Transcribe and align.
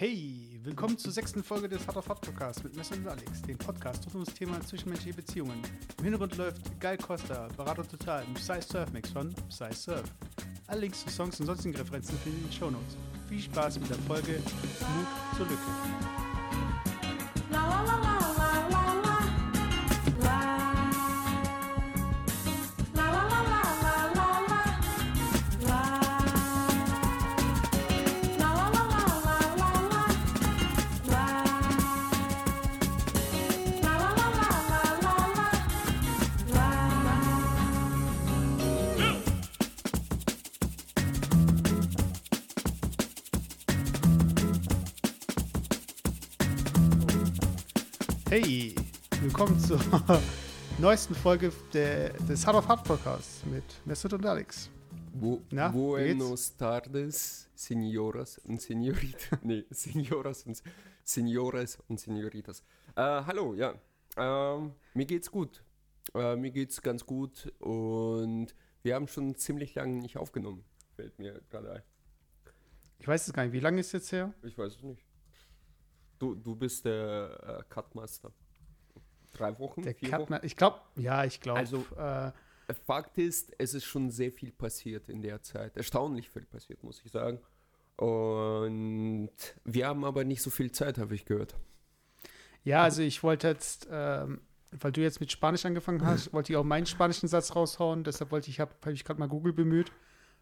Hey, 0.00 0.60
willkommen 0.62 0.96
zur 0.96 1.10
sechsten 1.10 1.42
Folge 1.42 1.68
des 1.68 1.84
Hard 1.88 1.96
of 1.96 2.08
Hard 2.08 2.20
Podcasts 2.20 2.62
mit 2.62 2.76
Messer 2.76 2.94
und 2.94 3.08
Alex, 3.08 3.42
dem 3.42 3.58
Podcast 3.58 4.06
rund 4.06 4.14
um 4.14 4.24
das 4.24 4.32
Thema 4.32 4.60
zwischenmenschliche 4.60 5.16
Beziehungen. 5.16 5.60
Im 5.98 6.04
Hintergrund 6.04 6.36
läuft 6.36 6.78
Geil 6.78 6.96
Costa, 6.98 7.48
Berater 7.56 7.82
Total, 7.82 8.22
im 8.24 8.34
Psy 8.34 8.62
Surf 8.62 8.92
Mix 8.92 9.10
von 9.10 9.34
Psy 9.48 9.74
Surf. 9.74 10.04
Alle 10.68 10.82
Links 10.82 11.04
zu 11.04 11.10
Songs 11.10 11.40
und 11.40 11.46
sonstigen 11.46 11.74
Referenzen 11.74 12.16
finden 12.18 12.38
in 12.38 12.44
den 12.44 12.52
Shownotes. 12.52 12.96
Viel 13.28 13.40
Spaß 13.40 13.80
mit 13.80 13.90
der 13.90 13.98
Folge 13.98 14.34
Mut 14.34 15.36
zur 15.36 15.46
Lücke. 15.46 16.27
Zur 49.68 49.78
neuesten 50.78 51.14
Folge 51.14 51.52
der, 51.74 52.14
des 52.14 52.46
Hard 52.46 52.56
of 52.56 52.68
Hard 52.68 52.84
Podcasts 52.84 53.44
mit 53.44 53.64
Mesut 53.84 54.14
und 54.14 54.24
Alex. 54.24 54.70
Bu 55.12 55.42
Na, 55.50 55.68
Buenos 55.68 56.56
tardes, 56.56 57.50
Senioras 57.54 58.38
und 58.38 58.62
Senoritas. 58.62 59.38
nee, 59.42 59.66
Senioras 59.68 60.44
und 60.44 60.62
Senores 61.04 61.78
und 61.86 62.00
Senoritas. 62.00 62.62
Äh, 62.96 63.02
hallo, 63.02 63.52
ja. 63.52 63.74
Ähm, 64.16 64.72
mir 64.94 65.04
geht's 65.04 65.30
gut. 65.30 65.62
Äh, 66.14 66.36
mir 66.36 66.50
geht's 66.50 66.80
ganz 66.80 67.04
gut 67.04 67.52
und 67.58 68.54
wir 68.82 68.94
haben 68.94 69.06
schon 69.06 69.36
ziemlich 69.36 69.74
lange 69.74 70.00
nicht 70.00 70.16
aufgenommen. 70.16 70.64
Fällt 70.96 71.18
mir 71.18 71.42
gerade 71.50 71.72
ein. 71.72 71.82
Ich 73.00 73.06
weiß 73.06 73.26
es 73.26 73.34
gar 73.34 73.44
nicht, 73.44 73.52
wie 73.52 73.60
lange 73.60 73.80
ist 73.80 73.92
jetzt 73.92 74.10
her? 74.12 74.32
Ich 74.42 74.56
weiß 74.56 74.76
es 74.76 74.82
nicht. 74.82 75.04
Du, 76.18 76.34
du 76.34 76.56
bist 76.56 76.86
der 76.86 77.60
äh, 77.60 77.74
Cutmaster. 77.74 78.32
Drei 79.38 79.58
Wochen? 79.58 79.82
Der 79.82 79.94
vier 79.94 80.10
Cut, 80.10 80.44
ich 80.44 80.56
glaube, 80.56 80.80
ja, 80.96 81.24
ich 81.24 81.40
glaube. 81.40 81.60
Also- 81.60 81.84
äh, 81.96 82.32
Fakt 82.86 83.16
ist, 83.16 83.54
es 83.56 83.72
ist 83.72 83.84
schon 83.86 84.10
sehr 84.10 84.30
viel 84.30 84.52
passiert 84.52 85.08
in 85.08 85.22
der 85.22 85.40
Zeit. 85.42 85.74
Erstaunlich 85.78 86.28
viel 86.28 86.44
passiert, 86.44 86.82
muss 86.84 87.00
ich 87.02 87.10
sagen. 87.10 87.40
Und 87.96 89.30
wir 89.64 89.86
haben 89.86 90.04
aber 90.04 90.24
nicht 90.24 90.42
so 90.42 90.50
viel 90.50 90.70
Zeit, 90.70 90.98
habe 90.98 91.14
ich 91.14 91.24
gehört. 91.24 91.54
ja, 92.64 92.82
also 92.82 93.00
ich 93.02 93.22
wollte 93.22 93.48
jetzt, 93.48 93.88
ähm, 93.90 94.42
weil 94.70 94.92
du 94.92 95.00
jetzt 95.00 95.18
mit 95.20 95.32
Spanisch 95.32 95.64
angefangen 95.64 96.04
hast, 96.04 96.30
wollte 96.34 96.52
ich 96.52 96.56
auch 96.58 96.64
meinen 96.64 96.84
spanischen 96.86 97.26
Satz 97.28 97.56
raushauen. 97.56 98.04
Deshalb 98.04 98.30
wollte 98.32 98.50
ich, 98.50 98.60
habe 98.60 98.72
hab 98.84 98.92
ich 98.92 99.02
gerade 99.04 99.18
mal 99.18 99.28
Google 99.28 99.54
bemüht. 99.54 99.90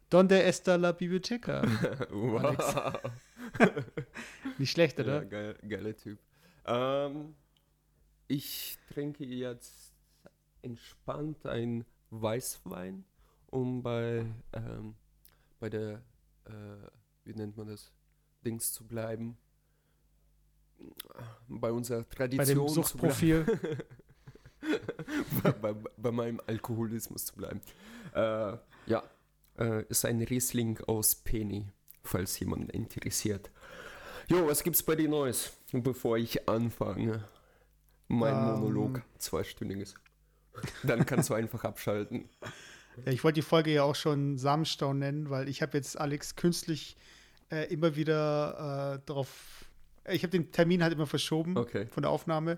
Donde 0.09 0.43
está 0.43 0.75
la 0.75 0.91
biblioteca? 0.93 1.61
wow. 2.11 2.93
Nicht 4.57 4.71
schlecht, 4.71 4.97
Ja, 4.99 5.03
oder? 5.05 5.25
geil, 5.25 5.55
geiler 5.67 5.95
Typ. 5.95 6.19
Ähm, 6.65 7.35
ich 8.27 8.77
trinke 8.89 9.25
jetzt 9.25 9.93
entspannt 10.61 11.45
ein 11.45 11.85
Weißwein, 12.09 13.05
um 13.47 13.81
bei, 13.81 14.25
ähm, 14.53 14.95
bei 15.59 15.69
der, 15.69 16.01
äh, 16.45 16.51
wie 17.25 17.33
nennt 17.33 17.57
man 17.57 17.67
das, 17.67 17.91
Dings 18.45 18.71
zu 18.71 18.85
bleiben. 18.85 19.37
Bei 21.47 21.71
unserer 21.71 22.03
Bei 22.03 22.27
Tradition 22.27 22.75
dem 22.75 22.83
zu 22.83 22.97
bleiben. 22.97 23.15
Suchtprofil. 23.45 23.87
bei, 25.43 25.51
bei, 25.51 25.73
bei 25.73 26.11
meinem 26.11 26.41
Alkoholismus 26.45 27.25
zu 27.25 27.35
bleiben. 27.35 27.61
Äh, 28.13 28.57
ja, 28.85 29.03
äh, 29.57 29.83
ist 29.85 30.05
ein 30.05 30.21
Riesling 30.21 30.79
aus 30.81 31.15
Penny, 31.15 31.67
falls 32.03 32.39
jemand 32.39 32.71
interessiert. 32.71 33.51
Jo, 34.27 34.47
was 34.47 34.63
gibt's 34.63 34.83
bei 34.83 34.95
dir 34.95 35.09
Neues, 35.09 35.57
bevor 35.71 36.17
ich 36.17 36.47
anfange? 36.47 37.23
Mein 38.07 38.33
Ähm. 38.33 38.45
Monolog, 38.59 39.01
zweistündiges. 39.17 39.95
Dann 40.83 41.05
kannst 41.05 41.29
du 41.29 41.33
einfach 41.33 41.63
abschalten. 41.63 42.29
Ja, 43.05 43.11
ich 43.11 43.23
wollte 43.23 43.35
die 43.35 43.41
Folge 43.43 43.71
ja 43.71 43.83
auch 43.83 43.95
schon 43.95 44.37
Samenstau 44.37 44.93
nennen, 44.93 45.29
weil 45.29 45.47
ich 45.49 45.61
habe 45.61 45.77
jetzt 45.77 45.99
Alex 45.99 46.35
künstlich 46.35 46.97
äh, 47.51 47.71
immer 47.71 47.95
wieder 47.95 48.95
äh, 48.95 49.05
darauf. 49.05 49.65
Ich 50.09 50.23
habe 50.23 50.31
den 50.31 50.51
Termin 50.51 50.81
halt 50.81 50.93
immer 50.93 51.05
verschoben 51.05 51.57
Okay. 51.57 51.85
von 51.87 52.01
der 52.01 52.09
Aufnahme. 52.11 52.57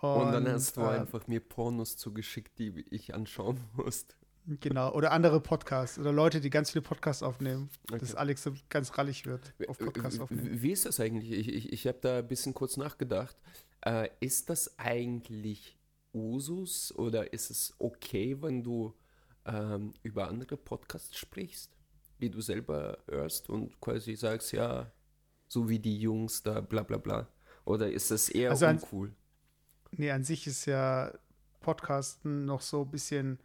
Und, 0.00 0.32
dann 0.32 0.48
hast 0.48 0.76
du 0.76 0.80
äh, 0.82 0.88
einfach 0.98 1.26
mir 1.28 1.38
Pornos 1.40 1.96
zugeschickt, 1.96 2.58
die 2.58 2.84
ich 2.90 3.14
anschauen 3.14 3.60
musste. 3.74 4.14
Genau, 4.60 4.92
oder 4.92 5.12
andere 5.12 5.40
Podcasts 5.40 6.00
oder 6.00 6.10
Leute, 6.10 6.40
die 6.40 6.50
ganz 6.50 6.72
viele 6.72 6.82
Podcasts 6.82 7.22
aufnehmen, 7.22 7.70
dass 7.88 8.10
Okay. 8.10 8.16
Alex 8.18 8.42
so 8.42 8.52
ganz 8.68 8.98
rallig 8.98 9.24
wird 9.24 9.54
auf 9.68 9.78
Podcasts 9.78 10.18
Wie- 10.18 10.22
aufnehmen. 10.22 10.60
Wie 10.60 10.72
ist 10.72 10.84
das 10.84 10.98
eigentlich? 10.98 11.30
Ich, 11.30 11.48
ich, 11.48 11.72
ich 11.72 11.86
habe 11.86 11.98
da 12.00 12.18
ein 12.18 12.26
bisschen 12.26 12.52
kurz 12.52 12.76
nachgedacht. 12.76 13.36
Äh, 13.84 14.08
ist 14.20 14.50
das 14.50 14.78
eigentlich 14.78 15.78
Usus 16.14 16.94
oder 16.96 17.32
ist 17.32 17.50
es 17.50 17.74
okay, 17.78 18.36
wenn 18.40 18.62
du 18.62 18.94
ähm, 19.46 19.94
über 20.02 20.28
andere 20.28 20.56
Podcasts 20.56 21.16
sprichst, 21.16 21.76
die 22.20 22.30
du 22.30 22.40
selber 22.40 22.98
hörst 23.08 23.48
und 23.50 23.80
quasi 23.80 24.14
sagst, 24.16 24.52
ja, 24.52 24.92
so 25.48 25.68
wie 25.68 25.78
die 25.78 25.98
Jungs 25.98 26.42
da, 26.42 26.60
bla 26.60 26.82
bla 26.82 26.98
bla? 26.98 27.28
Oder 27.64 27.90
ist 27.90 28.10
das 28.10 28.28
eher 28.28 28.50
Also 28.50 28.66
an- 28.66 28.76
uncool? 28.76 29.12
Nee, 29.92 30.10
an 30.10 30.24
sich 30.24 30.46
ist 30.46 30.66
ja 30.66 31.12
Podcasten 31.60 32.44
noch 32.44 32.60
so 32.62 32.82
ein 32.82 32.90
bisschen 32.90 33.38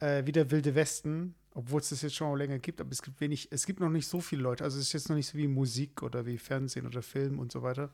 äh, 0.00 0.24
wie 0.26 0.32
der 0.32 0.50
Wilde 0.50 0.74
Westen, 0.74 1.34
obwohl 1.54 1.80
es 1.80 1.90
das 1.90 2.02
jetzt 2.02 2.14
schon 2.14 2.36
länger 2.38 2.58
gibt, 2.58 2.80
aber 2.80 2.90
es 2.90 3.02
gibt 3.02 3.20
wenig, 3.20 3.48
es 3.50 3.66
gibt 3.66 3.80
noch 3.80 3.90
nicht 3.90 4.06
so 4.06 4.20
viele 4.20 4.42
Leute. 4.42 4.64
Also 4.64 4.78
es 4.78 4.84
ist 4.86 4.92
jetzt 4.92 5.08
noch 5.08 5.16
nicht 5.16 5.28
so 5.28 5.38
wie 5.38 5.48
Musik 5.48 6.02
oder 6.02 6.26
wie 6.26 6.38
Fernsehen 6.38 6.86
oder 6.86 7.02
Film 7.02 7.38
und 7.38 7.52
so 7.52 7.62
weiter. 7.62 7.90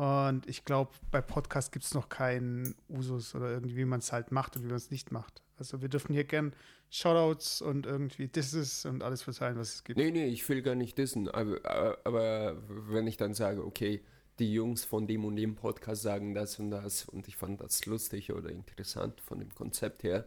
Und 0.00 0.46
ich 0.46 0.64
glaube, 0.64 0.92
bei 1.10 1.20
Podcast 1.20 1.72
gibt 1.72 1.84
es 1.84 1.92
noch 1.92 2.08
keinen 2.08 2.74
Usus 2.88 3.34
oder 3.34 3.50
irgendwie, 3.50 3.76
wie 3.76 3.84
man 3.84 3.98
es 3.98 4.12
halt 4.12 4.32
macht 4.32 4.56
und 4.56 4.62
wie 4.62 4.68
man 4.68 4.76
es 4.76 4.90
nicht 4.90 5.12
macht. 5.12 5.42
Also 5.58 5.82
wir 5.82 5.90
dürfen 5.90 6.14
hier 6.14 6.24
gern 6.24 6.54
Shoutouts 6.88 7.60
und 7.60 7.84
irgendwie 7.84 8.26
Disses 8.26 8.86
und 8.86 9.02
alles 9.02 9.20
verzeihen, 9.20 9.58
was 9.58 9.74
es 9.74 9.84
gibt. 9.84 9.98
Nee, 9.98 10.10
nee, 10.10 10.24
ich 10.24 10.48
will 10.48 10.62
gar 10.62 10.74
nicht 10.74 10.96
dissen, 10.96 11.28
aber, 11.28 11.58
aber, 11.66 11.98
aber 12.04 12.56
wenn 12.66 13.06
ich 13.06 13.18
dann 13.18 13.34
sage, 13.34 13.62
okay, 13.62 14.02
die 14.38 14.54
Jungs 14.54 14.86
von 14.86 15.06
dem 15.06 15.26
und 15.26 15.36
dem 15.36 15.54
Podcast 15.54 16.00
sagen 16.00 16.32
das 16.32 16.58
und 16.58 16.70
das 16.70 17.04
und 17.04 17.28
ich 17.28 17.36
fand 17.36 17.60
das 17.60 17.84
lustig 17.84 18.32
oder 18.32 18.48
interessant 18.48 19.20
von 19.20 19.38
dem 19.38 19.54
Konzept 19.54 20.02
her, 20.02 20.26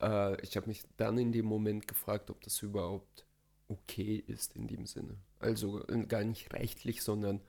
äh, 0.00 0.40
ich 0.42 0.56
habe 0.56 0.68
mich 0.68 0.84
dann 0.96 1.18
in 1.18 1.32
dem 1.32 1.46
Moment 1.46 1.88
gefragt, 1.88 2.30
ob 2.30 2.40
das 2.42 2.62
überhaupt 2.62 3.26
okay 3.66 4.22
ist 4.28 4.54
in 4.54 4.68
dem 4.68 4.86
Sinne. 4.86 5.16
Also 5.40 5.84
äh, 5.88 6.06
gar 6.06 6.22
nicht 6.22 6.52
rechtlich, 6.52 7.02
sondern 7.02 7.40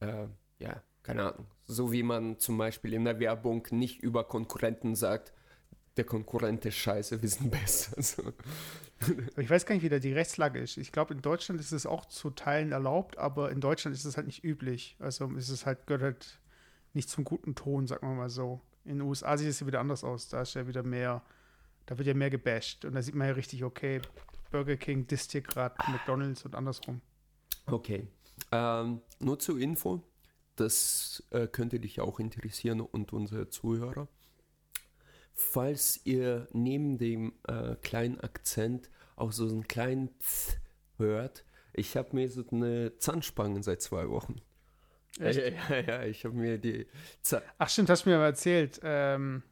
äh, 0.00 0.26
ja, 0.58 0.82
keine 1.06 1.32
Ahnung. 1.32 1.46
So 1.66 1.92
wie 1.92 2.02
man 2.02 2.38
zum 2.38 2.58
Beispiel 2.58 2.92
in 2.92 3.04
der 3.04 3.20
Werbung 3.20 3.66
nicht 3.70 4.02
über 4.02 4.24
Konkurrenten 4.24 4.96
sagt, 4.96 5.32
der 5.96 6.04
Konkurrent 6.04 6.64
ist 6.66 6.74
scheiße, 6.74 7.22
wir 7.22 7.28
sind 7.28 7.50
besser. 7.50 8.02
So. 8.02 8.32
Ich 9.36 9.50
weiß 9.50 9.66
gar 9.66 9.74
nicht, 9.74 9.84
wie 9.84 9.90
da 9.90 9.98
die 9.98 10.14
Rechtslage 10.14 10.58
ist. 10.58 10.78
Ich 10.78 10.90
glaube, 10.90 11.12
in 11.12 11.20
Deutschland 11.20 11.60
ist 11.60 11.72
es 11.72 11.84
auch 11.84 12.06
zu 12.06 12.30
Teilen 12.30 12.72
erlaubt, 12.72 13.18
aber 13.18 13.50
in 13.50 13.60
Deutschland 13.60 13.94
ist 13.94 14.06
es 14.06 14.16
halt 14.16 14.26
nicht 14.26 14.42
üblich. 14.42 14.96
Also 14.98 15.26
ist 15.32 15.50
es 15.50 15.66
halt, 15.66 15.86
gehört 15.86 16.02
halt 16.02 16.40
nicht 16.94 17.10
zum 17.10 17.24
guten 17.24 17.54
Ton, 17.54 17.86
sagen 17.86 18.08
wir 18.08 18.14
mal 18.14 18.30
so. 18.30 18.62
In 18.86 18.98
den 18.98 19.02
USA 19.02 19.36
sieht 19.36 19.48
es 19.48 19.60
ja 19.60 19.66
wieder 19.66 19.80
anders 19.80 20.02
aus. 20.02 20.30
Da 20.30 20.40
ist 20.40 20.54
ja 20.54 20.66
wieder 20.66 20.82
mehr, 20.82 21.22
da 21.84 21.98
wird 21.98 22.08
ja 22.08 22.14
mehr 22.14 22.30
gebasht. 22.30 22.86
Und 22.86 22.94
da 22.94 23.02
sieht 23.02 23.14
man 23.14 23.28
ja 23.28 23.34
richtig, 23.34 23.64
okay, 23.64 24.00
Burger 24.50 24.78
King 24.78 25.06
disst 25.06 25.32
hier 25.32 25.42
gerade 25.42 25.74
McDonalds 25.88 26.46
und 26.46 26.54
andersrum. 26.54 27.02
Okay. 27.66 28.08
Ähm, 28.50 29.02
nur 29.20 29.38
zur 29.38 29.58
Info, 29.58 30.02
das 30.56 31.22
äh, 31.30 31.46
könnte 31.46 31.80
dich 31.80 32.00
auch 32.00 32.18
interessieren 32.18 32.80
und 32.80 33.12
unsere 33.12 33.48
Zuhörer. 33.48 34.08
Falls 35.34 36.00
ihr 36.04 36.48
neben 36.52 36.98
dem 36.98 37.34
äh, 37.46 37.76
kleinen 37.76 38.20
Akzent 38.20 38.90
auch 39.16 39.32
so 39.32 39.46
einen 39.46 39.68
kleinen 39.68 40.08
Pf 40.20 40.56
hört, 40.98 41.44
ich 41.74 41.96
habe 41.96 42.16
mir 42.16 42.28
so 42.30 42.42
eine 42.50 42.96
Zahnspange 42.98 43.62
seit 43.62 43.82
zwei 43.82 44.08
Wochen. 44.08 44.40
Echt? 45.20 45.38
Ja, 45.38 45.76
ja, 45.76 45.80
ja, 45.80 46.02
ich 46.04 46.24
habe 46.24 46.34
mir 46.34 46.58
die 46.58 46.86
Zahn 47.20 47.42
Ach 47.58 47.68
stimmt, 47.68 47.90
hast 47.90 48.06
du 48.06 48.10
mir 48.10 48.16
mal 48.16 48.26
erzählt. 48.26 48.80
Ähm, 48.82 49.42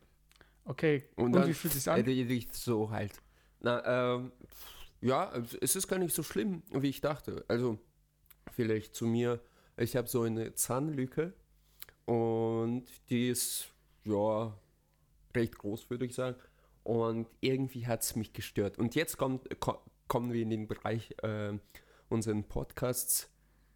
okay, 0.65 1.05
und, 1.17 1.27
und, 1.27 1.33
dann 1.33 1.49
wie 1.49 1.55
fühlt 1.55 1.75
es 1.75 1.85
sich 1.85 1.93
an? 1.93 2.01
riecht 2.01 2.55
so 2.55 2.91
halt. 2.91 3.13
Na, 3.61 4.15
ähm, 4.17 4.33
ja, 5.01 5.33
es 5.61 5.77
ist 5.77 5.87
gar 5.87 5.99
nicht 5.99 6.15
so 6.15 6.23
schlimm, 6.23 6.63
wie 6.71 6.89
ich 6.89 7.01
dachte. 7.01 7.45
Also, 7.49 7.79
vielleicht 8.53 8.95
zu 8.95 9.07
mir, 9.07 9.41
ich 9.77 9.97
habe 9.97 10.09
so 10.09 10.23
eine 10.23 10.55
Zahnlücke 10.55 11.33
und 12.07 12.87
die 13.11 13.29
ist, 13.29 13.69
ja, 14.05 14.57
recht 15.35 15.59
groß, 15.59 15.91
würde 15.91 16.05
ich 16.07 16.15
sagen. 16.15 16.37
Und 16.83 17.29
irgendwie 17.41 17.87
hat 17.87 18.03
es 18.03 18.15
mich 18.15 18.33
gestört. 18.33 18.79
Und 18.79 18.95
jetzt 18.95 19.17
kommt, 19.17 19.49
ko 19.61 19.79
kommen 20.07 20.33
wir 20.35 20.43
in 20.43 20.51
den 20.51 20.69
Bereich 20.69 21.15
äh, 21.23 21.55
unseren 22.11 22.45
Podcasts. 22.45 23.31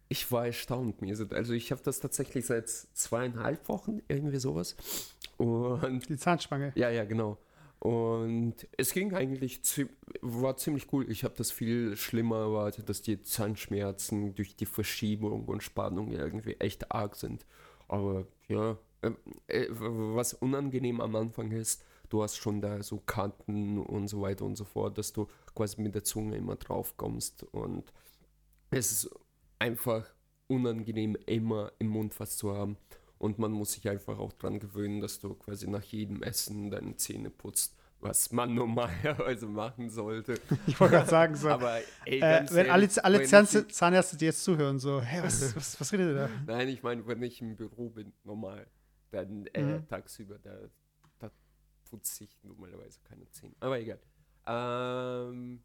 ich 0.09 0.31
war 0.31 0.45
erstaunt. 0.45 1.01
Mir 1.01 1.17
also 1.31 1.53
ich 1.53 1.71
habe 1.71 1.81
das 1.83 1.99
tatsächlich 1.99 2.45
seit 2.45 2.69
zweieinhalb 2.69 3.67
Wochen, 3.67 4.01
irgendwie 4.07 4.37
sowas. 4.37 4.75
Und 5.37 6.07
Die 6.07 6.17
Zahnspange. 6.17 6.71
ja, 6.75 6.89
ja, 6.91 7.03
genau. 7.05 7.39
Und 7.79 8.55
es 8.77 8.91
ging 8.91 9.13
eigentlich, 9.13 9.61
war 10.21 10.57
ziemlich 10.57 10.91
cool. 10.91 11.09
Ich 11.09 11.23
habe 11.23 11.33
das 11.37 11.51
viel 11.51 11.95
schlimmer 11.95 12.39
erwartet, 12.39 12.89
dass 12.89 13.01
die 13.01 13.21
Zahnschmerzen 13.21 14.35
durch 14.35 14.55
die 14.55 14.65
Verschiebung 14.65 15.45
und 15.45 15.63
Spannung 15.63 16.11
irgendwie 16.11 16.55
echt 16.55 16.91
arg 16.91 17.15
sind. 17.15 17.45
Aber 17.87 18.27
ja, 18.49 18.77
ähm, 19.01 19.17
äh, 19.47 19.67
was 19.69 20.33
unangenehm 20.33 20.99
am 20.99 21.15
Anfang 21.15 21.51
ist, 21.51 21.83
du 22.09 22.21
hast 22.21 22.35
schon 22.35 22.61
da 22.61 22.83
so 22.83 22.97
Kanten 23.05 23.77
und 23.77 24.09
so 24.09 24.21
weiter 24.21 24.43
und 24.43 24.57
so 24.57 24.65
fort, 24.65 24.97
dass 24.97 25.13
du 25.13 25.27
quasi 25.55 25.81
mit 25.81 25.95
der 25.95 26.03
Zunge 26.03 26.35
immer 26.35 26.57
drauf 26.57 26.97
kommst. 26.97 27.43
Und 27.43 27.93
es 28.71 28.91
ist 28.91 29.09
einfach 29.57 30.05
unangenehm, 30.47 31.15
immer 31.27 31.71
im 31.79 31.87
Mund 31.87 32.19
was 32.19 32.37
zu 32.37 32.53
haben. 32.53 32.77
Und 33.19 33.37
man 33.37 33.51
muss 33.51 33.73
sich 33.73 33.87
einfach 33.89 34.17
auch 34.17 34.33
dran 34.33 34.59
gewöhnen, 34.59 35.01
dass 35.01 35.19
du 35.19 35.35
quasi 35.35 35.67
nach 35.69 35.83
jedem 35.83 36.23
Essen 36.23 36.71
deine 36.71 36.95
Zähne 36.95 37.29
putzt, 37.29 37.75
was 37.99 38.31
man 38.31 38.55
normalerweise 38.55 39.45
machen 39.45 39.89
sollte. 39.89 40.39
Ich 40.67 40.79
wollte 40.79 40.95
gerade 40.95 41.09
sagen, 41.09 41.35
so, 41.35 41.49
Aber 41.49 41.79
ey, 42.05 42.19
äh, 42.21 42.45
wenn 42.49 42.69
alle, 42.71 42.83
ehrlich, 42.85 43.03
alle 43.05 43.19
wenn 43.19 43.27
Zahn 43.27 43.43
ich- 43.51 43.73
Zahnärzte, 43.75 44.15
die 44.17 44.25
jetzt 44.25 44.43
zuhören, 44.43 44.79
so, 44.79 45.01
hä, 45.01 45.19
was, 45.21 45.53
was, 45.55 45.79
was 45.79 45.91
redet 45.93 46.07
ihr 46.07 46.15
da? 46.15 46.29
Nein, 46.47 46.69
ich 46.69 46.81
meine, 46.81 47.05
wenn 47.07 47.21
ich 47.21 47.41
im 47.41 47.55
Büro 47.57 47.89
bin, 47.89 48.13
normal, 48.23 48.65
dann 49.11 49.45
äh, 49.47 49.79
Mhm. 49.79 49.87
tagsüber, 49.87 50.39
da, 50.39 50.57
da 51.19 51.29
putze 51.89 52.23
ich 52.23 52.39
normalerweise 52.43 52.99
keine 53.03 53.29
Zähne. 53.31 53.53
Aber 53.59 53.79
egal. 53.79 53.99
Ähm, 54.47 55.61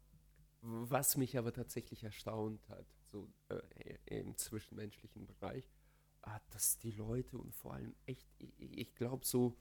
was 0.61 1.15
mich 1.15 1.37
aber 1.37 1.53
tatsächlich 1.53 2.03
erstaunt 2.03 2.67
hat, 2.69 2.85
so 3.11 3.29
äh, 3.49 4.19
im 4.19 4.35
zwischenmenschlichen 4.35 5.25
Bereich, 5.25 5.63
ah, 6.25 6.39
dass 6.51 6.77
die 6.79 6.91
Leute 6.91 7.37
und 7.37 7.53
vor 7.55 7.73
allem 7.73 7.93
echt, 8.05 8.27
ich, 8.39 8.77
ich 8.77 8.95
glaube 8.95 9.25
so 9.25 9.55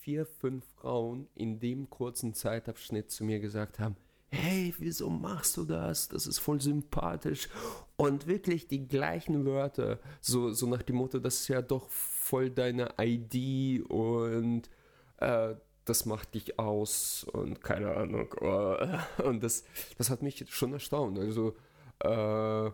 vier, 0.00 0.26
fünf 0.26 0.64
Frauen 0.74 1.28
in 1.34 1.60
dem 1.60 1.88
kurzen 1.90 2.34
Zeitabschnitt 2.34 3.10
zu 3.10 3.24
mir 3.24 3.40
gesagt 3.40 3.78
haben, 3.78 3.96
hey, 4.30 4.74
wieso 4.78 5.10
machst 5.10 5.56
du 5.56 5.64
das? 5.64 6.08
Das 6.08 6.26
ist 6.26 6.38
voll 6.38 6.60
sympathisch. 6.60 7.48
Und 7.96 8.26
wirklich 8.26 8.66
die 8.66 8.88
gleichen 8.88 9.44
Wörter, 9.44 10.00
so, 10.20 10.52
so 10.52 10.66
nach 10.66 10.82
dem 10.82 10.96
Motto, 10.96 11.18
das 11.18 11.40
ist 11.40 11.48
ja 11.48 11.62
doch 11.62 11.88
voll 11.90 12.50
deine 12.50 12.94
ID 12.98 13.84
und 13.88 14.70
äh, 15.18 15.54
das 15.84 16.06
macht 16.06 16.34
dich 16.34 16.58
aus 16.58 17.24
und 17.24 17.62
keine 17.62 17.94
Ahnung. 17.94 18.32
äh, 18.40 18.98
Und 19.22 19.42
das, 19.42 19.64
das 19.98 20.10
hat 20.10 20.22
mich 20.22 20.44
schon 20.48 20.72
erstaunt. 20.72 21.18
Also, 21.18 21.56
äh, 22.00 22.70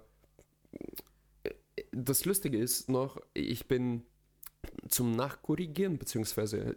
das 1.93 2.25
Lustige 2.25 2.59
ist 2.59 2.89
noch, 2.89 3.21
ich 3.35 3.67
bin 3.69 4.03
zum 4.89 5.13
Nachkorrigieren, 5.13 5.99
beziehungsweise 5.99 6.77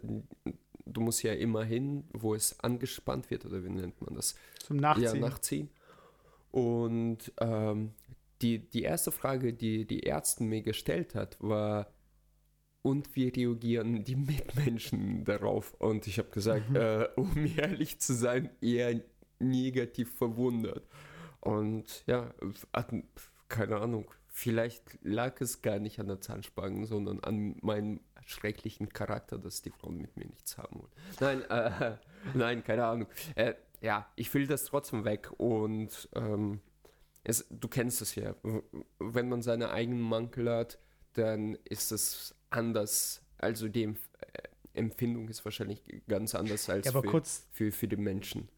du 0.84 1.00
musst 1.00 1.22
ja 1.22 1.32
immer 1.32 1.64
hin, 1.64 2.04
wo 2.12 2.34
es 2.34 2.58
angespannt 2.60 3.30
wird, 3.30 3.44
oder 3.46 3.64
wie 3.64 3.70
nennt 3.70 4.00
man 4.00 4.14
das? 4.14 4.34
Zum 4.60 4.76
Nachziehen. 4.78 5.04
Ja, 5.04 5.14
nachziehen. 5.14 5.70
Und 6.50 7.32
ähm, 7.40 7.92
die, 8.42 8.58
die 8.58 8.82
erste 8.82 9.12
Frage, 9.12 9.52
die 9.54 9.86
die 9.86 10.04
Ärztin 10.04 10.48
mir 10.48 10.62
gestellt 10.62 11.14
hat, 11.14 11.36
war, 11.40 11.92
und 12.82 13.14
wie 13.14 13.28
reagieren 13.28 14.02
die 14.04 14.16
Mitmenschen 14.16 15.24
darauf? 15.24 15.72
Und 15.74 16.06
ich 16.06 16.18
habe 16.18 16.30
gesagt, 16.30 16.70
Mhm. 16.70 16.76
äh, 16.76 17.08
um 17.16 17.32
ehrlich 17.56 18.00
zu 18.00 18.12
sein, 18.14 18.50
eher 18.60 19.00
negativ 19.38 20.14
verwundert. 20.14 20.86
Und 21.40 22.04
ja, 22.06 22.34
keine 23.48 23.78
Ahnung, 23.80 24.10
vielleicht 24.32 24.98
lag 25.02 25.40
es 25.40 25.62
gar 25.62 25.78
nicht 25.78 26.00
an 26.00 26.08
der 26.08 26.20
Zahnspange, 26.20 26.86
sondern 26.86 27.20
an 27.20 27.56
meinem 27.60 28.00
schrecklichen 28.24 28.88
Charakter, 28.88 29.38
dass 29.38 29.62
die 29.62 29.70
Frauen 29.70 29.98
mit 29.98 30.16
mir 30.16 30.26
nichts 30.26 30.56
haben 30.58 30.80
wollen. 30.80 30.92
Nein, 31.20 31.42
äh, 31.50 31.96
nein, 32.34 32.64
keine 32.64 32.86
Ahnung. 32.86 33.08
Äh, 33.34 33.54
ja, 33.80 34.06
ich 34.16 34.32
will 34.32 34.46
das 34.46 34.64
trotzdem 34.64 35.04
weg 35.04 35.30
und 35.38 36.08
ähm, 36.14 36.60
es, 37.24 37.46
du 37.50 37.68
kennst 37.68 38.00
es 38.00 38.14
ja. 38.14 38.34
Wenn 38.98 39.28
man 39.28 39.42
seine 39.42 39.70
eigenen 39.70 40.00
Mankel 40.00 40.50
hat, 40.50 40.78
dann 41.12 41.56
ist 41.64 41.92
es 41.92 42.34
anders. 42.50 43.22
Also 43.38 43.68
die 43.68 43.84
Empf 43.84 44.08
äh, 44.20 44.48
Empfindung 44.74 45.28
ist 45.28 45.44
wahrscheinlich 45.44 45.82
ganz 46.08 46.34
anders 46.34 46.70
als 46.70 46.86
Ja, 46.86 46.92
für, 46.92 47.22
für, 47.50 47.72
für 47.72 47.88
die 47.88 47.96
Menschen. 47.96 48.48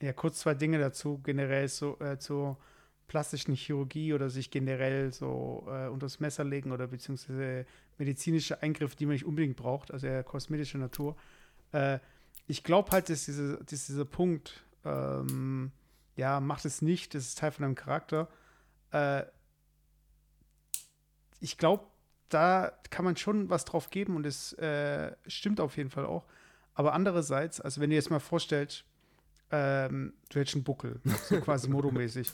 ja, 0.00 0.12
kurz 0.12 0.38
zwei 0.38 0.54
Dinge 0.54 0.78
dazu, 0.78 1.18
generell 1.24 1.66
so 1.66 1.98
äh, 1.98 2.18
zur 2.18 2.56
plastischen 3.10 3.56
Chirurgie 3.56 4.14
oder 4.14 4.30
sich 4.30 4.52
generell 4.52 5.12
so 5.12 5.66
äh, 5.66 5.88
unter 5.88 6.06
das 6.06 6.20
Messer 6.20 6.44
legen 6.44 6.70
oder 6.70 6.86
beziehungsweise 6.86 7.66
medizinische 7.98 8.62
Eingriffe, 8.62 8.94
die 8.94 9.04
man 9.04 9.14
nicht 9.14 9.24
unbedingt 9.24 9.56
braucht, 9.56 9.90
also 9.90 10.06
eher 10.06 10.22
kosmetischer 10.22 10.78
Natur. 10.78 11.16
Äh, 11.72 11.98
ich 12.46 12.62
glaube 12.62 12.92
halt, 12.92 13.10
dass, 13.10 13.24
diese, 13.24 13.56
dass 13.64 13.86
dieser 13.88 14.04
Punkt, 14.04 14.64
ähm, 14.84 15.72
ja, 16.14 16.38
macht 16.38 16.64
es 16.64 16.82
nicht, 16.82 17.16
das 17.16 17.24
ist 17.24 17.38
Teil 17.38 17.50
von 17.50 17.64
deinem 17.64 17.74
Charakter. 17.74 18.28
Äh, 18.92 19.24
ich 21.40 21.58
glaube, 21.58 21.86
da 22.28 22.70
kann 22.90 23.04
man 23.04 23.16
schon 23.16 23.50
was 23.50 23.64
drauf 23.64 23.90
geben 23.90 24.14
und 24.14 24.24
es 24.24 24.52
äh, 24.52 25.16
stimmt 25.26 25.58
auf 25.58 25.76
jeden 25.76 25.90
Fall 25.90 26.06
auch. 26.06 26.26
Aber 26.74 26.92
andererseits, 26.92 27.60
also 27.60 27.80
wenn 27.80 27.90
du 27.90 27.96
jetzt 27.96 28.10
mal 28.10 28.20
vorstellst, 28.20 28.84
ähm, 29.50 30.12
du 30.28 30.38
hättest 30.38 30.54
einen 30.54 30.62
Buckel, 30.62 31.00
so 31.28 31.40
quasi 31.40 31.68
modomäßig. 31.70 32.30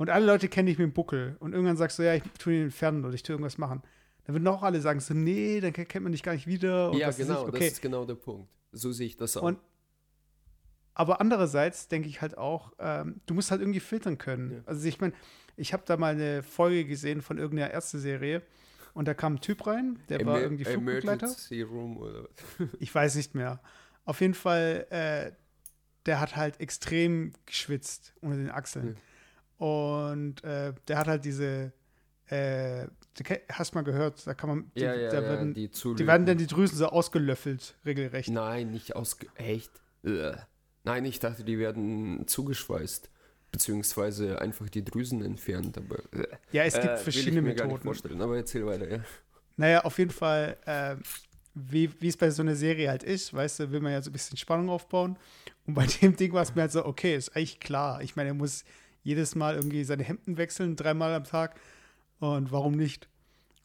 Und 0.00 0.08
alle 0.10 0.24
Leute 0.24 0.48
kennen 0.48 0.66
dich 0.66 0.78
mit 0.78 0.86
dem 0.86 0.92
Buckel. 0.94 1.36
Und 1.40 1.52
irgendwann 1.52 1.76
sagst 1.76 1.98
du, 1.98 2.02
ja, 2.02 2.14
ich 2.14 2.22
tue 2.38 2.54
ihn 2.54 2.62
entfernen 2.64 3.04
oder 3.04 3.12
ich 3.14 3.22
tue 3.22 3.34
irgendwas 3.34 3.58
machen. 3.58 3.82
Dann 4.24 4.34
würden 4.34 4.48
auch 4.48 4.62
alle 4.62 4.80
sagen, 4.80 4.98
so, 5.00 5.12
nee, 5.12 5.60
dann 5.60 5.72
kennt 5.74 6.02
man 6.02 6.12
dich 6.12 6.22
gar 6.22 6.32
nicht 6.32 6.46
wieder. 6.46 6.90
Und 6.90 6.96
ja, 6.98 7.10
genau, 7.10 7.40
ich. 7.46 7.46
das 7.46 7.54
Okay. 7.54 7.66
ist 7.68 7.82
genau 7.82 8.04
der 8.06 8.14
Punkt. 8.14 8.48
So 8.72 8.92
sehe 8.92 9.06
ich 9.06 9.16
das 9.16 9.36
auch. 9.36 9.42
Und 9.42 9.58
aber 10.94 11.20
andererseits 11.20 11.88
denke 11.88 12.08
ich 12.08 12.20
halt 12.20 12.36
auch, 12.36 12.72
ähm, 12.78 13.20
du 13.26 13.34
musst 13.34 13.50
halt 13.50 13.60
irgendwie 13.60 13.80
filtern 13.80 14.18
können. 14.18 14.50
Ja. 14.52 14.58
Also 14.66 14.86
ich 14.88 15.00
meine, 15.00 15.12
ich 15.56 15.72
habe 15.72 15.82
da 15.86 15.96
mal 15.96 16.12
eine 16.14 16.42
Folge 16.42 16.84
gesehen 16.84 17.22
von 17.22 17.38
irgendeiner 17.38 17.70
Ärzte-Serie 17.72 18.42
und 18.92 19.06
da 19.08 19.14
kam 19.14 19.34
ein 19.34 19.40
Typ 19.40 19.66
rein, 19.66 19.98
der 20.08 20.24
war 20.26 20.36
Emer- 20.36 20.42
irgendwie 20.42 20.64
Flugbegleiter. 20.64 21.28
Room 21.70 21.96
oder 21.98 22.24
was? 22.58 22.68
Ich 22.80 22.94
weiß 22.94 23.14
nicht 23.16 23.34
mehr. 23.34 23.60
Auf 24.04 24.20
jeden 24.20 24.34
Fall, 24.34 24.86
äh, 24.90 25.32
der 26.06 26.20
hat 26.20 26.36
halt 26.36 26.60
extrem 26.60 27.32
geschwitzt 27.46 28.14
unter 28.20 28.36
den 28.36 28.50
Achseln. 28.50 28.96
Und 29.60 30.42
äh, 30.42 30.72
der 30.88 30.96
hat 30.98 31.06
halt 31.06 31.24
diese, 31.26 31.72
äh, 32.28 32.86
hast 33.52 33.74
mal 33.74 33.82
gehört, 33.84 34.26
da 34.26 34.32
kann 34.32 34.48
man, 34.48 34.70
die, 34.74 34.80
Ja, 34.80 34.94
ja, 34.94 35.12
ja, 35.12 35.22
werden, 35.22 35.52
die 35.52 35.68
die 35.68 36.06
werden 36.06 36.24
dann 36.24 36.38
die 36.38 36.46
Drüsen 36.46 36.78
so 36.78 36.86
ausgelöffelt, 36.86 37.76
regelrecht. 37.84 38.30
Nein, 38.30 38.70
nicht 38.70 38.96
ausge... 38.96 39.26
Echt? 39.34 39.70
Ugh. 40.02 40.34
Nein, 40.84 41.04
ich 41.04 41.18
dachte, 41.20 41.44
die 41.44 41.58
werden 41.58 42.26
zugeschweißt. 42.26 43.10
Beziehungsweise 43.52 44.40
einfach 44.40 44.70
die 44.70 44.82
Drüsen 44.82 45.22
entfernt, 45.22 45.76
aber... 45.76 45.98
ugh. 46.16 46.26
Ja, 46.52 46.64
es 46.64 46.74
Äh, 46.76 46.80
gibt 46.80 46.88
will 46.88 46.96
ich 46.96 47.02
verschiedene 47.02 47.42
mir 47.42 47.54
gar 47.54 47.66
nicht 47.66 47.74
Methoden. 47.74 47.82
vorstellen, 47.82 48.22
aber 48.22 48.36
erzähl 48.38 48.64
weiter, 48.64 48.88
ja. 48.90 49.04
Naja, 49.56 49.82
auf 49.84 49.98
jeden 49.98 50.10
Fall, 50.10 50.56
äh, 50.64 50.96
wie 51.54 51.90
wie 52.00 52.08
es 52.08 52.16
bei 52.16 52.30
so 52.30 52.40
einer 52.42 52.54
Serie 52.54 52.88
halt 52.88 53.02
ist, 53.02 53.34
weißt 53.34 53.60
du, 53.60 53.72
will 53.72 53.80
man 53.80 53.92
ja 53.92 54.00
so 54.00 54.08
ein 54.08 54.12
bisschen 54.14 54.38
Spannung 54.38 54.70
aufbauen. 54.70 55.18
Und 55.66 55.74
bei 55.74 55.84
dem 56.00 56.16
Ding 56.16 56.32
war 56.32 56.42
es 56.42 56.54
mir 56.54 56.62
halt 56.62 56.72
so, 56.72 56.86
okay, 56.86 57.14
ist 57.16 57.36
eigentlich 57.36 57.60
klar. 57.60 58.00
Ich 58.02 58.16
meine, 58.16 58.30
er 58.30 58.34
muss 58.34 58.64
jedes 59.02 59.34
Mal 59.34 59.56
irgendwie 59.56 59.84
seine 59.84 60.02
Hemden 60.02 60.36
wechseln, 60.36 60.76
dreimal 60.76 61.14
am 61.14 61.24
Tag. 61.24 61.58
Und 62.18 62.52
warum 62.52 62.74
nicht? 62.76 63.08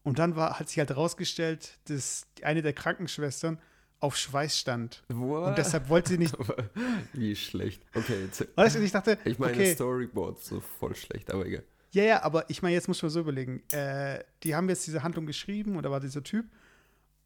Und 0.03 0.19
dann 0.19 0.35
war, 0.35 0.59
hat 0.59 0.69
sich 0.69 0.79
halt 0.79 0.89
herausgestellt, 0.89 1.79
dass 1.85 2.27
eine 2.41 2.61
der 2.61 2.73
Krankenschwestern 2.73 3.59
auf 3.99 4.17
Schweiß 4.17 4.57
stand. 4.57 5.03
Und 5.09 5.57
deshalb 5.57 5.89
wollte 5.89 6.09
sie 6.09 6.17
nicht. 6.17 6.35
Wie 7.13 7.35
schlecht. 7.35 7.83
Okay, 7.93 8.25
jetzt, 8.25 8.47
Weißt 8.55 8.75
du, 8.75 8.79
ich 8.81 8.91
dachte, 8.91 9.17
ich 9.25 9.39
meine, 9.39 9.53
okay, 9.53 9.73
Storyboard 9.73 10.39
so 10.43 10.59
voll 10.59 10.95
schlecht, 10.95 11.31
aber 11.31 11.45
egal. 11.45 11.63
Ja, 11.91 12.03
ja, 12.03 12.23
aber 12.23 12.49
ich 12.49 12.61
meine, 12.61 12.75
jetzt 12.75 12.87
muss 12.87 13.01
man 13.01 13.09
so 13.09 13.21
überlegen. 13.21 13.63
Äh, 13.71 14.23
die 14.43 14.53
haben 14.53 14.69
jetzt 14.69 14.85
diese 14.85 15.01
Handlung 15.01 15.25
geschrieben 15.25 15.75
und 15.77 15.83
da 15.83 15.91
war 15.91 15.99
dieser 15.99 16.23
Typ. 16.23 16.45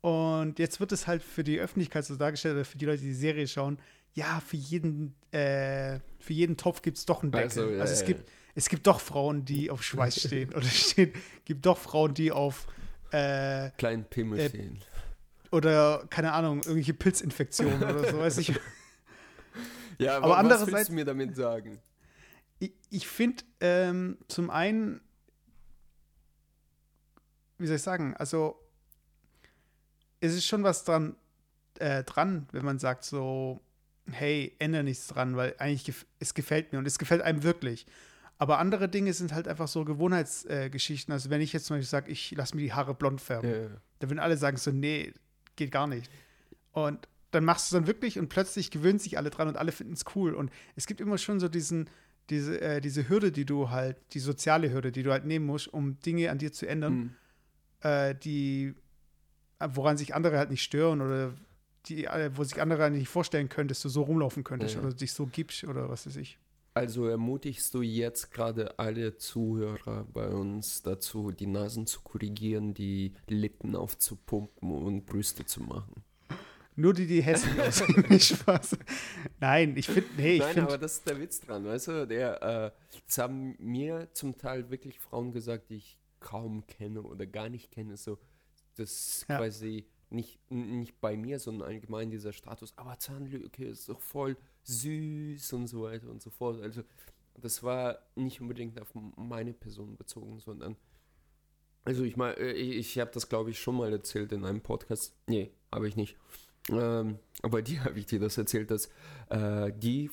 Und 0.02 0.60
jetzt 0.60 0.80
wird 0.80 0.92
es 0.92 1.08
halt 1.08 1.22
für 1.22 1.44
die 1.44 1.60
Öffentlichkeit 1.60 2.06
so 2.06 2.16
dargestellt, 2.16 2.56
oder 2.56 2.66
für 2.66 2.78
die 2.78 2.86
Leute, 2.86 3.02
die 3.02 3.08
die 3.08 3.14
Serie 3.14 3.48
schauen, 3.48 3.80
ja, 4.14 4.40
für 4.46 4.58
jeden, 4.58 5.16
äh, 5.32 6.00
für 6.20 6.34
jeden 6.34 6.58
Topf 6.58 6.82
gibt 6.82 6.98
es 6.98 7.06
doch 7.06 7.24
einen 7.24 7.32
Deckel. 7.32 7.46
Also, 7.46 7.62
Also, 7.64 7.74
ja, 7.78 7.84
es, 7.84 8.00
ja, 8.02 8.06
gibt, 8.08 8.30
es 8.56 8.70
gibt 8.70 8.88
doch 8.88 9.00
Frauen, 9.00 9.46
die 9.46 9.70
auf 9.70 9.84
Schweiß 9.84 10.20
stehen. 10.26 10.50
oder 10.54 10.66
es 10.66 10.96
gibt 11.46 11.66
doch 11.66 11.78
Frauen, 11.78 12.14
die 12.14 12.32
auf 12.32 12.68
äh, 13.12 13.70
Kleinen 13.78 14.06
Pimmel 14.06 14.40
Äh, 14.40 14.50
stehen. 14.50 14.80
oder 15.52 16.06
keine 16.10 16.34
Ahnung, 16.34 16.58
irgendwelche 16.60 16.94
Pilzinfektionen 16.94 17.82
oder 17.84 18.12
so. 18.12 18.20
Weiß 18.20 18.38
ich. 18.40 18.54
Ja, 19.98 20.16
aber 20.16 20.30
was 20.30 20.38
andererseits- 20.38 20.72
willst 20.72 20.90
du 20.92 20.94
mir 20.94 21.04
damit 21.06 21.36
sagen? 21.36 21.78
ich, 22.60 22.72
ich 22.90 23.06
finde 23.06 23.44
ähm, 23.60 24.18
zum 24.30 24.50
einen, 24.50 25.02
wie 27.58 27.68
soll 27.68 27.76
ich 27.76 27.82
sagen, 27.82 28.16
also 28.18 28.58
es 30.22 30.34
ist 30.34 30.46
schon 30.46 30.64
was 30.64 30.84
dran, 30.86 31.16
äh, 31.80 32.04
dran, 32.06 32.48
wenn 32.54 32.64
man 32.64 32.80
sagt 32.80 33.04
so, 33.04 33.60
hey, 34.12 34.56
ändere 34.60 34.84
nichts 34.84 35.08
dran, 35.08 35.36
weil 35.36 35.56
eigentlich 35.58 35.86
gef 35.86 36.06
es 36.20 36.34
gefällt 36.34 36.72
mir 36.72 36.80
und 36.80 36.86
es 36.86 37.00
gefällt 37.00 37.22
einem 37.22 37.44
wirklich. 37.44 37.86
Aber 38.38 38.60
andere 38.60 38.88
Dinge 38.88 39.12
sind 39.14 39.34
halt 39.34 39.48
einfach 39.48 39.68
so 39.68 39.84
Gewohnheitsgeschichten. 39.84 41.12
Äh, 41.12 41.14
also 41.14 41.30
wenn 41.30 41.42
ich 41.42 41.52
jetzt 41.52 41.66
zum 41.66 41.76
Beispiel 41.76 41.90
sage, 41.90 42.12
ich 42.12 42.32
lasse 42.32 42.56
mir 42.56 42.62
die 42.62 42.74
Haare 42.74 42.96
blond 42.96 43.20
färben, 43.20 43.52
ja. 43.52 43.82
dann 44.00 44.10
würden 44.10 44.20
alle 44.20 44.38
sagen 44.38 44.56
so, 44.58 44.72
nee, 44.72 45.14
geht 45.58 45.72
gar 45.72 45.88
nicht. 45.88 46.10
Und 46.72 47.08
dann 47.32 47.44
machst 47.44 47.72
du 47.72 47.76
es 47.76 47.80
dann 47.80 47.88
wirklich 47.88 48.18
und 48.18 48.30
plötzlich 48.30 48.72
gewöhnen 48.72 48.98
sich 48.98 49.18
alle 49.18 49.30
dran 49.30 49.50
und 49.50 49.58
alle 49.58 49.74
finden 49.74 49.94
es 49.94 50.06
cool. 50.16 50.34
Und 50.34 50.52
es 50.76 50.88
gibt 50.88 51.02
immer 51.02 51.18
schon 51.18 51.40
so 51.40 51.50
diesen, 51.50 51.90
diese, 52.30 52.60
äh, 52.62 52.82
diese 52.82 53.10
Hürde, 53.10 53.32
die 53.32 53.46
du 53.46 53.70
halt, 53.70 53.98
die 54.14 54.20
soziale 54.20 54.72
Hürde, 54.72 54.92
die 54.92 55.04
du 55.04 55.12
halt 55.12 55.26
nehmen 55.26 55.46
musst, 55.46 55.68
um 55.68 56.00
Dinge 56.00 56.32
an 56.32 56.38
dir 56.38 56.54
zu 56.54 56.66
ändern, 56.66 56.94
mhm. 56.94 57.16
äh, 57.82 58.16
die, 58.16 58.74
woran 59.60 59.98
sich 59.98 60.16
andere 60.16 60.38
halt 60.38 60.50
nicht 60.50 60.64
stören 60.64 61.02
oder 61.02 61.34
die, 61.86 62.06
äh, 62.06 62.32
wo 62.36 62.44
sich 62.44 62.62
andere 62.62 62.90
nicht 62.92 63.10
vorstellen 63.10 63.50
können, 63.50 63.68
dass 63.68 63.82
du 63.82 63.90
so 63.90 64.04
rumlaufen 64.04 64.44
könntest 64.44 64.76
ja. 64.76 64.82
oder 64.82 64.94
dich 64.94 65.14
so 65.14 65.26
gibst 65.26 65.64
oder 65.64 65.90
was 65.90 66.06
weiß 66.06 66.18
ich. 66.18 66.38
Also 66.74 67.08
ermutigst 67.08 67.74
du 67.74 67.82
jetzt 67.82 68.32
gerade 68.32 68.78
alle 68.78 69.18
Zuhörer 69.18 70.06
bei 70.14 70.30
uns 70.30 70.82
dazu, 70.82 71.32
die 71.32 71.48
Nasen 71.48 71.88
zu 71.88 72.02
korrigieren, 72.02 72.74
die 72.74 73.14
Lippen 73.28 73.76
aufzupumpen 73.76 74.72
und 74.72 75.06
Brüste 75.06 75.46
zu 75.46 75.62
machen? 75.62 76.04
Nur 76.76 76.94
die, 76.94 77.08
die 77.08 77.22
hässlich 77.22 77.60
aussehen, 77.68 78.06
nicht 78.08 78.34
Spaß. 78.34 78.78
Nein, 79.42 79.76
ich 79.76 79.88
finde, 79.88 80.10
nee, 80.16 80.38
ich 80.38 80.44
finde. 80.44 80.62
aber 80.64 80.78
das 80.78 80.94
ist 80.94 81.10
der 81.10 81.20
Witz 81.20 81.42
dran, 81.42 81.66
weißt 81.66 81.88
du? 81.90 82.08
Der, 82.08 82.42
äh, 82.42 82.72
das 83.06 83.18
haben 83.18 83.58
mir 83.60 84.08
zum 84.14 84.38
Teil 84.38 84.70
wirklich 84.70 85.00
Frauen 85.00 85.34
gesagt, 85.34 85.72
die 85.72 85.76
ich 85.76 85.98
kaum 86.22 86.66
kenne 86.68 87.02
oder 87.02 87.26
gar 87.26 87.50
nicht 87.50 87.72
kenne. 87.72 87.98
So, 87.98 88.18
das 88.76 89.26
ja. 89.28 89.38
quasi 89.38 89.88
nicht, 90.10 90.40
nicht 90.52 91.00
bei 91.02 91.16
mir, 91.16 91.40
sondern 91.40 91.68
allgemein 91.68 92.10
dieser 92.10 92.34
Status, 92.34 92.74
aber 92.78 92.98
Zahnlücke 93.00 93.66
ist 93.66 93.90
doch 93.90 94.02
voll 94.02 94.38
süß 94.64 95.54
und 95.54 95.68
so 95.68 95.84
weiter 95.84 96.10
und 96.10 96.22
so 96.22 96.30
fort. 96.30 96.62
Also 96.62 96.84
das 97.36 97.64
war 97.64 98.00
nicht 98.16 98.42
unbedingt 98.42 98.80
auf 98.80 98.90
meine 99.16 99.54
Person 99.54 99.96
bezogen, 99.96 100.40
sondern 100.40 100.76
also 101.86 102.04
ich 102.04 102.18
meine, 102.18 102.36
äh, 102.38 102.52
ich, 102.52 102.76
ich 102.76 103.00
habe 103.00 103.12
das 103.14 103.30
glaube 103.30 103.52
ich 103.52 103.60
schon 103.60 103.78
mal 103.78 103.92
erzählt 103.92 104.32
in 104.32 104.46
einem 104.46 104.62
Podcast. 104.62 105.16
Nee, 105.28 105.52
habe 105.72 105.88
ich 105.88 105.96
nicht. 105.96 106.18
Ähm, 106.70 107.20
aber 107.42 107.62
die 107.62 107.80
habe 107.84 108.00
ich 108.00 108.06
dir 108.06 108.20
das 108.20 108.38
erzählt, 108.38 108.72
dass 108.72 108.90
äh, 109.30 109.72
die 109.76 110.12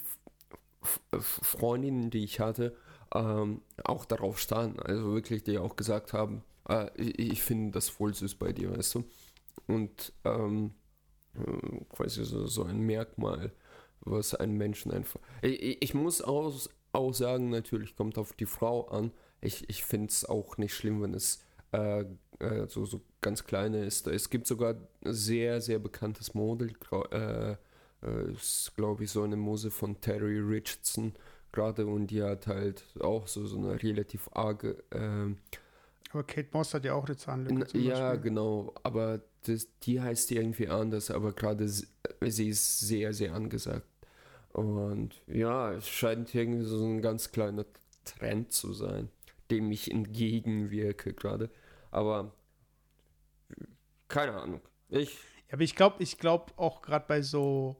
Freundinnen, 1.13 2.11
die 2.11 2.23
ich 2.23 2.41
hatte, 2.41 2.77
ähm, 3.15 3.63
auch 3.85 4.05
darauf 4.05 4.39
standen. 4.39 4.81
Also 4.81 5.13
wirklich, 5.13 5.43
die 5.43 5.59
auch 5.59 5.77
gesagt 5.77 6.13
haben, 6.13 6.43
äh, 6.69 6.91
ich, 6.97 7.19
ich 7.19 7.43
finde 7.43 7.73
das 7.73 7.89
voll 7.89 8.15
süß 8.15 8.37
bei 8.37 8.53
dir, 8.53 8.77
weißt 8.77 8.97
du. 8.97 9.05
Und 9.67 10.13
ähm, 10.25 10.75
äh, 11.35 11.85
quasi 11.89 12.25
so, 12.25 12.47
so 12.47 12.65
ein 12.65 12.81
Merkmal 12.81 13.53
was 14.07 14.35
einen 14.35 14.57
Menschen 14.57 14.93
einfach. 14.93 15.21
Ich, 15.43 15.83
ich 15.83 15.95
muss 15.95 16.23
auch, 16.23 16.55
auch 16.93 17.13
sagen, 17.13 17.51
natürlich 17.51 17.97
kommt 17.97 18.19
auf 18.19 18.33
die 18.33 18.47
Frau 18.47 18.87
an. 18.89 19.11
Ich, 19.41 19.69
ich 19.69 19.85
finde 19.85 20.09
es 20.09 20.25
auch 20.25 20.57
nicht 20.57 20.75
schlimm, 20.75 21.03
wenn 21.03 21.15
es 21.15 21.45
äh, 21.73 22.05
äh, 22.39 22.67
so, 22.69 22.85
so 22.85 23.03
ganz 23.21 23.45
kleine 23.45 23.85
ist. 23.85 24.07
Es 24.07 24.31
gibt 24.31 24.47
sogar 24.47 24.77
sehr, 25.03 25.61
sehr 25.61 25.79
bekanntes 25.79 26.35
Model. 26.35 26.73
Äh, 27.11 27.53
äh, 28.03 28.33
ist, 28.33 28.73
glaube 28.77 29.05
ich, 29.05 29.11
so 29.11 29.23
eine 29.23 29.37
Muse 29.37 29.71
von 29.71 30.01
Terry 30.01 30.39
Richardson 30.39 31.15
gerade 31.53 31.87
und 31.87 32.09
die 32.09 32.23
hat 32.23 32.47
halt 32.47 32.85
auch 33.01 33.27
so, 33.27 33.47
so 33.47 33.59
eine 33.59 33.83
relativ 33.83 34.29
arge. 34.33 34.83
Äh, 34.91 35.35
aber 36.17 36.27
Kate 36.27 36.49
Moss 36.53 36.73
hat 36.73 36.85
ja 36.85 36.95
auch 36.95 37.05
eine 37.05 37.17
Zahnlücke. 37.17 37.79
ja, 37.79 38.15
genau. 38.17 38.75
Aber 38.83 39.21
das, 39.43 39.69
die 39.81 40.01
heißt 40.01 40.31
irgendwie 40.33 40.69
anders, 40.69 41.11
aber 41.11 41.33
gerade 41.33 41.69
sie 41.69 42.49
ist 42.49 42.81
sehr, 42.81 43.13
sehr 43.13 43.35
angesagt. 43.35 43.87
Und 44.53 45.11
ja, 45.27 45.73
es 45.73 45.87
scheint 45.87 46.35
irgendwie 46.35 46.65
so 46.65 46.83
ein 46.85 47.03
ganz 47.03 47.31
kleiner 47.31 47.67
Trend 48.07 48.53
zu 48.53 48.73
sein, 48.73 49.11
dem 49.51 49.71
ich 49.71 49.91
entgegenwirke 49.91 51.13
gerade. 51.13 51.51
Aber 51.91 52.33
keine 54.09 54.33
Ahnung. 54.33 54.63
Ich. 54.89 55.19
Ja, 55.49 55.55
aber 55.55 55.63
ich 55.63 55.77
glaube, 55.77 56.03
ich 56.03 56.19
glaube 56.19 56.53
auch 56.57 56.81
gerade 56.81 57.05
bei 57.07 57.21
so 57.21 57.77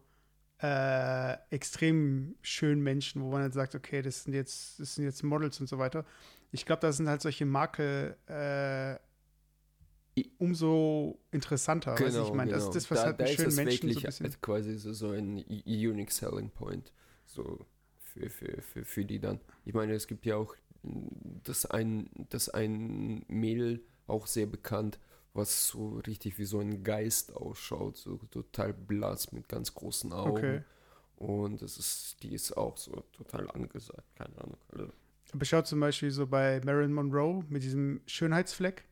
äh, 0.61 1.37
extrem 1.51 2.37
schönen 2.43 2.83
Menschen, 2.83 3.23
wo 3.23 3.31
man 3.31 3.43
halt 3.43 3.55
sagt, 3.55 3.75
okay, 3.75 4.03
das 4.03 4.25
sind 4.25 4.35
jetzt, 4.35 4.79
das 4.79 4.95
sind 4.95 5.05
jetzt 5.05 5.23
Models 5.23 5.61
und 5.61 5.69
so 5.69 5.79
weiter. 5.79 6.05
Ich 6.53 6.65
glaube, 6.65 6.81
da 6.81 6.93
sind 6.93 7.09
halt 7.09 7.23
solche 7.23 7.45
Marke 7.45 8.17
äh, 8.27 8.99
umso 10.39 11.19
interessanter. 11.31 11.95
Genau, 11.95 12.09
weißt 12.09 12.29
ich 12.29 12.35
meine, 12.35 12.51
genau. 12.51 12.65
das 12.65 12.77
ist 12.77 12.77
das, 12.85 12.91
was 12.91 13.01
da, 13.01 13.07
halt 13.07 13.21
da 13.21 13.27
schönen 13.27 13.55
Menschen 13.55 13.93
so 13.93 13.99
ein 13.99 14.05
bisschen 14.05 14.41
quasi 14.41 14.79
so, 14.79 14.93
so 14.93 15.11
ein 15.11 15.45
unique 15.67 16.11
selling 16.11 16.51
point 16.51 16.93
so 17.27 17.67
für, 17.99 18.31
für, 18.31 18.63
für, 18.63 18.85
für 18.85 19.05
die 19.05 19.19
dann. 19.19 19.41
Ich 19.65 19.75
meine, 19.75 19.93
es 19.93 20.07
gibt 20.07 20.25
ja 20.25 20.37
auch 20.37 20.55
das 20.83 21.67
ein, 21.67 22.09
das 22.31 22.49
ein 22.49 23.25
Mädel 23.29 23.85
auch 24.07 24.27
sehr 24.27 24.47
bekannt, 24.47 24.99
was 25.35 25.69
so 25.69 25.99
richtig 26.07 26.39
wie 26.39 26.45
so 26.45 26.61
ein 26.61 26.83
Geist 26.83 27.35
ausschaut, 27.37 27.97
so 27.97 28.17
total 28.31 28.73
blass 28.73 29.33
mit 29.33 29.49
ganz 29.49 29.75
großen 29.75 30.13
Augen. 30.13 30.37
Okay. 30.37 30.63
Und 31.17 31.63
das 31.63 31.79
ist, 31.79 32.23
die 32.23 32.35
ist 32.35 32.57
auch 32.57 32.77
so 32.77 33.05
total 33.13 33.51
angesagt, 33.51 34.15
keine 34.15 34.39
Ahnung. 34.39 34.59
Also. 34.71 34.93
Aber 35.33 35.45
schaut 35.45 35.67
zum 35.67 35.81
Beispiel 35.81 36.11
so 36.11 36.27
bei 36.27 36.61
Marilyn 36.65 36.93
Monroe 36.93 37.45
mit 37.49 37.63
diesem 37.63 38.01
Schönheitsfleck 38.07 38.85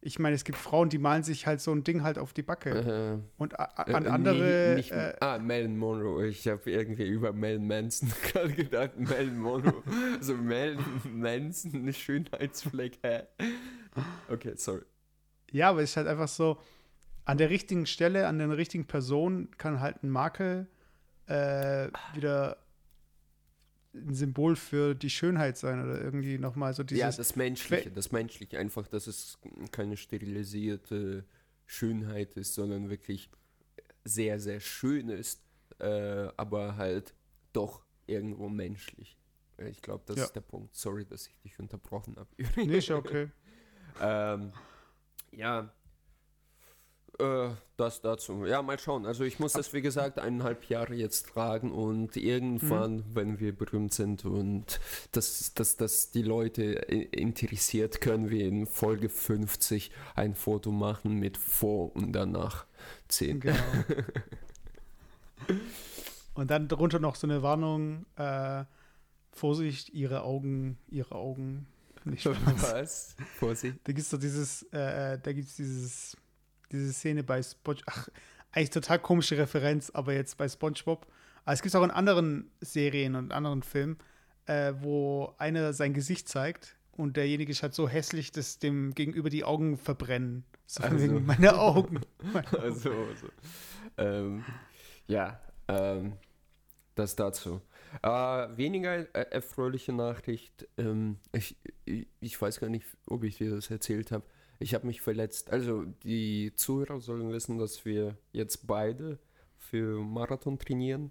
ich 0.00 0.18
meine, 0.18 0.34
es 0.34 0.44
gibt 0.44 0.58
Frauen, 0.58 0.88
die 0.88 0.98
malen 0.98 1.22
sich 1.22 1.46
halt 1.46 1.60
so 1.60 1.72
ein 1.72 1.84
Ding 1.84 2.02
halt 2.02 2.18
auf 2.18 2.32
die 2.32 2.42
Backe. 2.42 2.70
Äh, 3.18 3.40
und 3.40 3.58
an 3.58 4.04
äh, 4.06 4.08
andere. 4.08 4.74
Nicht, 4.76 4.90
äh, 4.90 5.14
ah, 5.20 5.38
Marilyn 5.38 5.76
Monroe. 5.76 6.26
Ich 6.26 6.46
habe 6.48 6.70
irgendwie 6.70 7.06
über 7.06 7.32
Mel 7.32 7.58
Manson 7.58 8.12
gerade 8.32 8.52
gedacht. 8.52 8.98
Marilyn 8.98 9.38
Monroe. 9.38 9.82
also 10.16 10.34
Marilyn 10.34 10.84
Manson, 11.12 11.74
eine 11.74 11.92
Schönheitsfleck. 11.92 12.98
Hä? 13.02 13.22
Okay, 14.28 14.54
sorry. 14.56 14.82
Ja, 15.50 15.70
aber 15.70 15.82
es 15.82 15.90
ist 15.90 15.96
halt 15.96 16.08
einfach 16.08 16.28
so, 16.28 16.58
an 17.24 17.38
der 17.38 17.50
richtigen 17.50 17.86
Stelle, 17.86 18.26
an 18.26 18.38
der 18.38 18.56
richtigen 18.56 18.86
Person 18.86 19.48
kann 19.58 19.80
halt 19.80 20.02
ein 20.02 20.10
Makel 20.10 20.66
äh, 21.26 21.88
wieder 22.14 22.58
ein 23.94 24.14
Symbol 24.14 24.56
für 24.56 24.94
die 24.94 25.10
Schönheit 25.10 25.56
sein 25.56 25.82
oder 25.82 26.00
irgendwie 26.00 26.38
nochmal 26.38 26.74
so 26.74 26.82
dieses. 26.82 27.00
Ja, 27.00 27.10
das 27.10 27.36
Menschliche, 27.36 27.90
das 27.90 28.12
Menschliche 28.12 28.58
einfach, 28.58 28.86
dass 28.86 29.06
es 29.06 29.38
keine 29.72 29.96
sterilisierte 29.96 31.24
Schönheit 31.66 32.34
ist, 32.34 32.54
sondern 32.54 32.90
wirklich 32.90 33.30
sehr, 34.04 34.38
sehr 34.40 34.60
schön 34.60 35.08
ist, 35.08 35.42
äh, 35.78 36.28
aber 36.36 36.76
halt 36.76 37.14
doch 37.52 37.84
irgendwo 38.06 38.48
menschlich. 38.48 39.18
Ich 39.58 39.82
glaube, 39.82 40.04
das 40.06 40.16
ja. 40.16 40.24
ist 40.24 40.32
der 40.32 40.40
Punkt. 40.40 40.74
Sorry, 40.76 41.04
dass 41.04 41.26
ich 41.26 41.38
dich 41.40 41.58
unterbrochen 41.58 42.16
habe. 42.16 42.28
Nicht 42.66 42.90
okay. 42.90 43.28
ähm, 44.00 44.52
ja, 45.32 45.72
äh, 47.18 47.50
das 47.76 48.00
dazu. 48.00 48.44
Ja, 48.46 48.62
mal 48.62 48.78
schauen. 48.78 49.06
Also 49.06 49.24
ich 49.24 49.38
muss 49.38 49.52
das, 49.52 49.72
wie 49.72 49.82
gesagt, 49.82 50.18
eineinhalb 50.18 50.68
Jahre 50.68 50.94
jetzt 50.94 51.28
tragen 51.28 51.72
und 51.72 52.16
irgendwann, 52.16 52.96
mhm. 52.96 53.04
wenn 53.14 53.40
wir 53.40 53.56
berühmt 53.56 53.94
sind 53.94 54.24
und 54.24 54.80
dass 55.12 55.52
das, 55.54 55.76
das 55.76 56.10
die 56.10 56.22
Leute 56.22 56.62
interessiert, 56.62 58.00
können 58.00 58.30
wir 58.30 58.46
in 58.46 58.66
Folge 58.66 59.08
50 59.08 59.90
ein 60.14 60.34
Foto 60.34 60.70
machen 60.70 61.18
mit 61.18 61.36
vor 61.36 61.94
und 61.94 62.12
danach 62.12 62.66
10. 63.08 63.40
Genau. 63.40 63.56
und 66.34 66.50
dann 66.50 66.68
darunter 66.68 66.98
noch 66.98 67.16
so 67.16 67.26
eine 67.26 67.42
Warnung, 67.42 68.06
äh, 68.16 68.64
Vorsicht, 69.32 69.90
ihre 69.90 70.22
Augen, 70.22 70.78
ihre 70.88 71.14
Augen. 71.14 71.66
Nicht 72.04 72.26
Was? 72.72 73.14
Vorsicht. 73.38 73.76
Da 73.84 73.92
gibt 73.92 74.00
es 74.00 74.10
doch 74.10 74.18
dieses, 74.18 74.62
äh, 74.72 75.14
äh 75.14 75.18
da 75.22 75.32
gibt 75.32 75.48
es 75.48 75.56
dieses 75.56 76.16
diese 76.72 76.92
Szene 76.92 77.22
bei 77.22 77.42
SpongeBob. 77.42 77.84
Ach, 77.86 78.08
eigentlich 78.52 78.70
total 78.70 78.98
komische 78.98 79.36
Referenz, 79.38 79.90
aber 79.90 80.14
jetzt 80.14 80.36
bei 80.36 80.48
SpongeBob. 80.48 81.06
Aber 81.44 81.52
es 81.52 81.62
gibt 81.62 81.74
auch 81.76 81.84
in 81.84 81.90
anderen 81.90 82.50
Serien 82.60 83.14
und 83.14 83.32
anderen 83.32 83.62
Filmen, 83.62 83.98
äh, 84.46 84.74
wo 84.80 85.34
einer 85.38 85.72
sein 85.72 85.94
Gesicht 85.94 86.28
zeigt 86.28 86.78
und 86.98 87.16
derjenige 87.16 87.52
ist 87.52 87.62
halt 87.62 87.74
so 87.74 87.88
hässlich, 87.88 88.32
dass 88.32 88.58
dem 88.58 88.92
gegenüber 88.92 89.30
die 89.30 89.44
Augen 89.44 89.78
verbrennen. 89.78 90.44
So 90.66 90.82
also. 90.82 90.98
wegen 90.98 91.24
meine 91.24 91.56
Augen. 91.56 92.00
also, 92.60 92.90
also. 92.90 93.28
Ähm, 93.96 94.44
ja, 95.06 95.40
ähm, 95.68 96.14
das 96.96 97.14
dazu. 97.14 97.62
Äh, 98.02 98.08
weniger 98.08 99.14
äh, 99.14 99.30
erfreuliche 99.30 99.92
Nachricht. 99.92 100.68
Ähm, 100.76 101.18
ich, 101.32 101.56
ich, 102.20 102.42
weiß 102.42 102.58
gar 102.58 102.68
nicht, 102.68 102.84
ob 103.06 103.22
ich 103.22 103.38
dir 103.38 103.52
das 103.52 103.70
erzählt 103.70 104.10
habe. 104.10 104.24
Ich 104.58 104.74
habe 104.74 104.86
mich 104.86 105.00
verletzt. 105.00 105.50
Also 105.50 105.84
die 106.02 106.52
Zuhörer 106.54 107.00
sollen 107.00 107.30
wissen, 107.30 107.58
dass 107.58 107.84
wir 107.84 108.16
jetzt 108.32 108.66
beide 108.66 109.18
für 109.56 110.02
Marathon 110.02 110.58
trainieren. 110.58 111.10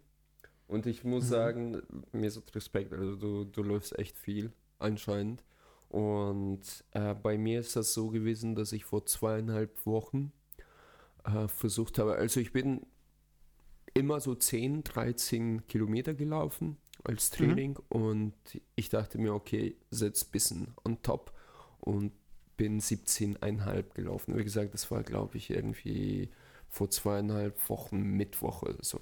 Und 0.68 0.86
ich 0.86 1.04
muss 1.04 1.25
mhm. 1.25 1.30
sagen, 1.30 1.82
mir 2.12 2.27
ist 2.27 2.56
Respekt. 2.56 2.94
Also 2.94 3.16
du, 3.16 3.46
du 3.46 3.63
läufst 3.63 3.98
echt 3.98 4.18
viel 4.18 4.51
anscheinend. 4.80 5.44
Und 5.89 6.84
äh, 6.92 7.13
bei 7.13 7.38
mir 7.38 7.62
ist 7.62 7.75
das 7.75 7.94
so 7.94 8.10
gewesen, 8.10 8.56
dass 8.56 8.74
ich 8.74 8.84
vor 8.84 9.06
zweieinhalb 9.06 9.86
Wochen 9.86 10.34
äh, 11.24 11.48
versucht 11.48 11.98
habe. 12.00 12.16
Also 12.16 12.42
ich 12.42 12.51
bin 12.51 12.86
immer 13.94 14.20
so 14.20 14.36
10, 14.36 14.84
13 14.84 15.68
Kilometer 15.68 16.13
gelaufen 16.13 16.77
als 17.04 17.30
Training 17.30 17.72
mhm. 17.72 18.01
und 18.01 18.34
ich 18.75 18.89
dachte 18.89 19.18
mir, 19.18 19.34
okay, 19.34 19.77
setz 19.92 20.25
ein 20.25 20.32
bisschen 20.32 20.74
on 20.84 21.01
top 21.01 21.34
und 21.80 22.12
bin 22.58 22.82
17,5 22.82 23.94
gelaufen. 23.94 24.38
Wie 24.38 24.44
gesagt, 24.44 24.74
das 24.74 24.90
war, 24.92 25.04
glaube 25.04 25.38
ich, 25.38 25.50
irgendwie 25.50 26.30
vor 26.70 26.90
zweieinhalb 26.90 27.70
Wochen 27.70 28.02
Mittwoch 28.02 28.64
oder 28.64 28.78
so. 28.82 29.00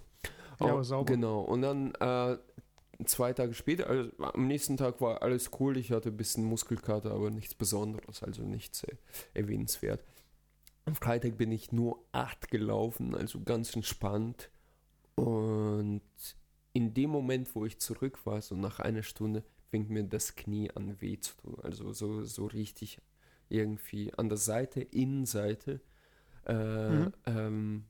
Ja, 0.60 0.76
oh, 0.76 0.84
sauber. 0.84 1.14
Genau. 1.14 1.42
Und 1.42 1.62
dann 1.62 1.94
äh, 1.96 2.38
zwei 3.06 3.34
Tage 3.34 3.54
später, 3.54 3.90
also 3.90 4.12
am 4.20 4.48
nächsten 4.48 4.78
Tag 4.78 5.02
war 5.02 5.22
alles 5.22 5.52
cool. 5.60 5.78
Ich 5.78 5.92
hatte 5.92 6.10
ein 6.10 6.18
bisschen 6.18 6.46
Muskelkater, 6.46 7.12
aber 7.12 7.32
nichts 7.32 7.56
Besonderes, 7.56 8.24
also 8.24 8.44
nichts 8.44 8.84
äh, 8.84 8.96
erwähnenswert. 9.34 10.04
Am 10.86 10.96
Freitag 10.96 11.38
bin 11.38 11.52
ich 11.52 11.72
nur 11.72 12.06
acht 12.12 12.50
gelaufen, 12.50 13.16
also 13.16 13.42
ganz 13.42 13.76
entspannt. 13.76 14.52
Und 15.16 16.02
in 16.74 16.94
dem 16.94 17.10
Moment, 17.10 17.56
wo 17.56 17.66
ich 17.66 17.80
zurück 17.80 18.26
war, 18.26 18.42
so 18.42 18.56
nach 18.56 18.80
einer 18.80 19.02
Stunde, 19.02 19.44
fing 19.72 19.88
mir 19.88 20.04
das 20.04 20.36
Knie 20.36 20.70
an 20.72 21.02
weh 21.02 21.20
zu 21.20 21.36
tun. 21.38 21.58
Also 21.64 21.92
so, 21.92 22.24
so 22.24 22.46
richtig 22.46 23.00
irgendwie 23.50 24.14
an 24.14 24.30
der 24.30 24.38
Seite, 24.38 24.82
Innenseite. 24.82 25.82
Äh, 26.46 26.90
mhm. 26.90 27.14
ähm, 27.26 27.86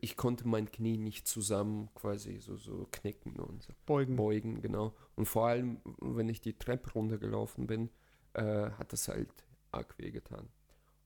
ich 0.00 0.16
konnte 0.16 0.46
mein 0.46 0.70
Knie 0.70 0.96
nicht 0.96 1.26
zusammen 1.26 1.88
quasi 1.94 2.38
so, 2.38 2.56
so 2.56 2.86
knicken 2.92 3.36
und 3.40 3.62
so. 3.62 3.72
beugen. 3.86 4.16
Beugen, 4.16 4.62
genau. 4.62 4.94
Und 5.16 5.26
vor 5.26 5.48
allem, 5.48 5.80
wenn 6.00 6.28
ich 6.28 6.40
die 6.40 6.58
Treppe 6.58 6.92
runtergelaufen 6.92 7.66
bin, 7.66 7.90
äh, 8.34 8.70
hat 8.70 8.92
das 8.92 9.08
halt 9.08 9.30
arg 9.72 9.98
wehgetan. 9.98 10.48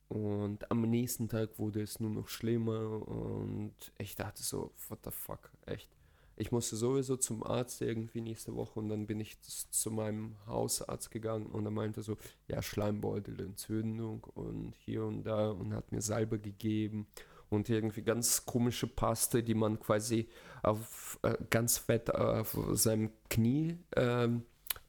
Und 0.09 0.71
am 0.71 0.83
nächsten 0.83 1.29
Tag 1.29 1.59
wurde 1.59 1.83
es 1.83 1.99
nur 1.99 2.11
noch 2.11 2.29
schlimmer 2.29 3.07
und 3.09 3.75
ich 3.99 4.15
dachte 4.15 4.43
so, 4.43 4.73
what 4.89 5.01
the 5.05 5.11
fuck, 5.11 5.51
echt. 5.67 5.91
Ich 6.37 6.53
musste 6.53 6.77
sowieso 6.77 7.17
zum 7.17 7.43
Arzt 7.43 7.81
irgendwie 7.81 8.21
nächste 8.21 8.55
Woche 8.55 8.79
und 8.79 8.89
dann 8.91 9.07
bin 9.07 9.21
ich 9.21 9.41
zu 9.41 9.91
meinem 9.91 10.37
Hausarzt 10.47 11.11
gegangen 11.11 11.47
und 11.47 11.65
er 11.65 11.71
meinte 11.71 12.03
so, 12.03 12.17
ja, 12.47 12.63
Schleimbeutelentzündung 12.63 14.25
und 14.35 14.75
hier 14.79 15.05
und 15.05 15.25
da 15.25 15.51
und 15.51 15.75
hat 15.75 15.93
mir 15.93 16.03
Salbe 16.03 16.39
gegeben 16.39 17.07
und 17.49 17.69
irgendwie 17.69 18.03
ganz 18.03 18.45
komische 18.45 18.87
Paste, 18.87 19.43
die 19.43 19.55
man 19.55 19.81
quasi 19.81 20.29
auf 20.63 21.19
äh, 21.23 21.37
ganz 21.49 21.79
fett 21.79 22.15
auf 22.15 22.57
seinem 22.73 23.11
Knie 23.31 23.79
ähm, 23.97 24.43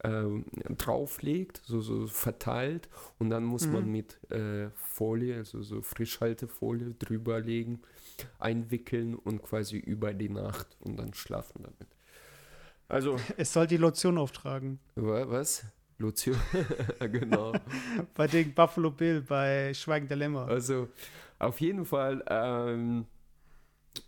äh, 0.04 0.24
drauflegt, 0.78 1.62
so, 1.66 1.82
so 1.82 2.08
verteilt 2.08 2.90
und 3.20 3.30
dann 3.30 3.44
muss 3.44 3.66
mhm. 3.66 3.74
man 3.74 3.92
mit 3.92 4.20
äh, 4.32 4.70
Folie, 4.76 5.38
also 5.38 5.62
so 5.62 5.82
Frischhaltefolie 5.82 6.94
drüber 7.00 7.40
legen, 7.40 7.82
einwickeln 8.40 9.16
und 9.16 9.42
quasi 9.42 9.78
über 9.78 10.14
die 10.14 10.30
Nacht 10.30 10.68
und 10.82 10.98
dann 10.98 11.14
schlafen 11.14 11.64
damit. 11.64 11.88
Also. 12.90 13.18
Es 13.36 13.52
soll 13.52 13.68
die 13.68 13.78
Lotion 13.78 14.18
auftragen. 14.18 14.80
Was? 14.96 15.66
Lotion? 15.98 16.38
genau. 17.00 17.54
bei 18.16 18.28
den 18.28 18.54
Buffalo 18.54 18.92
Bill, 18.92 19.22
bei 19.22 19.74
Schweigen 19.74 20.08
der 20.08 20.18
Lämmer. 20.18 20.48
Also, 20.48 20.88
auf 21.40 21.60
jeden 21.60 21.86
Fall 21.86 22.24
ähm, 22.28 23.06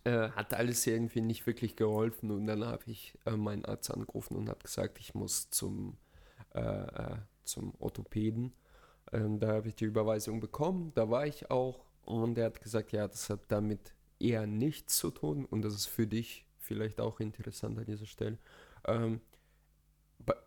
äh, 0.03 0.29
hat 0.29 0.53
alles 0.53 0.85
irgendwie 0.87 1.21
nicht 1.21 1.45
wirklich 1.45 1.75
geholfen 1.75 2.31
und 2.31 2.47
dann 2.47 2.63
habe 2.65 2.83
ich 2.87 3.17
äh, 3.25 3.31
meinen 3.31 3.65
Arzt 3.65 3.91
angerufen 3.91 4.35
und 4.35 4.49
habe 4.49 4.59
gesagt, 4.59 4.99
ich 4.99 5.13
muss 5.13 5.49
zum, 5.49 5.97
äh, 6.53 6.61
äh 6.61 7.17
zum 7.43 7.73
Orthopäden. 7.79 8.53
Ähm, 9.11 9.39
da 9.39 9.47
habe 9.53 9.69
ich 9.69 9.75
die 9.75 9.85
Überweisung 9.85 10.39
bekommen, 10.39 10.91
da 10.93 11.09
war 11.09 11.25
ich 11.25 11.49
auch 11.49 11.85
und 12.05 12.37
er 12.37 12.45
hat 12.45 12.61
gesagt, 12.61 12.91
ja, 12.91 13.07
das 13.07 13.29
hat 13.29 13.39
damit 13.47 13.93
eher 14.19 14.45
nichts 14.45 14.97
zu 14.97 15.09
tun 15.09 15.45
und 15.45 15.63
das 15.63 15.73
ist 15.73 15.87
für 15.87 16.05
dich 16.05 16.45
vielleicht 16.57 17.01
auch 17.01 17.19
interessant 17.19 17.79
an 17.79 17.85
dieser 17.85 18.05
Stelle. 18.05 18.37
Ähm, 18.85 19.21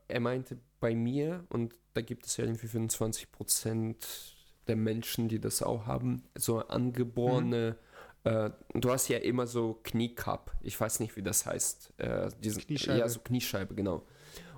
er 0.08 0.20
meinte, 0.20 0.58
bei 0.78 0.94
mir, 0.94 1.44
und 1.48 1.74
da 1.94 2.02
gibt 2.02 2.26
es 2.26 2.36
ja 2.36 2.44
irgendwie 2.44 2.68
25 2.68 3.32
Prozent 3.32 4.36
der 4.66 4.76
Menschen, 4.76 5.28
die 5.28 5.40
das 5.40 5.62
auch 5.62 5.86
haben, 5.86 6.22
so 6.36 6.58
angeborene, 6.60 7.76
mhm. 7.78 7.91
Äh, 8.24 8.50
du 8.74 8.90
hast 8.90 9.08
ja 9.08 9.18
immer 9.18 9.46
so 9.46 9.80
Kniekapp, 9.82 10.52
ich 10.62 10.80
weiß 10.80 11.00
nicht, 11.00 11.16
wie 11.16 11.22
das 11.22 11.46
heißt. 11.46 11.94
Äh, 11.98 12.30
diese, 12.42 12.60
Kniescheibe. 12.60 12.98
Ja, 12.98 13.08
so 13.08 13.20
Kniescheibe, 13.20 13.74
genau. 13.74 14.06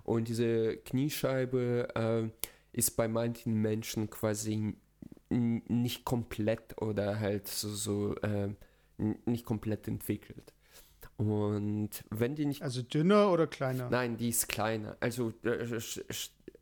Und 0.03 0.29
diese 0.29 0.77
Kniescheibe 0.77 1.89
äh, 1.95 2.29
ist 2.73 2.97
bei 2.97 3.09
manchen 3.09 3.55
Menschen 3.55 4.11
quasi 4.11 4.77
nicht 5.31 6.05
komplett 6.05 6.81
oder 6.81 7.19
halt 7.19 7.49
so, 7.49 7.71
so 7.71 8.15
äh, 8.17 8.55
nicht 8.99 9.47
komplett 9.47 9.89
entwickelt. 9.89 10.53
Und 11.17 11.91
wenn 12.11 12.35
die 12.35 12.45
nicht. 12.45 12.63
Also 12.63 12.83
dünner 12.83 13.31
oder 13.31 13.47
kleiner? 13.47 13.89
Nein, 13.89 14.17
die 14.17 14.29
ist 14.29 14.49
kleiner. 14.49 14.97
Also, 15.01 15.33
äh, 15.45 15.81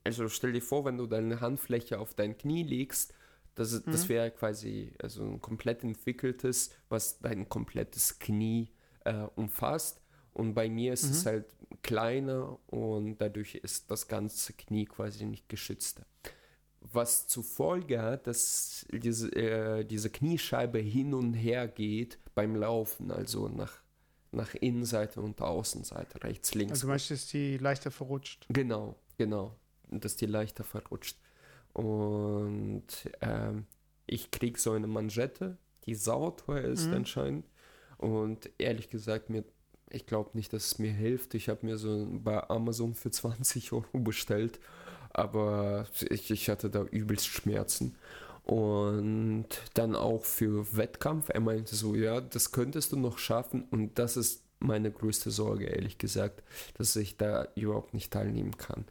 also 0.05 0.29
stell 0.29 0.53
dir 0.53 0.63
vor, 0.63 0.85
wenn 0.85 0.99
du 0.99 1.07
deine 1.07 1.41
Handfläche 1.41 1.99
auf 1.99 2.15
dein 2.15 2.37
Knie 2.37 2.63
legst 2.63 3.15
das, 3.55 3.73
mhm. 3.73 3.93
das 3.93 4.09
wäre 4.09 4.31
quasi 4.31 4.93
also 4.99 5.23
ein 5.23 5.41
komplett 5.41 5.85
entwickeltes, 5.85 6.71
was 6.89 7.19
dein 7.19 7.49
komplettes 7.49 8.19
Knie 8.19 8.71
äh, 9.05 9.27
umfasst. 9.37 10.01
Und 10.33 10.55
bei 10.55 10.71
mir 10.71 10.95
ist 10.95 11.05
mhm. 11.05 11.11
es 11.11 11.27
halt 11.27 11.55
kleiner 11.83 12.59
und 12.69 13.19
dadurch 13.19 13.57
ist 13.57 13.91
das 13.91 14.09
ganze 14.09 14.55
Knie 14.55 14.87
quasi 14.87 15.27
nicht 15.27 15.49
geschützt. 15.49 16.01
Was 16.81 17.29
zur 17.29 17.45
Folge 17.45 18.01
hat, 18.01 18.27
dass 18.27 18.87
diese, 18.91 19.29
äh, 19.37 19.85
diese 19.85 20.11
Kniescheibe 20.11 20.79
hin 20.79 21.15
und 21.15 21.35
her 21.35 21.69
geht 21.69 22.19
beim 22.35 22.57
Laufen, 22.57 23.11
also 23.11 23.49
nach, 23.49 23.83
nach 24.33 24.55
Innenseite 24.55 25.21
und 25.21 25.41
Außenseite, 25.41 26.25
rechts, 26.25 26.55
links. 26.55 26.73
Also 26.73 26.87
du 26.87 26.91
meinst, 26.91 27.11
dass 27.11 27.29
die 27.29 27.59
leichter 27.59 27.91
verrutscht? 27.91 28.47
Genau, 28.49 28.97
genau, 29.19 29.55
dass 29.91 30.17
die 30.17 30.27
leichter 30.27 30.65
verrutscht. 30.65 31.19
Und 31.73 32.85
ähm, 33.21 33.67
ich 34.07 34.31
krieg 34.31 34.59
so 34.59 34.73
eine 34.73 34.87
Manschette, 34.87 35.57
die 35.87 35.95
sauteuer 35.95 36.65
ist 36.65 36.89
mhm. 36.89 36.95
anscheinend. 36.95 37.47
Und 37.99 38.51
ehrlich 38.59 38.91
gesagt, 38.91 39.31
mir, 39.31 39.45
ich 39.91 40.07
glaube 40.07 40.31
nicht, 40.35 40.53
dass 40.53 40.67
es 40.67 40.79
mir 40.79 40.93
hilft. 40.93 41.35
Ich 41.35 41.49
habe 41.49 41.65
mir 41.65 41.79
so 41.79 42.07
bei 42.11 42.49
Amazon 42.51 42.95
für 42.95 43.11
20 43.11 43.73
Euro 43.73 43.99
bestellt, 43.99 44.59
aber 45.11 45.87
ich, 46.11 46.31
ich 46.31 46.49
hatte 46.49 46.71
da 46.71 46.83
übelst 46.83 47.27
Schmerzen. 47.27 47.97
Und 48.45 49.47
dann 49.75 49.95
auch 49.95 50.25
für 50.25 50.77
Wettkampf. 50.77 51.29
Er 51.29 51.41
meinte 51.41 51.77
so, 51.77 51.95
ja, 51.95 52.21
das 52.21 52.51
könntest 52.51 52.91
du 52.91 52.97
noch 52.97 53.19
schaffen. 53.19 53.65
Und 53.71 54.01
das 54.01 54.17
ist 54.17 54.43
meine 54.59 54.91
größte 54.91 55.31
Sorge, 55.31 55.67
ehrlich 55.67 55.99
gesagt, 55.99 56.43
dass 56.75 56.97
ich 56.97 57.17
da 57.17 57.47
überhaupt 57.55 57.95
nicht 57.95 58.13
teilnehmen 58.13 58.57
kann. 58.57 58.85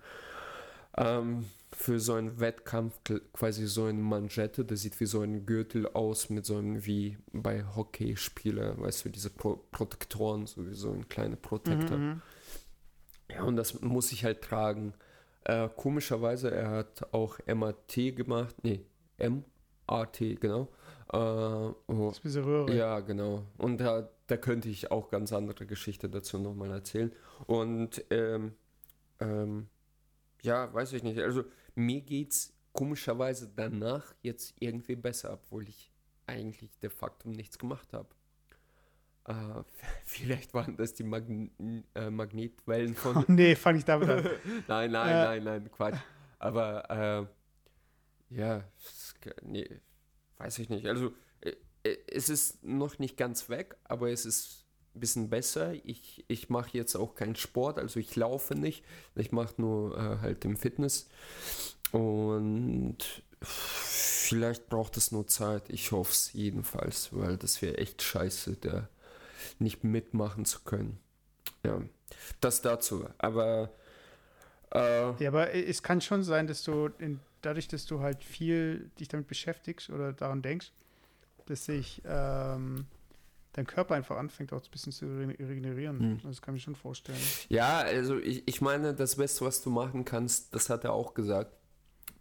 Ähm, 0.97 1.45
für 1.73 1.99
so 1.99 2.13
einen 2.13 2.39
Wettkampf 2.39 2.99
quasi 3.33 3.65
so 3.65 3.85
eine 3.85 4.01
Manschette, 4.01 4.65
das 4.65 4.81
sieht 4.81 4.99
wie 4.99 5.05
so 5.05 5.21
ein 5.21 5.45
Gürtel 5.45 5.87
aus 5.87 6.29
mit 6.29 6.45
so 6.45 6.57
einem 6.57 6.85
wie 6.85 7.17
bei 7.31 7.63
Hockeyspieler, 7.63 8.79
weißt 8.79 9.05
du, 9.05 9.09
diese 9.09 9.29
Pro 9.29 9.55
Protektoren, 9.71 10.47
so 10.47 10.67
wie 10.67 10.73
so 10.73 10.91
ein 10.91 11.07
kleiner 11.07 11.37
Protektor. 11.37 11.97
Mhm, 11.97 12.05
mhm. 12.05 12.21
Ja, 13.31 13.43
und 13.43 13.55
das 13.55 13.79
muss 13.81 14.11
ich 14.11 14.25
halt 14.25 14.41
tragen. 14.41 14.93
Äh, 15.45 15.69
komischerweise, 15.75 16.51
er 16.51 16.69
hat 16.69 17.13
auch 17.13 17.39
MAT 17.47 17.95
gemacht, 18.15 18.55
nee, 18.63 18.85
MAT, 19.17 20.19
genau. 20.39 20.67
Äh, 21.11 21.17
oh, 21.17 21.75
das 21.87 22.17
ist 22.17 22.23
diese 22.25 22.45
Röhre. 22.45 22.75
Ja, 22.75 22.99
genau. 22.99 23.45
Und 23.57 23.79
da, 23.79 24.09
da 24.27 24.37
könnte 24.37 24.69
ich 24.69 24.91
auch 24.91 25.09
ganz 25.09 25.33
andere 25.33 25.65
Geschichte 25.65 26.09
dazu 26.09 26.37
nochmal 26.37 26.71
erzählen. 26.71 27.11
Und 27.47 28.03
ähm, 28.11 28.53
ähm, 29.19 29.67
ja, 30.41 30.73
weiß 30.73 30.93
ich 30.93 31.03
nicht. 31.03 31.19
Also 31.19 31.43
mir 31.75 32.01
geht's 32.01 32.53
komischerweise 32.73 33.51
danach 33.55 34.13
jetzt 34.21 34.55
irgendwie 34.59 34.95
besser, 34.95 35.33
obwohl 35.33 35.67
ich 35.67 35.91
eigentlich 36.27 36.77
de 36.79 36.89
facto 36.89 37.29
nichts 37.29 37.57
gemacht 37.57 37.93
habe. 37.93 38.09
Äh, 39.25 39.63
vielleicht 40.05 40.53
waren 40.53 40.77
das 40.77 40.93
die 40.93 41.03
Magn 41.03 41.51
äh, 41.95 42.09
Magnetwellen 42.09 42.95
von. 42.95 43.17
Oh, 43.17 43.23
nee, 43.27 43.55
fange 43.55 43.79
ich 43.79 43.85
damit 43.85 44.09
an. 44.09 44.23
nein, 44.67 44.91
nein, 44.91 45.09
äh. 45.09 45.25
nein, 45.25 45.43
nein, 45.43 45.71
Quatsch. 45.71 45.99
Aber 46.39 47.29
äh, 48.29 48.35
ja, 48.35 48.63
nee, 49.43 49.79
weiß 50.37 50.59
ich 50.59 50.69
nicht. 50.69 50.87
Also 50.87 51.13
äh, 51.41 51.53
äh, 51.83 51.97
es 52.07 52.29
ist 52.29 52.63
noch 52.63 52.97
nicht 52.97 53.17
ganz 53.17 53.49
weg, 53.49 53.77
aber 53.83 54.09
es 54.09 54.25
ist 54.25 54.65
bisschen 54.93 55.29
besser. 55.29 55.73
Ich, 55.85 56.25
ich 56.27 56.49
mache 56.49 56.77
jetzt 56.77 56.95
auch 56.95 57.15
keinen 57.15 57.35
Sport, 57.35 57.79
also 57.79 57.99
ich 57.99 58.15
laufe 58.15 58.55
nicht. 58.55 58.83
Ich 59.15 59.31
mache 59.31 59.53
nur 59.57 59.97
äh, 59.97 60.17
halt 60.19 60.45
im 60.45 60.57
Fitness. 60.57 61.09
Und 61.91 62.97
vielleicht 63.41 64.69
braucht 64.69 64.97
es 64.97 65.11
nur 65.11 65.27
Zeit. 65.27 65.69
Ich 65.69 65.91
hoffe 65.91 66.11
es 66.11 66.33
jedenfalls, 66.33 67.09
weil 67.11 67.37
das 67.37 67.61
wäre 67.61 67.77
echt 67.77 68.01
scheiße, 68.01 68.57
da 68.57 68.89
nicht 69.59 69.83
mitmachen 69.83 70.45
zu 70.45 70.61
können. 70.61 70.99
Ja, 71.63 71.81
das 72.39 72.61
dazu. 72.61 73.07
Aber. 73.17 73.71
Äh, 74.73 75.23
ja, 75.23 75.29
aber 75.29 75.53
es 75.53 75.83
kann 75.83 76.01
schon 76.01 76.23
sein, 76.23 76.47
dass 76.47 76.63
du 76.63 76.87
in, 76.99 77.19
dadurch, 77.41 77.67
dass 77.67 77.85
du 77.85 77.99
halt 77.99 78.23
viel 78.23 78.89
dich 78.99 79.09
damit 79.09 79.27
beschäftigst 79.27 79.89
oder 79.89 80.13
daran 80.13 80.41
denkst, 80.41 80.71
dass 81.45 81.65
sich. 81.65 82.01
Ähm 82.05 82.85
dein 83.53 83.67
Körper 83.67 83.95
einfach 83.95 84.17
anfängt 84.17 84.53
auch 84.53 84.63
ein 84.63 84.71
bisschen 84.71 84.91
zu 84.91 85.05
regenerieren. 85.05 85.99
Hm. 85.99 86.19
Das 86.23 86.41
kann 86.41 86.55
ich 86.55 86.63
schon 86.63 86.75
vorstellen. 86.75 87.19
Ja, 87.49 87.79
also 87.79 88.17
ich, 88.17 88.47
ich 88.47 88.61
meine, 88.61 88.93
das 88.93 89.17
Beste, 89.17 89.45
was 89.45 89.61
du 89.61 89.69
machen 89.69 90.05
kannst, 90.05 90.55
das 90.55 90.69
hat 90.69 90.83
er 90.83 90.93
auch 90.93 91.13
gesagt. 91.13 91.55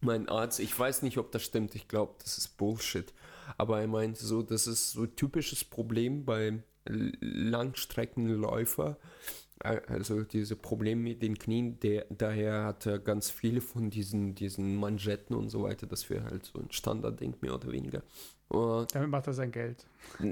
Mein 0.00 0.28
Arzt, 0.28 0.60
ich 0.60 0.76
weiß 0.76 1.02
nicht, 1.02 1.18
ob 1.18 1.30
das 1.30 1.42
stimmt, 1.42 1.74
ich 1.74 1.86
glaube, 1.86 2.14
das 2.22 2.38
ist 2.38 2.56
Bullshit. 2.56 3.12
Aber 3.58 3.80
er 3.80 3.86
meint 3.86 4.16
so, 4.16 4.42
das 4.42 4.66
ist 4.66 4.92
so 4.92 5.02
ein 5.02 5.14
typisches 5.16 5.64
Problem 5.64 6.24
bei 6.24 6.62
Langstreckenläufer. 6.84 8.96
Also 9.62 10.22
diese 10.22 10.56
Probleme 10.56 11.02
mit 11.02 11.22
den 11.22 11.38
Knien, 11.38 11.78
der, 11.80 12.06
daher 12.08 12.64
hat 12.64 12.86
er 12.86 12.98
ganz 12.98 13.30
viele 13.30 13.60
von 13.60 13.90
diesen, 13.90 14.34
diesen 14.34 14.76
Manschetten 14.76 15.36
und 15.36 15.50
so 15.50 15.62
weiter. 15.62 15.86
Das 15.86 16.08
wäre 16.08 16.24
halt 16.24 16.46
so 16.46 16.60
ein 16.60 16.70
Standardding, 16.70 17.34
mehr 17.42 17.54
oder 17.54 17.70
weniger. 17.70 18.02
Und 18.48 18.94
Damit 18.94 19.10
macht 19.10 19.26
er 19.26 19.34
sein 19.34 19.52
Geld. 19.52 19.86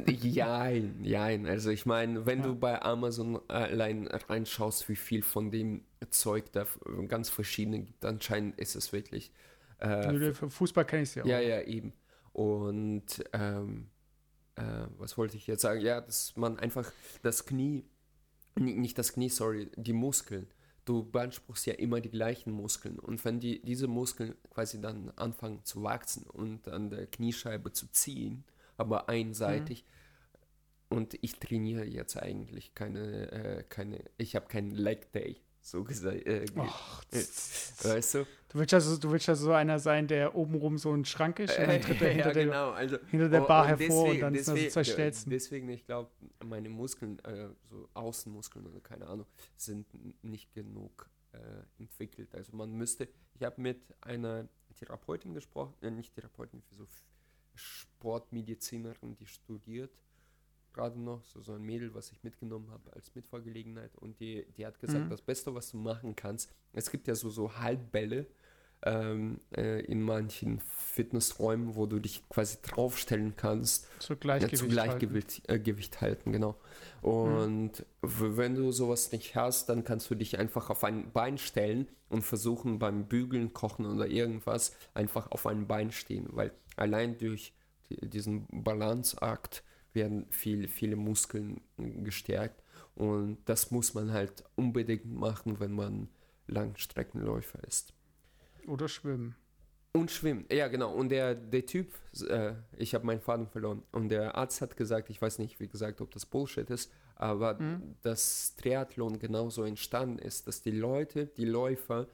Jein, 0.07 1.05
jein. 1.05 1.47
Also 1.47 1.71
ich 1.71 1.85
meine, 1.85 2.25
wenn 2.25 2.41
ja. 2.41 2.47
du 2.47 2.57
bei 2.57 2.81
Amazon 2.81 3.39
allein 3.49 4.07
reinschaust, 4.07 4.89
wie 4.89 4.97
viel 4.97 5.23
von 5.23 5.51
dem 5.51 5.85
Zeug 6.09 6.51
da 6.53 6.67
ganz 7.07 7.29
verschiedene 7.29 7.81
gibt, 7.81 8.05
anscheinend 8.07 8.59
ist 8.59 8.77
es 8.77 8.93
wirklich. 8.93 9.31
Äh, 9.79 10.33
Fußball 10.33 10.85
kenne 10.85 11.03
ich 11.03 11.15
ja 11.15 11.23
auch. 11.23 11.27
Ja, 11.27 11.39
ja, 11.39 11.61
eben. 11.63 11.93
Und 12.33 13.25
ähm, 13.35 13.89
äh, 14.57 14.63
was 14.97 15.17
wollte 15.17 15.37
ich 15.37 15.47
jetzt 15.47 15.63
sagen? 15.63 15.81
Ja, 15.81 16.01
dass 16.01 16.35
man 16.37 16.59
einfach 16.59 16.91
das 17.23 17.47
Knie, 17.47 17.85
nicht 18.61 18.99
das 18.99 19.13
Knie, 19.13 19.29
sorry, 19.29 19.71
die 19.77 19.93
Muskeln 19.93 20.49
du 20.89 21.05
beanspruchst 21.05 21.67
ja 21.67 21.75
immer 21.75 22.01
die 22.01 22.11
gleichen 22.11 22.51
Muskeln. 22.51 22.99
Und 22.99 23.23
wenn 23.25 23.41
die, 23.41 23.61
diese 23.63 23.87
Muskeln 23.87 24.35
quasi 24.51 24.81
dann 24.81 25.11
anfangen 25.17 25.65
zu 25.65 25.83
wachsen 25.83 26.25
und 26.25 26.67
an 26.69 26.89
der 26.89 27.07
Kniescheibe 27.07 27.73
zu 27.73 27.91
ziehen, 27.91 28.45
aber 28.79 29.09
einseitig, 29.09 29.85
mhm. 30.91 30.97
und 30.97 31.19
ich 31.21 31.39
trainiere 31.39 31.85
jetzt 31.85 32.17
eigentlich 32.17 32.75
keine, 32.75 33.31
äh, 33.33 33.65
keine 33.69 34.03
ich 34.17 34.35
habe 34.35 34.47
keinen 34.47 34.71
Leg 34.71 35.13
Day 35.13 35.43
so 35.71 35.85
gesagt. 35.85 36.27
Äh, 36.27 36.47
Och, 36.57 37.03
äh, 37.13 37.19
weißt 37.85 38.15
du? 38.15 38.27
Du 38.51 38.59
willst, 38.59 38.73
also, 38.73 38.97
du 38.97 39.11
willst 39.11 39.29
also 39.29 39.47
so 39.47 39.53
einer 39.53 39.79
sein, 39.79 40.09
der 40.09 40.35
obenrum 40.35 40.79
so 40.79 40.93
ein 40.95 41.05
Schrank 41.05 41.39
ist 41.39 41.59
und 41.59 41.69
dann 41.69 41.83
tritt 41.83 42.01
er 42.01 42.11
hinter, 42.11 42.29
ja, 42.29 42.45
genau. 42.45 42.71
also, 42.71 42.97
hinter 43.11 43.29
der 43.29 43.41
Bar 43.43 43.63
und 43.63 43.69
hervor 43.69 44.05
deswegen, 44.05 44.11
und 44.11 44.21
dann 44.21 44.33
deswegen, 44.33 44.57
sind 44.57 44.67
das 44.67 44.73
zwei 44.73 44.85
Stelzen. 44.85 45.31
Deswegen, 45.31 45.69
ich 45.69 45.85
glaube, 45.85 46.11
meine 46.45 46.71
Muskeln, 46.71 47.19
äh, 47.25 47.49
so 47.65 47.89
Außenmuskeln 47.93 48.67
oder 48.67 48.81
keine 48.81 49.07
Ahnung, 49.07 49.27
sind 49.57 49.87
nicht 50.23 50.53
genug 50.55 51.11
äh, 51.33 51.39
entwickelt. 51.79 52.35
Also 52.35 52.57
man 52.57 52.73
müsste, 52.73 53.09
ich 53.35 53.43
habe 53.43 53.61
mit 53.61 53.83
einer 54.01 54.49
Therapeutin 54.79 55.35
gesprochen, 55.35 55.75
äh, 55.83 55.91
nicht 55.91 56.15
Therapeutin, 56.15 56.63
für 56.63 56.75
so 56.75 56.87
Sportmedizinerin, 57.55 59.17
die 59.17 59.27
studiert 59.27 59.91
gerade 60.73 61.01
noch, 61.01 61.25
so, 61.25 61.41
so 61.41 61.55
ein 61.55 61.63
Mädel, 61.63 61.95
was 61.95 62.13
ich 62.13 62.23
mitgenommen 62.23 62.71
habe 62.71 62.93
als 62.95 63.15
Mitfahrgelegenheit. 63.15 63.97
Und 63.97 64.21
die, 64.21 64.47
die 64.57 64.67
hat 64.67 64.79
gesagt, 64.79 65.07
mhm. 65.07 65.11
das 65.11 65.23
Beste, 65.23 65.55
was 65.55 65.71
du 65.71 65.77
machen 65.77 66.15
kannst, 66.17 66.51
es 66.73 66.91
gibt 66.91 67.09
ja 67.09 67.15
so, 67.15 67.31
so 67.31 67.59
Halbbälle 67.59 68.27
ähm, 68.83 69.41
äh, 69.57 69.81
in 69.87 70.03
manchen 70.03 70.61
Fitnessräumen, 70.61 71.75
wo 71.75 71.87
du 71.87 71.99
dich 71.99 72.29
quasi 72.29 72.59
draufstellen 72.63 73.35
kannst. 73.37 73.89
Zu 74.01 74.17
Gleichgewicht, 74.17 74.53
ja, 74.53 74.59
zu 74.59 74.69
Gleichgewicht 74.69 75.31
halten. 75.31 75.53
Äh, 75.53 75.59
Gewicht 75.61 76.01
halten, 76.01 76.33
genau. 76.33 76.57
Und 77.03 77.85
mhm. 78.03 78.37
wenn 78.37 78.55
du 78.55 78.71
sowas 78.71 79.11
nicht 79.13 79.35
hast, 79.35 79.69
dann 79.69 79.85
kannst 79.85 80.11
du 80.11 80.15
dich 80.15 80.39
einfach 80.39 80.71
auf 80.71 80.85
ein 80.85 81.13
Bein 81.13 81.39
stellen 81.39 81.89
und 82.09 82.23
versuchen 82.23 82.79
beim 82.79 83.07
Bügeln, 83.07 83.53
Kochen 83.53 83.87
oder 83.87 84.07
irgendwas 84.07 84.77
einfach 84.95 85.31
auf 85.31 85.47
ein 85.47 85.67
Bein 85.67 85.91
stehen, 85.91 86.29
weil 86.31 86.53
allein 86.77 87.19
durch 87.19 87.53
diesen 87.91 88.47
Balanceakt 88.51 89.65
werden 89.93 90.27
viel, 90.31 90.69
viele 90.69 90.97
Muskeln 90.97 91.61
gestärkt. 91.77 92.63
Und 92.95 93.39
das 93.45 93.71
muss 93.71 93.95
man 93.95 94.13
halt 94.13 94.45
unbedingt 94.57 95.07
machen, 95.07 95.61
wenn 95.61 95.73
man 95.73 96.09
Langstreckenläufer 96.47 97.63
ist. 97.65 97.93
Oder 98.67 98.89
schwimmen. 98.89 99.37
Und 99.93 100.11
schwimmen, 100.11 100.45
ja 100.51 100.69
genau. 100.69 100.93
Und 100.93 101.09
der, 101.09 101.35
der 101.35 101.65
Typ, 101.67 101.93
äh, 102.29 102.55
ich 102.77 102.95
habe 102.95 103.07
meinen 103.07 103.21
Faden 103.21 103.47
verloren. 103.47 103.83
Und 103.93 104.11
der 104.11 104.37
Arzt 104.37 104.61
hat 104.61 104.77
gesagt, 104.77 105.11
ich 105.11 105.21
weiß 105.21 105.39
nicht, 105.39 105.61
wie 105.61 105.69
gesagt, 105.69 106.01
ob 106.01 106.11
das 106.11 106.27
Bullshit 106.27 106.69
ist, 106.71 106.93
aber 107.17 107.55
mhm. 107.61 107.97
dass 108.03 108.55
Triathlon 108.57 109.19
genauso 109.19 109.65
entstanden 109.65 110.19
ist, 110.19 110.47
dass 110.47 110.61
die 110.61 110.71
Leute, 110.71 111.27
die 111.27 111.47
Läufer, 111.47 112.07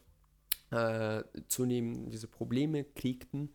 äh, 0.70 1.22
zunehmend 1.46 2.12
diese 2.12 2.28
Probleme 2.28 2.84
kriegten 2.84 3.50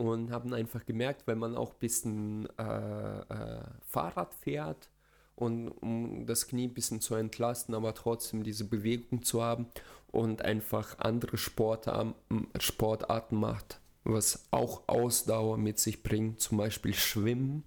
und 0.00 0.30
haben 0.30 0.54
einfach 0.54 0.86
gemerkt, 0.86 1.26
wenn 1.26 1.38
man 1.38 1.54
auch 1.54 1.72
ein 1.72 1.78
bisschen 1.78 2.48
äh, 2.58 3.18
äh, 3.20 3.60
Fahrrad 3.86 4.32
fährt 4.32 4.88
und 5.36 5.68
um 5.68 6.24
das 6.24 6.48
Knie 6.48 6.68
ein 6.68 6.74
bisschen 6.74 7.02
zu 7.02 7.14
entlasten, 7.14 7.74
aber 7.74 7.92
trotzdem 7.92 8.42
diese 8.42 8.64
Bewegung 8.64 9.22
zu 9.22 9.42
haben 9.42 9.66
und 10.10 10.42
einfach 10.42 10.98
andere 11.00 11.36
Sportarten, 11.36 12.14
Sportarten 12.58 13.36
macht, 13.36 13.78
was 14.04 14.46
auch 14.50 14.82
Ausdauer 14.86 15.58
mit 15.58 15.78
sich 15.78 16.02
bringt, 16.02 16.40
zum 16.40 16.56
Beispiel 16.56 16.94
Schwimmen, 16.94 17.64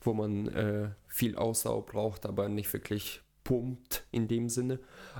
wo 0.00 0.14
man 0.14 0.46
äh, 0.48 0.90
viel 1.08 1.36
Ausdauer 1.36 1.84
braucht, 1.84 2.24
aber 2.24 2.48
nicht 2.48 2.72
wirklich 2.72 3.20
pumpt 3.42 4.04
in 4.12 4.28
dem 4.28 4.48
Sinne. 4.48 4.78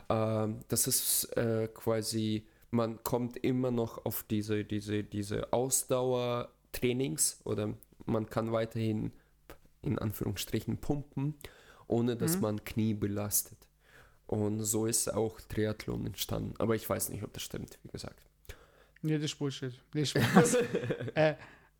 Äh, 0.08 0.48
das 0.68 0.86
ist 0.86 1.36
äh, 1.36 1.68
quasi 1.74 2.46
man 2.70 3.02
kommt 3.02 3.36
immer 3.36 3.70
noch 3.70 4.04
auf 4.04 4.24
diese, 4.24 4.64
diese, 4.64 5.04
diese 5.04 5.52
Ausdauertrainings 5.52 7.40
oder 7.44 7.74
man 8.06 8.26
kann 8.28 8.52
weiterhin 8.52 9.12
in 9.82 9.98
Anführungsstrichen 9.98 10.78
pumpen, 10.78 11.34
ohne 11.86 12.16
dass 12.16 12.36
mhm. 12.36 12.42
man 12.42 12.64
Knie 12.64 12.94
belastet. 12.94 13.58
Und 14.26 14.60
so 14.62 14.86
ist 14.86 15.12
auch 15.12 15.40
Triathlon 15.40 16.06
entstanden. 16.06 16.54
Aber 16.58 16.74
ich 16.74 16.88
weiß 16.88 17.08
nicht, 17.08 17.22
ob 17.22 17.32
das 17.32 17.42
stimmt, 17.42 17.78
wie 17.82 17.88
gesagt. 17.88 18.26
Nee, 19.00 19.14
das 19.14 19.24
ist 19.24 19.38
Bullshit. 19.38 19.72
Nee, 19.94 20.04
Spaß. 20.04 20.54
äh, 21.14 21.34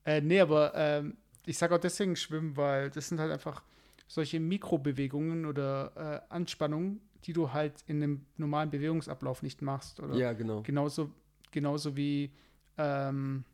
äh, 0.05 0.21
nee, 0.23 0.41
aber 0.41 0.75
äh, 0.75 1.03
ich 1.45 1.59
sage 1.59 1.75
auch 1.75 1.81
deswegen 1.81 2.17
Schwimmen, 2.17 2.57
weil 2.57 2.91
das 2.91 3.09
sind 3.09 3.21
halt 3.21 3.33
einfach 3.33 3.63
solche 4.07 4.41
Mikrobewegungen 4.41 5.45
oder 5.45 6.25
äh, 6.31 6.35
Anspannungen, 6.35 7.03
die 7.25 7.33
du 7.33 7.53
halt 7.53 7.75
in 7.87 8.03
einem 8.03 8.27
normalen 8.37 8.71
Bewegungsablauf 8.71 9.43
nicht 9.43 9.63
machst. 9.63 10.01
Oder 10.01 10.15
ja, 10.15 10.33
genau. 10.33 10.63
Genauso, 10.63 11.11
genauso 11.51 11.97
wie 11.97 12.31
ähm, 12.77 13.45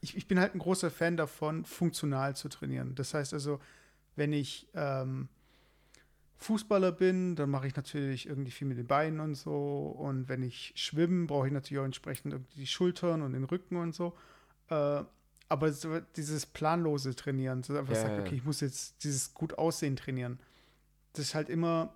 ich, 0.00 0.16
ich 0.16 0.28
bin 0.28 0.38
halt 0.38 0.54
ein 0.54 0.58
großer 0.58 0.90
Fan 0.90 1.16
davon, 1.16 1.64
funktional 1.64 2.36
zu 2.36 2.48
trainieren. 2.48 2.94
Das 2.94 3.14
heißt 3.14 3.32
also, 3.32 3.60
wenn 4.14 4.32
ich 4.32 4.68
ähm, 4.74 5.28
Fußballer 6.36 6.92
bin, 6.92 7.36
dann 7.36 7.50
mache 7.50 7.66
ich 7.66 7.76
natürlich 7.76 8.28
irgendwie 8.28 8.50
viel 8.50 8.68
mit 8.68 8.78
den 8.78 8.86
Beinen 8.86 9.20
und 9.20 9.34
so. 9.34 9.96
Und 9.98 10.28
wenn 10.28 10.42
ich 10.42 10.72
schwimme, 10.76 11.26
brauche 11.26 11.46
ich 11.46 11.52
natürlich 11.52 11.80
auch 11.80 11.86
entsprechend 11.86 12.34
die 12.56 12.66
Schultern 12.66 13.22
und 13.22 13.32
den 13.32 13.44
Rücken 13.44 13.76
und 13.76 13.94
so. 13.94 14.16
Äh, 14.68 15.02
aber 15.48 15.70
dieses 16.16 16.44
planlose 16.44 17.14
Trainieren, 17.14 17.62
so 17.62 17.76
einfach 17.76 17.94
ja, 17.94 18.00
sagt, 18.00 18.18
okay, 18.18 18.34
ich 18.34 18.44
muss 18.44 18.60
jetzt 18.60 19.04
dieses 19.04 19.32
gut 19.32 19.56
Aussehen 19.58 19.94
trainieren 19.96 20.40
das 21.18 21.26
ist 21.26 21.34
halt 21.34 21.48
immer, 21.48 21.94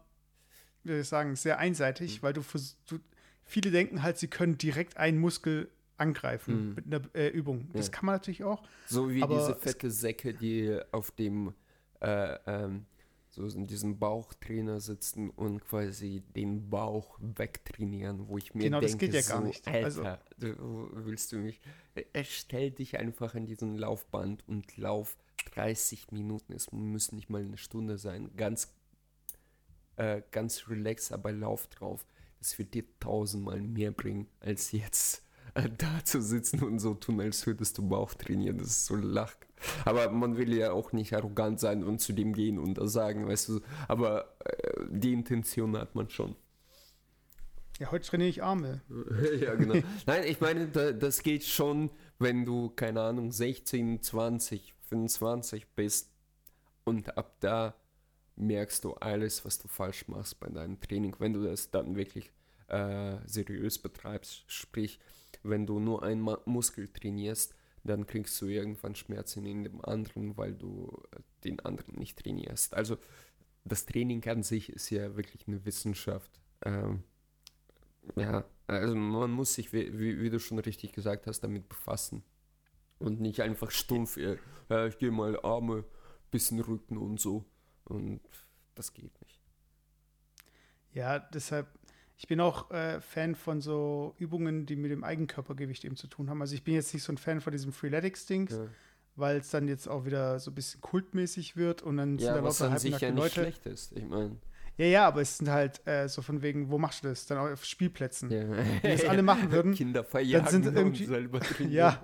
wie 0.82 0.90
soll 0.92 1.00
ich 1.00 1.08
sagen, 1.08 1.36
sehr 1.36 1.58
einseitig, 1.58 2.18
mhm. 2.18 2.22
weil 2.22 2.32
du, 2.32 2.42
du, 2.86 2.98
viele 3.44 3.70
denken 3.70 4.02
halt, 4.02 4.18
sie 4.18 4.28
können 4.28 4.58
direkt 4.58 4.96
einen 4.96 5.18
Muskel 5.18 5.70
angreifen 5.96 6.70
mhm. 6.70 6.74
mit 6.74 6.86
einer 6.86 7.14
äh, 7.14 7.28
Übung. 7.28 7.68
Das 7.72 7.86
ja. 7.86 7.92
kann 7.92 8.06
man 8.06 8.14
natürlich 8.16 8.44
auch. 8.44 8.62
So 8.86 9.10
wie 9.10 9.20
diese 9.20 9.54
fette 9.54 9.90
Säcke, 9.90 10.34
die 10.34 10.78
auf 10.92 11.10
dem 11.10 11.54
äh, 12.00 12.38
ähm, 12.46 12.86
so 13.30 13.46
in 13.46 13.66
diesem 13.66 13.98
Bauchtrainer 13.98 14.80
sitzen 14.80 15.30
und 15.30 15.60
quasi 15.60 16.22
den 16.34 16.68
Bauch 16.68 17.16
wegtrainieren, 17.20 18.28
wo 18.28 18.38
ich 18.38 18.54
mir 18.54 18.64
genau, 18.64 18.80
denke, 18.80 18.92
das 18.92 18.98
geht 18.98 19.14
ja 19.14 19.20
gar 19.20 19.42
so, 19.42 19.46
nicht. 19.46 19.68
Alter, 19.68 19.84
also, 19.84 20.02
du, 20.38 20.90
willst 21.04 21.30
du 21.30 21.38
mich, 21.38 21.60
stell 22.24 22.72
dich 22.72 22.98
einfach 22.98 23.34
an 23.36 23.46
diesen 23.46 23.76
Laufband 23.76 24.46
und 24.48 24.76
lauf 24.76 25.16
30 25.54 26.10
Minuten, 26.10 26.52
es 26.52 26.72
müssen 26.72 27.16
nicht 27.16 27.30
mal 27.30 27.42
eine 27.42 27.56
Stunde 27.56 27.98
sein, 27.98 28.30
ganz 28.36 28.72
äh, 30.00 30.22
ganz 30.30 30.68
relaxed, 30.68 31.12
aber 31.12 31.30
lauf 31.30 31.66
drauf. 31.66 32.06
Das 32.38 32.58
wird 32.58 32.72
dir 32.72 32.84
tausendmal 33.00 33.60
mehr 33.60 33.90
bringen, 33.90 34.28
als 34.40 34.72
jetzt 34.72 35.22
äh, 35.54 35.68
da 35.76 36.02
zu 36.04 36.22
sitzen 36.22 36.62
und 36.62 36.78
so 36.78 36.94
tun, 36.94 37.20
als 37.20 37.46
würdest 37.46 37.76
du 37.76 37.86
Bauch 37.86 38.14
trainieren. 38.14 38.58
Das 38.58 38.68
ist 38.68 38.86
so 38.86 38.96
lach. 38.96 39.36
Aber 39.84 40.10
man 40.10 40.38
will 40.38 40.54
ja 40.54 40.72
auch 40.72 40.92
nicht 40.92 41.12
arrogant 41.12 41.60
sein 41.60 41.84
und 41.84 42.00
zu 42.00 42.14
dem 42.14 42.32
gehen 42.32 42.58
und 42.58 42.78
das 42.78 42.94
sagen, 42.94 43.28
weißt 43.28 43.50
du. 43.50 43.60
Aber 43.88 44.36
äh, 44.44 44.84
die 44.88 45.12
Intention 45.12 45.76
hat 45.76 45.94
man 45.94 46.08
schon. 46.08 46.34
Ja, 47.78 47.90
heute 47.90 48.08
trainiere 48.08 48.30
ich 48.30 48.42
Arme. 48.42 48.80
ja, 49.40 49.54
genau. 49.54 49.74
Nein, 50.06 50.24
ich 50.26 50.40
meine, 50.40 50.68
da, 50.68 50.92
das 50.92 51.22
geht 51.22 51.44
schon, 51.44 51.90
wenn 52.18 52.46
du, 52.46 52.70
keine 52.70 53.02
Ahnung, 53.02 53.32
16, 53.32 54.02
20, 54.02 54.74
25 54.88 55.66
bist 55.74 56.10
und 56.84 57.18
ab 57.18 57.36
da 57.40 57.74
merkst 58.36 58.84
du 58.84 58.94
alles, 58.94 59.44
was 59.44 59.58
du 59.58 59.68
falsch 59.68 60.08
machst 60.08 60.40
bei 60.40 60.48
deinem 60.48 60.80
Training, 60.80 61.16
wenn 61.18 61.32
du 61.32 61.44
das 61.44 61.70
dann 61.70 61.96
wirklich 61.96 62.30
äh, 62.68 63.16
seriös 63.26 63.78
betreibst. 63.78 64.44
Sprich, 64.46 64.98
wenn 65.42 65.66
du 65.66 65.78
nur 65.78 66.02
einen 66.02 66.26
Muskel 66.44 66.88
trainierst, 66.88 67.54
dann 67.84 68.06
kriegst 68.06 68.40
du 68.40 68.46
irgendwann 68.46 68.94
Schmerzen 68.94 69.46
in 69.46 69.64
dem 69.64 69.84
anderen, 69.84 70.36
weil 70.36 70.54
du 70.54 71.02
äh, 71.12 71.20
den 71.44 71.60
anderen 71.60 71.96
nicht 71.96 72.18
trainierst. 72.18 72.74
Also 72.74 72.98
das 73.64 73.86
Training 73.86 74.26
an 74.28 74.42
sich 74.42 74.70
ist 74.70 74.90
ja 74.90 75.16
wirklich 75.16 75.46
eine 75.46 75.64
Wissenschaft. 75.64 76.40
Ähm, 76.64 77.02
ja, 78.16 78.44
also 78.66 78.94
man 78.94 79.30
muss 79.30 79.54
sich, 79.54 79.72
wie, 79.72 80.20
wie, 80.20 80.30
du 80.30 80.38
schon 80.38 80.58
richtig 80.58 80.92
gesagt 80.92 81.26
hast, 81.26 81.40
damit 81.40 81.68
befassen. 81.68 82.22
Und 82.98 83.20
nicht 83.20 83.40
einfach 83.40 83.70
stumpf, 83.70 84.18
ja, 84.18 84.86
ich 84.86 84.98
gehe 84.98 85.10
mal 85.10 85.38
Arme, 85.42 85.84
bisschen 86.30 86.60
Rücken 86.60 86.98
und 86.98 87.18
so. 87.18 87.44
Und 87.90 88.20
das 88.74 88.92
geht 88.92 89.20
nicht. 89.20 89.40
Ja, 90.92 91.18
deshalb, 91.18 91.68
ich 92.16 92.26
bin 92.26 92.40
auch 92.40 92.70
äh, 92.70 93.00
Fan 93.00 93.34
von 93.34 93.60
so 93.60 94.14
Übungen, 94.18 94.66
die 94.66 94.76
mit 94.76 94.90
dem 94.90 95.04
Eigenkörpergewicht 95.04 95.84
eben 95.84 95.96
zu 95.96 96.06
tun 96.06 96.30
haben. 96.30 96.40
Also 96.40 96.54
ich 96.54 96.64
bin 96.64 96.74
jetzt 96.74 96.94
nicht 96.94 97.02
so 97.02 97.12
ein 97.12 97.18
Fan 97.18 97.40
von 97.40 97.52
diesem 97.52 97.72
Freeletics-Dings, 97.72 98.52
ja. 98.52 98.66
weil 99.16 99.38
es 99.38 99.50
dann 99.50 99.68
jetzt 99.68 99.88
auch 99.88 100.04
wieder 100.04 100.38
so 100.38 100.50
ein 100.50 100.54
bisschen 100.54 100.80
kultmäßig 100.80 101.56
wird 101.56 101.82
und 101.82 101.96
dann 101.96 102.18
ja, 102.18 102.26
sind 102.26 102.34
da 102.36 102.48
lauter 102.48 102.78
sich 102.78 102.98
ja 103.00 103.10
nicht 103.10 103.18
Leute. 103.18 103.34
schlecht 103.34 103.66
ist. 103.66 103.92
Ich 103.96 104.06
meine. 104.06 104.36
Ja, 104.76 104.86
ja, 104.86 105.08
aber 105.08 105.20
es 105.20 105.36
sind 105.36 105.50
halt 105.50 105.86
äh, 105.86 106.08
so 106.08 106.22
von 106.22 106.42
wegen, 106.42 106.70
wo 106.70 106.78
machst 106.78 107.04
du 107.04 107.08
das? 107.08 107.26
Dann 107.26 107.38
auch 107.38 107.50
auf 107.50 107.64
Spielplätzen. 107.64 108.30
Ja. 108.30 108.48
Wenn 108.82 108.92
das 108.92 109.04
alle 109.04 109.22
machen 109.22 109.50
würden. 109.52 109.74
Kinder 109.74 110.04
verjagen 110.04 110.46
dann 110.46 110.62
sind 110.62 110.76
irgendwie, 110.76 111.04
selber 111.04 111.40
drin. 111.40 111.70
Ja, 111.72 112.02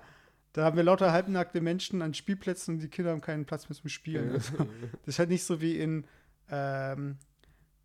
da 0.57 0.65
haben 0.65 0.75
wir 0.75 0.83
lauter 0.83 1.11
halbnackte 1.11 1.61
Menschen 1.61 2.01
an 2.01 2.15
Spielplätzen 2.15 2.75
und 2.75 2.81
die 2.81 2.87
Kinder 2.87 3.11
haben 3.11 3.21
keinen 3.21 3.45
Platz 3.45 3.69
mehr 3.69 3.77
zum 3.77 3.89
Spielen. 3.89 4.31
Also, 4.31 4.57
das 4.57 5.07
ist 5.07 5.19
halt 5.19 5.29
nicht 5.29 5.43
so 5.43 5.61
wie 5.61 5.77
in 5.77 6.03
ähm, 6.49 7.17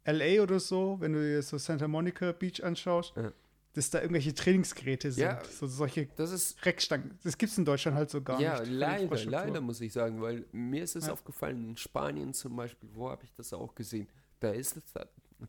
LA 0.07 0.43
oder 0.43 0.59
so, 0.59 0.97
wenn 1.01 1.13
du 1.13 1.21
dir 1.21 1.43
so 1.43 1.59
Santa 1.59 1.87
Monica 1.87 2.33
Beach 2.33 2.65
anschaust, 2.65 3.13
ja. 3.15 3.31
dass 3.75 3.91
da 3.91 4.01
irgendwelche 4.01 4.35
Trainingsgeräte 4.35 5.13
sind. 5.13 5.25
Ja, 5.25 5.45
so 5.45 5.67
solche 5.67 6.07
das 6.17 6.33
ist, 6.33 6.65
Reckstangen. 6.65 7.19
Das 7.23 7.37
gibt 7.37 7.53
es 7.53 7.59
in 7.59 7.67
Deutschland 7.67 7.95
halt 7.95 8.09
so 8.09 8.23
gar 8.23 8.41
ja, 8.41 8.59
nicht. 8.61 8.73
Ja, 8.73 8.79
leider, 8.79 9.25
leider 9.27 9.61
muss 9.61 9.79
ich 9.83 9.93
sagen, 9.93 10.23
weil 10.23 10.47
mir 10.53 10.83
ist 10.83 10.97
es 10.97 11.11
aufgefallen, 11.11 11.63
in 11.63 11.77
Spanien 11.77 12.33
zum 12.33 12.57
Beispiel, 12.57 12.89
wo 12.95 13.11
habe 13.11 13.23
ich 13.25 13.35
das 13.35 13.53
auch 13.53 13.75
gesehen? 13.75 14.09
Da 14.41 14.51
ist 14.51 14.79
es 14.79 14.95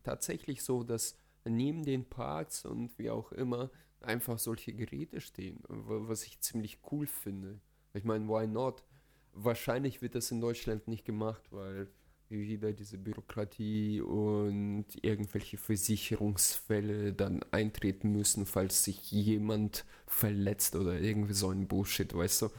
tatsächlich 0.02 0.62
so, 0.62 0.84
dass 0.84 1.16
neben 1.46 1.84
den 1.84 2.04
Parks 2.04 2.66
und 2.66 2.98
wie 2.98 3.08
auch 3.08 3.32
immer 3.32 3.70
einfach 4.04 4.38
solche 4.38 4.72
Geräte 4.72 5.20
stehen, 5.20 5.62
was 5.68 6.24
ich 6.24 6.40
ziemlich 6.40 6.78
cool 6.90 7.06
finde. 7.06 7.60
Ich 7.92 8.04
meine, 8.04 8.26
why 8.28 8.46
not? 8.46 8.84
Wahrscheinlich 9.32 10.02
wird 10.02 10.14
das 10.14 10.30
in 10.30 10.40
Deutschland 10.40 10.88
nicht 10.88 11.04
gemacht, 11.04 11.42
weil 11.50 11.88
wieder 12.28 12.72
diese 12.72 12.98
Bürokratie 12.98 14.00
und 14.00 14.86
irgendwelche 15.02 15.56
Versicherungsfälle 15.56 17.12
dann 17.12 17.44
eintreten 17.50 18.10
müssen, 18.10 18.46
falls 18.46 18.84
sich 18.84 19.10
jemand 19.10 19.84
verletzt 20.06 20.74
oder 20.76 21.00
irgendwie 21.00 21.34
so 21.34 21.50
ein 21.50 21.68
Bullshit, 21.68 22.12
weißt 22.14 22.42
du. 22.42 22.50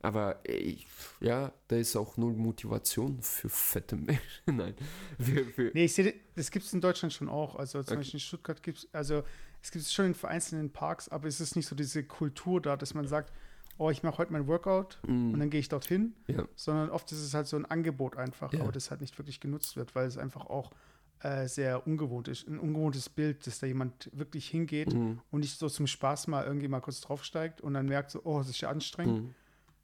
Aber 0.00 0.40
ich, 0.44 0.86
ja, 1.20 1.52
da 1.66 1.76
ist 1.76 1.96
auch 1.96 2.16
null 2.16 2.34
Motivation 2.34 3.20
für 3.20 3.48
fette 3.48 3.96
Menschen. 3.96 4.20
Nein. 4.46 4.74
Für, 5.18 5.44
für 5.44 5.70
nee, 5.74 5.86
ich 5.86 5.94
sehe, 5.94 6.14
das 6.36 6.52
gibt 6.52 6.66
es 6.66 6.72
in 6.72 6.80
Deutschland 6.80 7.12
schon 7.12 7.28
auch. 7.28 7.56
Also 7.56 7.82
zum 7.82 7.94
okay. 7.94 7.96
Beispiel 7.96 8.18
in 8.18 8.20
Stuttgart 8.20 8.62
gibt 8.62 8.78
es, 8.78 8.94
also 8.94 9.24
es 9.62 9.70
gibt 9.70 9.84
es 9.84 9.92
schon 9.92 10.06
in 10.06 10.14
vereinzelten 10.14 10.70
Parks, 10.70 11.08
aber 11.08 11.28
es 11.28 11.40
ist 11.40 11.56
nicht 11.56 11.66
so 11.66 11.74
diese 11.74 12.04
Kultur 12.04 12.60
da, 12.60 12.76
dass 12.76 12.94
man 12.94 13.06
sagt, 13.06 13.32
oh, 13.78 13.90
ich 13.90 14.02
mache 14.02 14.18
heute 14.18 14.32
mein 14.32 14.46
Workout 14.46 14.98
mm. 15.06 15.32
und 15.32 15.38
dann 15.38 15.50
gehe 15.50 15.60
ich 15.60 15.68
dorthin, 15.68 16.14
ja. 16.26 16.46
sondern 16.56 16.90
oft 16.90 17.10
ist 17.12 17.22
es 17.22 17.32
halt 17.34 17.46
so 17.46 17.56
ein 17.56 17.64
Angebot 17.64 18.16
einfach, 18.16 18.52
ja. 18.52 18.60
aber 18.60 18.72
das 18.72 18.90
halt 18.90 19.00
nicht 19.00 19.16
wirklich 19.18 19.40
genutzt 19.40 19.76
wird, 19.76 19.94
weil 19.94 20.06
es 20.06 20.18
einfach 20.18 20.46
auch 20.46 20.72
äh, 21.20 21.46
sehr 21.46 21.86
ungewohnt 21.86 22.28
ist. 22.28 22.46
Ein 22.46 22.58
ungewohntes 22.58 23.08
Bild, 23.08 23.46
dass 23.46 23.60
da 23.60 23.66
jemand 23.66 24.10
wirklich 24.12 24.48
hingeht 24.48 24.92
mm. 24.92 25.18
und 25.30 25.40
nicht 25.40 25.58
so 25.58 25.68
zum 25.68 25.86
Spaß 25.86 26.26
mal 26.26 26.44
irgendwie 26.44 26.68
mal 26.68 26.80
kurz 26.80 27.00
draufsteigt 27.00 27.60
und 27.60 27.74
dann 27.74 27.86
merkt 27.86 28.10
so, 28.10 28.20
oh, 28.24 28.38
das 28.38 28.48
ist 28.48 28.60
ja 28.60 28.68
anstrengend, 28.68 29.28
mm. 29.28 29.34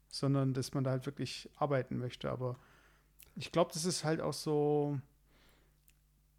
sondern 0.09 0.53
dass 0.53 0.73
man 0.73 0.83
da 0.83 0.91
halt 0.91 1.05
wirklich 1.05 1.49
arbeiten 1.55 1.97
möchte. 1.97 2.29
Aber 2.29 2.57
ich 3.35 3.51
glaube, 3.51 3.71
das 3.73 3.85
ist 3.85 4.03
halt 4.03 4.19
auch 4.21 4.33
so 4.33 4.99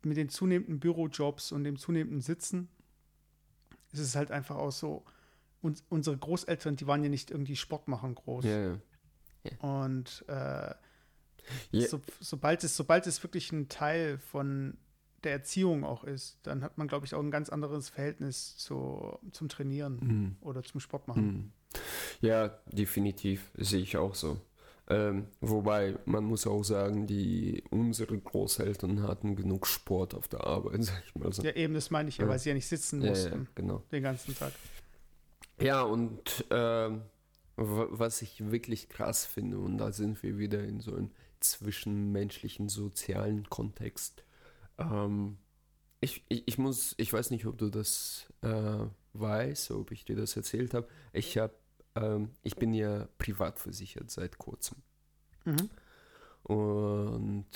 mit 0.02 0.16
den 0.16 0.28
zunehmenden 0.28 0.78
Bürojobs 0.78 1.52
und 1.52 1.64
dem 1.64 1.78
zunehmenden 1.78 2.20
Sitzen, 2.20 2.68
ist 3.98 4.08
es 4.08 4.16
halt 4.16 4.30
einfach 4.30 4.56
auch 4.56 4.72
so, 4.72 5.04
und 5.62 5.82
unsere 5.88 6.16
Großeltern, 6.16 6.76
die 6.76 6.86
waren 6.86 7.02
ja 7.02 7.08
nicht 7.08 7.30
irgendwie 7.30 7.56
Sport 7.56 7.88
machen 7.88 8.14
groß. 8.14 8.44
Ja, 8.44 8.78
ja. 9.44 9.58
Und 9.60 10.24
äh, 10.28 10.74
ja. 11.72 11.86
so, 11.88 12.00
sobald, 12.20 12.64
es, 12.64 12.76
sobald 12.76 13.06
es 13.06 13.22
wirklich 13.22 13.52
ein 13.52 13.68
Teil 13.68 14.18
von 14.18 14.76
der 15.24 15.32
Erziehung 15.32 15.84
auch 15.84 16.04
ist, 16.04 16.38
dann 16.42 16.62
hat 16.62 16.78
man, 16.78 16.88
glaube 16.88 17.06
ich, 17.06 17.14
auch 17.14 17.22
ein 17.22 17.30
ganz 17.30 17.48
anderes 17.48 17.88
Verhältnis 17.88 18.56
zu, 18.56 19.18
zum 19.32 19.48
Trainieren 19.48 19.98
mhm. 20.00 20.36
oder 20.40 20.62
zum 20.62 20.80
Sport 20.80 21.08
machen. 21.08 21.26
Mhm. 21.26 21.52
Ja, 22.20 22.48
definitiv, 22.66 23.50
sehe 23.56 23.80
ich 23.82 23.96
auch 23.96 24.14
so. 24.14 24.40
Ähm, 24.88 25.26
wobei, 25.40 25.98
man 26.04 26.24
muss 26.24 26.46
auch 26.46 26.62
sagen, 26.62 27.06
die 27.06 27.64
unsere 27.70 28.16
Großeltern 28.16 29.02
hatten 29.02 29.34
genug 29.34 29.66
Sport 29.66 30.14
auf 30.14 30.28
der 30.28 30.46
Arbeit, 30.46 30.84
sag 30.84 31.02
ich 31.04 31.14
mal 31.16 31.32
so. 31.32 31.42
Ja, 31.42 31.52
eben, 31.52 31.74
das 31.74 31.90
meine 31.90 32.08
ich 32.08 32.18
ja, 32.18 32.28
weil 32.28 32.38
sie 32.38 32.50
ja 32.50 32.54
nicht 32.54 32.68
sitzen 32.68 33.00
mussten. 33.00 33.42
Ja, 33.42 33.50
genau. 33.54 33.82
Den 33.90 34.02
ganzen 34.02 34.34
Tag. 34.36 34.52
Ja, 35.60 35.82
und 35.82 36.44
äh, 36.50 36.90
was 37.56 38.22
ich 38.22 38.50
wirklich 38.50 38.88
krass 38.88 39.24
finde, 39.24 39.58
und 39.58 39.78
da 39.78 39.90
sind 39.90 40.22
wir 40.22 40.38
wieder 40.38 40.62
in 40.62 40.80
so 40.80 40.94
einem 40.94 41.10
zwischenmenschlichen, 41.40 42.68
sozialen 42.68 43.48
Kontext. 43.48 44.24
Ähm, 44.78 45.38
ich, 46.00 46.24
ich, 46.28 46.46
ich, 46.46 46.58
muss, 46.58 46.94
ich 46.98 47.12
weiß 47.12 47.30
nicht, 47.30 47.46
ob 47.46 47.58
du 47.58 47.70
das 47.70 48.32
äh, 48.42 48.86
weißt, 49.14 49.70
ob 49.72 49.90
ich 49.90 50.04
dir 50.04 50.16
das 50.16 50.36
erzählt 50.36 50.74
habe. 50.74 50.86
Ich 51.12 51.38
habe, 51.38 51.54
ähm, 51.96 52.30
ich 52.42 52.56
bin 52.56 52.72
ja 52.74 53.08
privat 53.18 53.58
versichert 53.58 54.10
seit 54.10 54.38
kurzem. 54.38 54.78
Mhm. 55.44 55.70
Und 56.42 57.46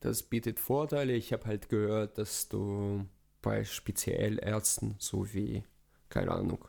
das 0.00 0.22
bietet 0.22 0.60
Vorteile. 0.60 1.12
Ich 1.14 1.32
habe 1.32 1.46
halt 1.46 1.68
gehört, 1.68 2.18
dass 2.18 2.48
du 2.48 3.06
bei 3.42 3.64
Spezialärzten, 3.64 4.96
so 4.98 5.32
wie, 5.32 5.64
keine 6.08 6.32
Ahnung, 6.32 6.64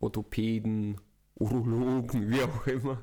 Orthopäden, 0.00 1.00
Urologen, 1.34 2.30
wie 2.30 2.42
auch 2.42 2.66
immer, 2.66 3.02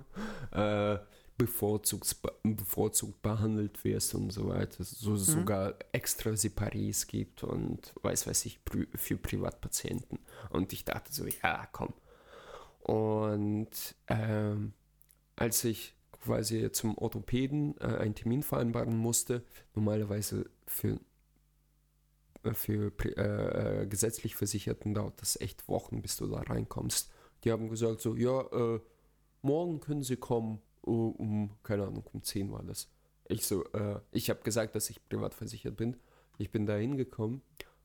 äh, 0.51 0.97
bevorzugt, 1.37 2.15
bevorzugt 2.43 3.21
behandelt 3.21 3.83
wirst 3.83 4.15
und 4.15 4.31
so 4.31 4.49
weiter. 4.49 4.83
So 4.83 5.11
mhm. 5.11 5.17
sogar 5.17 5.75
extra 5.91 6.31
Separés 6.31 7.07
gibt 7.07 7.43
und 7.43 7.93
weiß 8.01 8.27
weiß 8.27 8.45
ich, 8.45 8.59
für 8.95 9.17
Privatpatienten. 9.17 10.19
Und 10.49 10.73
ich 10.73 10.85
dachte 10.85 11.11
so, 11.13 11.25
ja, 11.25 11.67
komm. 11.71 11.93
Und 12.83 13.95
ähm, 14.07 14.73
als 15.35 15.63
ich 15.63 15.95
quasi 16.11 16.71
zum 16.71 16.97
Orthopäden 16.97 17.75
äh, 17.79 17.85
einen 17.85 18.15
Termin 18.15 18.43
vereinbaren 18.43 18.95
musste, 18.95 19.43
normalerweise 19.73 20.49
für 20.65 20.99
für 22.51 22.91
äh, 23.05 23.83
äh, 23.83 23.87
gesetzlich 23.87 24.35
Versicherten 24.35 24.93
dauert 24.93 25.21
das 25.21 25.39
echt 25.39 25.69
Wochen, 25.69 26.01
bis 26.01 26.17
du 26.17 26.27
da 26.27 26.41
reinkommst. 26.41 27.09
Die 27.45 27.51
haben 27.53 27.69
gesagt 27.69 28.01
so, 28.01 28.17
ja, 28.17 28.41
äh, 28.41 28.81
morgen 29.41 29.79
können 29.79 30.03
sie 30.03 30.17
kommen, 30.17 30.61
uh, 30.85 31.15
um, 31.17 31.51
keine 31.63 31.83
Ahnung, 31.83 32.03
um 32.11 32.21
10 32.21 32.51
war 32.51 32.63
das. 32.63 32.89
Ich 33.29 33.45
so, 33.45 33.63
äh, 33.71 33.99
ich 34.11 34.29
habe 34.29 34.41
gesagt, 34.43 34.75
dass 34.75 34.89
ich 34.89 35.07
privat 35.07 35.33
versichert 35.33 35.77
bin. 35.77 35.95
Ich 36.37 36.51
bin 36.51 36.65
da 36.65 36.75
hingekommen 36.75 37.41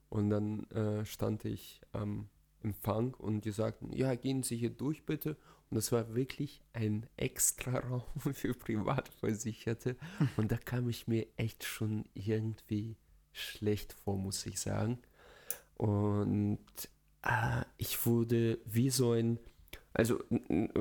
und 0.09 0.31
dann 0.31 0.65
äh, 0.71 1.05
stand 1.05 1.45
ich 1.45 1.81
am 1.93 2.29
Empfang 2.63 3.15
und 3.15 3.45
die 3.45 3.51
sagten, 3.51 3.93
ja, 3.93 4.15
gehen 4.15 4.43
Sie 4.43 4.57
hier 4.57 4.71
durch 4.71 5.05
bitte. 5.05 5.37
Und 5.71 5.77
das 5.77 5.93
war 5.93 6.15
wirklich 6.15 6.63
ein 6.73 7.07
extra 7.17 7.79
Raum 7.91 8.33
für 8.33 8.55
Privatversicherte. 8.55 9.97
Und 10.37 10.51
da 10.51 10.57
kam 10.57 10.89
ich 10.89 11.07
mir 11.07 11.27
echt 11.37 11.65
schon 11.65 12.07
irgendwie 12.15 12.97
schlecht 13.33 13.93
vor, 13.93 14.17
muss 14.17 14.47
ich 14.47 14.59
sagen. 14.59 14.99
Und 15.77 16.59
äh, 17.23 17.63
ich 17.77 18.05
wurde 18.07 18.59
wie 18.65 18.91
so 18.91 19.13
ein, 19.13 19.39
also 19.93 20.23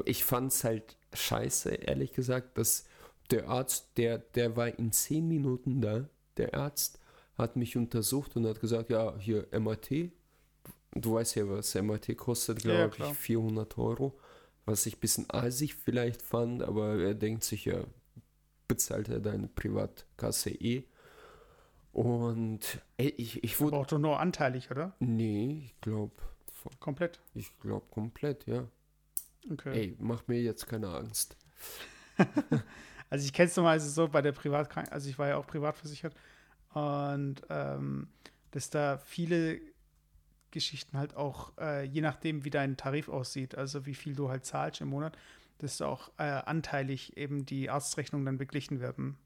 ich 0.05 0.23
fand 0.23 0.51
es 0.51 0.63
halt 0.63 0.97
scheiße, 1.13 1.69
ehrlich 1.69 2.13
gesagt, 2.13 2.57
dass 2.57 2.85
der 3.29 3.49
Arzt, 3.49 3.97
der, 3.97 4.19
der 4.19 4.55
war 4.55 4.67
in 4.79 4.91
zehn 4.91 5.27
Minuten 5.27 5.81
da, 5.81 6.09
der 6.37 6.53
Arzt 6.53 6.99
hat 7.37 7.55
mich 7.55 7.77
untersucht 7.77 8.35
und 8.35 8.47
hat 8.47 8.59
gesagt, 8.59 8.89
ja, 8.89 9.15
hier 9.19 9.47
MRT, 9.51 10.11
du 10.93 11.15
weißt 11.15 11.35
ja, 11.35 11.49
was 11.49 11.75
MRT 11.75 12.17
kostet, 12.17 12.59
glaube 12.59 12.95
ja, 12.97 13.11
ich, 13.11 13.17
400 13.17 13.77
Euro, 13.77 14.17
was 14.65 14.85
ich 14.85 14.97
ein 14.97 14.99
bisschen 14.99 15.25
asig 15.29 15.75
vielleicht 15.75 16.21
fand, 16.21 16.63
aber 16.63 16.95
er 16.95 17.13
denkt 17.13 17.43
sich 17.43 17.65
ja, 17.65 17.83
bezahlt 18.67 19.09
er 19.09 19.19
deine 19.19 19.47
Privatkasse 19.47 20.49
eh. 20.49 20.83
Und 21.93 22.81
ey, 22.97 23.09
ich, 23.17 23.43
ich 23.43 23.59
wurde. 23.59 23.75
Aber 23.75 23.85
auch 23.85 23.99
nur 23.99 24.19
anteilig, 24.19 24.69
oder? 24.69 24.93
Nee, 24.99 25.63
ich 25.65 25.81
glaube. 25.81 26.13
Komplett? 26.79 27.19
Ich 27.33 27.57
glaube 27.59 27.85
komplett, 27.89 28.45
ja. 28.45 28.67
Okay. 29.49 29.73
Ey, 29.73 29.95
mach 29.99 30.27
mir 30.27 30.41
jetzt 30.41 30.67
keine 30.67 30.89
Angst. 30.89 31.37
also 33.09 33.25
ich 33.25 33.31
kenne 33.31 33.47
es 33.47 33.55
normalerweise 33.55 33.89
so 33.89 34.07
bei 34.07 34.21
der 34.21 34.33
Privatkrankenkasse, 34.33 34.93
also 34.93 35.09
ich 35.09 35.17
war 35.17 35.27
ja 35.29 35.37
auch 35.37 35.47
privat 35.47 35.77
versichert 35.77 36.13
und 36.73 37.41
ähm, 37.49 38.09
dass 38.51 38.69
da 38.69 38.97
viele 38.97 39.59
Geschichten 40.51 40.97
halt 40.97 41.15
auch, 41.15 41.51
äh, 41.59 41.83
je 41.83 42.01
nachdem, 42.01 42.45
wie 42.45 42.49
dein 42.49 42.77
Tarif 42.77 43.09
aussieht, 43.09 43.55
also 43.55 43.85
wie 43.85 43.93
viel 43.93 44.15
du 44.15 44.29
halt 44.29 44.45
zahlst 44.45 44.81
im 44.81 44.89
Monat, 44.89 45.17
dass 45.59 45.81
auch 45.81 46.11
äh, 46.17 46.23
anteilig 46.23 47.17
eben 47.17 47.45
die 47.45 47.69
Arztrechnungen 47.69 48.25
dann 48.25 48.37
beglichen 48.37 48.79
werden. 48.79 49.17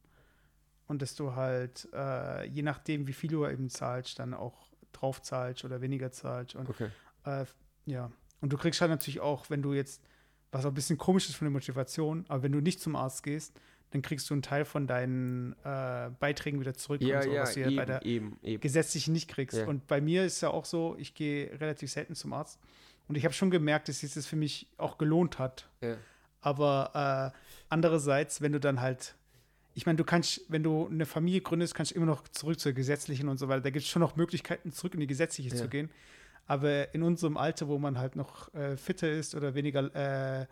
Und 0.87 1.01
dass 1.01 1.15
du 1.15 1.35
halt, 1.35 1.87
äh, 1.93 2.45
je 2.47 2.63
nachdem, 2.63 3.07
wie 3.07 3.13
viel 3.13 3.29
du 3.29 3.45
eben 3.47 3.69
zahlst, 3.69 4.19
dann 4.19 4.33
auch 4.33 4.71
drauf 4.91 5.21
zahlst 5.21 5.63
oder 5.63 5.81
weniger 5.81 6.11
zahlst. 6.11 6.55
Und 6.55 6.69
Okay. 6.69 6.89
äh, 7.25 7.45
ja. 7.85 8.11
Und 8.41 8.51
du 8.51 8.57
kriegst 8.57 8.81
halt 8.81 8.91
natürlich 8.91 9.19
auch, 9.19 9.49
wenn 9.49 9.61
du 9.61 9.73
jetzt, 9.73 10.01
was 10.51 10.65
auch 10.65 10.71
ein 10.71 10.73
bisschen 10.73 10.97
komisch 10.97 11.29
ist 11.29 11.35
von 11.35 11.45
der 11.45 11.51
Motivation, 11.51 12.25
aber 12.27 12.43
wenn 12.43 12.51
du 12.51 12.59
nicht 12.59 12.81
zum 12.81 12.95
Arzt 12.95 13.23
gehst, 13.23 13.53
dann 13.91 14.01
kriegst 14.01 14.29
du 14.29 14.33
einen 14.33 14.41
Teil 14.41 14.65
von 14.65 14.87
deinen 14.87 15.53
äh, 15.63 16.09
Beiträgen 16.19 16.59
wieder 16.59 16.73
zurück, 16.73 17.01
Ja, 17.01 17.17
und 17.17 17.23
so, 17.23 17.31
ja, 17.31 17.41
was 17.43 17.53
du 17.53 17.59
ja 17.61 17.67
eben, 17.67 17.75
bei 17.75 17.85
der 17.85 18.05
eben, 18.05 18.37
eben. 18.41 18.61
gesetzlichen 18.61 19.13
nicht 19.13 19.29
kriegst. 19.29 19.57
Ja. 19.57 19.67
Und 19.67 19.87
bei 19.87 20.01
mir 20.01 20.25
ist 20.25 20.41
ja 20.41 20.49
auch 20.49 20.65
so, 20.65 20.95
ich 20.97 21.13
gehe 21.13 21.51
relativ 21.59 21.91
selten 21.91 22.15
zum 22.15 22.33
Arzt. 22.33 22.59
Und 23.07 23.15
ich 23.15 23.25
habe 23.25 23.33
schon 23.33 23.51
gemerkt, 23.51 23.89
dass 23.89 23.99
sich 23.99 24.13
das 24.13 24.25
für 24.25 24.37
mich 24.37 24.67
auch 24.77 24.97
gelohnt 24.97 25.39
hat. 25.39 25.69
Aber 26.39 27.33
äh, 27.33 27.37
andererseits, 27.69 28.41
wenn 28.41 28.53
du 28.53 28.59
dann 28.59 28.79
halt, 28.81 29.15
ich 29.73 29.85
meine, 29.85 29.97
du 29.97 30.03
kannst, 30.03 30.41
wenn 30.47 30.63
du 30.63 30.87
eine 30.87 31.05
Familie 31.05 31.41
gründest, 31.41 31.75
kannst 31.75 31.91
du 31.91 31.95
immer 31.95 32.05
noch 32.05 32.27
zurück 32.29 32.59
zur 32.59 32.71
gesetzlichen 32.73 33.27
und 33.29 33.37
so 33.37 33.47
weiter. 33.49 33.61
Da 33.61 33.69
gibt 33.69 33.83
es 33.83 33.89
schon 33.89 34.01
noch 34.01 34.15
Möglichkeiten, 34.15 34.71
zurück 34.71 34.93
in 34.93 34.99
die 35.01 35.07
gesetzliche 35.07 35.49
Ja. 35.49 35.55
zu 35.55 35.67
gehen. 35.69 35.89
Aber 36.47 36.93
in 36.93 37.03
unserem 37.03 37.37
Alter, 37.37 37.67
wo 37.67 37.77
man 37.77 37.97
halt 37.99 38.15
noch 38.15 38.53
äh, 38.53 38.75
fitter 38.75 39.11
ist 39.11 39.35
oder 39.35 39.53
weniger 39.53 39.93
äh, 40.41 40.47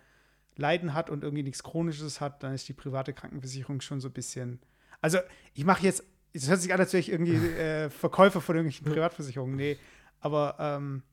Leiden 0.59 0.93
hat 0.93 1.09
und 1.09 1.23
irgendwie 1.23 1.43
nichts 1.43 1.63
Chronisches 1.63 2.21
hat, 2.21 2.43
dann 2.43 2.53
ist 2.53 2.67
die 2.67 2.73
private 2.73 3.13
Krankenversicherung 3.13 3.81
schon 3.81 3.99
so 4.01 4.09
ein 4.09 4.13
bisschen. 4.13 4.59
Also, 5.01 5.19
ich 5.53 5.65
mache 5.65 5.83
jetzt, 5.83 6.03
es 6.33 6.49
hört 6.49 6.61
sich 6.61 6.73
an, 6.73 6.79
als 6.79 6.93
wäre 6.93 6.99
ich 6.99 7.09
irgendwie 7.09 7.35
äh, 7.57 7.89
Verkäufer 7.89 8.41
von 8.41 8.55
irgendwelchen 8.55 8.85
Privatversicherungen. 8.85 9.55
Nee, 9.55 9.77
aber 10.19 10.55
ähm, 10.59 11.03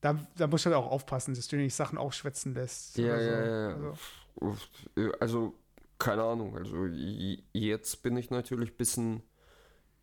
da, 0.00 0.18
da 0.36 0.46
musst 0.46 0.66
du 0.66 0.70
halt 0.70 0.76
auch 0.76 0.90
aufpassen, 0.90 1.34
dass 1.34 1.48
du 1.48 1.56
nicht 1.56 1.74
Sachen 1.74 1.98
aufschwätzen 1.98 2.54
lässt. 2.54 2.98
Ja, 2.98 3.18
so. 3.18 3.24
ja, 3.24 3.46
ja. 3.46 3.68
Also, 3.74 3.98
Uff, 4.36 4.68
Also, 5.20 5.54
keine 5.98 6.22
Ahnung. 6.22 6.56
Also, 6.56 6.86
jetzt 6.86 8.02
bin 8.02 8.16
ich 8.16 8.30
natürlich 8.30 8.72
ein 8.72 8.76
bisschen, 8.76 9.22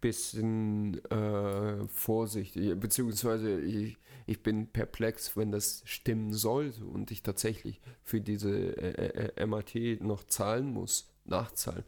bisschen 0.02 1.04
äh, 1.12 1.88
vorsichtig. 1.88 2.80
Beziehungsweise, 2.80 3.60
ich, 3.62 3.98
ich 4.26 4.42
bin 4.44 4.68
perplex, 4.68 5.36
wenn 5.38 5.52
das 5.52 5.82
stimmen 5.86 6.34
sollte 6.34 6.86
und 6.86 7.12
ich 7.12 7.24
tatsächlich 7.24 7.82
für 8.04 8.22
diese 8.22 8.52
äh, 8.78 9.32
äh, 9.36 9.46
MAT 9.46 9.76
noch 10.02 10.24
zahlen 10.24 10.72
muss, 10.72 11.10
nachzahlen. 11.26 11.84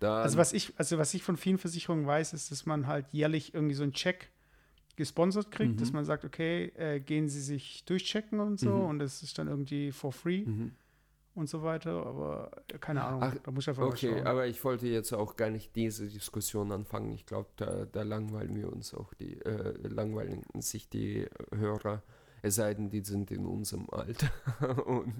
Dann, 0.00 0.22
Also 0.22 0.38
was 0.38 0.52
ich, 0.52 0.72
also 0.78 0.98
was 0.98 1.12
ich 1.14 1.22
von 1.22 1.36
vielen 1.36 1.58
Versicherungen 1.58 2.06
weiß, 2.06 2.32
ist, 2.32 2.50
dass 2.50 2.66
man 2.66 2.86
halt 2.86 3.06
jährlich 3.12 3.54
irgendwie 3.54 3.74
so 3.74 3.82
einen 3.82 3.92
Check 3.92 4.30
gesponsert 4.96 5.50
kriegt, 5.50 5.74
Mhm. 5.74 5.78
dass 5.78 5.92
man 5.92 6.04
sagt, 6.04 6.24
okay, 6.24 6.72
äh, 6.76 7.00
gehen 7.00 7.28
Sie 7.28 7.40
sich 7.40 7.84
durchchecken 7.84 8.40
und 8.40 8.58
so 8.60 8.70
Mhm. 8.70 8.84
und 8.86 8.98
das 8.98 9.22
ist 9.22 9.38
dann 9.38 9.48
irgendwie 9.48 9.92
for 9.92 10.12
free 10.12 10.44
Mhm. 10.44 10.72
Und 11.38 11.48
so 11.48 11.62
weiter, 11.62 12.04
aber 12.06 12.50
keine 12.80 13.04
Ahnung, 13.04 13.22
Ach, 13.22 13.34
da 13.42 13.50
muss 13.50 13.64
ich 13.64 13.68
einfach 13.68 13.84
Okay, 13.86 14.12
schauen. 14.16 14.26
aber 14.26 14.46
ich 14.46 14.62
wollte 14.64 14.86
jetzt 14.88 15.12
auch 15.12 15.36
gar 15.36 15.50
nicht 15.50 15.74
diese 15.76 16.06
Diskussion 16.08 16.72
anfangen. 16.72 17.12
Ich 17.12 17.26
glaube, 17.26 17.48
da, 17.56 17.84
da 17.86 18.02
langweilen 18.02 18.54
wir 18.56 18.70
uns 18.72 18.92
auch 18.94 19.14
die, 19.14 19.40
äh, 19.42 19.74
langweilen 19.88 20.42
sich 20.58 20.88
die 20.88 21.26
Hörer, 21.54 22.02
es 22.42 22.54
sei 22.54 22.72
denn, 22.74 22.88
die 22.90 23.00
sind 23.00 23.30
in 23.30 23.46
unserem 23.46 23.88
Alter. 23.90 24.28
Und, 24.86 25.12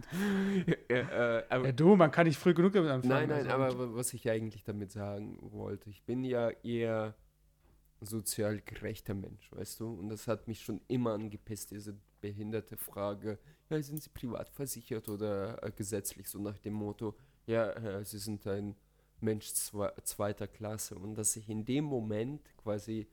äh, 0.88 1.00
äh, 1.00 1.42
aber, 1.48 1.66
ja, 1.66 1.72
du, 1.72 1.96
man 1.96 2.10
kann 2.10 2.26
nicht 2.26 2.38
früh 2.38 2.54
genug 2.54 2.72
damit 2.74 2.90
anfangen. 2.90 3.28
nein, 3.28 3.44
nein, 3.44 3.50
also, 3.50 3.76
aber 3.76 3.96
was 3.96 4.12
ich 4.14 4.30
eigentlich 4.30 4.62
damit 4.64 4.92
sagen 4.92 5.38
wollte, 5.40 5.90
ich 5.90 6.02
bin 6.04 6.22
ja 6.24 6.50
eher 6.62 7.14
sozial 8.00 8.60
gerechter 8.60 9.14
Mensch, 9.14 9.50
weißt 9.52 9.80
du? 9.80 9.92
Und 9.94 10.08
das 10.08 10.26
hat 10.26 10.48
mich 10.48 10.60
schon 10.60 10.80
immer 10.88 11.12
angepisst, 11.12 11.70
diese 11.70 11.96
behinderte 12.20 12.76
Frage, 12.76 13.38
ja, 13.70 13.82
sind 13.82 14.02
Sie 14.02 14.10
privat 14.10 14.48
versichert 14.50 15.08
oder 15.08 15.62
äh, 15.62 15.70
gesetzlich, 15.70 16.28
so 16.28 16.38
nach 16.38 16.58
dem 16.58 16.74
Motto, 16.74 17.16
ja, 17.46 17.70
äh, 17.72 18.04
Sie 18.04 18.18
sind 18.18 18.46
ein 18.46 18.76
Mensch 19.20 19.52
zwe 19.52 19.92
zweiter 20.04 20.46
Klasse. 20.46 20.94
Und 20.94 21.16
dass 21.16 21.36
ich 21.36 21.48
in 21.48 21.64
dem 21.64 21.84
Moment 21.84 22.40
quasi 22.56 23.08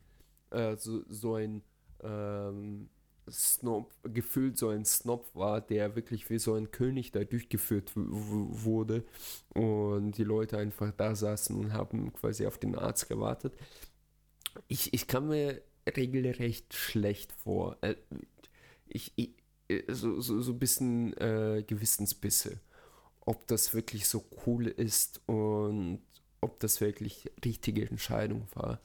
äh, 0.52 0.76
so, 0.76 1.04
so 1.10 1.36
ein 1.36 1.64
ähm, 2.04 2.90
Snob, 3.30 3.92
gefühlt 4.04 4.58
so 4.58 4.70
ein 4.70 4.86
Snob 4.86 5.34
war, 5.34 5.60
der 5.62 5.96
wirklich 5.96 6.30
wie 6.30 6.38
so 6.38 6.54
ein 6.54 6.70
König 6.72 7.12
da 7.12 7.24
durchgeführt 7.24 7.92
wurde 7.96 9.04
und 9.54 10.12
die 10.18 10.24
Leute 10.24 10.60
einfach 10.60 10.92
da 10.92 11.16
saßen 11.16 11.56
und 11.56 11.74
haben 11.74 12.14
quasi 12.14 12.46
auf 12.46 12.60
den 12.60 12.76
Arzt 12.76 13.10
gewartet. 13.10 13.54
Ich, 14.68 14.94
ich 14.94 15.08
kam 15.08 15.28
mir 15.30 15.62
regelrecht 15.96 16.74
schlecht 16.74 17.32
vor. 17.34 17.78
Äh, 17.82 17.96
Ich, 18.90 19.14
ich, 19.18 19.32
äh, 19.70 19.84
so, 19.94 20.22
so, 20.22 20.42
so 20.42 20.54
ein 20.54 20.60
bisschen 20.60 21.14
äh, 21.18 21.64
Gewissensbisse, 21.68 22.60
ob 23.22 23.48
das 23.48 23.74
wirklich 23.74 24.08
so 24.08 24.26
cool 24.48 24.68
ist 24.68 25.22
und 25.28 26.02
ob 26.42 26.60
das 26.62 26.82
wirklich 26.82 27.32
richtige 27.46 27.88
Entscheidung 27.90 28.48
war, 28.56 28.82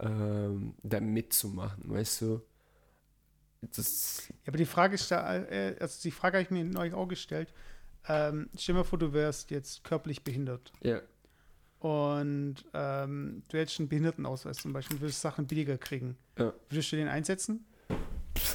ähm, 0.00 0.74
da 0.82 1.00
mitzumachen, 1.00 1.90
weißt 1.90 2.22
du? 2.22 2.42
Das, 3.62 4.28
Ja, 4.28 4.48
aber 4.48 4.58
die 4.58 4.66
Frage 4.66 4.94
ist 4.94 5.10
da, 5.10 5.36
äh, 5.44 5.76
also 5.80 6.00
die 6.02 6.10
Frage 6.10 6.36
habe 6.38 6.42
ich 6.44 6.50
mir 6.50 6.64
neulich 6.64 6.94
auch 6.94 7.08
gestellt. 7.08 7.52
Ähm, 8.06 8.50
stell 8.58 8.74
dir 8.74 8.80
mal 8.80 8.84
vor, 8.84 8.98
du 8.98 9.12
wärst 9.14 9.50
jetzt 9.50 9.84
körperlich 9.84 10.22
behindert 10.24 10.74
ja, 10.82 11.00
und 11.84 12.54
ähm, 12.72 13.42
du 13.48 13.58
hättest 13.58 13.78
einen 13.78 13.90
Behindertenausweis 13.90 14.56
zum 14.56 14.72
Beispiel, 14.72 14.98
würdest 15.02 15.20
Sachen 15.20 15.46
billiger 15.46 15.76
kriegen. 15.76 16.16
Ja. 16.38 16.54
Würdest 16.70 16.90
du 16.92 16.96
den 16.96 17.08
einsetzen? 17.08 17.66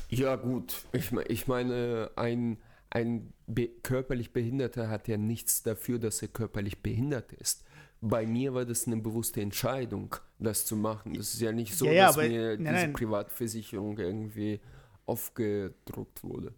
Ja, 0.10 0.36
gut. 0.36 0.76
Ich, 0.94 1.12
ich 1.12 1.48
meine, 1.48 2.10
ein, 2.16 2.58
ein 2.90 3.32
be 3.46 3.68
körperlich 3.84 4.34
Behinderter 4.34 4.90
hat 4.90 5.08
ja 5.08 5.18
nichts 5.18 5.62
dafür, 5.62 6.00
dass 6.00 6.24
er 6.24 6.30
körperlich 6.30 6.82
behindert 6.82 7.32
ist. 7.34 7.64
Bei 8.02 8.26
mir 8.26 8.56
war 8.56 8.66
das 8.66 8.88
eine 8.88 8.98
bewusste 8.98 9.42
Entscheidung, 9.42 10.16
das 10.40 10.66
zu 10.66 10.76
machen. 10.76 11.14
Das 11.14 11.32
ist 11.36 11.42
ja 11.42 11.52
nicht 11.52 11.76
so, 11.76 11.86
Ja, 11.86 11.92
ja, 11.92 12.06
dass 12.08 12.18
aber- 12.18 12.28
mir 12.28 12.48
nein, 12.58 12.58
diese 12.58 12.72
nein. 12.88 12.94
Privatversicherung 12.94 14.00
irgendwie 14.00 14.60
aufgedruckt 15.06 16.24
wurde. 16.24 16.56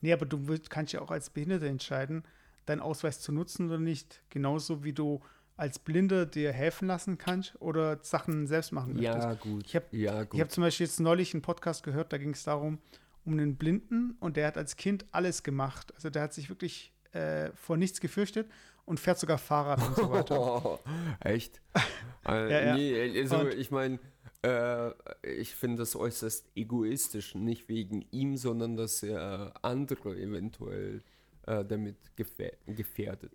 Nee, 0.00 0.14
aber 0.14 0.24
du 0.24 0.40
kannst 0.70 0.94
ja 0.94 1.02
auch 1.02 1.10
als 1.10 1.28
Behinderter 1.28 1.66
entscheiden, 1.66 2.24
deinen 2.64 2.80
Ausweis 2.80 3.20
zu 3.20 3.30
nutzen 3.30 3.66
oder 3.66 3.78
nicht. 3.78 4.22
Genauso 4.30 4.84
wie 4.84 4.94
du 4.94 5.20
als 5.56 5.78
Blinder 5.78 6.26
dir 6.26 6.52
helfen 6.52 6.88
lassen 6.88 7.18
kannst 7.18 7.60
oder 7.60 7.98
Sachen 8.02 8.46
selbst 8.46 8.72
machen 8.72 8.94
möchtest. 8.94 9.24
Ja, 9.24 9.34
gut. 9.34 9.64
Ich 9.66 9.76
habe 9.76 9.86
ja, 9.92 10.22
gut. 10.24 10.34
ich 10.34 10.40
hab 10.40 10.50
zum 10.50 10.62
Beispiel 10.62 10.86
jetzt 10.86 11.00
neulich 11.00 11.34
einen 11.34 11.42
Podcast 11.42 11.82
gehört, 11.82 12.12
da 12.12 12.18
ging 12.18 12.30
es 12.30 12.44
darum, 12.44 12.78
um 13.24 13.34
einen 13.34 13.56
Blinden 13.56 14.16
und 14.20 14.36
der 14.36 14.46
hat 14.48 14.56
als 14.56 14.76
Kind 14.76 15.04
alles 15.12 15.42
gemacht. 15.42 15.94
Also 15.94 16.10
der 16.10 16.22
hat 16.22 16.34
sich 16.34 16.48
wirklich 16.48 16.92
äh, 17.12 17.50
vor 17.54 17.76
nichts 17.76 18.00
gefürchtet 18.00 18.50
und 18.84 18.98
fährt 18.98 19.18
sogar 19.18 19.38
Fahrrad 19.38 19.86
und 19.86 19.96
so 19.96 20.10
weiter. 20.10 20.40
Oh, 20.40 20.78
echt? 21.20 21.60
äh, 22.26 22.50
Ja, 22.50 22.60
ja. 22.66 22.74
Nee, 22.74 23.20
also 23.20 23.38
Und- 23.40 23.54
ich 23.54 23.70
meine, 23.70 23.98
äh, 24.44 24.90
ich 25.22 25.54
finde 25.54 25.78
das 25.78 25.94
äußerst 25.94 26.50
egoistisch, 26.56 27.34
nicht 27.36 27.68
wegen 27.68 28.04
ihm, 28.10 28.36
sondern 28.36 28.76
dass 28.76 29.02
er 29.02 29.54
andere 29.62 30.16
eventuell 30.16 31.02
äh, 31.46 31.64
damit 31.64 31.96
gefähr 32.16 32.52
gefährdet. 32.66 33.32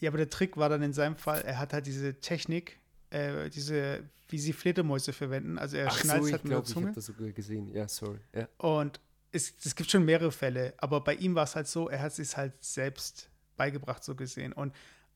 Ja, 0.00 0.10
aber 0.10 0.18
der 0.18 0.30
Trick 0.30 0.56
war 0.56 0.68
dann 0.68 0.82
in 0.82 0.92
seinem 0.92 1.16
Fall, 1.16 1.40
er 1.42 1.58
hat 1.58 1.72
halt 1.72 1.86
diese 1.86 2.14
Technik, 2.20 2.78
äh, 3.10 3.50
diese, 3.50 4.04
wie 4.28 4.38
sie 4.38 4.52
Fledermäuse 4.52 5.12
verwenden. 5.12 5.58
Also 5.58 5.76
er 5.76 5.88
Ach 5.88 5.98
schnallt 5.98 6.22
so, 6.22 6.26
ich 6.28 6.32
halt 6.34 6.44
mit 6.44 6.52
der 6.52 6.58
ich 6.60 6.64
Zunge. 6.66 6.86
habe 6.86 6.94
das 6.94 7.06
sogar 7.06 7.28
gesehen. 7.30 7.68
Ja, 7.68 7.88
sorry. 7.88 8.18
Ja. 8.34 8.48
Und 8.58 9.00
es, 9.32 9.54
es 9.64 9.74
gibt 9.74 9.90
schon 9.90 10.04
mehrere 10.04 10.32
Fälle, 10.32 10.74
aber 10.78 11.00
bei 11.02 11.14
ihm 11.14 11.34
war 11.34 11.44
es 11.44 11.56
halt 11.56 11.66
so, 11.66 11.88
er 11.88 12.00
hat 12.00 12.18
es 12.18 12.36
halt 12.36 12.52
selbst 12.64 13.28
beigebracht, 13.56 14.04
so 14.04 14.14
gesehen. 14.14 14.52
Und 14.52 14.72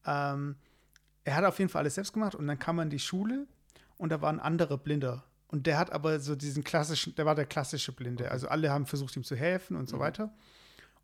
ähm, 0.07 0.57
er 1.25 1.37
hat 1.37 1.45
auf 1.45 1.59
jeden 1.59 1.71
Fall 1.71 1.81
alles 1.81 1.95
selbst 1.95 2.13
gemacht 2.13 2.35
und 2.35 2.47
dann 2.49 2.59
kam 2.59 2.79
er 2.79 2.83
in 2.83 2.91
die 2.91 2.99
Schule 2.99 3.47
und 3.99 4.11
da 4.11 4.21
waren 4.21 4.41
andere 4.41 4.77
Blinder. 4.79 5.25
Und 5.47 5.67
der 5.67 5.79
hat 5.79 5.93
aber 5.93 6.19
so 6.19 6.35
diesen 6.35 6.65
klassischen, 6.65 7.15
der 7.15 7.27
war 7.27 7.35
der 7.35 7.47
klassische 7.47 7.93
Blinde. 7.93 8.31
Also 8.31 8.49
alle 8.49 8.71
haben 8.71 8.87
versucht, 8.87 9.15
ihm 9.17 9.23
zu 9.23 9.37
helfen 9.37 9.77
und 9.77 9.89
so 9.89 9.97
Mhm. 9.97 10.01
weiter. 10.01 10.35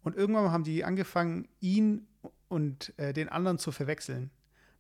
Und 0.03 0.17
irgendwann 0.17 0.51
haben 0.51 0.65
die 0.65 0.85
angefangen, 0.85 1.47
ihn 1.61 2.07
und 2.49 2.93
äh, 2.99 3.13
den 3.13 3.29
anderen 3.29 3.59
zu 3.59 3.73
verwechseln. 3.73 4.31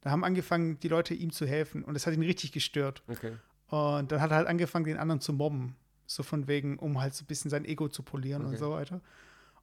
Da 0.00 0.10
haben 0.10 0.24
angefangen, 0.24 0.78
die 0.80 0.88
Leute 0.88 1.14
ihm 1.14 1.32
zu 1.32 1.46
helfen 1.46 1.84
und 1.84 1.94
das 1.94 2.06
hat 2.06 2.14
ihn 2.14 2.22
richtig 2.22 2.52
gestört. 2.52 3.02
Okay. 3.08 3.32
Und 3.68 4.10
dann 4.12 4.20
hat 4.20 4.30
er 4.30 4.36
halt 4.36 4.46
angefangen, 4.46 4.84
den 4.84 4.96
anderen 4.96 5.20
zu 5.20 5.32
mobben. 5.32 5.76
So 6.06 6.22
von 6.22 6.48
wegen, 6.48 6.78
um 6.78 7.00
halt 7.00 7.14
so 7.14 7.24
ein 7.24 7.26
bisschen 7.26 7.50
sein 7.50 7.64
Ego 7.66 7.88
zu 7.88 8.02
polieren 8.02 8.42
und 8.42 8.48
Okay. 8.48 8.58
so 8.58 8.70
weiter. 8.70 9.00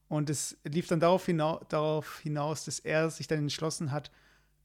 Und 0.08 0.30
es 0.30 0.58
lief 0.64 0.88
dann 0.88 1.00
darauf, 1.00 1.26
hinau 1.26 1.60
darauf 1.70 2.20
hinaus, 2.20 2.66
dass 2.66 2.80
er 2.80 3.10
sich 3.10 3.28
dann 3.28 3.40
entschlossen 3.40 3.92
hat, 3.92 4.12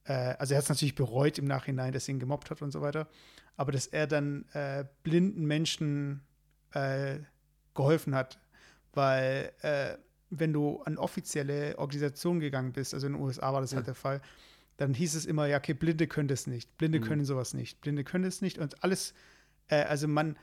äh, 0.05 0.35
also 0.39 0.53
er 0.53 0.59
hat 0.59 0.65
es 0.65 0.69
natürlich 0.69 0.95
bereut 0.95 1.39
im 1.39 1.47
Nachhinein, 1.47 1.93
dass 1.93 2.09
er 2.09 2.15
ihn 2.15 2.21
gemobbt 2.21 2.51
hat 2.51 2.61
und 2.61 2.71
so 2.71 2.83
weiter, 2.83 3.09
aber 3.57 3.73
dass 3.73 3.87
er 3.87 4.07
dann 4.07 4.45
äh, 4.53 4.85
blinden 5.03 5.47
Menschen 5.47 6.23
äh, 6.73 7.21
geholfen 7.75 8.15
hat. 8.15 8.39
Weil 8.93 9.53
äh, 9.63 9.97
wenn 10.31 10.53
du 10.53 10.81
an 10.83 10.97
offizielle 10.97 11.77
Organisationen 11.79 12.41
gegangen 12.41 12.73
bist, 12.73 12.95
also 12.95 13.07
in 13.07 13.15
den 13.15 13.23
USA 13.23 13.53
war 13.53 13.61
das 13.61 13.73
Ja. 13.73 13.77
halt 13.77 13.87
der 13.89 13.95
Fall, 13.95 14.21
dann 14.77 14.95
hieß 14.95 15.15
es 15.15 15.27
immer, 15.27 15.47
ja, 15.47 15.59
okay, 15.59 15.75
Blinde 15.75 16.07
können 16.07 16.29
das 16.29 16.47
nicht, 16.47 16.77
Blinde 16.79 17.01
Mhm. 17.01 17.05
können 17.05 17.25
sowas 17.25 17.53
nicht, 17.53 17.81
Blinde 17.81 18.05
können 18.05 18.25
das 18.25 18.41
nicht 18.41 18.59
und 18.59 18.83
alles, 18.83 19.13
äh, 19.69 19.83
also 19.83 20.09
man, 20.09 20.37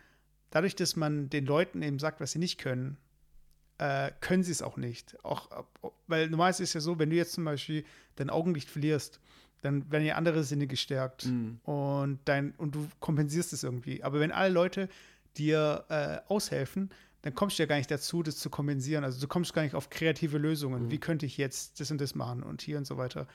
dadurch, 0.51 0.75
dass 0.75 0.95
man 0.95 1.29
den 1.29 1.45
Leuten 1.45 1.81
eben 1.81 1.99
sagt, 1.99 2.19
was 2.19 2.33
sie 2.33 2.39
nicht 2.39 2.57
können, 2.59 2.97
äh, 3.79 4.11
können 4.21 4.43
sie 4.43 4.51
es 4.51 4.61
auch 4.61 4.77
nicht. 4.77 5.15
Auch, 5.23 5.65
weil 6.07 6.29
normalerweise 6.29 6.63
ist 6.63 6.69
es 6.69 6.73
ja 6.73 6.81
so, 6.81 6.99
wenn 6.99 7.09
du 7.09 7.15
jetzt 7.15 7.33
zum 7.33 7.45
Beispiel 7.45 7.83
dein 8.15 8.29
Augenlicht 8.29 8.69
verlierst, 8.69 9.19
dann 9.61 9.91
werden 9.91 10.05
ja 10.05 10.15
andere 10.15 10.43
Sinne 10.43 10.67
gestärkt 10.67 11.25
Mhm. 11.25 11.59
und, 11.63 12.19
dein, 12.25 12.51
und 12.57 12.75
du 12.75 12.87
kompensierst 12.99 13.53
es 13.53 13.63
irgendwie. 13.63 14.03
Aber 14.03 14.19
wenn 14.19 14.31
alle 14.31 14.53
Leute 14.53 14.89
dir 15.37 15.85
äh, 15.89 16.17
aushelfen, 16.31 16.89
dann 17.23 17.33
kommst 17.33 17.57
du 17.57 17.63
ja 17.63 17.67
gar 17.67 17.77
nicht 17.77 17.89
dazu, 17.91 18.23
das 18.23 18.37
zu 18.37 18.49
kompensieren. 18.49 19.03
Also 19.03 19.19
du 19.19 19.27
kommst 19.27 19.53
gar 19.53 19.63
nicht 19.63 19.75
auf 19.75 19.89
kreative 19.89 20.37
Lösungen. 20.37 20.85
Mhm. 20.85 20.91
Wie 20.91 20.99
könnte 20.99 21.25
ich 21.25 21.37
jetzt 21.37 21.79
das 21.79 21.91
und 21.91 21.99
das 21.99 22.15
machen 22.15 22.43
und 22.43 22.61
hier 22.61 22.77
und 22.77 22.85
so 22.85 22.97
weiter. 22.97 23.27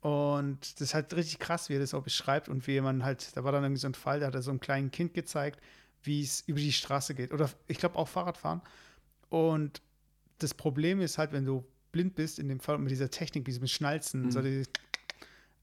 Und 0.00 0.58
das 0.74 0.80
ist 0.88 0.94
halt 0.94 1.14
richtig 1.14 1.38
krass, 1.38 1.68
wie 1.68 1.74
er 1.74 1.80
das 1.80 1.94
auch 1.94 2.02
beschreibt 2.02 2.48
und 2.48 2.66
wie 2.66 2.80
man 2.80 3.04
halt, 3.04 3.36
da 3.36 3.44
war 3.44 3.52
dann 3.52 3.64
irgendwie 3.64 3.80
so 3.80 3.88
ein 3.88 3.94
Fall, 3.94 4.20
da 4.20 4.26
hat 4.26 4.34
er 4.34 4.42
so 4.42 4.50
einem 4.50 4.60
kleinen 4.60 4.90
Kind 4.90 5.14
gezeigt, 5.14 5.60
wie 6.02 6.22
es 6.22 6.42
über 6.46 6.60
die 6.60 6.72
Straße 6.72 7.14
geht. 7.14 7.32
Oder 7.32 7.50
ich 7.66 7.78
glaube 7.78 7.96
auch 7.96 8.06
Fahrradfahren. 8.08 8.60
Und 9.28 9.80
das 10.38 10.54
Problem 10.54 11.00
ist 11.00 11.18
halt, 11.18 11.32
wenn 11.32 11.44
du 11.44 11.64
blind 11.92 12.14
bist, 12.14 12.38
in 12.38 12.48
dem 12.48 12.60
Fall 12.60 12.78
mit 12.78 12.90
dieser 12.90 13.10
Technik, 13.10 13.42
mit 13.42 13.48
diesem 13.48 13.66
Schnalzen, 13.66 14.24
Mhm. 14.26 14.30
so 14.30 14.42
dieses, 14.42 14.68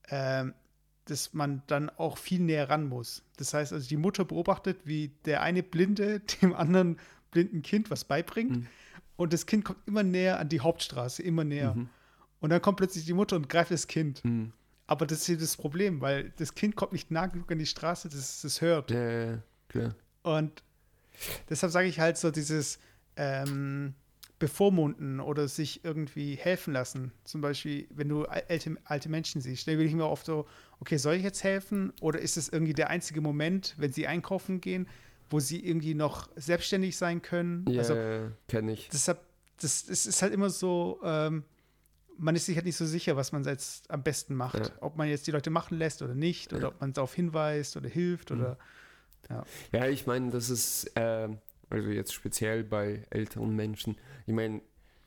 ähm, 0.10 0.54
dass 1.06 1.34
man 1.34 1.62
dann 1.68 1.90
auch 1.92 2.18
viel 2.18 2.40
näher 2.40 2.70
ran 2.70 2.88
muss. 2.88 3.24
Das 3.38 3.54
heißt, 3.54 3.72
also 3.74 3.88
die 3.88 3.98
Mutter 3.98 4.26
beobachtet, 4.26 4.80
wie 4.86 5.10
der 5.26 5.42
eine 5.42 5.62
Blinde 5.64 6.22
dem 6.42 6.54
anderen 6.54 7.00
blinden 7.34 7.62
Kind 7.62 7.92
was 7.92 8.06
beibringt. 8.06 8.58
Mhm. 8.58 8.68
Und 9.16 9.34
das 9.34 9.46
Kind 9.46 9.66
kommt 9.66 9.80
immer 9.86 10.04
näher 10.04 10.40
an 10.40 10.50
die 10.50 10.62
Hauptstraße, 10.62 11.22
immer 11.22 11.44
näher. 11.44 11.76
Mhm. 11.76 11.90
Und 12.40 12.50
dann 12.50 12.62
kommt 12.62 12.78
plötzlich 12.78 13.06
die 13.06 13.14
Mutter 13.14 13.36
und 13.36 13.50
greift 13.50 13.72
das 13.72 13.88
Kind. 13.88 14.24
Mhm. 14.24 14.54
Aber 14.88 15.06
das 15.06 15.20
ist 15.20 15.26
hier 15.26 15.38
das 15.38 15.56
Problem, 15.56 16.02
weil 16.02 16.34
das 16.38 16.56
Kind 16.56 16.76
kommt 16.76 16.94
nicht 16.94 17.10
nah 17.10 17.28
genug 17.28 17.52
an 17.52 17.60
die 17.60 17.66
Straße, 17.66 18.10
dass 18.10 18.18
es 18.18 18.42
das 18.42 18.62
hört. 18.62 18.92
Ja, 18.92 19.10
ja, 19.10 19.26
ja, 19.26 19.44
klar. 19.70 19.96
Und 20.24 20.64
deshalb 21.50 21.72
sage 21.72 21.88
ich 21.88 22.00
halt 22.00 22.18
so 22.18 22.32
dieses 22.32 22.80
ähm, 23.16 23.94
Bevormunden 24.40 25.22
oder 25.22 25.48
sich 25.48 25.86
irgendwie 25.86 26.36
helfen 26.36 26.74
lassen. 26.74 27.14
Zum 27.24 27.40
Beispiel, 27.40 27.88
wenn 27.92 28.10
du 28.10 28.26
alte, 28.26 28.76
alte 28.84 29.08
Menschen 29.08 29.40
siehst, 29.40 29.68
dann 29.68 29.78
will 29.78 29.86
ich 29.86 29.94
mir 29.94 30.06
oft 30.06 30.26
so, 30.26 30.46
okay, 30.82 30.98
soll 30.98 31.16
ich 31.16 31.24
jetzt 31.24 31.46
helfen? 31.46 31.94
Oder 32.02 32.20
ist 32.20 32.36
es 32.36 32.50
irgendwie 32.50 32.74
der 32.74 32.90
einzige 32.90 33.22
Moment, 33.22 33.74
wenn 33.78 33.94
sie 33.94 34.06
einkaufen 34.06 34.60
gehen, 34.60 34.88
wo 35.34 35.40
sie 35.40 35.66
irgendwie 35.66 35.96
noch 35.96 36.30
selbstständig 36.36 36.96
sein 36.96 37.22
können? 37.24 37.66
Ja, 37.68 37.80
Also 37.80 37.96
ja, 37.96 38.32
kenne 38.48 38.72
ich. 38.74 38.90
deshalb, 38.94 39.20
das, 39.60 39.86
das 39.88 40.06
ist 40.06 40.22
halt 40.22 40.32
immer 40.32 40.50
so, 40.52 41.00
ähm, 41.04 41.44
man 42.20 42.36
ist 42.36 42.46
sich 42.46 42.56
halt 42.56 42.66
nicht 42.68 42.78
so 42.78 42.86
sicher, 42.86 43.16
was 43.16 43.32
man 43.32 43.44
jetzt 43.44 43.90
am 43.90 44.04
besten 44.04 44.36
macht. 44.36 44.68
Ja. 44.68 44.72
Ob 44.82 44.96
man 44.96 45.10
jetzt 45.10 45.26
die 45.26 45.32
Leute 45.32 45.50
machen 45.50 45.80
lässt 45.80 46.04
oder 46.04 46.14
nicht, 46.14 46.54
oder 46.54 46.62
Ja. 46.62 46.68
ob 46.68 46.80
man 46.82 46.94
darauf 46.94 47.16
hinweist 47.16 47.76
oder 47.78 47.90
hilft 47.90 48.30
oder 48.32 48.58
Ja, 49.72 49.88
ich 49.88 50.06
meine, 50.06 50.30
das 50.30 50.50
ist, 50.52 50.92
ähm, 50.96 51.40
also 51.70 51.90
jetzt 51.90 52.14
speziell 52.14 52.64
bei 52.64 53.04
älteren 53.10 53.56
Menschen, 53.56 53.98
ich 54.28 54.34
meine, 54.34 54.62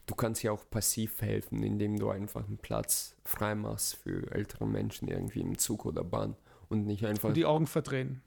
du 0.06 0.14
kannst 0.16 0.42
ja 0.42 0.50
auch 0.50 0.68
passiv 0.68 1.20
helfen, 1.22 1.62
indem 1.62 1.98
du 1.98 2.10
einfach 2.10 2.44
einen 2.48 2.58
Platz 2.58 3.14
frei 3.24 3.54
machst 3.54 3.94
für 3.96 4.28
ältere 4.32 4.66
Menschen 4.66 5.06
irgendwie 5.06 5.40
im 5.42 5.56
Zug 5.58 5.84
oder 5.86 6.02
Bahn 6.02 6.34
und 6.68 6.86
nicht 6.86 7.04
einfach. 7.06 7.28
und 7.28 7.36
die 7.36 7.44
Augen 7.44 7.66
verdrehen. 7.68 8.22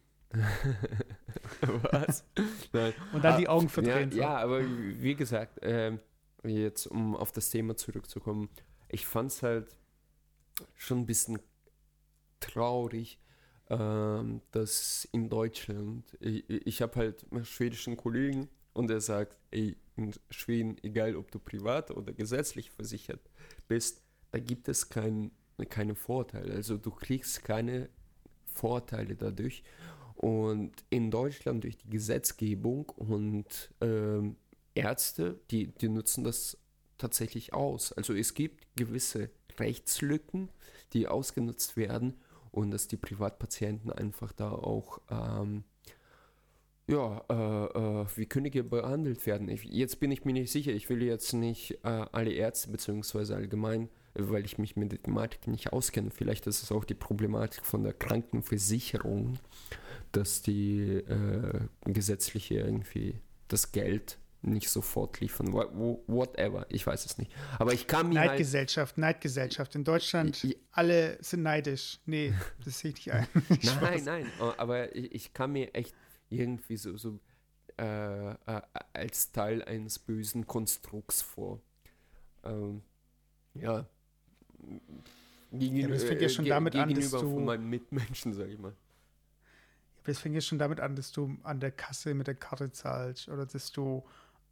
Was? 1.91 2.23
Nein. 2.71 2.93
Und 3.13 3.23
dann 3.23 3.33
Ah, 3.33 3.37
die 3.37 3.47
Augen 3.47 3.65
Ja, 3.65 3.69
verdrehen. 3.69 4.11
so. 4.11 4.17
ja, 4.19 4.37
aber 4.37 4.61
wie 4.63 5.15
gesagt, 5.15 5.59
ähm, 5.61 5.99
jetzt 6.43 6.87
um 6.87 7.15
auf 7.15 7.31
das 7.31 7.49
Thema 7.49 7.75
zurückzukommen, 7.75 8.49
ich 8.89 9.05
fand 9.05 9.31
es 9.31 9.43
halt 9.43 9.75
schon 10.75 10.99
ein 10.99 11.05
bisschen 11.05 11.39
traurig, 12.39 13.19
ähm, 13.69 14.41
dass 14.51 15.07
in 15.11 15.29
Deutschland, 15.29 16.17
ich, 16.19 16.49
ich 16.49 16.81
habe 16.81 16.95
halt 16.95 17.25
einen 17.31 17.45
schwedischen 17.45 17.97
Kollegen 17.97 18.49
und 18.73 18.89
er 18.89 19.01
sagt, 19.01 19.37
ey, 19.51 19.77
in 19.95 20.13
Schweden, 20.29 20.77
egal 20.83 21.15
ob 21.15 21.29
du 21.31 21.39
privat 21.39 21.91
oder 21.91 22.13
gesetzlich 22.13 22.71
versichert 22.71 23.19
bist, 23.67 24.01
da 24.31 24.39
gibt 24.39 24.69
es 24.69 24.89
kein, 24.89 25.31
keine 25.69 25.95
Vorteile. 25.95 26.53
Also 26.53 26.77
du 26.77 26.91
kriegst 26.91 27.43
keine 27.43 27.89
Vorteile 28.45 29.15
dadurch. 29.15 29.63
Und 30.19 30.73
in 30.89 31.11
Deutschland 31.11 31.63
durch 31.63 31.77
die 31.77 31.89
Gesetzgebung 31.89 32.89
und 32.89 33.73
ähm, 33.79 34.35
Ärzte, 34.75 35.39
die, 35.49 35.67
die 35.67 35.87
nutzen 35.87 36.25
das 36.25 36.57
tatsächlich 36.97 37.53
aus. 37.53 37.93
Also 37.93 38.13
es 38.13 38.33
gibt 38.33 38.67
gewisse 38.75 39.29
Rechtslücken, 39.57 40.49
die 40.91 41.07
ausgenutzt 41.07 41.77
werden 41.77 42.15
und 42.51 42.71
dass 42.71 42.89
die 42.89 42.97
Privatpatienten 42.97 43.93
einfach 43.93 44.33
da 44.33 44.51
auch 44.51 44.99
ähm, 45.09 45.63
ja, 46.89 47.23
äh, 47.29 48.01
äh, 48.01 48.05
wie 48.15 48.25
Könige 48.25 48.65
behandelt 48.65 49.25
werden. 49.25 49.47
Ich, 49.47 49.63
jetzt 49.63 50.01
bin 50.01 50.11
ich 50.11 50.25
mir 50.25 50.33
nicht 50.33 50.51
sicher, 50.51 50.73
ich 50.73 50.89
will 50.89 51.01
jetzt 51.01 51.31
nicht 51.33 51.79
äh, 51.83 52.05
alle 52.11 52.31
Ärzte 52.31 52.71
beziehungsweise 52.71 53.35
allgemein, 53.35 53.87
weil 54.15 54.43
ich 54.43 54.57
mich 54.57 54.75
mit 54.75 54.91
der 54.91 55.01
Thematik 55.01 55.47
nicht 55.47 55.71
auskenne. 55.71 56.09
Vielleicht 56.11 56.47
ist 56.47 56.63
es 56.63 56.71
auch 56.71 56.83
die 56.83 56.95
Problematik 56.95 57.65
von 57.65 57.83
der 57.83 57.93
Krankenversicherung, 57.93 59.37
dass 60.11 60.41
die 60.41 60.79
äh, 60.95 61.61
gesetzliche 61.85 62.55
irgendwie 62.55 63.19
das 63.47 63.71
Geld 63.71 64.17
nicht 64.41 64.69
sofort 64.69 65.19
liefern. 65.19 65.51
Whatever, 65.51 66.65
ich 66.69 66.87
weiß 66.87 67.05
es 67.05 67.17
nicht. 67.17 67.29
Aber 67.57 67.73
ich 67.73 67.87
kann 67.87 68.07
mir 68.09 68.19
halt, 68.21 68.29
Neidgesellschaft, 68.31 68.97
Neidgesellschaft. 68.97 69.75
In 69.75 69.83
Deutschland, 69.83 70.41
I- 70.45 70.51
I- 70.53 70.57
alle 70.71 71.17
sind 71.21 71.43
neidisch. 71.43 71.99
Nee, 72.05 72.33
das 72.63 72.79
sehe 72.79 72.91
ich 72.91 73.05
nicht 73.05 73.11
ein. 73.13 73.27
Nein, 73.81 74.03
nein, 74.05 74.25
äh, 74.39 74.43
aber 74.57 74.95
ich, 74.95 75.13
ich 75.13 75.33
kann 75.33 75.51
mir 75.51 75.73
echt 75.75 75.93
irgendwie 76.29 76.77
so, 76.77 76.95
so 76.95 77.19
äh, 77.77 78.31
äh, 78.31 78.35
als 78.93 79.31
Teil 79.33 79.61
eines 79.63 79.99
bösen 79.99 80.47
Konstrukts 80.47 81.21
vor. 81.21 81.59
Ähm, 82.45 82.81
ja. 83.55 83.85
Gegen, 85.51 85.83
aber 85.85 85.93
das 85.95 86.03
fängt 86.03 86.21
ja 86.21 86.27
äh, 86.27 86.29
schon 86.29 86.45
ge- 86.45 86.49
damit 86.53 86.75
an, 86.75 86.89
dass 86.89 86.97
gegenüber 86.97 87.21
du- 87.21 87.33
von 87.33 87.45
meinen 87.45 87.69
Mitmenschen, 87.69 88.33
sag 88.33 88.47
ich 88.47 88.57
mal. 88.59 88.73
Das 90.03 90.19
fängt 90.19 90.35
ja 90.35 90.41
schon 90.41 90.59
damit 90.59 90.79
an, 90.79 90.95
dass 90.95 91.11
du 91.11 91.37
an 91.43 91.59
der 91.59 91.71
Kasse 91.71 92.13
mit 92.13 92.27
der 92.27 92.35
Karte 92.35 92.71
zahlst 92.71 93.29
oder 93.29 93.45
dass 93.45 93.71
du 93.71 94.03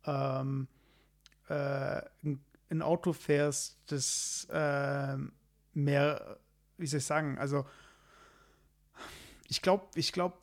ähm, 0.06 0.68
äh, 1.50 2.02
ein, 2.70 2.82
Auto 2.82 3.14
fährst, 3.14 3.78
das 3.88 4.48
ähm, 4.52 5.32
mehr, 5.74 6.38
wie 6.78 6.88
soll 6.88 7.00
ich 7.00 7.06
sagen, 7.06 7.38
also 7.38 7.66
ich 9.48 9.62
glaube, 9.62 9.88
ich 9.96 10.12
glaube, 10.12 10.38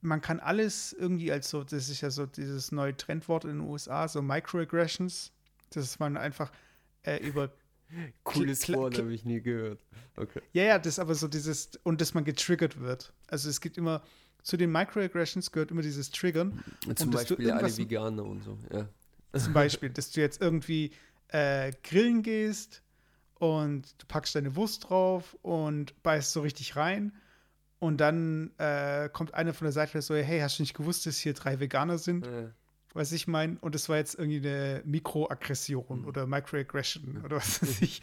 man 0.00 0.20
kann 0.20 0.40
alles 0.40 0.92
irgendwie 0.92 1.32
als 1.32 1.48
so, 1.50 1.64
das 1.64 1.88
ist 1.88 2.00
ja 2.00 2.10
so 2.10 2.26
dieses 2.26 2.72
neue 2.72 2.96
Trendwort 2.96 3.44
in 3.44 3.58
den 3.58 3.60
USA, 3.60 4.08
so 4.08 4.22
Microaggressions, 4.22 5.32
dass 5.70 5.98
man 5.98 6.16
einfach 6.16 6.50
äh, 7.02 7.18
über 7.18 7.50
Cooles 8.24 8.64
kla- 8.64 8.76
Wort 8.76 8.98
habe 8.98 9.12
ich 9.12 9.24
nie 9.24 9.40
gehört. 9.40 9.84
Okay. 10.16 10.40
Ja, 10.52 10.62
ja, 10.64 10.78
das 10.78 10.94
ist 10.94 10.98
aber 10.98 11.14
so 11.14 11.28
dieses, 11.28 11.70
und 11.82 12.00
dass 12.00 12.14
man 12.14 12.24
getriggert 12.24 12.80
wird. 12.80 13.12
Also 13.28 13.48
es 13.48 13.60
gibt 13.60 13.78
immer, 13.78 14.02
zu 14.42 14.56
den 14.56 14.72
Microaggressions 14.72 15.52
gehört 15.52 15.70
immer 15.70 15.82
dieses 15.82 16.10
Triggern. 16.10 16.62
Zum 16.96 17.10
du 17.10 17.16
Beispiel 17.16 17.50
alle 17.50 17.76
Veganer 17.76 18.24
und 18.24 18.42
so, 18.42 18.58
ja. 18.72 18.88
Zum 19.38 19.52
Beispiel, 19.52 19.88
dass 19.90 20.10
du 20.10 20.20
jetzt 20.20 20.42
irgendwie 20.42 20.90
äh, 21.28 21.72
grillen 21.82 22.22
gehst 22.22 22.82
und 23.38 23.94
du 23.98 24.06
packst 24.06 24.34
deine 24.34 24.54
Wurst 24.56 24.88
drauf 24.90 25.36
und 25.42 26.00
beißt 26.02 26.32
so 26.32 26.42
richtig 26.42 26.76
rein. 26.76 27.12
Und 27.78 27.96
dann 28.00 28.52
äh, 28.58 29.08
kommt 29.12 29.34
einer 29.34 29.54
von 29.54 29.64
der 29.64 29.72
Seite 29.72 30.00
so, 30.02 30.14
hey, 30.14 30.40
hast 30.40 30.58
du 30.58 30.62
nicht 30.62 30.74
gewusst, 30.74 31.06
dass 31.06 31.18
hier 31.18 31.32
drei 31.32 31.58
Veganer 31.58 31.98
sind? 31.98 32.26
Äh, 32.26 32.50
Was 32.94 33.12
ich 33.12 33.26
meine? 33.26 33.58
Und 33.60 33.74
das 33.74 33.88
war 33.88 33.96
jetzt 33.96 34.14
irgendwie 34.18 34.38
eine 34.46 34.82
Mikroaggression 34.84 36.00
Mhm. 36.02 36.06
oder 36.06 36.26
Microaggression 36.26 37.22
oder 37.24 37.36
was 37.36 37.62
weiß 37.62 37.80
ich. 37.82 38.02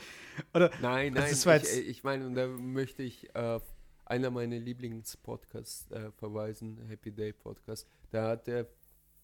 Oder 0.54 0.72
Nein, 0.82 1.16
Also 1.18 1.50
nein, 1.50 1.62
war 1.62 1.70
ich, 1.70 1.88
ich 1.88 2.04
meine, 2.04 2.26
und 2.26 2.36
da 2.36 2.48
möchte 2.48 3.04
ich 3.04 3.34
äh, 3.36 3.60
einer 4.06 4.32
meiner 4.32 4.58
Lieblingspodcasts 4.58 5.92
äh, 5.92 6.12
verweisen, 6.14 6.80
Happy 6.88 7.12
Day 7.12 7.34
Podcast. 7.34 7.88
Da 8.12 8.30
hat 8.30 8.48
der 8.48 8.68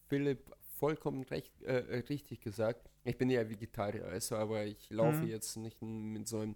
Philipp 0.08 0.56
vollkommen 0.78 1.24
recht, 1.24 1.62
äh, 1.64 1.74
richtig 2.10 2.42
gesagt. 2.42 2.90
Ich 3.04 3.18
bin 3.18 3.30
ja 3.30 3.48
Vegetarier, 3.50 4.06
also, 4.06 4.36
aber 4.36 4.66
ich 4.66 4.90
laufe 4.92 5.24
Mhm. 5.24 5.30
jetzt 5.30 5.56
nicht 5.58 5.82
mit 5.82 6.28
so 6.28 6.40
einem 6.40 6.56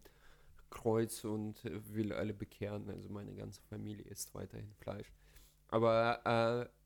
Kreuz 0.70 1.24
und 1.24 1.64
will 1.94 2.14
alle 2.14 2.34
bekehren. 2.34 2.90
Also 2.90 3.10
meine 3.10 3.34
ganze 3.34 3.62
Familie 3.70 4.06
isst 4.06 4.36
weiterhin 4.36 4.72
Fleisch. 4.80 5.12
Aber 5.70 6.70
äh, 6.70 6.79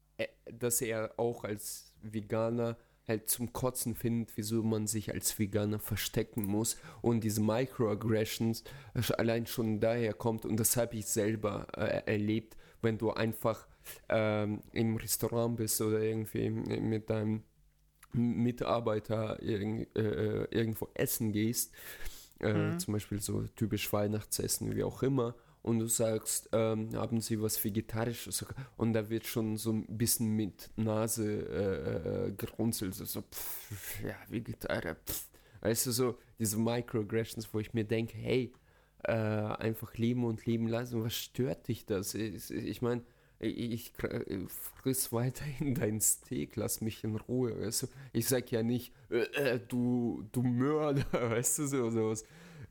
dass 0.45 0.82
er 0.82 1.14
auch 1.18 1.43
als 1.43 1.93
Veganer 2.01 2.78
halt 3.07 3.30
zum 3.30 3.51
Kotzen 3.51 3.95
findet, 3.95 4.38
wieso 4.38 4.64
man 4.64 4.88
sich 4.88 5.14
als 5.14 5.38
Veganer 5.38 5.80
verstecken 5.80 6.45
muss 6.45 6.78
und 7.01 7.24
diese 7.24 7.41
Microaggressions 7.41 8.64
äh, 8.93 9.14
allein 9.18 9.45
schon 9.45 9.80
daher 9.82 10.14
kommt 10.14 10.45
und 10.45 10.57
das 10.57 10.78
habe 10.78 10.95
ich 10.95 11.07
selber 11.07 11.68
äh, 11.76 12.03
erlebt, 12.11 12.55
wenn 12.82 12.97
du 12.97 13.11
einfach 13.11 13.68
ähm, 14.09 14.61
im 14.72 14.95
Restaurant 14.95 15.57
bist 15.57 15.82
oder 15.82 15.99
irgendwie 15.99 16.49
mit 16.49 17.09
deinem 17.09 17.43
Mitarbeiter 18.14 19.41
irg 19.41 19.88
äh, 19.97 20.45
irgendwo 20.51 20.88
essen 20.93 21.32
gehst, 21.32 21.74
äh, 22.39 22.53
Mhm. 22.53 22.80
zum 22.80 22.93
Beispiel 22.93 23.20
so 23.22 23.43
typisch 23.55 23.91
Weihnachtsessen, 23.91 24.76
wie 24.76 24.84
auch 24.84 25.03
immer, 25.03 25.36
und 25.64 25.80
du 25.80 25.88
sagst, 25.88 26.49
ähm, 26.51 26.89
haben 26.93 27.22
sie 27.22 27.41
was 27.41 27.64
Vegetarisches 27.64 28.45
und 28.78 28.93
da 28.93 29.09
wird 29.09 29.26
schon 29.26 29.57
so 29.57 29.72
ein 29.72 29.86
bisschen 29.88 30.36
mit 30.36 30.70
Nase 30.76 31.26
äh, 31.26 32.28
äh 32.28 32.32
gerunzelt, 32.34 32.93
so, 32.93 33.22
pff, 33.22 34.03
ja, 34.03 34.16
Vegetarier, 34.30 34.95
pff. 34.95 35.30
weißt 35.61 35.88
du, 35.88 35.91
so 35.91 36.18
diese 36.38 36.57
Microaggressions, 36.59 37.53
wo 37.53 37.59
ich 37.59 37.74
mir 37.74 37.86
denke, 37.86 38.18
hey, 38.18 38.53
äh, 39.03 39.11
einfach 39.14 39.95
leben 39.95 40.26
und 40.26 40.45
leben 40.45 40.68
lassen, 40.68 41.03
was 41.03 41.16
stört 41.16 41.68
dich 41.68 41.86
das? 41.86 42.14
Ich, 42.14 42.51
ich 42.51 42.82
meine, 42.82 43.01
ich, 43.39 43.57
ich 43.57 44.51
friss 44.82 45.11
weiterhin 45.11 45.76
dein 45.80 46.01
Steak, 46.01 46.55
lass 46.55 46.82
mich 46.82 47.03
in 47.03 47.16
Ruhe, 47.16 47.59
weißt 47.59 47.84
du? 47.84 47.88
Ich 48.11 48.28
sag 48.28 48.51
ja 48.51 48.64
nicht, 48.64 48.93
äh, 49.09 49.24
äh 49.36 49.59
du, 49.66 50.28
du 50.32 50.43
Mörder, 50.43 51.05
weißt 51.11 51.59
du, 51.59 51.68
so, 51.68 51.89
sowas. 51.89 52.24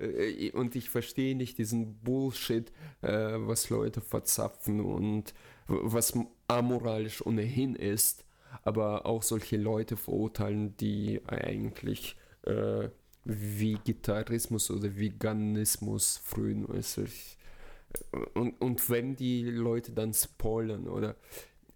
Äh, 0.02 0.50
und 0.52 0.74
ich 0.76 0.90
verstehe 0.90 1.36
nicht 1.36 1.58
diesen 1.58 1.94
Bullshit, 2.02 2.70
äh, 3.02 3.34
was 3.38 3.70
Leute 3.70 4.00
verzapfen 4.00 4.80
und 4.80 5.34
was 5.68 6.12
amoralisch 6.48 7.24
ohnehin 7.24 7.74
ist, 7.76 8.24
aber 8.64 9.06
auch 9.06 9.22
solche 9.22 9.56
Leute 9.56 9.96
verurteilen, 9.96 10.76
die 10.76 11.20
eigentlich 11.26 12.16
äh, 12.42 12.88
Vegetarismus 13.24 14.70
oder 14.70 14.96
Veganismus 14.96 16.20
frühen. 16.24 16.66
Und, 18.34 18.60
und 18.60 18.90
wenn 18.90 19.16
die 19.16 19.44
Leute 19.44 19.92
dann 19.92 20.12
spoilern 20.12 20.88
oder, 20.88 21.16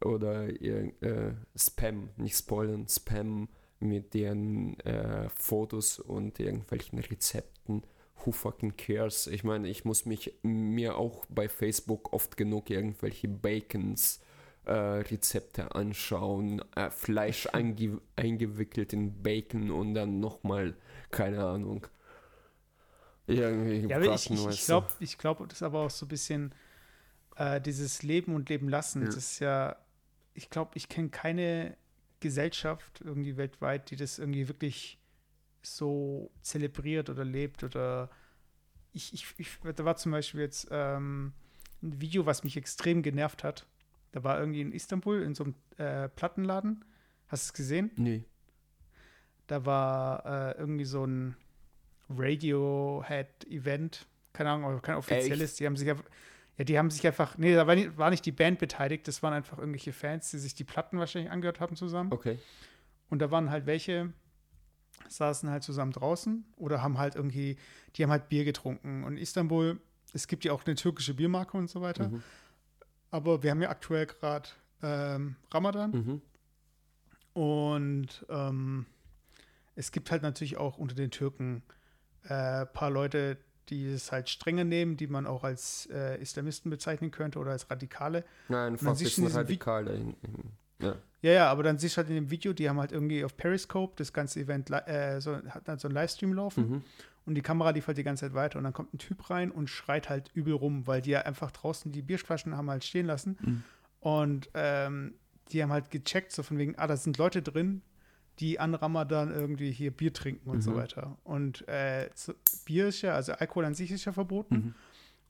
oder 0.05 0.49
äh, 0.49 1.35
Spam, 1.57 2.11
nicht 2.16 2.37
spoilern, 2.37 2.87
Spam 2.89 3.49
mit 3.81 4.14
deren 4.14 4.79
äh, 4.81 5.29
Fotos 5.29 5.99
und 5.99 6.41
irgendwelchen 6.41 6.99
Rezepten, 6.99 7.55
who 8.24 8.32
fucking 8.32 8.76
cares? 8.76 9.26
Ich 9.26 9.44
meine, 9.44 9.68
ich 9.68 9.84
muss 9.84 10.06
mich 10.06 10.34
mir 10.42 10.96
auch 10.96 11.24
bei 11.28 11.48
Facebook 11.48 12.12
oft 12.12 12.36
genug 12.36 12.70
irgendwelche 12.70 13.28
Bacons 13.28 14.20
äh, 14.64 14.72
Rezepte 14.72 15.74
anschauen, 15.74 16.62
äh, 16.74 16.90
Fleisch 16.90 17.46
einge 17.52 18.00
eingewickelt 18.16 18.92
in 18.92 19.22
Bacon 19.22 19.70
und 19.70 19.94
dann 19.94 20.20
nochmal, 20.20 20.74
keine 21.10 21.44
Ahnung. 21.44 21.86
Irgendwie 23.28 23.88
ja, 23.88 24.00
ich, 24.00 24.30
ich, 24.30 24.46
ich 24.46 24.64
glaube, 24.66 24.88
ich 25.00 25.18
glaube, 25.18 25.46
das 25.48 25.58
ist 25.58 25.62
aber 25.62 25.80
auch 25.80 25.90
so 25.90 26.06
ein 26.06 26.08
bisschen 26.08 26.54
äh, 27.36 27.60
dieses 27.60 28.02
Leben 28.02 28.34
und 28.34 28.48
Leben 28.48 28.68
lassen. 28.68 29.02
Ja. 29.02 29.06
Das 29.06 29.16
ist 29.16 29.38
ja, 29.40 29.76
ich 30.34 30.48
glaube, 30.50 30.72
ich 30.74 30.88
kenne 30.88 31.08
keine 31.08 31.76
Gesellschaft 32.20 33.00
irgendwie 33.04 33.36
weltweit, 33.36 33.90
die 33.90 33.96
das 33.96 34.18
irgendwie 34.18 34.48
wirklich 34.48 34.98
so 35.74 36.30
zelebriert 36.42 37.10
oder 37.10 37.24
lebt 37.24 37.64
oder 37.64 38.10
ich, 38.92 39.12
ich, 39.12 39.26
ich 39.36 39.58
da 39.74 39.84
war 39.84 39.96
zum 39.96 40.12
Beispiel 40.12 40.40
jetzt 40.40 40.68
ähm, 40.70 41.32
ein 41.82 42.00
Video, 42.00 42.26
was 42.26 42.44
mich 42.44 42.56
extrem 42.56 43.02
genervt 43.02 43.44
hat. 43.44 43.66
Da 44.12 44.24
war 44.24 44.38
irgendwie 44.38 44.62
in 44.62 44.72
Istanbul 44.72 45.22
in 45.22 45.34
so 45.34 45.44
einem 45.44 45.54
äh, 45.76 46.08
Plattenladen. 46.08 46.84
Hast 47.28 47.44
du 47.44 47.48
es 47.48 47.52
gesehen? 47.52 47.90
Nee. 47.96 48.24
Da 49.46 49.66
war 49.66 50.24
äh, 50.24 50.58
irgendwie 50.58 50.84
so 50.84 51.04
ein 51.04 51.36
Radiohead-Event. 52.08 54.06
Keine 54.32 54.50
Ahnung, 54.50 54.80
kein 54.82 54.96
offizielles. 54.96 55.52
Echt? 55.52 55.60
Die 55.60 55.66
haben 55.66 55.76
sich 55.76 55.88
ja, 55.88 55.96
ja, 56.58 56.64
die 56.64 56.78
haben 56.78 56.90
sich 56.90 57.06
einfach, 57.06 57.36
nee, 57.36 57.54
da 57.54 57.66
war 57.66 57.74
nicht, 57.74 57.96
war 57.98 58.10
nicht 58.10 58.24
die 58.24 58.32
Band 58.32 58.58
beteiligt, 58.58 59.06
das 59.08 59.22
waren 59.22 59.32
einfach 59.32 59.58
irgendwelche 59.58 59.92
Fans, 59.92 60.30
die 60.30 60.38
sich 60.38 60.54
die 60.54 60.64
Platten 60.64 60.98
wahrscheinlich 60.98 61.30
angehört 61.30 61.60
haben 61.60 61.76
zusammen. 61.76 62.12
Okay. 62.12 62.38
Und 63.08 63.20
da 63.20 63.30
waren 63.30 63.50
halt 63.50 63.66
welche, 63.66 64.12
saßen 65.09 65.51
halt 65.51 65.62
zusammen 65.62 65.92
draußen 65.92 66.44
oder 66.57 66.82
haben 66.82 66.99
halt 66.99 67.14
irgendwie, 67.14 67.57
die 67.94 68.03
haben 68.03 68.11
halt 68.11 68.28
Bier 68.28 68.44
getrunken. 68.44 69.05
Und 69.05 69.18
Istanbul, 69.18 69.80
es 70.12 70.26
gibt 70.26 70.44
ja 70.44 70.53
auch 70.53 70.64
eine 70.66 70.74
türkische 70.74 71.14
Biermarke 71.14 71.57
und 71.57 71.68
so 71.68 71.80
weiter. 71.80 72.09
Mhm. 72.09 72.22
Aber 73.11 73.42
wir 73.42 73.51
haben 73.51 73.62
ja 73.62 73.70
aktuell 73.70 74.07
gerade 74.07 74.49
ähm, 74.82 75.36
Ramadan. 75.51 75.90
Mhm. 75.90 76.22
Und 77.32 78.26
ähm, 78.28 78.86
es 79.74 79.92
gibt 79.92 80.11
halt 80.11 80.22
natürlich 80.22 80.57
auch 80.57 80.78
unter 80.78 80.94
den 80.94 81.11
Türken 81.11 81.62
ein 82.24 82.62
äh, 82.62 82.66
paar 82.66 82.90
Leute, 82.90 83.36
die 83.68 83.86
es 83.86 84.12
halt 84.12 84.28
strenger 84.28 84.64
nehmen, 84.64 84.97
die 84.97 85.07
man 85.07 85.26
auch 85.26 85.44
als 85.44 85.88
äh, 85.92 86.20
Islamisten 86.20 86.70
bezeichnen 86.70 87.11
könnte 87.11 87.38
oder 87.38 87.51
als 87.51 87.70
Radikale. 87.70 88.24
Nein, 88.49 88.78
fast 88.78 89.03
ist 89.03 89.34
radikal 89.34 89.84
dahin. 89.84 90.14
Ja. 90.80 90.97
Ja, 91.27 91.33
ja, 91.33 91.51
aber 91.51 91.64
dann 91.64 91.77
siehst 91.77 91.97
du 91.97 91.99
halt 91.99 92.09
in 92.09 92.14
dem 92.14 92.31
Video, 92.31 92.53
die 92.53 92.68
haben 92.68 92.79
halt 92.79 92.93
irgendwie 92.93 93.24
auf 93.24 93.37
Periscope 93.37 93.95
das 93.97 94.12
ganze 94.12 94.39
Event, 94.39 94.70
äh, 94.70 95.20
so, 95.20 95.35
hat 95.35 95.66
halt 95.66 95.81
so 95.81 95.89
einen 95.89 95.97
Livestream 95.97 96.33
laufen 96.33 96.70
mhm. 96.70 96.83
und 97.24 97.35
die 97.35 97.43
Kamera 97.43 97.70
lief 97.70 97.89
halt 97.89 97.99
die 97.99 98.05
ganze 98.05 98.27
Zeit 98.27 98.35
weiter 98.35 98.59
und 98.59 98.64
dann 98.64 98.72
kommt 98.72 98.95
ein 98.95 98.99
Typ 98.99 99.29
rein 99.29 99.51
und 99.51 99.68
schreit 99.68 100.09
halt 100.09 100.31
übel 100.35 100.55
rum, 100.55 100.87
weil 100.87 101.03
die 101.03 101.11
ja 101.11 101.22
einfach 101.22 101.51
draußen 101.51 101.91
die 101.91 102.03
Bierflaschen 102.03 102.57
haben 102.57 102.70
halt 102.70 102.85
stehen 102.85 103.07
lassen 103.07 103.37
mhm. 103.41 103.62
und 103.99 104.51
ähm, 104.55 105.14
die 105.51 105.64
haben 105.64 105.72
halt 105.72 105.91
gecheckt, 105.91 106.31
so 106.31 106.45
von 106.45 106.59
wegen, 106.59 106.79
ah, 106.79 106.87
da 106.87 106.97
sind 106.97 107.18
Leute 107.18 107.43
drin, 107.43 107.83
die 108.39 108.61
an 108.61 108.77
Ramadan 108.77 109.33
irgendwie 109.33 109.72
hier 109.72 109.91
Bier 109.91 110.12
trinken 110.12 110.49
und 110.49 110.59
mhm. 110.59 110.62
so 110.62 110.77
weiter. 110.77 111.18
Und 111.24 111.66
äh, 111.66 112.09
Bier 112.66 112.87
ist 112.87 113.03
ja, 113.03 113.14
also 113.16 113.33
Alkohol 113.33 113.64
an 113.64 113.74
sich 113.74 113.91
ist 113.91 114.05
ja 114.05 114.12
verboten. 114.12 114.55
Mhm. 114.55 114.74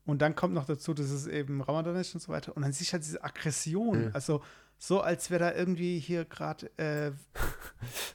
Und 0.04 0.22
dann 0.22 0.34
kommt 0.34 0.54
noch 0.54 0.66
dazu, 0.66 0.92
dass 0.94 1.10
es 1.10 1.26
eben 1.26 1.62
Ramadan 1.62 1.96
ist 1.96 2.14
und 2.14 2.20
so 2.20 2.32
weiter. 2.32 2.54
Und 2.54 2.62
dann 2.62 2.72
siehst 2.72 2.90
du 2.90 2.92
halt 2.94 3.04
diese 3.04 3.24
Aggression. 3.24 4.10
Also 4.12 4.42
so, 4.78 5.00
als 5.00 5.30
wäre 5.30 5.40
da 5.40 5.54
irgendwie 5.54 5.98
hier 5.98 6.24
gerade, 6.24 6.70
äh, 6.78 7.12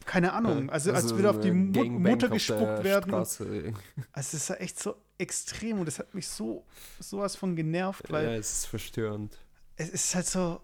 keine 0.06 0.34
Ahnung, 0.34 0.70
also, 0.70 0.92
also 0.92 1.08
als 1.08 1.16
würde 1.16 1.30
auf 1.30 1.40
die 1.40 1.52
Mu 1.52 1.84
Mutter 1.86 2.30
gespuckt 2.30 2.84
werden. 2.84 3.12
Also 3.12 3.76
es 4.14 4.34
ist 4.34 4.50
ja 4.50 4.56
echt 4.56 4.80
so 4.80 4.96
extrem 5.18 5.80
und 5.80 5.86
das 5.86 6.00
hat 6.00 6.14
mich 6.14 6.28
so 6.28 6.66
sowas 7.00 7.36
von 7.36 7.56
genervt, 7.56 8.12
weil. 8.12 8.26
Ja, 8.26 8.34
es 8.34 8.52
ist 8.52 8.66
verstörend. 8.66 9.38
Es 9.76 9.90
ist 9.90 10.14
halt 10.14 10.28
so, 10.28 10.62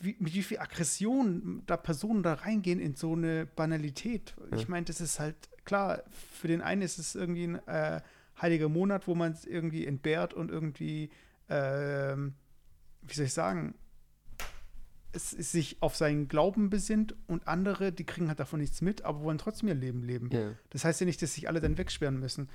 wie, 0.00 0.16
mit 0.18 0.34
wie 0.34 0.42
viel 0.42 0.58
Aggression 0.58 1.62
da 1.66 1.76
Personen 1.76 2.22
da 2.22 2.34
reingehen 2.34 2.80
in 2.80 2.94
so 2.94 3.12
eine 3.12 3.46
Banalität. 3.46 4.34
Ich 4.56 4.68
meine, 4.68 4.86
das 4.86 5.00
ist 5.00 5.20
halt, 5.20 5.36
klar, 5.64 6.02
für 6.32 6.48
den 6.48 6.62
einen 6.62 6.82
ist 6.82 6.98
es 6.98 7.14
irgendwie 7.14 7.44
ein 7.44 7.68
äh, 7.68 8.00
heiliger 8.40 8.68
Monat, 8.68 9.06
wo 9.06 9.14
man 9.14 9.32
es 9.32 9.44
irgendwie 9.44 9.86
entbehrt 9.86 10.32
und 10.32 10.50
irgendwie, 10.50 11.10
äh, 11.48 12.16
wie 12.16 13.14
soll 13.14 13.26
ich 13.26 13.34
sagen, 13.34 13.74
es, 15.12 15.30
sich 15.30 15.76
auf 15.80 15.96
seinen 15.96 16.28
Glauben 16.28 16.70
besinnt 16.70 17.14
und 17.26 17.46
andere, 17.46 17.92
die 17.92 18.04
kriegen 18.04 18.28
halt 18.28 18.40
davon 18.40 18.60
nichts 18.60 18.80
mit, 18.80 19.02
aber 19.02 19.22
wollen 19.22 19.38
trotzdem 19.38 19.68
ihr 19.68 19.74
Leben 19.74 20.02
leben. 20.02 20.30
Ja. 20.30 20.52
Das 20.70 20.84
heißt 20.84 21.00
ja 21.00 21.06
nicht, 21.06 21.20
dass 21.22 21.34
sich 21.34 21.48
alle 21.48 21.60
dann 21.60 21.78
wegsperren 21.78 22.18
müssen. 22.18 22.48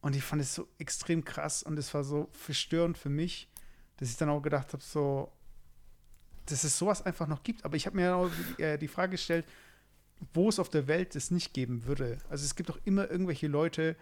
Und 0.00 0.16
ich 0.16 0.22
fand 0.22 0.42
es 0.42 0.54
so 0.54 0.68
extrem 0.78 1.24
krass 1.24 1.62
und 1.62 1.78
es 1.78 1.94
war 1.94 2.04
so 2.04 2.28
verstörend 2.32 2.98
für 2.98 3.08
mich, 3.08 3.48
dass 3.98 4.10
ich 4.10 4.16
dann 4.16 4.28
auch 4.28 4.42
gedacht 4.42 4.72
habe, 4.72 4.82
so, 4.82 5.32
dass 6.46 6.64
es 6.64 6.76
sowas 6.76 7.02
einfach 7.02 7.28
noch 7.28 7.42
gibt. 7.42 7.64
Aber 7.64 7.76
ich 7.76 7.86
habe 7.86 7.96
mir 7.96 8.16
auch 8.16 8.30
die, 8.58 8.62
äh, 8.62 8.78
die 8.78 8.88
Frage 8.88 9.12
gestellt, 9.12 9.46
wo 10.34 10.48
es 10.48 10.58
auf 10.58 10.68
der 10.68 10.88
Welt 10.88 11.14
es 11.16 11.30
nicht 11.30 11.54
geben 11.54 11.86
würde. 11.86 12.18
Also 12.28 12.44
es 12.44 12.56
gibt 12.56 12.68
doch 12.68 12.80
immer 12.84 13.10
irgendwelche 13.10 13.46
Leute, 13.46 13.96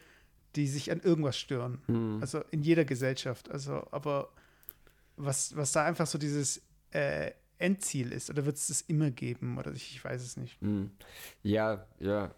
die 0.57 0.67
sich 0.67 0.91
an 0.91 1.01
irgendwas 1.01 1.39
stören. 1.39 1.83
Mhm. 1.87 2.19
Also 2.21 2.43
in 2.51 2.63
jeder 2.63 2.85
Gesellschaft. 2.85 3.51
Also, 3.51 3.87
aber 3.91 4.33
was, 5.17 5.55
was 5.55 5.73
da 5.73 5.85
einfach 5.85 6.07
so 6.07 6.19
dieses 6.19 6.63
äh, 6.93 7.33
Endziel 7.61 8.13
ist? 8.13 8.31
Oder 8.31 8.47
wird 8.47 8.57
es 8.57 8.69
das 8.69 8.81
immer 8.83 9.11
geben? 9.11 9.59
Oder 9.59 9.73
ich, 9.73 9.95
ich 9.95 10.05
weiß 10.05 10.23
es 10.23 10.37
nicht. 10.37 10.61
Hm. 10.61 10.91
Ja, 11.43 11.87
ja. 11.99 12.35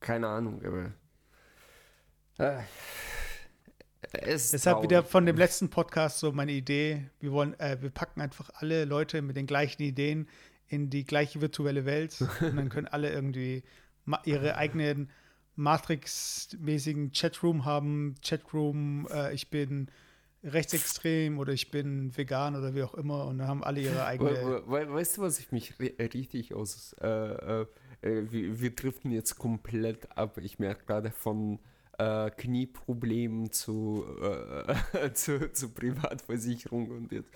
Keine 0.00 0.28
Ahnung, 0.28 0.62
aber. 0.64 0.92
Äh, 2.38 2.62
Deshalb 4.12 4.62
traurig. 4.62 4.90
wieder 4.90 5.02
von 5.02 5.26
dem 5.26 5.36
letzten 5.36 5.70
Podcast 5.70 6.18
so 6.18 6.32
meine 6.32 6.52
Idee. 6.52 7.10
Wir 7.20 7.32
wollen, 7.32 7.58
äh, 7.58 7.78
wir 7.80 7.90
packen 7.90 8.20
einfach 8.20 8.50
alle 8.54 8.84
Leute 8.84 9.22
mit 9.22 9.36
den 9.36 9.46
gleichen 9.46 9.82
Ideen 9.82 10.28
in 10.68 10.90
die 10.90 11.04
gleiche 11.04 11.40
virtuelle 11.40 11.84
Welt 11.84 12.20
und 12.40 12.56
dann 12.56 12.68
können 12.68 12.86
alle 12.86 13.12
irgendwie 13.12 13.62
ihre 14.24 14.56
eigenen 14.56 15.10
Matrix-mäßigen 15.56 17.12
Chatroom 17.12 17.64
haben. 17.64 18.16
Chatroom, 18.22 19.08
äh, 19.10 19.32
ich 19.32 19.50
bin 19.50 19.88
rechtsextrem 20.44 21.38
oder 21.38 21.52
ich 21.52 21.70
bin 21.70 22.16
vegan 22.16 22.56
oder 22.56 22.74
wie 22.74 22.82
auch 22.82 22.94
immer 22.94 23.26
und 23.26 23.38
dann 23.38 23.48
haben 23.48 23.64
alle 23.64 23.80
ihre 23.80 24.04
eigene. 24.04 24.30
We 24.30 24.62
we 24.66 24.92
weißt 24.92 25.16
du, 25.16 25.22
was 25.22 25.38
ich 25.38 25.52
mich 25.52 25.78
richtig 25.78 26.54
aus. 26.54 26.94
Äh, 27.00 27.06
äh, 27.06 27.66
äh, 28.02 28.30
wir, 28.30 28.60
wir 28.60 28.74
driften 28.74 29.10
jetzt 29.10 29.38
komplett 29.38 30.16
ab. 30.16 30.38
Ich 30.38 30.58
merke 30.58 30.84
gerade 30.84 31.10
von 31.10 31.58
äh, 31.98 32.30
Knieproblemen 32.30 33.50
zu, 33.52 34.04
äh, 34.20 35.12
zu, 35.14 35.52
zu 35.52 35.70
Privatversicherung 35.70 36.90
und 36.90 37.12
jetzt 37.12 37.30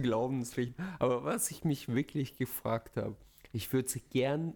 Glaubenspflichten. 0.00 0.84
Aber 0.98 1.24
was 1.24 1.50
ich 1.50 1.64
mich 1.64 1.88
wirklich 1.88 2.36
gefragt 2.36 2.96
habe, 2.96 3.16
ich 3.52 3.72
würde 3.72 3.88
gern, 4.10 4.54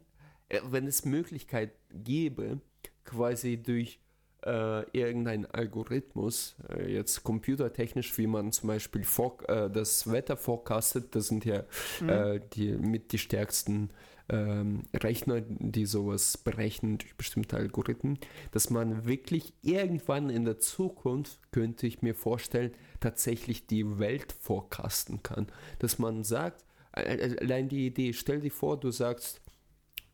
äh, 0.49 0.61
wenn 0.65 0.87
es 0.87 1.05
Möglichkeit 1.05 1.73
gäbe, 1.91 2.61
quasi 3.05 3.63
durch 3.63 4.01
äh, 4.45 4.83
irgendein 4.93 5.47
Algorithmus, 5.47 6.57
äh, 6.69 6.93
jetzt 6.93 7.25
computertechnisch, 7.25 8.17
wie 8.19 8.27
man 8.27 8.53
zum 8.53 8.69
Beispiel 8.69 9.05
vor, 9.05 9.39
äh, 9.49 9.71
das 9.71 10.11
Wetter 10.11 10.37
forecastet, 10.37 11.15
das 11.15 11.29
sind 11.29 11.45
ja 11.45 11.65
mhm. 12.01 12.09
Äh, 12.09 12.41
die 12.53 12.73
mit 12.73 13.13
die 13.13 13.19
stärksten 13.19 13.91
ähm, 14.29 14.85
Rechner, 14.95 15.41
die 15.43 15.87
sowas 15.87 16.39
berechnen 16.39 16.99
durch 16.99 17.15
bestimmte 17.17 17.57
Algorithmen, 17.57 18.19
dass 18.53 18.71
man 18.71 19.07
wirklich 19.07 19.53
irgendwann 19.63 20.31
in 20.31 20.45
der 20.45 20.59
Zukunft, 20.59 21.39
könnte 21.53 21.87
ich 21.87 22.03
mir 22.03 22.15
vorstellen, 22.15 22.73
tatsächlich 23.01 23.67
die 23.67 23.99
Welt 23.99 24.35
forecasten 24.41 25.23
kann. 25.23 25.47
Dass 25.79 25.99
man 25.99 26.25
sagt, 26.25 26.65
allein 26.93 27.69
die 27.69 27.87
Idee, 27.87 28.13
stell 28.13 28.41
dir 28.41 28.51
vor, 28.51 28.79
du 28.79 28.91
sagst, 28.91 29.43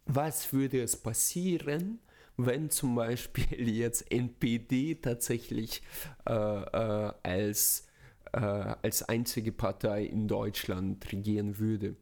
was 0.07 0.53
würde 0.53 0.83
es 0.83 0.97
passieren, 0.97 2.01
wenn 2.47 2.71
zum 2.71 2.95
Beispiel 2.95 3.69
jetzt 3.77 4.11
NPD 4.11 4.97
tatsächlich 4.97 5.83
äh, 6.27 6.33
äh, 6.33 7.13
als, 7.23 7.87
äh, 8.33 8.39
als 8.39 9.03
einzige 9.09 9.53
Partei 9.53 10.05
in 10.05 10.29
Deutschland 10.29 11.11
regieren 11.13 11.59
würde. 11.59 11.97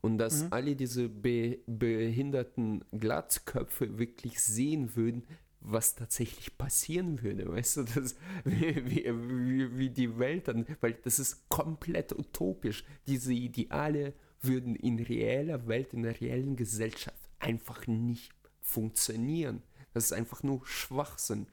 Und 0.00 0.18
dass 0.18 0.44
mhm. 0.44 0.48
alle 0.50 0.76
diese 0.76 1.08
be 1.08 1.58
behinderten 1.66 2.84
Glatzköpfe 2.92 3.98
wirklich 3.98 4.40
sehen 4.40 4.96
würden, 4.96 5.24
was 5.60 5.94
tatsächlich 5.94 6.58
passieren 6.58 7.22
würde, 7.22 7.48
weißt 7.50 7.78
du, 7.78 7.82
das, 7.84 8.16
wie, 8.44 8.84
wie, 8.86 9.78
wie 9.78 9.90
die 9.90 10.18
Welt 10.18 10.48
dann, 10.48 10.66
weil 10.80 10.92
das 10.92 11.18
ist 11.18 11.48
komplett 11.48 12.12
utopisch. 12.12 12.84
Diese 13.06 13.32
Ideale 13.32 14.12
würden 14.42 14.76
in 14.76 15.00
reeller 15.00 15.66
Welt, 15.66 15.94
in 15.94 16.02
der 16.02 16.20
reellen 16.20 16.54
Gesellschaft 16.54 17.16
einfach 17.38 17.86
nicht 17.86 18.30
funktionieren. 18.60 19.62
Das 19.94 20.04
ist 20.04 20.12
einfach 20.12 20.42
nur 20.42 20.66
Schwachsinn. 20.66 21.46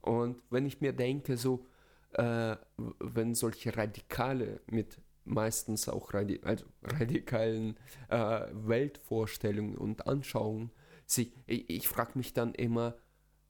Und 0.00 0.42
wenn 0.48 0.64
ich 0.64 0.80
mir 0.80 0.92
denke, 0.92 1.36
so, 1.36 1.66
äh, 2.12 2.56
wenn 2.98 3.34
solche 3.34 3.76
Radikale 3.76 4.60
mit 4.66 5.00
meistens 5.24 5.88
auch 5.88 6.14
radi 6.14 6.40
also 6.42 6.64
radikalen 6.82 7.76
äh, 8.08 8.46
Weltvorstellungen 8.52 9.76
und 9.76 10.06
Anschauungen, 10.06 10.70
sie, 11.04 11.32
ich, 11.46 11.68
ich 11.68 11.88
frage 11.88 12.12
mich 12.14 12.32
dann 12.32 12.54
immer, 12.54 12.96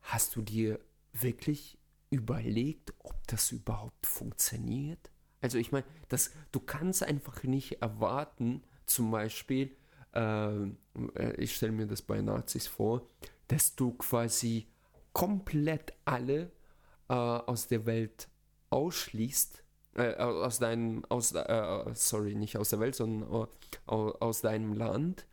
hast 0.02 0.34
du 0.36 0.42
dir 0.42 0.80
wirklich 1.12 1.78
überlegt, 2.10 2.92
ob 2.98 3.14
das 3.28 3.52
überhaupt 3.52 4.06
funktioniert? 4.06 5.10
Also 5.40 5.58
ich 5.58 5.72
meine, 5.72 5.86
du 6.52 6.60
kannst 6.60 7.02
einfach 7.02 7.42
nicht 7.44 7.80
erwarten, 7.80 8.62
zum 8.86 9.10
Beispiel, 9.10 9.74
ähm, 10.12 10.76
äh, 11.14 11.34
ich 11.36 11.54
stelle 11.54 11.72
mir 11.72 11.86
das 11.86 12.02
bei 12.02 12.20
Nazis 12.20 12.66
vor, 12.66 13.08
dass 13.50 13.74
du 13.74 13.92
quasi 13.92 14.66
komplett 15.12 15.92
alle 16.04 16.52
äh, 17.08 17.14
aus 17.14 17.66
der 17.66 17.84
Welt 17.86 18.28
ausschließt, 18.70 19.64
äh, 19.94 20.14
aus 20.14 20.60
deinem, 20.60 21.04
aus, 21.08 21.32
äh, 21.32 21.84
sorry, 21.94 22.36
nicht 22.36 22.56
aus 22.56 22.70
der 22.70 22.80
Welt, 22.80 22.94
sondern 22.94 23.48
aus 23.86 24.40
deinem 24.40 24.72
Land. 24.74 25.26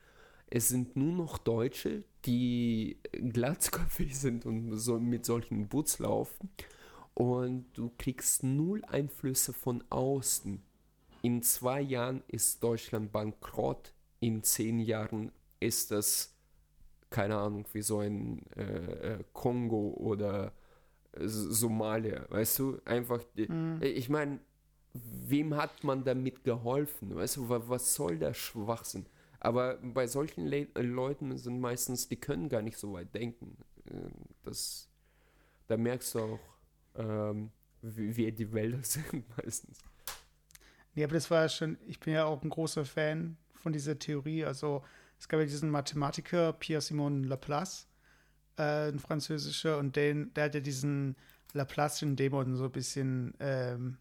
Es 0.49 0.70
sind 0.70 0.95
nur 0.95 1.13
noch 1.13 1.38
Deutsche, 1.38 2.05
die 2.26 2.97
glatzköpfig 3.11 4.18
sind 4.20 4.45
und 4.45 4.76
so 4.78 4.99
mit 4.99 5.26
solchen 5.26 5.68
Boots 5.68 5.99
laufen. 5.99 6.49
Und 7.13 7.65
du 7.74 7.91
kriegst 7.97 8.43
null 8.43 8.84
Einflüsse 8.86 9.53
von 9.53 9.84
außen. 9.89 10.63
In 11.22 11.43
zwei 11.43 11.82
Jahren 11.82 12.24
ist 12.28 12.63
Deutschland 12.63 13.11
bankrott 13.11 13.93
in 14.20 14.43
zehn 14.43 14.80
Jahren 14.80 15.32
ist 15.59 15.91
das, 15.91 16.36
keine 17.10 17.38
Ahnung, 17.38 17.66
wie 17.74 17.82
so 17.82 17.99
ein 17.99 18.45
äh, 18.55 19.14
äh 19.14 19.24
Kongo 19.34 19.93
oder 19.97 20.53
Somalia, 21.20 22.26
weißt 22.30 22.60
du? 22.60 22.80
Einfach, 22.86 23.24
mhm. 23.36 23.80
ich 23.82 24.10
meine, 24.10 24.39
wem 24.93 25.55
hat 25.55 25.84
man 25.84 26.03
damit 26.03 26.43
geholfen? 26.43 27.16
Weißt 27.16 27.38
du, 27.38 27.49
was 27.49 27.95
soll 27.95 28.18
der 28.18 28.34
Schwachsinn? 28.34 29.05
Aber 29.39 29.78
bei 29.78 30.08
solchen 30.08 30.45
Le 30.47 30.68
Leuten 30.76 31.38
sind 31.38 31.60
meistens, 31.60 32.08
die 32.08 32.18
können 32.18 32.49
gar 32.49 32.62
nicht 32.62 32.78
so 32.78 32.93
weit 32.93 33.14
denken. 33.14 33.58
Äh, 33.86 34.10
das, 34.43 34.89
da 35.68 35.78
merkst 35.78 36.16
du 36.16 36.20
auch, 36.20 36.39
ähm, 36.95 37.51
wie, 37.82 38.16
wie 38.16 38.32
die 38.32 38.51
Wälder 38.51 38.80
sind 38.84 39.26
meistens. 39.38 39.80
Nee, 40.95 41.03
aber 41.03 41.14
das 41.14 41.30
war 41.30 41.43
ja 41.43 41.49
schon, 41.49 41.78
ich 41.88 41.99
bin 41.99 42.16
ja 42.16 42.26
auch 42.26 42.41
ein 42.41 42.49
großer 42.49 42.84
Fan 42.84 43.38
von 43.53 43.72
dieser 43.72 43.99
Theorie. 43.99 44.45
Also 44.45 44.84
es 45.20 45.28
gab 45.28 45.39
ja 45.39 45.45
diesen 45.45 45.70
Mathematiker 45.70 46.53
Pierre-Simon 46.53 47.24
Laplace, 47.24 47.88
äh, 48.57 48.89
ein 48.89 48.99
französischer, 48.99 49.78
und 49.78 49.95
den, 49.95 50.34
der 50.34 50.45
hat 50.45 50.55
ja 50.55 50.61
diesen 50.61 51.15
Laplace'schen 51.53 52.15
Dämon 52.15 52.55
so 52.55 52.65
ein 52.65 52.72
bisschen, 52.72 53.34
ähm, 53.39 53.97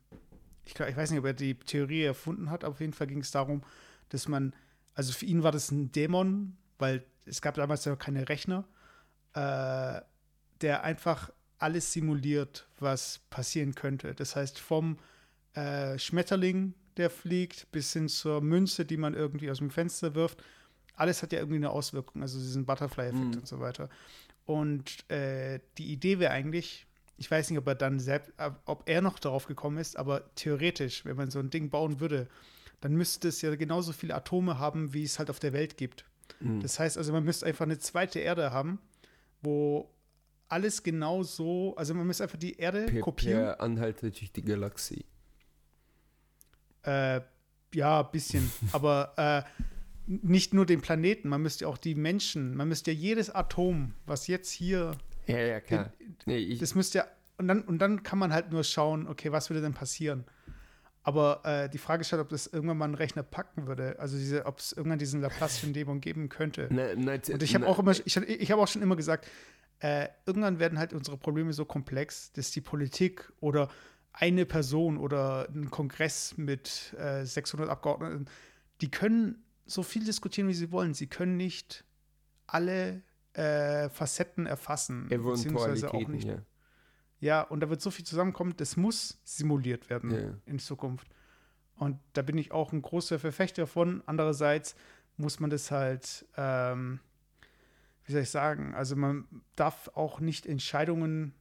ich, 0.64 0.74
glaub, 0.74 0.88
ich 0.88 0.96
weiß 0.96 1.10
nicht, 1.10 1.20
ob 1.20 1.26
er 1.26 1.34
die 1.34 1.54
Theorie 1.54 2.02
erfunden 2.02 2.50
hat, 2.50 2.64
aber 2.64 2.72
auf 2.72 2.80
jeden 2.80 2.92
Fall 2.92 3.06
ging 3.06 3.20
es 3.20 3.30
darum, 3.30 3.62
dass 4.08 4.28
man, 4.28 4.54
also 4.94 5.12
für 5.12 5.26
ihn 5.26 5.42
war 5.42 5.52
das 5.52 5.70
ein 5.70 5.92
Dämon, 5.92 6.56
weil 6.78 7.04
es 7.24 7.40
gab 7.40 7.54
damals 7.54 7.84
ja 7.84 7.96
keine 7.96 8.28
Rechner, 8.28 8.66
äh, 9.34 10.00
der 10.60 10.84
einfach 10.84 11.30
alles 11.58 11.92
simuliert, 11.92 12.68
was 12.78 13.20
passieren 13.30 13.74
könnte. 13.74 14.14
Das 14.14 14.36
heißt, 14.36 14.58
vom 14.58 14.98
äh, 15.54 15.98
Schmetterling, 15.98 16.74
der 16.96 17.10
fliegt, 17.10 17.70
bis 17.72 17.92
hin 17.92 18.08
zur 18.08 18.40
Münze, 18.40 18.84
die 18.84 18.96
man 18.96 19.14
irgendwie 19.14 19.50
aus 19.50 19.58
dem 19.58 19.70
Fenster 19.70 20.14
wirft. 20.14 20.42
Alles 20.97 21.22
hat 21.22 21.32
ja 21.32 21.38
irgendwie 21.38 21.57
eine 21.57 21.70
Auswirkung, 21.70 22.22
also 22.22 22.38
diesen 22.38 22.66
Butterfly-Effekt 22.66 23.34
mhm. 23.34 23.38
und 23.38 23.47
so 23.47 23.61
weiter. 23.61 23.88
Und 24.44 25.09
äh, 25.11 25.61
die 25.78 25.92
Idee 25.92 26.18
wäre 26.18 26.32
eigentlich, 26.32 26.86
ich 27.16 27.30
weiß 27.30 27.51
nicht, 27.51 27.59
ob 27.59 27.66
er 27.66 27.74
dann 27.74 28.01
selbst, 28.01 28.32
ob 28.64 28.88
er 28.88 29.03
noch 29.03 29.18
darauf 29.18 29.47
gekommen 29.47 29.78
ist, 29.78 29.97
aber 29.97 30.34
theoretisch, 30.34 31.05
wenn 31.05 31.16
man 31.16 31.30
so 31.30 31.38
ein 31.38 31.51
Ding 31.51 31.70
bauen 31.70 32.01
würde, 32.01 32.28
dann 32.80 32.94
müsste 32.94 33.28
es 33.28 33.42
ja 33.42 33.55
genauso 33.55 33.92
viele 33.92 34.14
Atome 34.14 34.59
haben, 34.59 34.92
wie 34.92 35.03
es 35.03 35.18
halt 35.18 35.30
auf 35.30 35.38
der 35.38 35.53
Welt 35.53 35.76
gibt. 35.76 36.05
Mhm. 36.40 36.61
Das 36.61 36.78
heißt 36.78 36.99
also, 36.99 37.12
man 37.12 37.24
müsste 37.24 37.47
einfach 37.47 37.64
eine 37.64 37.78
zweite 37.78 38.20
Erde 38.20 38.53
haben, 38.53 38.78
wo 39.42 39.90
alles 40.49 40.82
genau 40.82 41.22
so, 41.22 41.74
also 41.76 41.94
man 41.94 42.07
müsste 42.07 42.24
einfach 42.24 42.38
die 42.38 42.57
Erde 42.57 42.86
per, 42.86 43.01
kopieren. 43.01 43.42
Per 43.42 43.61
anhaltet 43.61 44.20
durch 44.20 44.32
die 44.32 44.44
Galaxie. 44.44 45.05
Äh, 46.82 47.20
ja, 47.74 48.01
ein 48.01 48.11
bisschen. 48.12 48.51
Aber 48.72 49.12
äh, 49.16 49.42
nicht 50.07 50.54
nur 50.54 50.66
den 50.66 50.80
Planeten, 50.80 51.28
man 51.28 51.42
müsste 51.42 51.66
auch 51.68 51.78
die 51.78 51.94
Menschen, 51.94 52.57
man 52.57 52.68
müsste 52.68 52.92
ja 52.92 52.96
jedes 52.96 53.30
Atom, 53.30 53.94
was 54.07 54.26
jetzt 54.26 54.50
hier. 54.50 54.92
Ja, 55.26 55.38
ja, 55.38 55.61
klar. 55.61 55.92
Nee, 56.26 56.57
das 56.57 56.74
müsste 56.74 56.98
ja. 56.98 57.07
Und 57.38 57.48
dann, 57.48 57.62
und 57.62 57.78
dann 57.78 58.02
kann 58.02 58.18
man 58.18 58.32
halt 58.32 58.50
nur 58.50 58.64
schauen, 58.64 59.07
okay, 59.07 59.30
was 59.30 59.50
würde 59.50 59.61
denn 59.61 59.74
passieren? 59.74 60.24
Aber 61.02 61.42
äh, 61.44 61.68
die 61.68 61.78
Frage 61.78 62.00
ist 62.00 62.11
halt, 62.12 62.20
ob 62.22 62.30
das 62.30 62.46
irgendwann 62.46 62.78
mal 62.78 62.88
ein 62.88 62.94
Rechner 62.94 63.22
packen 63.22 63.66
würde. 63.66 63.96
Also 63.98 64.16
diese, 64.16 64.46
ob 64.46 64.59
es 64.59 64.72
irgendwann 64.72 64.98
diesen 64.98 65.24
Laplace'schen 65.24 65.72
Dämon 65.72 66.00
geben 66.00 66.28
könnte. 66.28 66.68
Na, 66.70 66.88
na, 66.96 67.12
und 67.12 67.42
ich 67.42 67.54
habe 67.54 67.66
auch 67.68 67.78
immer, 67.78 67.92
ich, 67.92 68.16
ich 68.16 68.50
habe 68.50 68.62
auch 68.62 68.66
schon 68.66 68.82
immer 68.82 68.96
gesagt, 68.96 69.28
äh, 69.80 70.09
irgendwann 70.24 70.59
werden 70.59 70.78
halt 70.78 70.92
unsere 70.92 71.16
Probleme 71.16 71.52
so 71.52 71.64
komplex, 71.64 72.32
dass 72.32 72.50
die 72.50 72.61
Politik 72.61 73.30
oder 73.40 73.68
eine 74.12 74.46
Person 74.46 74.96
oder 74.96 75.48
ein 75.54 75.70
Kongress 75.70 76.38
mit 76.38 76.94
äh, 76.98 77.24
600 77.24 77.68
Abgeordneten, 77.68 78.26
die 78.80 78.90
können 78.90 79.44
so 79.66 79.82
viel 79.82 80.04
diskutieren, 80.04 80.48
wie 80.48 80.54
sie 80.54 80.72
wollen. 80.72 80.94
Sie 80.94 81.06
können 81.06 81.36
nicht 81.36 81.84
alle 82.46 83.02
äh, 83.34 83.88
Facetten 83.88 84.46
erfassen. 84.46 85.08
Beziehungsweise 85.08 85.92
auch 85.92 86.08
nicht. 86.08 86.26
Ja. 86.26 86.38
ja, 87.20 87.42
und 87.42 87.60
da 87.60 87.68
wird 87.68 87.82
so 87.82 87.90
viel 87.90 88.04
zusammenkommen, 88.04 88.54
das 88.56 88.76
muss 88.76 89.20
simuliert 89.24 89.90
werden 89.90 90.10
ja. 90.10 90.34
in 90.46 90.58
Zukunft. 90.58 91.08
Und 91.74 91.98
da 92.14 92.22
bin 92.22 92.38
ich 92.38 92.52
auch 92.52 92.72
ein 92.72 92.80
großer 92.80 93.18
Verfechter 93.18 93.66
von. 93.66 94.02
Andererseits 94.06 94.74
muss 95.16 95.40
man 95.40 95.50
das 95.50 95.70
halt, 95.70 96.26
ähm, 96.36 97.00
wie 98.04 98.12
soll 98.12 98.22
ich 98.22 98.30
sagen, 98.30 98.74
also 98.74 98.96
man 98.96 99.26
darf 99.56 99.88
auch 99.94 100.20
nicht 100.20 100.46
Entscheidungen 100.46 101.34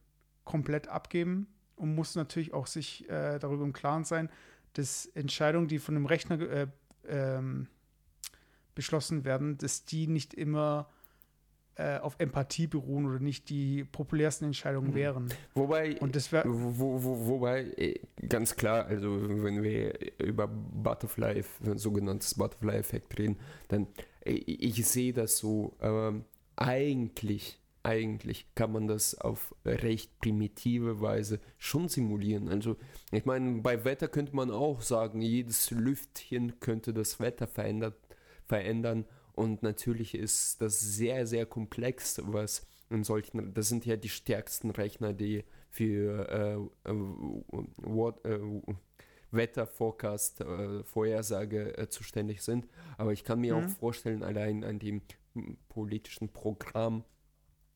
komplett 0.44 0.88
abgeben 0.88 1.46
und 1.76 1.94
muss 1.94 2.14
natürlich 2.14 2.52
auch 2.52 2.66
sich 2.66 3.08
äh, 3.08 3.38
darüber 3.38 3.64
im 3.64 3.72
Klaren 3.72 4.04
sein, 4.04 4.30
dass 4.74 5.06
Entscheidungen, 5.06 5.68
die 5.68 5.78
von 5.78 5.96
einem 5.96 6.06
Rechner 6.06 6.40
äh, 6.40 6.66
ähm, 7.08 7.68
beschlossen 8.76 9.24
werden, 9.24 9.58
dass 9.58 9.84
die 9.84 10.06
nicht 10.06 10.32
immer 10.34 10.88
äh, 11.74 11.98
auf 11.98 12.14
Empathie 12.18 12.68
beruhen 12.68 13.06
oder 13.06 13.18
nicht 13.18 13.50
die 13.50 13.84
populärsten 13.84 14.46
Entscheidungen 14.46 14.90
mhm. 14.90 14.94
wären. 14.94 15.34
Wobei, 15.54 15.98
und 16.00 16.14
das 16.14 16.30
wär, 16.30 16.44
wo, 16.46 17.02
wo, 17.02 17.26
wobei 17.26 17.64
äh, 17.76 18.00
ganz 18.28 18.54
klar, 18.54 18.86
also 18.86 19.10
wenn 19.42 19.62
wir 19.62 19.98
über 20.18 20.46
Butterfly, 20.46 21.42
sogenanntes 21.74 22.34
Butterfly-Effekt 22.34 23.18
reden, 23.18 23.36
dann 23.68 23.88
äh, 24.24 24.32
ich 24.32 24.86
sehe 24.86 25.12
das 25.12 25.38
so, 25.38 25.76
ähm, 25.80 26.24
eigentlich 26.54 27.58
eigentlich 27.82 28.46
kann 28.56 28.72
man 28.72 28.88
das 28.88 29.14
auf 29.20 29.54
recht 29.64 30.18
primitive 30.18 31.00
Weise 31.00 31.38
schon 31.56 31.88
simulieren. 31.88 32.48
Also 32.48 32.76
ich 33.12 33.26
meine, 33.26 33.60
bei 33.62 33.84
Wetter 33.84 34.08
könnte 34.08 34.34
man 34.34 34.50
auch 34.50 34.80
sagen, 34.80 35.22
jedes 35.22 35.70
Lüftchen 35.70 36.58
könnte 36.58 36.92
das 36.92 37.20
Wetter 37.20 37.46
verändert, 37.46 37.94
verändern. 38.46 39.04
Und 39.32 39.62
natürlich 39.62 40.14
ist 40.14 40.60
das 40.62 40.80
sehr, 40.80 41.26
sehr 41.26 41.46
komplex, 41.46 42.20
was 42.24 42.66
in 42.88 43.04
solchen, 43.04 43.52
das 43.52 43.68
sind 43.68 43.84
ja 43.84 43.96
die 43.96 44.08
stärksten 44.08 44.70
Rechner, 44.70 45.12
die 45.12 45.44
für 45.70 46.70
äh, 46.84 46.90
äh, 46.90 46.94
what, 46.94 48.24
äh, 48.24 48.38
Wetterforecast, 49.30 50.40
äh, 50.40 50.84
Vorhersage 50.84 51.76
äh, 51.76 51.88
zuständig 51.88 52.42
sind. 52.42 52.66
Aber 52.96 53.12
ich 53.12 53.24
kann 53.24 53.40
mir 53.40 53.56
mhm. 53.56 53.64
auch 53.64 53.68
vorstellen, 53.70 54.22
allein 54.22 54.64
an 54.64 54.78
dem 54.78 55.02
politischen 55.68 56.30
Programm 56.30 57.04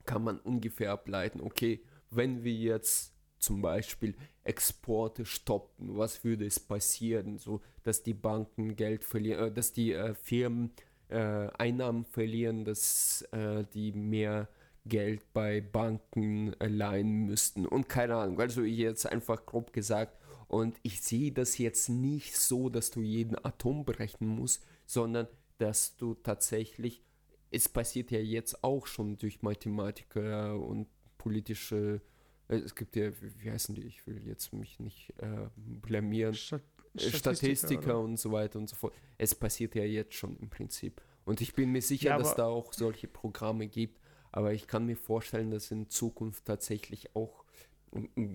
kann 0.06 0.24
man 0.24 0.38
ungefähr 0.38 0.92
ableiten, 0.92 1.40
okay, 1.40 1.82
wenn 2.10 2.42
wir 2.42 2.54
jetzt 2.54 3.14
zum 3.40 3.62
Beispiel 3.62 4.14
Exporte 4.44 5.24
stoppen, 5.24 5.96
was 5.96 6.24
würde 6.24 6.46
es 6.46 6.60
passieren, 6.60 7.38
so 7.38 7.60
dass 7.82 8.02
die 8.02 8.14
Banken 8.14 8.76
Geld 8.76 9.04
verlieren, 9.04 9.48
äh, 9.48 9.52
dass 9.52 9.72
die 9.72 9.92
äh, 9.92 10.14
Firmen 10.14 10.72
äh, 11.08 11.48
Einnahmen 11.58 12.04
verlieren, 12.04 12.64
dass 12.64 13.22
äh, 13.32 13.64
die 13.74 13.92
mehr 13.92 14.48
Geld 14.86 15.32
bei 15.32 15.60
Banken 15.60 16.54
leihen 16.58 17.26
müssten 17.26 17.66
und 17.66 17.88
keine 17.88 18.16
Ahnung. 18.16 18.40
Also 18.40 18.62
jetzt 18.62 19.06
einfach 19.06 19.44
grob 19.44 19.72
gesagt. 19.72 20.16
Und 20.48 20.78
ich 20.82 21.00
sehe 21.00 21.30
das 21.30 21.58
jetzt 21.58 21.88
nicht 21.88 22.36
so, 22.36 22.70
dass 22.70 22.90
du 22.90 23.02
jeden 23.02 23.36
Atom 23.44 23.84
berechnen 23.84 24.30
musst, 24.30 24.64
sondern 24.84 25.28
dass 25.58 25.96
du 25.96 26.14
tatsächlich, 26.14 27.04
es 27.52 27.68
passiert 27.68 28.10
ja 28.10 28.18
jetzt 28.18 28.64
auch 28.64 28.86
schon 28.86 29.16
durch 29.16 29.42
Mathematiker 29.42 30.58
und 30.58 30.88
politische, 31.18 31.76
äh, 31.76 32.00
es 32.56 32.74
gibt 32.74 32.96
ja, 32.96 33.10
wie 33.38 33.50
heißen 33.50 33.74
die, 33.74 33.82
ich 33.82 34.06
will 34.06 34.26
jetzt 34.26 34.52
mich 34.52 34.80
nicht 34.80 35.12
äh, 35.18 35.48
blamieren, 35.56 36.34
Stat 36.34 36.62
Statistiker, 36.96 37.34
Statistiker 37.36 38.00
und 38.00 38.18
so 38.18 38.32
weiter 38.32 38.58
und 38.58 38.68
so 38.68 38.74
fort. 38.74 38.94
Es 39.16 39.34
passiert 39.34 39.74
ja 39.76 39.84
jetzt 39.84 40.14
schon 40.14 40.36
im 40.38 40.50
Prinzip. 40.50 41.00
Und 41.24 41.40
ich 41.40 41.54
bin 41.54 41.70
mir 41.70 41.82
sicher, 41.82 42.10
ja, 42.10 42.18
dass 42.18 42.34
da 42.34 42.46
auch 42.46 42.72
solche 42.72 43.06
Programme 43.06 43.68
gibt, 43.68 44.00
aber 44.32 44.52
ich 44.52 44.66
kann 44.66 44.86
mir 44.86 44.96
vorstellen, 44.96 45.50
dass 45.50 45.70
in 45.70 45.88
Zukunft 45.88 46.44
tatsächlich 46.44 47.14
auch 47.14 47.39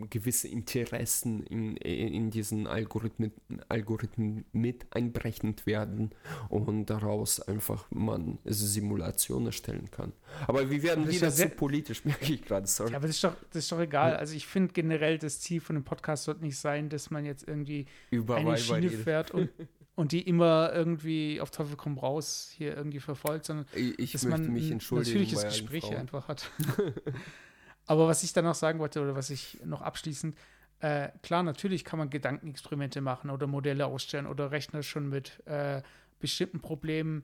gewisse 0.10 0.50
Interessen 0.50 1.44
in, 1.44 1.78
in 1.78 2.30
diesen 2.30 2.68
Algorithmen, 2.68 3.32
Algorithmen 3.70 4.46
mit 4.52 4.86
einberechnet 4.92 5.66
werden 5.66 6.12
und 6.50 6.90
daraus 6.90 7.40
einfach 7.40 7.88
man 7.90 8.40
Simulationen 8.44 9.48
erstellen 9.48 9.90
kann. 9.92 10.12
Aber 10.48 10.70
wir 10.70 10.84
werden 10.84 11.08
wieder 11.08 11.32
zu 11.32 11.48
politisch, 11.50 12.04
merke 12.06 12.34
ich 12.34 12.44
gerade. 12.44 12.68
Sorry. 12.68 12.92
Ja, 12.92 12.98
aber 12.98 13.08
das 13.08 13.16
ist 13.16 13.24
doch, 13.24 13.36
das 13.52 13.64
ist 13.64 13.72
doch 13.72 13.80
egal. 13.80 14.18
Also 14.18 14.36
ich 14.36 14.46
finde 14.46 14.74
generell, 14.74 15.18
das 15.18 15.40
Ziel 15.40 15.62
von 15.62 15.76
dem 15.76 15.86
Podcast 15.86 16.26
sollte 16.26 16.44
nicht 16.44 16.58
sein, 16.58 16.90
dass 16.90 17.10
man 17.10 17.26
jetzt 17.26 17.48
irgendwie 17.48 17.86
Über 18.12 18.36
eine 18.36 18.58
Schiene 18.58 18.90
fährt 18.90 19.32
und 19.32 19.50
und 19.96 20.12
die 20.12 20.22
immer 20.22 20.72
irgendwie 20.74 21.40
auf 21.40 21.52
Teufel 21.52 21.78
komm 21.78 21.98
raus 21.98 22.52
hier 22.56 22.76
irgendwie 22.76 23.00
verfolgt, 23.00 23.46
sondern 23.46 23.66
ich 23.74 24.12
dass 24.12 24.26
man 24.26 24.46
ein 24.46 24.80
natürliches 24.92 25.44
Gespräch 25.44 25.96
einfach 25.96 26.28
hat. 26.28 26.52
Aber 27.86 28.08
was 28.08 28.24
ich 28.24 28.34
dann 28.34 28.46
noch 28.46 28.56
sagen 28.56 28.80
wollte 28.80 29.02
oder 29.02 29.16
was 29.16 29.30
ich 29.30 29.60
noch 29.64 29.82
abschließend, 29.82 30.36
äh, 30.80 31.10
klar, 31.22 31.44
natürlich 31.44 31.86
kann 31.86 32.00
man 32.00 32.10
Gedankenexperimente 32.10 33.02
machen 33.02 33.30
oder 33.30 33.48
Modelle 33.48 33.86
ausstellen 33.86 34.28
oder 34.28 34.52
Rechner 34.52 34.84
schon 34.84 35.10
mit 35.10 35.46
äh, 35.48 35.82
bestimmten 36.20 36.60
Problemen, 36.60 37.24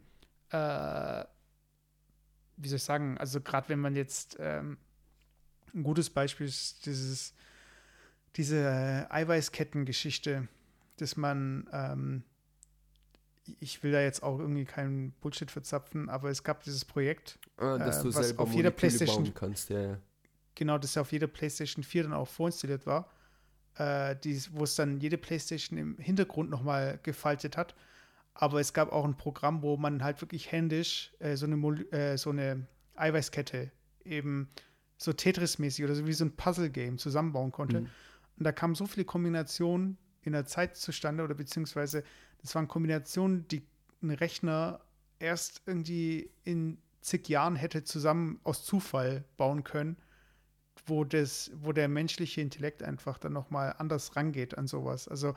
äh, 0.50 1.26
wie 2.58 2.68
soll 2.68 2.78
ich 2.78 2.84
sagen, 2.84 3.18
also 3.18 3.42
gerade 3.42 3.70
wenn 3.70 3.80
man 3.80 3.96
jetzt 3.96 4.38
ähm, 4.40 4.78
ein 5.74 5.84
gutes 5.84 6.10
Beispiel 6.10 6.48
ist 6.48 6.86
dieses, 6.86 7.34
diese 8.36 9.08
Eiweißketten-Geschichte, 9.10 10.48
dass 10.98 11.18
man 11.18 11.68
ähm, 11.72 12.24
ich 13.60 13.82
will 13.84 13.92
da 13.92 14.02
jetzt 14.02 14.24
auch 14.24 14.40
irgendwie 14.40 14.66
keinen 14.66 15.12
Bullshit 15.14 15.50
verzapfen, 15.50 16.10
aber 16.10 16.30
es 16.30 16.44
gab 16.44 16.64
dieses 16.64 16.86
Projekt, 16.86 17.40
ah, 17.58 17.78
dass 17.78 18.00
äh, 18.00 18.04
du 18.04 18.14
was 18.14 18.28
selber 18.28 18.44
auf 18.44 18.54
jeder 18.54 18.72
PlayStation 18.72 19.34
kannst, 19.34 19.70
ja, 19.70 19.82
ja. 19.82 19.98
Genau, 20.56 20.78
das 20.78 20.96
ja 20.96 21.02
auf 21.02 21.12
jeder 21.12 21.28
PlayStation 21.28 21.84
4 21.84 22.04
dann 22.04 22.14
auch 22.14 22.28
vorinstalliert 22.28 22.86
war, 22.86 23.10
äh, 23.76 24.16
wo 24.52 24.64
es 24.64 24.76
dann 24.76 25.00
jede 25.00 25.18
PlayStation 25.18 25.78
im 25.78 25.98
Hintergrund 25.98 26.50
nochmal 26.50 27.00
gefaltet 27.04 27.58
hat. 27.58 27.76
Aber 28.34 28.60
es 28.60 28.74
gab 28.74 28.92
auch 28.92 29.06
ein 29.06 29.18
Programm, 29.18 29.62
wo 29.62 29.78
man 29.78 30.04
halt 30.04 30.22
wirklich 30.22 30.52
händisch 30.52 31.14
äh, 31.20 31.36
so, 31.36 31.46
eine, 31.46 31.56
äh, 31.92 32.18
so 32.18 32.30
eine 32.30 32.68
Eiweißkette 32.96 33.72
eben 34.06 34.50
so 34.98 35.12
Tetris-mäßig 35.12 35.84
oder 35.84 35.96
so 35.96 36.06
wie 36.06 36.14
so 36.14 36.26
ein 36.26 36.36
Puzzle-Game 36.36 36.98
zusammenbauen 36.98 37.52
konnte. 37.52 37.82
Mhm. 37.82 37.90
Und 38.38 38.44
da 38.44 38.52
kamen 38.52 38.76
so 38.76 38.86
viele 38.86 39.06
Kombinationen 39.06 39.98
in 40.22 40.34
der 40.34 40.46
Zeit 40.46 40.78
zustande 40.78 41.24
oder 41.24 41.34
beziehungsweise 41.34 42.04
das 42.42 42.56
waren 42.56 42.68
Kombinationen, 42.68 43.48
die 43.48 43.64
ein 44.02 44.12
Rechner 44.12 44.82
erst 45.20 45.62
irgendwie 45.66 46.32
in 46.44 46.78
zig 47.02 47.28
Jahren 47.30 47.56
hätte 47.56 47.84
zusammen 47.84 48.40
aus 48.44 48.64
Zufall 48.64 49.24
bauen 49.38 49.64
können, 49.64 49.98
wo, 50.86 51.04
das, 51.04 51.52
wo 51.56 51.72
der 51.72 51.88
menschliche 51.88 52.42
Intellekt 52.42 52.84
einfach 52.84 53.18
dann 53.18 53.34
nochmal 53.34 53.76
anders 53.78 54.16
rangeht 54.16 54.58
an 54.58 54.68
sowas. 54.68 55.08
Also 55.08 55.36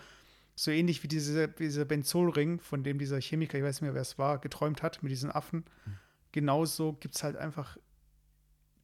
so 0.54 0.70
ähnlich 0.70 1.02
wie 1.02 1.08
diese, 1.08 1.48
dieser 1.48 1.84
Benzolring, 1.84 2.60
von 2.60 2.84
dem 2.84 2.98
dieser 2.98 3.20
Chemiker, 3.20 3.58
ich 3.58 3.64
weiß 3.64 3.76
nicht 3.76 3.82
mehr, 3.82 3.94
wer 3.94 4.02
es 4.02 4.18
war, 4.18 4.38
geträumt 4.38 4.82
hat 4.82 5.02
mit 5.02 5.10
diesen 5.10 5.30
Affen. 5.30 5.64
Mhm. 5.86 5.98
Genauso 6.32 6.92
gibt 6.94 7.16
es 7.16 7.24
halt 7.24 7.36
einfach 7.36 7.76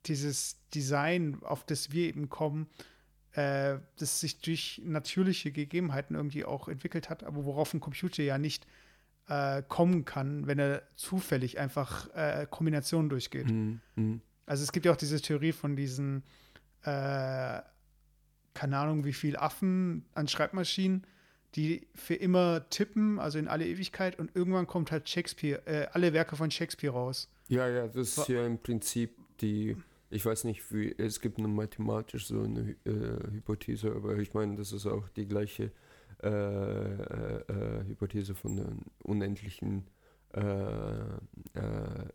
dieses 0.07 0.59
Design, 0.75 1.39
auf 1.43 1.65
das 1.65 1.93
wir 1.93 2.09
eben 2.09 2.29
kommen, 2.29 2.69
äh, 3.33 3.79
das 3.99 4.21
sich 4.21 4.41
durch 4.41 4.81
natürliche 4.85 5.53
Gegebenheiten 5.53 6.17
irgendwie 6.17 6.45
auch 6.45 6.69
entwickelt 6.69 7.11
hat, 7.11 7.23
aber 7.23 7.45
worauf 7.45 7.73
ein 7.75 7.81
Computer 7.81 8.23
ja 8.23 8.39
nicht 8.39 8.67
äh, 9.29 9.63
kommen 9.69 10.05
kann, 10.05 10.47
wenn 10.47 10.59
er 10.59 10.83
zufällig 10.97 11.59
einfach 11.59 12.09
äh, 12.15 12.47
Kombinationen 12.51 13.09
durchgeht. 13.09 13.49
Mhm. 13.49 14.21
Also 14.47 14.63
es 14.63 14.73
gibt 14.73 14.87
ja 14.87 14.93
auch 14.93 14.97
diese 14.97 15.21
Theorie 15.21 15.53
von 15.53 15.77
diesen, 15.77 16.23
äh, 16.83 17.61
keine 18.55 18.79
Ahnung, 18.79 19.05
wie 19.05 19.13
viel 19.13 19.37
Affen 19.37 20.05
an 20.15 20.29
Schreibmaschinen, 20.29 21.07
die 21.55 21.87
für 21.95 22.15
immer 22.15 22.69
tippen, 22.71 23.19
also 23.19 23.39
in 23.39 23.49
alle 23.49 23.67
Ewigkeit, 23.67 24.19
und 24.19 24.35
irgendwann 24.35 24.67
kommt 24.67 24.93
halt 24.93 25.09
Shakespeare, 25.09 25.67
äh, 25.67 25.87
alle 25.93 26.13
Werke 26.13 26.37
von 26.37 26.51
Shakespeare 26.51 26.93
raus. 26.93 27.29
Ja, 27.49 27.69
ja, 27.69 27.89
das 27.89 28.19
ist 28.19 28.29
ja 28.29 28.47
im 28.47 28.59
Prinzip 28.59 29.17
die 29.41 29.77
ich 30.11 30.27
weiß 30.27 30.45
nicht, 30.45 30.73
wie, 30.73 30.93
es 30.99 31.21
gibt 31.21 31.39
eine 31.39 31.49
mathematisch 31.49 32.27
so 32.27 32.43
eine 32.43 32.77
äh, 32.85 33.33
Hypothese, 33.33 33.93
aber 33.95 34.19
ich 34.19 34.35
meine, 34.35 34.57
das 34.57 34.73
ist 34.73 34.87
auch 34.87 35.09
die 35.11 35.27
gleiche 35.27 35.71
äh, 36.23 36.29
äh, 36.29 37.43
äh 37.49 37.85
Hypothese 37.87 38.35
von 38.35 38.57
den 38.57 38.81
unendlichen 39.03 39.87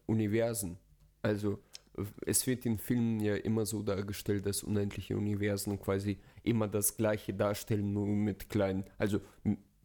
Universen. 0.06 0.78
Also 1.22 1.60
es 2.26 2.46
wird 2.48 2.66
in 2.66 2.78
Filmen 2.78 3.20
ja 3.20 3.36
immer 3.36 3.66
so 3.66 3.82
dargestellt, 3.82 4.46
dass 4.46 4.64
unendliche 4.64 5.16
Universen 5.16 5.80
quasi 5.80 6.18
immer 6.44 6.68
das 6.68 6.98
gleiche 6.98 7.34
darstellen, 7.34 7.94
nur 7.94 8.08
mit 8.08 8.50
kleinen, 8.50 8.86
also 8.98 9.22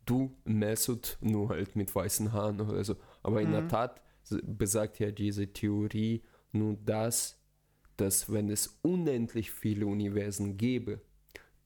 du, 0.06 0.36
Mesut, 0.44 1.18
nur 1.20 1.50
halt 1.50 1.76
mit 1.76 1.94
weißen 1.94 2.32
Haaren 2.32 2.61
oder 2.61 2.84
so. 2.84 2.96
Aber 3.22 3.40
in 3.40 3.52
der 3.52 3.62
mhm. 3.62 3.68
Tat 3.68 4.00
besagt 4.42 4.98
ja 4.98 5.11
diese 5.11 5.52
Theorie 5.52 6.22
nur 6.52 6.76
das, 6.84 7.40
dass 7.96 8.32
wenn 8.32 8.48
es 8.48 8.78
unendlich 8.82 9.50
viele 9.50 9.86
Universen 9.86 10.56
gäbe, 10.56 11.00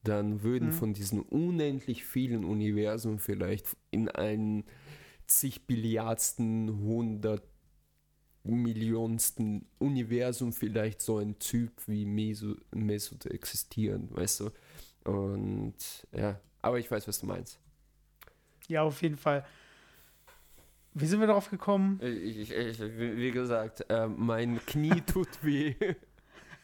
dann 0.03 0.43
würden 0.43 0.69
mhm. 0.69 0.73
von 0.73 0.93
diesen 0.93 1.21
unendlich 1.21 2.05
vielen 2.05 2.45
Universen 2.45 3.19
vielleicht 3.19 3.75
in 3.89 4.09
einem 4.09 4.63
zig 5.25 5.65
Billiardsten, 5.65 6.81
hundert 6.83 7.43
Millionsten 8.45 9.65
Universum 9.79 10.53
vielleicht 10.53 11.01
so 11.01 11.17
ein 11.17 11.37
Typ 11.39 11.71
wie 11.87 12.05
Meso, 12.05 12.55
Mesut 12.71 13.25
existieren, 13.25 14.09
weißt 14.11 14.41
du? 14.41 14.51
Und 15.09 15.75
ja, 16.11 16.39
aber 16.61 16.79
ich 16.79 16.89
weiß, 16.89 17.07
was 17.07 17.19
du 17.19 17.25
meinst. 17.25 17.59
Ja, 18.67 18.83
auf 18.83 19.01
jeden 19.01 19.17
Fall. 19.17 19.45
Wie 20.93 21.05
sind 21.05 21.19
wir 21.19 21.27
darauf 21.27 21.49
gekommen? 21.49 21.99
Ich, 22.01 22.51
ich, 22.51 22.51
ich, 22.51 22.79
wie 22.79 23.31
gesagt, 23.31 23.85
äh, 23.89 24.07
mein 24.07 24.65
Knie 24.65 25.01
tut 25.05 25.43
weh. 25.43 25.75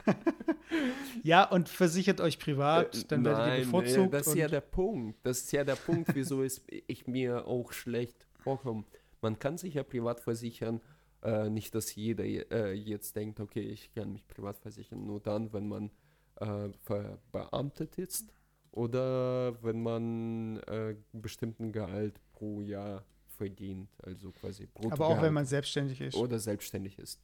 ja, 1.24 1.44
und 1.44 1.70
versichert 1.70 2.22
euch 2.22 2.40
privat, 2.40 2.96
äh, 2.96 3.04
dann 3.08 3.26
werdet 3.26 3.60
ihr 3.60 3.66
bevorzugt. 3.66 4.14
Das 4.14 4.28
ist 4.28 4.36
ja 4.36 4.48
der 4.48 4.62
Punkt. 4.62 5.20
Das 5.24 5.40
ist 5.40 5.52
ja 5.52 5.64
der 5.64 5.76
Punkt, 5.76 6.16
wieso 6.16 6.44
es 6.44 6.62
ich 6.88 7.08
mir 7.08 7.46
auch 7.46 7.74
schlecht 7.74 8.26
vorkomme. 8.40 8.86
Man 9.22 9.38
kann 9.38 9.58
sich 9.58 9.76
ja 9.76 9.84
privat 9.84 10.20
versichern, 10.20 10.82
äh, 11.24 11.50
nicht, 11.50 11.76
dass 11.76 11.94
jeder 11.96 12.24
äh, 12.24 12.74
jetzt 12.74 13.16
denkt, 13.16 13.40
okay, 13.40 13.62
ich 13.62 13.94
kann 13.94 14.12
mich 14.12 14.28
privat 14.28 14.58
versichern, 14.60 15.06
nur 15.06 15.20
dann, 15.20 15.54
wenn 15.54 15.68
man 15.68 15.92
äh, 16.38 16.70
verbeamtet 16.82 17.98
ist 17.98 18.34
oder 18.72 19.62
wenn 19.64 19.82
man 19.84 20.58
äh, 20.62 20.96
bestimmten 21.14 21.72
Gehalt 21.72 22.20
pro 22.34 22.62
Jahr 22.62 23.04
verdient, 23.28 23.90
also 24.04 24.32
quasi 24.32 24.68
pro 24.68 24.92
Aber 24.92 25.08
auch 25.08 25.22
wenn 25.22 25.34
man 25.34 25.46
selbstständig 25.46 26.02
ist. 26.02 26.16
Oder 26.16 26.40
selbstständig 26.40 27.00
ist. 27.00 27.20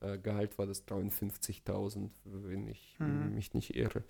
Äh, 0.00 0.18
Gehalt 0.18 0.58
war 0.58 0.66
das 0.66 0.86
53.000, 0.86 2.10
wenn 2.24 2.68
ich 2.68 2.96
mhm. 2.98 3.34
mich 3.34 3.54
nicht 3.54 3.74
irre. 3.74 4.04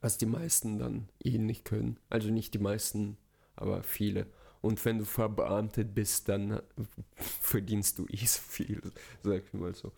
Was 0.00 0.18
die 0.18 0.26
meisten 0.26 0.78
dann 0.78 1.08
eh 1.22 1.38
nicht 1.38 1.64
können. 1.64 1.98
Also 2.08 2.30
nicht 2.30 2.54
die 2.54 2.58
meisten, 2.58 3.16
aber 3.56 3.82
viele. 3.82 4.26
Und 4.60 4.84
wenn 4.84 4.98
du 4.98 5.04
verbeamtet 5.04 5.94
bist, 5.94 6.28
dann 6.28 6.60
verdienst 7.16 7.98
du 7.98 8.06
eh 8.10 8.26
so 8.26 8.40
viel, 8.40 8.82
sag 9.22 9.44
ich 9.44 9.52
mal 9.52 9.74
so. 9.74 9.92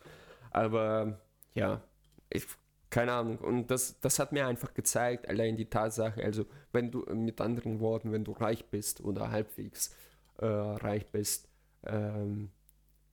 Aber 0.51 1.21
ja, 1.55 1.83
ich, 2.29 2.47
keine 2.91 3.13
Ahnung. 3.13 3.39
Und 3.39 3.71
das, 3.71 3.99
das 4.01 4.19
hat 4.19 4.33
mir 4.33 4.47
einfach 4.47 4.75
gezeigt, 4.75 5.29
allein 5.29 5.57
die 5.57 5.71
Tatsache, 5.71 6.23
also 6.23 6.45
wenn 6.73 6.91
du 6.91 7.01
mit 7.15 7.41
anderen 7.41 7.81
Worten, 7.81 8.13
wenn 8.13 8.25
du 8.25 8.33
reich 8.33 8.67
bist 8.67 9.01
oder 9.01 9.31
halbwegs 9.31 9.95
äh, 10.39 10.47
reich 10.47 11.07
bist, 11.07 11.49
ähm, 11.85 12.51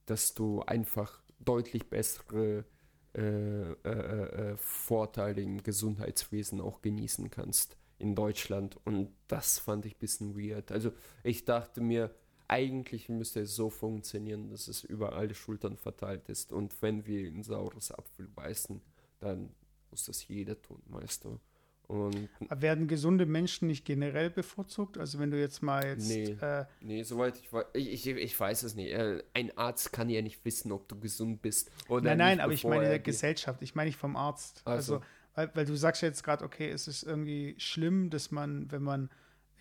dass 0.06 0.34
du 0.34 0.62
einfach 0.64 1.22
deutlich 1.40 1.90
bessere 1.90 2.66
äh, 3.14 3.72
äh, 3.72 3.72
äh, 3.84 4.58
Vorteile 4.58 5.42
im 5.42 5.64
Gesundheitswesen 5.64 6.62
auch 6.62 6.82
genießen 6.82 7.30
kannst 7.30 7.78
in 8.00 8.16
Deutschland. 8.16 8.78
Und 8.86 9.10
das 9.28 9.60
fand 9.60 9.86
ich 9.86 9.96
ein 9.96 10.00
bisschen 10.00 10.38
weird. 10.38 10.72
Also 10.72 10.92
ich 11.24 11.46
dachte 11.46 11.82
mir, 11.82 12.14
eigentlich 12.48 13.10
müsste 13.10 13.42
es 13.42 13.56
so 13.56 13.70
funktionieren, 13.70 14.50
dass 14.50 14.68
es 14.68 14.84
über 14.84 15.14
alle 15.14 15.34
Schultern 15.34 15.78
verteilt 15.78 16.30
ist. 16.30 16.54
Und 16.54 16.82
wenn 16.82 17.06
wir 17.06 17.28
ein 17.28 17.44
saures 17.44 17.92
Apfel 17.92 18.28
beißen, 18.28 18.82
dann 19.20 19.50
muss 19.92 20.06
das 20.06 20.28
jeder 20.28 20.62
tun, 20.62 20.82
weißt 20.88 21.26
du. 21.26 21.40
Und 21.88 22.28
Werden 22.50 22.88
gesunde 22.90 23.26
Menschen 23.26 23.68
nicht 23.70 23.86
generell 23.86 24.30
bevorzugt? 24.30 24.98
Also 24.98 25.20
wenn 25.20 25.32
du 25.32 25.40
jetzt 25.40 25.64
mal 25.64 25.86
jetzt. 25.86 26.10
Nee, 26.10 26.36
äh, 26.42 26.66
nee 26.82 27.04
soweit 27.04 27.38
ich 27.40 27.52
weiß, 27.52 27.66
ich, 27.74 27.94
ich, 27.94 28.08
ich 28.08 28.38
weiß 28.38 28.64
es 28.64 28.76
nicht. 28.76 28.92
Äh, 28.92 29.24
Ein 29.34 29.58
Arzt 29.58 29.94
kann 29.94 30.10
ja 30.10 30.22
nicht 30.22 30.44
wissen, 30.44 30.74
ob 30.74 30.90
du 30.90 31.00
gesund 31.00 31.42
bist 31.42 31.72
oder 31.88 32.10
nein, 32.10 32.18
nein, 32.18 32.38
nicht, 32.38 32.44
aber 32.44 32.54
ich 32.54 32.64
meine 32.66 32.84
er 32.84 32.90
der 32.90 33.00
Gesellschaft. 33.00 33.62
Ich 33.62 33.74
meine 33.74 33.88
nicht 33.88 33.98
vom 33.98 34.18
Arzt. 34.18 34.64
Ach 34.66 34.82
so. 34.82 34.96
Also, 34.96 35.02
weil, 35.38 35.52
weil 35.54 35.66
du 35.66 35.76
sagst 35.78 36.02
ja 36.02 36.08
jetzt 36.08 36.24
gerade, 36.24 36.44
okay, 36.44 36.68
es 36.70 36.88
ist 36.88 37.04
irgendwie 37.04 37.54
schlimm, 37.60 38.10
dass 38.10 38.32
man, 38.32 38.72
wenn 38.72 38.82
man 38.82 39.10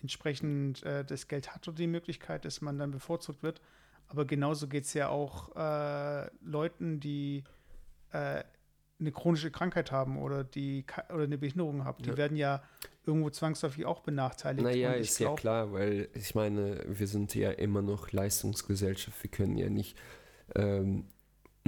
entsprechend 0.01 0.81
äh, 0.83 1.05
das 1.05 1.27
Geld 1.27 1.53
hat 1.53 1.67
oder 1.67 1.77
die 1.77 1.87
Möglichkeit, 1.87 2.45
dass 2.45 2.61
man 2.61 2.79
dann 2.79 2.89
bevorzugt 2.91 3.43
wird. 3.43 3.61
Aber 4.07 4.25
genauso 4.25 4.67
geht 4.67 4.85
es 4.85 4.93
ja 4.95 5.09
auch 5.09 5.55
äh, 5.55 6.29
Leuten, 6.41 6.99
die 6.99 7.43
äh, 8.11 8.43
eine 8.99 9.11
chronische 9.11 9.51
Krankheit 9.51 9.91
haben 9.91 10.17
oder 10.17 10.43
die 10.43 10.83
oder 11.13 11.23
eine 11.25 11.37
Behinderung 11.37 11.83
haben. 11.85 12.01
Die 12.01 12.09
Ja. 12.09 12.17
werden 12.17 12.37
ja 12.37 12.63
irgendwo 13.05 13.29
zwangsläufig 13.29 13.85
auch 13.85 13.99
benachteiligt. 14.01 14.63
Naja, 14.65 14.93
ist 14.93 15.19
ja 15.19 15.27
glaub- 15.27 15.39
klar, 15.39 15.71
weil 15.73 16.09
ich 16.13 16.33
meine, 16.33 16.83
wir 16.87 17.05
sind 17.07 17.35
ja 17.35 17.51
immer 17.51 17.83
noch 17.83 18.11
Leistungsgesellschaft. 18.11 19.21
Wir 19.23 19.29
können 19.29 19.57
ja 19.57 19.69
nicht 19.69 19.95
ähm, 20.55 21.05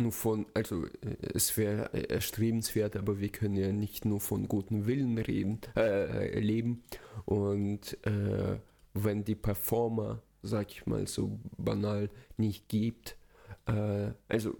nur 0.01 0.11
von, 0.11 0.45
also 0.53 0.85
es 1.33 1.57
wäre 1.57 1.93
erstrebenswert, 2.09 2.95
aber 2.95 3.19
wir 3.19 3.29
können 3.29 3.55
ja 3.55 3.71
nicht 3.71 4.05
nur 4.05 4.19
von 4.19 4.47
gutem 4.47 4.85
Willen 4.85 5.17
reden, 5.17 5.59
äh, 5.75 6.39
leben. 6.39 6.83
Und 7.25 7.97
äh, 8.05 8.57
wenn 8.93 9.23
die 9.23 9.35
Performer, 9.35 10.21
sag 10.41 10.71
ich 10.71 10.85
mal 10.85 11.07
so 11.07 11.39
banal, 11.57 12.09
nicht 12.37 12.67
gibt, 12.69 13.17
äh, 13.65 14.11
also 14.27 14.55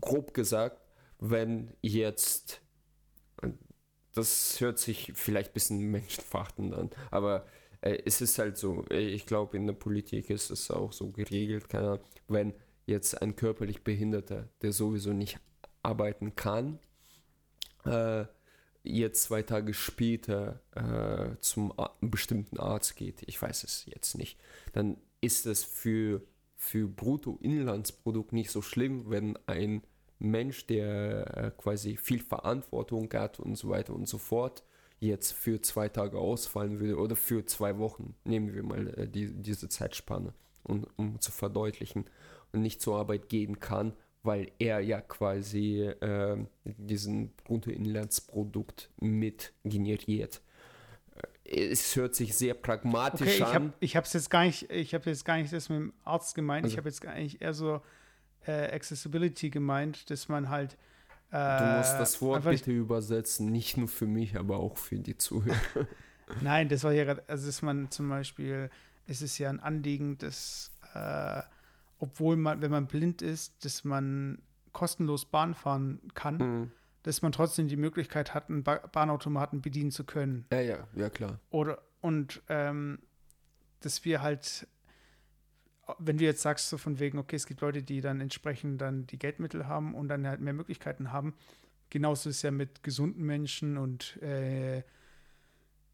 grob 0.00 0.34
gesagt, 0.34 0.80
wenn 1.18 1.72
jetzt 1.82 2.60
das 4.16 4.60
hört 4.60 4.78
sich 4.78 5.12
vielleicht 5.14 5.50
ein 5.50 5.54
bisschen 5.54 5.78
menschenverachtend 5.90 6.74
an, 6.74 6.90
aber 7.10 7.46
äh, 7.82 7.98
es 8.06 8.20
ist 8.20 8.38
halt 8.38 8.56
so, 8.56 8.84
ich 8.90 9.26
glaube, 9.26 9.56
in 9.56 9.66
der 9.66 9.74
Politik 9.74 10.30
ist 10.30 10.50
es 10.50 10.70
auch 10.70 10.92
so 10.92 11.10
geregelt, 11.10 11.66
wenn 12.26 12.54
jetzt 12.86 13.20
ein 13.20 13.36
körperlich 13.36 13.82
Behinderter, 13.82 14.48
der 14.62 14.72
sowieso 14.72 15.12
nicht 15.12 15.38
arbeiten 15.82 16.34
kann, 16.36 16.78
äh, 17.84 18.24
jetzt 18.82 19.24
zwei 19.24 19.42
Tage 19.42 19.74
später 19.74 20.60
äh, 20.74 21.36
zum 21.40 21.72
bestimmten 22.00 22.58
Arzt 22.58 22.96
geht, 22.96 23.22
ich 23.26 23.40
weiß 23.40 23.64
es 23.64 23.86
jetzt 23.86 24.16
nicht, 24.16 24.38
dann 24.72 24.96
ist 25.20 25.46
es 25.46 25.64
für, 25.64 26.22
für 26.56 26.88
Bruttoinlandsprodukt 26.88 28.32
nicht 28.32 28.50
so 28.50 28.62
schlimm, 28.62 29.10
wenn 29.10 29.36
ein 29.46 29.82
Mensch, 30.18 30.66
der 30.66 31.36
äh, 31.36 31.50
quasi 31.56 31.96
viel 31.96 32.20
Verantwortung 32.20 33.12
hat 33.12 33.38
und 33.38 33.56
so 33.56 33.68
weiter 33.68 33.92
und 33.92 34.08
so 34.08 34.18
fort, 34.18 34.62
jetzt 34.98 35.32
für 35.32 35.60
zwei 35.60 35.88
Tage 35.88 36.18
ausfallen 36.18 36.80
würde 36.80 36.96
oder 36.96 37.16
für 37.16 37.44
zwei 37.44 37.76
Wochen, 37.78 38.14
nehmen 38.24 38.54
wir 38.54 38.62
mal 38.62 38.88
äh, 38.98 39.08
die, 39.08 39.30
diese 39.34 39.68
Zeitspanne, 39.68 40.32
um, 40.62 40.86
um 40.96 41.20
zu 41.20 41.32
verdeutlichen, 41.32 42.06
und 42.52 42.62
nicht 42.62 42.80
zur 42.80 42.96
Arbeit 42.98 43.28
gehen 43.28 43.60
kann, 43.60 43.92
weil 44.22 44.50
er 44.58 44.80
ja 44.80 45.00
quasi 45.00 45.82
äh, 45.82 46.36
diesen 46.64 47.32
Bruttoinlandsprodukt 47.44 48.90
mit 49.00 49.52
generiert. 49.64 50.40
Äh, 51.44 51.68
Es 51.70 51.94
hört 51.96 52.14
sich 52.14 52.34
sehr 52.34 52.54
pragmatisch 52.54 53.22
Okay, 53.28 53.36
ich 53.36 53.44
an. 53.44 53.54
habe 53.54 53.72
ich 53.80 53.94
es 53.94 54.12
jetzt 54.12 54.30
gar 54.30 54.44
nicht, 54.44 54.70
ich 54.70 54.94
habe 54.94 55.08
jetzt 55.10 55.24
gar 55.24 55.36
nicht 55.36 55.52
das 55.52 55.68
mit 55.68 55.78
dem 55.78 55.92
Arzt 56.04 56.34
gemeint. 56.34 56.66
ich 56.66 56.72
Also- 56.72 56.78
habe 56.78 56.88
jetzt 56.88 57.06
eigentlich 57.06 57.40
eher 57.40 57.54
so 57.54 57.80
äh, 58.46 58.72
Accessibility 58.74 59.50
gemeint, 59.50 60.08
dass 60.10 60.28
man 60.28 60.48
halt. 60.50 60.76
Äh, 61.32 61.58
Du 61.58 61.76
musst 61.78 61.94
das 61.98 62.22
Wort 62.22 62.36
einfach- 62.38 62.50
bitte 62.52 62.70
übersetzen, 62.70 63.50
nicht 63.50 63.76
nur 63.76 63.88
für 63.88 64.06
mich, 64.06 64.36
aber 64.38 64.58
auch 64.58 64.76
für 64.76 64.98
die 64.98 65.16
Zuhörer. 65.18 65.56
Nein, 66.42 66.68
das 66.68 66.84
war 66.84 66.92
ja 66.92 67.04
gerade, 67.04 67.24
also 67.28 67.46
dass 67.46 67.62
man 67.62 67.90
zum 67.90 68.08
Beispiel, 68.08 68.70
es 69.08 69.22
ist 69.22 69.38
ja 69.38 69.48
ein 69.50 69.58
Anliegen, 69.60 70.18
dass, 70.18 70.70
äh, 70.94 71.42
obwohl 71.98 72.36
man, 72.36 72.60
wenn 72.62 72.70
man 72.70 72.86
blind 72.86 73.22
ist, 73.22 73.64
dass 73.64 73.84
man 73.84 74.42
kostenlos 74.72 75.24
Bahn 75.24 75.54
fahren 75.54 76.00
kann, 76.14 76.36
Mhm. 76.36 76.70
dass 77.02 77.22
man 77.22 77.32
trotzdem 77.32 77.68
die 77.68 77.76
Möglichkeit 77.76 78.34
hat, 78.34 78.50
einen 78.50 78.62
ba 78.62 78.76
Bahnautomaten 78.92 79.62
bedienen 79.62 79.90
zu 79.90 80.04
können. 80.04 80.44
Ja, 80.52 80.60
ja, 80.60 80.88
ja, 80.94 81.08
klar. 81.08 81.40
Oder 81.50 81.82
und 82.00 82.42
ähm, 82.48 82.98
dass 83.80 84.04
wir 84.04 84.20
halt, 84.22 84.66
wenn 85.98 86.18
du 86.18 86.24
jetzt 86.24 86.42
sagst, 86.42 86.68
so 86.68 86.78
von 86.78 86.98
wegen, 86.98 87.18
okay, 87.18 87.36
es 87.36 87.46
gibt 87.46 87.60
Leute, 87.60 87.82
die 87.82 88.00
dann 88.00 88.20
entsprechend 88.20 88.80
dann 88.80 89.06
die 89.06 89.18
Geldmittel 89.18 89.66
haben 89.66 89.94
und 89.94 90.08
dann 90.08 90.26
halt 90.26 90.40
mehr 90.40 90.52
Möglichkeiten 90.52 91.12
haben. 91.12 91.34
Genauso 91.90 92.28
ist 92.30 92.36
es 92.36 92.42
ja 92.42 92.50
mit 92.50 92.82
gesunden 92.82 93.24
Menschen 93.24 93.78
und 93.78 94.20
äh, 94.20 94.82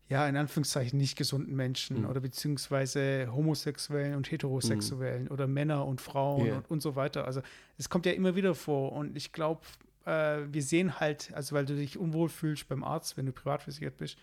ja, 0.08 0.28
in 0.28 0.36
Anführungszeichen 0.36 0.98
nicht 0.98 1.16
gesunden 1.16 1.54
Menschen 1.56 2.00
Mhm. 2.02 2.06
oder 2.10 2.20
beziehungsweise 2.20 3.28
Homosexuellen 3.32 4.14
und 4.16 4.30
Heterosexuellen 4.30 5.28
oder 5.28 5.46
Männer 5.46 5.86
und 5.86 6.00
Frauen 6.00 6.46
Ja. 6.46 6.56
und, 6.56 6.70
und 6.70 6.82
so 6.82 6.96
weiter. 6.96 7.24
Also 7.24 7.40
es 7.78 7.88
kommt 7.88 8.06
ja 8.06 8.12
immer 8.12 8.34
wieder 8.36 8.54
vor 8.54 8.92
und 8.92 9.16
ich 9.16 9.32
glaube, 9.32 9.62
äh, 10.04 10.38
wir 10.50 10.62
sehen 10.62 11.00
halt, 11.00 11.32
also 11.34 11.54
weil 11.54 11.64
du 11.64 11.74
dich 11.76 11.98
unwohl 11.98 12.28
fühlst 12.28 12.68
beim 12.68 12.84
Arzt, 12.84 13.16
wenn 13.16 13.26
du 13.26 13.32
privat 13.32 13.62
versichert 13.62 13.96
bist, 13.96 14.18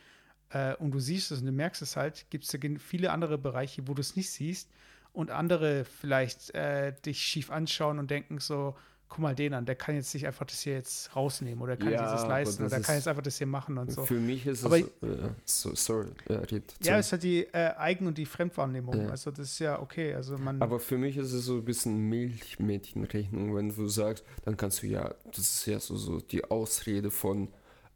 äh, 0.51 0.75
und 0.75 0.91
du 0.91 0.99
siehst 0.99 1.31
es 1.31 1.39
und 1.39 1.45
du 1.47 1.51
merkst 1.51 1.81
es 1.81 1.95
halt, 1.95 2.25
gibt 2.29 2.43
es 2.43 2.51
ja 2.51 2.59
viele 2.77 3.11
andere 3.11 3.37
Bereiche, 3.37 3.87
wo 3.87 3.93
du 3.93 4.01
es 4.01 4.15
nicht 4.15 4.29
siehst 4.31 4.69
und 5.13 5.31
andere 5.31 5.85
vielleicht 5.85 6.53
äh, 6.53 6.93
dich 7.05 7.19
schief 7.21 7.49
anschauen 7.49 7.97
und 7.99 8.11
denken 8.11 8.39
so, 8.39 8.75
guck 9.09 9.19
mal 9.19 9.35
den 9.35 9.53
an, 9.53 9.65
der 9.65 9.75
kann 9.75 9.95
jetzt 9.95 10.13
nicht 10.13 10.27
einfach 10.27 10.45
das 10.45 10.61
hier 10.61 10.73
jetzt 10.73 11.15
rausnehmen 11.15 11.61
oder 11.61 11.75
kann 11.75 11.91
Ja, 11.91 12.01
aber 12.01 12.29
leisten 12.29 12.63
oder 12.63 12.79
kann 12.79 12.95
jetzt 12.95 13.07
einfach 13.07 13.23
das 13.23 13.37
hier 13.39 13.47
machen 13.47 13.77
und 13.77 13.91
so. 13.91 14.05
Für 14.05 14.19
mich 14.19 14.45
ist 14.45 14.63
Aber 14.63 14.77
es. 14.77 14.83
Äh, 14.83 15.29
so, 15.45 15.73
sorry, 15.75 16.09
ja, 16.29 16.39
red 16.39 16.71
zu. 16.71 16.77
Ja, 16.83 16.99
es 16.99 17.07
ist 17.07 17.11
halt 17.13 17.23
die 17.23 17.43
äh, 17.45 17.73
Eigen- 17.75 18.07
und 18.07 18.17
die 18.17 18.25
Fremdwahrnehmung. 18.25 19.01
Ja. 19.01 19.09
Also 19.09 19.31
das 19.31 19.39
ist 19.51 19.59
ja 19.59 19.79
okay. 19.79 20.13
Also 20.13 20.37
man 20.37 20.61
Aber 20.61 20.79
für 20.79 20.97
mich 20.97 21.17
ist 21.17 21.33
es 21.33 21.45
so 21.45 21.55
ein 21.55 21.65
bisschen 21.65 21.97
Milchmädchenrechnung, 22.09 23.55
wenn 23.55 23.75
du 23.75 23.87
sagst, 23.87 24.23
dann 24.45 24.55
kannst 24.55 24.83
du 24.83 24.87
ja, 24.87 25.13
das 25.25 25.39
ist 25.39 25.65
ja 25.65 25.79
so, 25.79 25.97
so 25.97 26.19
die 26.19 26.45
Ausrede 26.45 27.09
von 27.09 27.49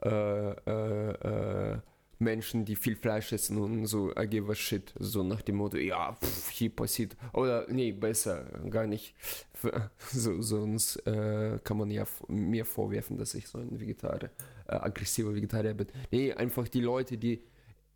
äh, 0.04 0.10
äh, 0.10 1.74
äh, 1.74 1.78
Menschen, 2.24 2.66
die 2.66 2.76
viel 2.76 2.96
Fleisch 2.96 3.32
essen 3.34 3.58
und 3.58 3.86
so, 3.86 4.12
I 4.18 4.28
give 4.28 4.52
a 4.52 4.56
shit, 4.56 4.94
so 5.00 5.24
nach 5.24 5.42
dem 5.42 5.58
Motto, 5.58 5.78
ja, 5.78 6.14
pff, 6.14 6.50
hier 6.50 6.70
passiert, 6.70 7.16
oder 7.34 7.66
nee, 7.70 7.92
besser, 7.92 8.46
gar 8.70 8.88
nicht, 8.88 9.16
so, 10.12 10.42
sonst 10.42 10.98
äh, 11.08 11.60
kann 11.64 11.78
man 11.78 11.92
ja 11.92 12.06
mir 12.28 12.66
vorwerfen, 12.66 13.18
dass 13.18 13.34
ich 13.34 13.48
so 13.48 13.60
ein 13.60 13.80
Vegetarier, 13.80 14.32
äh, 14.68 14.76
aggressiver 14.76 15.34
Vegetarier 15.34 15.74
bin. 15.74 15.88
Nee, 16.12 16.34
einfach 16.34 16.68
die 16.68 16.82
Leute, 16.82 17.18
die 17.18 17.44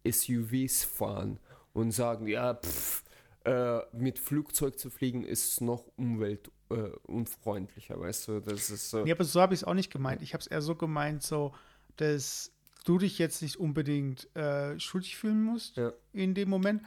SUVs 0.06 0.84
fahren 0.84 1.40
und 1.74 1.92
sagen, 1.92 2.28
ja, 2.28 2.56
pff, 2.56 3.04
äh, 3.48 3.80
mit 3.94 4.20
Flugzeug 4.20 4.78
zu 4.78 4.90
fliegen 4.90 5.24
ist 5.24 5.62
noch 5.62 5.86
umweltunfreundlicher, 5.96 6.54
äh, 6.70 7.12
unfreundlicher, 7.12 8.00
weißt 8.00 8.28
du, 8.28 8.40
das 8.42 8.70
ist 8.70 8.90
so. 8.90 9.04
Nee, 9.04 9.12
aber 9.12 9.24
so 9.24 9.40
habe 9.40 9.54
ich 9.54 9.62
es 9.62 9.64
auch 9.64 9.74
nicht 9.74 9.92
gemeint. 9.92 10.22
Ich 10.22 10.34
habe 10.34 10.42
es 10.42 10.48
eher 10.48 10.62
so 10.62 10.76
gemeint, 10.76 11.24
so, 11.24 11.54
dass 11.96 12.52
du 12.88 12.98
dich 12.98 13.18
jetzt 13.20 13.42
nicht 13.42 13.58
unbedingt 13.58 14.34
äh, 14.36 14.80
schuldig 14.80 15.18
fühlen 15.18 15.42
musst 15.44 15.78
Ja. 15.78 15.92
in 16.14 16.34
dem 16.34 16.50
Moment. 16.50 16.84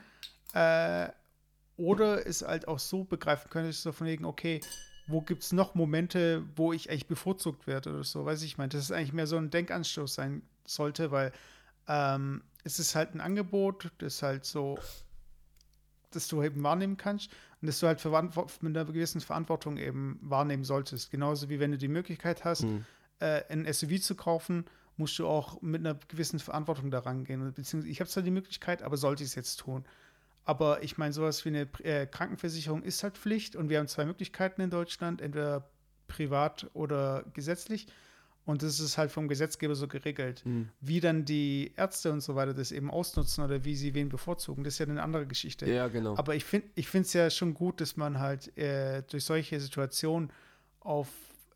Äh, 0.54 1.08
oder 1.76 2.26
es 2.26 2.42
halt 2.42 2.68
auch 2.68 2.78
so 2.78 3.04
begreifen 3.04 3.50
könntest, 3.50 3.82
so 3.82 3.92
von 3.92 4.06
wegen, 4.06 4.24
okay, 4.24 4.60
wo 5.06 5.20
gibt 5.22 5.42
es 5.42 5.52
noch 5.52 5.74
Momente, 5.74 6.44
wo 6.56 6.72
ich 6.72 6.90
eigentlich 6.90 7.06
bevorzugt 7.08 7.66
werde 7.66 7.90
oder 7.90 8.04
so, 8.04 8.24
weiß 8.24 8.42
ich 8.42 8.58
meine. 8.58 8.68
Das 8.68 8.82
ist 8.82 8.92
eigentlich 8.92 9.12
mehr 9.12 9.26
so 9.26 9.36
ein 9.36 9.50
Denkanstoß 9.50 10.14
sein 10.14 10.42
sollte, 10.66 11.10
weil 11.10 11.32
ähm, 11.88 12.42
es 12.64 12.78
ist 12.78 12.94
halt 12.94 13.14
ein 13.14 13.20
Angebot, 13.20 13.90
das 13.98 14.22
halt 14.22 14.44
so, 14.44 14.78
dass 16.10 16.28
du 16.28 16.42
eben 16.42 16.62
wahrnehmen 16.62 16.96
kannst 16.96 17.30
und 17.60 17.66
dass 17.66 17.80
du 17.80 17.86
halt 17.86 18.04
mit 18.62 18.76
einer 18.76 18.84
gewissen 18.84 19.20
Verantwortung 19.20 19.76
eben 19.78 20.18
wahrnehmen 20.22 20.64
solltest. 20.64 21.10
Genauso 21.10 21.48
wie 21.48 21.60
wenn 21.60 21.70
du 21.72 21.78
die 21.78 21.88
Möglichkeit 21.88 22.44
hast, 22.44 22.62
Hm. 22.62 22.84
äh, 23.20 23.42
ein 23.48 23.64
SUV 23.72 24.00
zu 24.00 24.14
kaufen, 24.14 24.64
musst 25.00 25.18
du 25.18 25.26
auch 25.26 25.60
mit 25.62 25.80
einer 25.80 25.98
gewissen 26.08 26.38
Verantwortung 26.38 26.90
daran 26.90 27.24
gehen. 27.24 27.52
Beziehungsweise 27.52 27.90
ich 27.90 28.00
habe 28.00 28.08
zwar 28.08 28.22
die 28.22 28.30
Möglichkeit, 28.30 28.82
aber 28.82 28.96
sollte 28.96 29.24
ich 29.24 29.30
es 29.30 29.34
jetzt 29.34 29.56
tun. 29.56 29.84
Aber 30.44 30.82
ich 30.82 30.98
meine, 30.98 31.12
sowas 31.12 31.44
wie 31.44 31.48
eine 31.48 31.68
äh, 31.82 32.06
Krankenversicherung 32.06 32.82
ist 32.82 33.02
halt 33.02 33.18
Pflicht 33.18 33.56
und 33.56 33.68
wir 33.68 33.78
haben 33.78 33.88
zwei 33.88 34.04
Möglichkeiten 34.04 34.60
in 34.60 34.70
Deutschland, 34.70 35.20
entweder 35.20 35.68
privat 36.06 36.70
oder 36.74 37.24
gesetzlich. 37.32 37.86
Und 38.44 38.62
das 38.62 38.80
ist 38.80 38.98
halt 38.98 39.10
vom 39.10 39.28
Gesetzgeber 39.28 39.74
so 39.74 39.86
geregelt. 39.86 40.44
Mhm. 40.44 40.68
Wie 40.80 41.00
dann 41.00 41.24
die 41.24 41.72
Ärzte 41.76 42.10
und 42.12 42.20
so 42.20 42.34
weiter 42.34 42.52
das 42.52 42.72
eben 42.72 42.90
ausnutzen 42.90 43.44
oder 43.44 43.64
wie 43.64 43.76
sie 43.76 43.94
wen 43.94 44.08
bevorzugen, 44.08 44.64
das 44.64 44.74
ist 44.74 44.78
ja 44.80 44.86
eine 44.86 45.02
andere 45.02 45.26
Geschichte. 45.26 45.70
Ja, 45.70 45.88
genau. 45.88 46.16
Aber 46.16 46.34
ich 46.34 46.44
finde 46.44 46.68
ich 46.74 46.92
es 46.94 47.12
ja 47.12 47.30
schon 47.30 47.54
gut, 47.54 47.80
dass 47.80 47.96
man 47.96 48.18
halt 48.18 48.56
äh, 48.56 49.02
durch 49.02 49.24
solche 49.24 49.60
Situationen 49.60 50.30
auf 50.80 51.08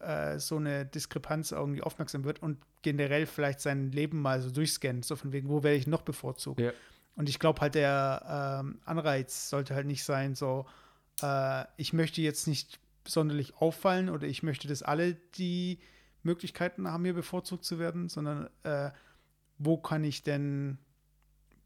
äh, 0.05 0.39
so 0.39 0.57
eine 0.57 0.85
Diskrepanz 0.87 1.53
irgendwie 1.53 1.83
aufmerksam 1.83 2.25
wird 2.25 2.43
und 2.43 2.59
generell 2.83 3.27
vielleicht 3.27 3.61
sein 3.61 3.91
Leben 3.93 4.21
mal 4.21 4.41
so 4.41 4.51
durchscannt, 4.51 5.05
so 5.05 5.17
von 5.17 5.33
wegen, 5.33 5.49
wo 5.49 5.63
werde 5.63 5.77
ich 5.77 5.87
noch 5.87 6.03
bevorzugt. 6.03 6.61
Ja. 6.61 6.73
Und 7.17 7.29
ich 7.29 7.39
glaube 7.39 7.61
halt, 7.61 7.75
der 7.75 8.61
ähm, 8.61 8.81
Anreiz 8.85 9.49
sollte 9.49 9.75
halt 9.75 9.87
nicht 9.87 10.05
sein, 10.05 10.35
so, 10.35 10.67
äh, 11.23 11.65
ich 11.77 11.93
möchte 11.93 12.21
jetzt 12.21 12.47
nicht 12.47 12.81
sonderlich 13.07 13.57
auffallen 13.57 14.09
oder 14.09 14.27
ich 14.27 14.43
möchte, 14.43 14.67
dass 14.69 14.83
alle 14.83 15.15
die 15.37 15.79
Möglichkeiten 16.23 16.89
haben, 16.91 17.05
hier 17.05 17.15
bevorzugt 17.15 17.65
zu 17.65 17.79
werden, 17.79 18.09
sondern 18.09 18.49
äh, 18.65 18.91
wo 19.59 19.77
kann 19.77 20.03
ich 20.05 20.23
denn, 20.23 20.79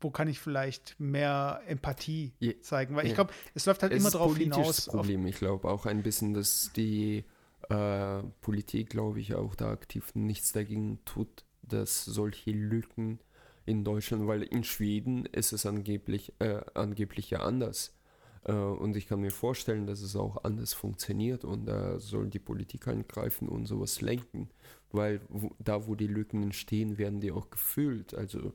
wo 0.01 0.11
kann 0.11 0.29
ich 0.29 0.39
vielleicht 0.41 0.99
mehr 0.99 1.63
Empathie 1.67 2.33
Ja. 2.41 2.53
zeigen? 2.61 2.95
Weil 2.97 3.07
ich 3.07 3.15
glaube, 3.15 3.33
es 3.55 3.67
läuft 3.67 3.83
halt 3.83 3.93
Es 3.93 4.01
immer 4.01 4.09
ist 4.09 4.15
darauf 4.15 4.33
politisches 4.33 4.85
hinaus. 4.85 4.89
Auf, 4.89 4.95
Problem. 4.97 5.27
ich 5.27 5.37
glaube 5.37 5.69
auch 5.69 5.87
ein 5.87 6.03
bisschen, 6.03 6.35
dass 6.35 6.71
die 6.77 7.25
äh, 7.69 8.23
Politik, 8.41 8.91
glaube 8.91 9.21
ich, 9.21 9.35
auch 9.35 9.55
da 9.55 9.71
aktiv 9.71 10.15
nichts 10.15 10.53
dagegen 10.53 11.05
tut, 11.05 11.45
dass 11.63 12.05
solche 12.05 12.51
Lücken 12.51 13.21
in 13.67 13.85
Deutschland, 13.85 14.27
weil 14.27 14.43
in 14.43 14.65
Schweden 14.65 15.27
ist 15.27 15.53
es 15.53 15.67
angeblich, 15.67 16.33
äh, 16.39 16.61
angeblich 16.75 17.31
ja 17.31 17.41
anders. 17.41 17.95
Äh, 18.45 18.53
und 18.53 18.97
ich 18.97 19.07
kann 19.07 19.21
mir 19.21 19.31
vorstellen, 19.31 19.87
dass 19.87 20.01
es 20.01 20.17
auch 20.17 20.45
anders 20.45 20.73
funktioniert 20.73 21.45
und 21.45 21.67
da 21.67 21.99
soll 21.99 22.29
die 22.29 22.39
Politik 22.39 22.89
eingreifen 22.89 23.49
und 23.49 23.67
sowas 23.67 24.01
lenken. 24.01 24.49
Weil 24.91 25.21
wo, 25.29 25.51
da, 25.59 25.87
wo 25.87 25.95
die 25.95 26.07
Lücken 26.07 26.43
entstehen, 26.43 26.97
werden 26.97 27.21
die 27.21 27.33
auch 27.33 27.51
gefüllt. 27.51 28.15
Also 28.15 28.55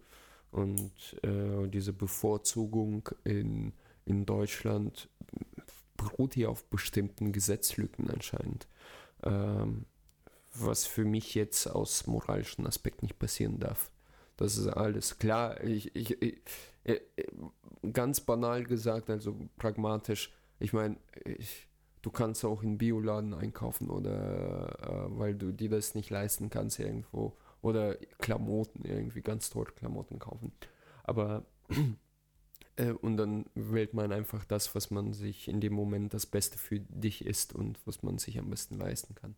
und 0.52 0.92
äh, 1.24 1.68
diese 1.68 1.94
Bevorzugung 1.94 3.10
in, 3.24 3.74
in 4.06 4.26
Deutschland 4.26 5.10
beruht 5.98 6.36
hier 6.36 6.50
auf 6.52 6.66
bestimmten 6.66 7.32
Gesetzlücken 7.32 8.10
anscheinend. 8.10 8.68
Ähm, 9.24 9.86
was 10.56 10.86
für 10.86 11.06
mich 11.06 11.34
jetzt 11.36 11.68
aus 11.68 12.06
moralischen 12.08 12.68
Aspekt 12.68 13.02
nicht 13.02 13.18
passieren 13.18 13.60
darf. 13.60 13.92
Das 14.38 14.58
ist 14.58 14.68
alles 14.68 15.18
klar. 15.18 15.64
Ich, 15.64 15.96
ich, 15.96 16.22
ich, 16.22 16.42
äh, 16.84 17.00
äh, 17.16 17.26
ganz 17.92 18.22
banal 18.22 18.64
gesagt, 18.64 19.10
also 19.10 19.36
pragmatisch, 19.58 20.32
ich 20.60 20.74
meine, 20.74 20.98
du 22.02 22.12
kannst 22.12 22.46
auch 22.46 22.64
in 22.64 22.78
Bioladen 22.78 23.34
einkaufen 23.34 23.90
oder 23.90 24.80
äh, 24.82 25.20
weil 25.20 25.36
du 25.36 25.52
dir 25.52 25.70
das 25.70 25.96
nicht 25.96 26.10
leisten 26.10 26.50
kannst 26.50 26.80
irgendwo 26.80 27.36
oder 27.62 27.96
Klamotten 28.20 28.86
irgendwie 28.86 29.22
ganz 29.22 29.50
teure 29.50 29.72
Klamotten 29.72 30.20
kaufen. 30.20 30.52
Aber 31.04 31.46
äh, 32.76 32.92
und 32.92 33.18
dann 33.18 33.46
wählt 33.56 33.94
man 33.94 34.12
einfach 34.12 34.46
das, 34.46 34.76
was 34.76 34.92
man 34.92 35.14
sich 35.14 35.48
in 35.48 35.62
dem 35.62 35.74
Moment 35.74 36.14
das 36.14 36.26
Beste 36.26 36.58
für 36.58 36.80
dich 36.80 37.26
ist 37.26 37.54
und 37.54 37.80
was 37.86 38.04
man 38.04 38.18
sich 38.18 38.40
am 38.40 38.50
besten 38.50 38.78
leisten 38.78 39.16
kann. 39.16 39.36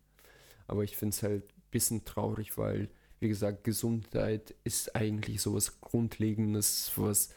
Aber 0.68 0.84
ich 0.84 0.96
finde 0.96 1.14
es 1.14 1.22
halt 1.22 1.44
ein 1.44 1.62
bisschen 1.70 2.04
traurig, 2.04 2.56
weil, 2.58 2.88
wie 3.20 3.28
gesagt, 3.28 3.64
Gesundheit 3.64 4.54
ist 4.64 4.96
eigentlich 4.96 5.40
sowas 5.40 5.80
Grundlegendes, 5.80 6.92
was 6.96 7.30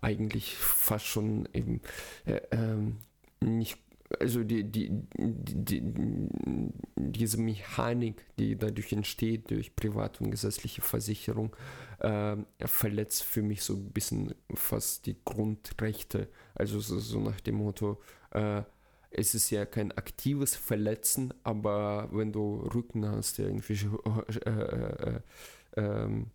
eigentlich 0.00 0.54
fast 0.56 1.06
schon 1.06 1.48
eben 1.52 1.80
äh, 2.26 2.40
ähm, 2.50 2.98
nicht, 3.40 3.78
also 4.20 4.44
die, 4.44 4.64
die, 4.64 4.90
die, 5.16 5.64
die, 5.64 6.70
diese 6.96 7.38
Mechanik, 7.40 8.24
die 8.38 8.56
dadurch 8.56 8.92
entsteht, 8.92 9.50
durch 9.50 9.74
private 9.74 10.24
und 10.24 10.30
gesetzliche 10.30 10.82
Versicherung, 10.82 11.54
äh, 12.00 12.36
verletzt 12.60 13.22
für 13.22 13.42
mich 13.42 13.62
so 13.62 13.74
ein 13.74 13.90
bisschen 13.90 14.34
fast 14.54 15.06
die 15.06 15.16
Grundrechte. 15.24 16.28
Also 16.54 16.80
so, 16.80 16.98
so 16.98 17.20
nach 17.20 17.40
dem 17.40 17.56
Motto, 17.56 18.00
äh, 18.30 18.62
es 19.10 19.34
ist 19.34 19.50
ja 19.50 19.64
kein 19.64 19.92
aktives 19.92 20.56
Verletzen, 20.56 21.32
aber 21.44 22.08
wenn 22.12 22.32
du 22.32 22.56
Rücken 22.74 23.06
hast, 23.06 23.38
der 23.38 23.46
irgendwelche 23.46 23.88
äh, 24.44 24.50
äh, 24.50 25.20
ähm, 25.76 26.30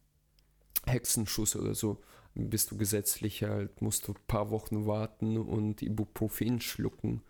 Hexenschuss 0.86 1.56
oder 1.56 1.76
so, 1.76 2.02
bist 2.36 2.72
du 2.72 2.78
gesetzlich 2.78 3.44
halt, 3.44 3.82
musst 3.82 4.08
du 4.08 4.14
ein 4.14 4.20
paar 4.28 4.50
Wochen 4.50 4.86
warten 4.86 5.38
und 5.38 5.82
Ibuprofen 5.82 6.62
schlucken 6.62 7.22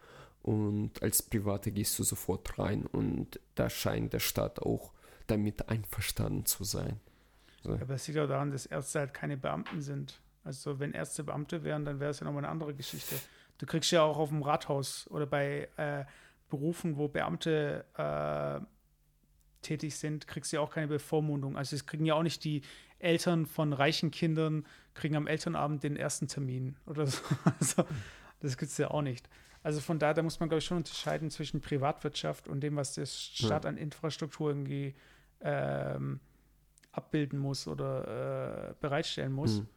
und 0.41 1.01
als 1.01 1.21
Private 1.21 1.71
gehst 1.71 1.97
du 1.99 2.03
sofort 2.03 2.57
rein 2.57 2.85
und 2.85 3.39
da 3.55 3.69
scheint 3.69 4.13
der 4.13 4.19
Staat 4.19 4.59
auch 4.59 4.93
damit 5.27 5.69
einverstanden 5.69 6.45
zu 6.45 6.63
sein. 6.63 6.99
So. 7.61 7.73
aber 7.73 7.95
es 7.95 8.07
liegt 8.07 8.19
auch 8.19 8.27
daran, 8.27 8.51
dass 8.51 8.65
Ärzte 8.65 8.99
halt 8.99 9.13
keine 9.13 9.35
Beamten 9.35 9.81
sind. 9.81 10.21
Also 10.43 10.79
wenn 10.79 10.93
Ärzte 10.93 11.23
Beamte 11.23 11.63
wären, 11.63 11.83
dann 11.83 11.99
wäre 11.99 12.11
es 12.11 12.19
ja 12.19 12.25
nochmal 12.25 12.43
eine 12.45 12.51
andere 12.51 12.73
Geschichte. 12.73 13.15
Du 13.57 13.65
kriegst 13.65 13.91
ja 13.91 14.01
auch 14.01 14.17
auf 14.17 14.29
dem 14.29 14.41
Rathaus 14.41 15.07
oder 15.09 15.25
bei 15.25 15.67
äh, 15.75 16.05
Berufen, 16.49 16.97
wo 16.97 17.09
Beamte 17.09 17.85
äh, 17.97 18.65
tätig 19.61 19.97
sind, 19.97 20.27
kriegst 20.27 20.51
du 20.51 20.57
ja 20.57 20.61
auch 20.61 20.71
keine 20.71 20.87
Bevormundung. 20.87 21.57
Also 21.57 21.75
es 21.75 21.85
kriegen 21.85 22.05
ja 22.05 22.15
auch 22.15 22.23
nicht 22.23 22.43
die 22.43 22.61
Eltern 22.99 23.45
von 23.45 23.73
reichen 23.73 24.11
Kindern, 24.11 24.65
kriegen 24.93 25.15
am 25.15 25.27
Elternabend 25.27 25.83
den 25.83 25.95
ersten 25.95 26.27
Termin 26.27 26.75
oder 26.85 27.07
so. 27.07 27.21
Also, 27.59 27.85
das 28.41 28.57
gibt 28.57 28.71
es 28.71 28.77
ja 28.77 28.89
auch 28.91 29.01
nicht. 29.01 29.27
Also 29.63 29.81
von 29.81 29.99
daher, 29.99 30.13
da 30.13 30.21
muss 30.21 30.39
man, 30.39 30.47
glaube 30.49 30.59
ich, 30.59 30.65
schon 30.65 30.77
unterscheiden 30.77 31.29
zwischen 31.29 31.59
Privatwirtschaft 31.61 32.47
und 32.47 32.61
dem, 32.61 32.75
was 32.77 32.93
der 32.93 33.05
Staat 33.05 33.65
an 33.65 33.77
Infrastruktur 33.77 34.49
irgendwie 34.51 34.95
ähm, 35.41 36.19
abbilden 36.91 37.39
muss 37.39 37.67
oder 37.67 38.69
äh, 38.69 38.73
bereitstellen 38.79 39.31
muss. 39.33 39.57
Hm. 39.59 39.67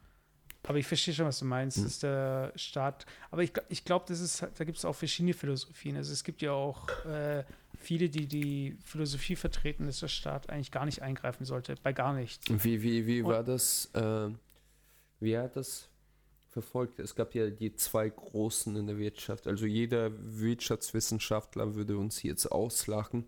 Aber 0.65 0.77
ich 0.77 0.87
verstehe 0.87 1.13
schon, 1.13 1.25
was 1.25 1.39
du 1.39 1.45
meinst, 1.45 1.77
Hm. 1.77 1.83
dass 1.83 1.99
der 1.99 2.53
Staat. 2.55 3.05
Aber 3.31 3.43
ich, 3.43 3.51
ich 3.67 3.83
glaube, 3.83 4.05
das 4.07 4.21
ist, 4.21 4.41
da 4.57 4.63
gibt 4.63 4.77
es 4.77 4.85
auch 4.85 4.95
verschiedene 4.95 5.33
Philosophien. 5.33 5.97
Also 5.97 6.13
es 6.13 6.23
gibt 6.23 6.41
ja 6.41 6.53
auch 6.53 6.87
äh, 7.05 7.43
viele, 7.77 8.07
die 8.09 8.27
die 8.27 8.77
Philosophie 8.85 9.35
vertreten, 9.35 9.85
dass 9.87 9.99
der 9.99 10.07
Staat 10.07 10.49
eigentlich 10.49 10.71
gar 10.71 10.85
nicht 10.85 11.01
eingreifen 11.01 11.43
sollte, 11.45 11.75
bei 11.83 11.91
gar 11.91 12.13
nichts. 12.13 12.45
Wie, 12.49 12.81
wie, 12.81 13.05
wie 13.05 13.21
Und- 13.21 13.31
war 13.33 13.43
das? 13.43 13.89
Äh, 13.93 14.29
wie 15.19 15.37
hat 15.37 15.55
das 15.57 15.89
verfolgt? 16.53 16.99
Es 16.99 17.15
gab 17.15 17.35
ja 17.35 17.49
die 17.49 17.75
zwei 17.75 18.09
Großen 18.09 18.75
in 18.75 18.87
der 18.87 18.97
Wirtschaft. 18.97 19.47
Also 19.47 19.65
jeder 19.65 20.11
Wirtschaftswissenschaftler 20.17 21.75
würde 21.75 21.97
uns 21.97 22.23
jetzt 22.23 22.45
auslachen. 22.45 23.25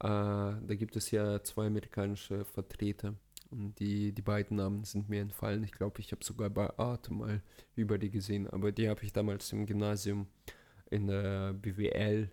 Äh, 0.00 0.08
da 0.08 0.74
gibt 0.74 0.96
es 0.96 1.10
ja 1.10 1.42
zwei 1.42 1.66
amerikanische 1.66 2.44
Vertreter. 2.44 3.14
Und 3.50 3.78
die, 3.78 4.12
die 4.12 4.22
beiden 4.22 4.56
Namen 4.56 4.84
sind 4.84 5.08
mir 5.08 5.20
entfallen. 5.20 5.62
Ich 5.64 5.72
glaube, 5.72 6.00
ich 6.00 6.12
habe 6.12 6.24
sogar 6.24 6.50
bei 6.50 6.76
Arte 6.78 7.12
mal 7.12 7.42
über 7.74 7.98
die 7.98 8.10
gesehen. 8.10 8.48
Aber 8.48 8.72
die 8.72 8.88
habe 8.88 9.02
ich 9.04 9.12
damals 9.12 9.52
im 9.52 9.66
Gymnasium 9.66 10.26
in 10.90 11.06
der 11.06 11.52
BWL 11.52 12.30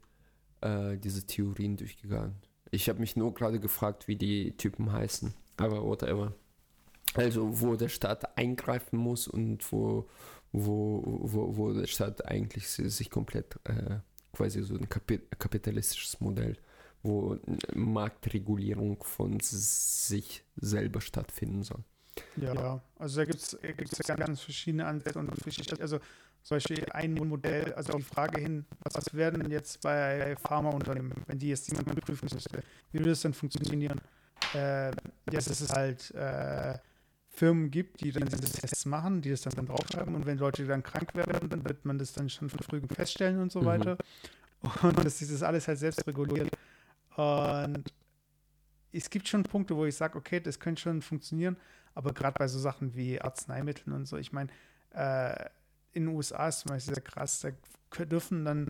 äh, 0.61 0.97
diese 0.97 1.25
Theorien 1.25 1.77
durchgegangen. 1.77 2.35
Ich 2.71 2.89
habe 2.89 2.99
mich 2.99 3.15
nur 3.15 3.33
gerade 3.33 3.59
gefragt, 3.59 4.07
wie 4.07 4.15
die 4.15 4.57
Typen 4.57 4.91
heißen. 4.91 5.33
Aber 5.57 5.83
whatever. 5.83 6.33
Also 7.15 7.61
wo 7.61 7.75
der 7.75 7.89
Staat 7.89 8.37
eingreifen 8.37 8.97
muss 8.97 9.27
und 9.27 9.71
wo, 9.71 10.09
wo, 10.51 11.03
wo, 11.05 11.57
wo 11.57 11.73
der 11.73 11.87
Staat 11.87 12.25
eigentlich 12.25 12.67
si- 12.69 12.89
sich 12.89 13.09
komplett 13.09 13.59
äh, 13.65 13.99
quasi 14.31 14.63
so 14.63 14.75
ein 14.75 14.89
Kapi 14.89 15.19
kapitalistisches 15.37 16.19
Modell, 16.21 16.57
wo 17.03 17.37
Marktregulierung 17.75 19.03
von 19.03 19.39
sich 19.39 20.43
selber 20.55 21.01
stattfinden 21.01 21.63
soll. 21.63 21.83
Ja, 22.35 22.81
also 22.97 23.21
da 23.21 23.25
gibt 23.25 23.41
es 23.41 24.07
ja 24.07 24.15
ganz 24.15 24.41
verschiedene 24.41 24.85
Ansätze 24.85 25.19
und 25.19 25.35
verschiedene, 25.41 25.81
also 25.81 25.99
zum 26.43 26.55
Beispiel 26.57 26.85
ein 26.91 27.13
Modell, 27.13 27.73
also 27.73 27.93
auf 27.93 27.99
die 27.99 28.03
Frage 28.15 28.41
hin, 28.41 28.65
was, 28.81 28.95
was 28.95 29.13
werden 29.13 29.41
denn 29.41 29.51
jetzt 29.51 29.81
bei 29.81 30.35
Pharmaunternehmen, 30.37 31.13
wenn 31.27 31.39
die 31.39 31.49
jetzt 31.49 31.69
jemanden 31.71 31.95
prüfen 32.01 32.27
müsste, 32.31 32.63
wie 32.91 32.99
würde 32.99 33.11
das 33.11 33.21
dann 33.21 33.33
funktionieren? 33.33 34.01
Äh, 34.53 34.87
ja, 34.89 34.93
dass 35.31 35.47
es 35.47 35.69
halt 35.71 36.11
äh, 36.11 36.77
Firmen 37.33 37.71
gibt, 37.71 38.01
die 38.01 38.11
dann 38.11 38.27
diese 38.27 38.51
Tests 38.51 38.85
machen, 38.85 39.21
die 39.21 39.31
das 39.31 39.41
dann, 39.41 39.65
draufschreiben 39.65 40.13
und 40.13 40.25
wenn 40.25 40.37
Leute 40.37 40.65
dann 40.67 40.83
krank 40.83 41.15
werden, 41.15 41.49
dann 41.49 41.65
wird 41.67 41.83
man 41.83 41.97
das 41.97 42.13
dann 42.13 42.29
schon 42.29 42.49
von 42.49 42.59
früh 42.59 42.81
feststellen 42.95 43.39
und 43.39 43.51
so 43.51 43.61
Mhm. 43.61 43.65
weiter. 43.65 43.97
Und 44.81 45.03
dass 45.03 45.17
dieses 45.17 45.43
alles 45.43 45.67
halt 45.67 45.79
selbst 45.79 46.07
reguliert. 46.07 46.49
Und 47.17 47.93
es 48.91 49.09
gibt 49.09 49.27
schon 49.27 49.43
Punkte, 49.43 49.75
wo 49.75 49.85
ich 49.85 49.95
sage, 49.95 50.17
okay, 50.17 50.39
das 50.39 50.59
könnte 50.59 50.81
schon 50.81 51.01
funktionieren, 51.01 51.57
aber 51.95 52.13
gerade 52.13 52.37
bei 52.37 52.47
so 52.47 52.59
Sachen 52.59 52.95
wie 52.95 53.19
Arzneimitteln 53.19 53.93
und 53.95 54.05
so, 54.05 54.17
ich 54.17 54.31
meine, 54.31 54.49
äh, 54.91 55.49
in 55.93 56.05
den 56.05 56.15
USA 56.15 56.47
ist 56.47 56.59
zum 56.61 56.69
Beispiel 56.69 56.95
sehr 56.95 57.03
krass, 57.03 57.41
da 57.41 58.05
dürfen 58.05 58.45
dann 58.45 58.67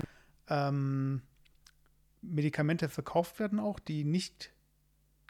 ähm, 0.47 1.22
Medikamente 2.22 2.89
verkauft 2.89 3.39
werden 3.39 3.59
auch, 3.59 3.80
die 3.80 4.03
nicht 4.03 4.51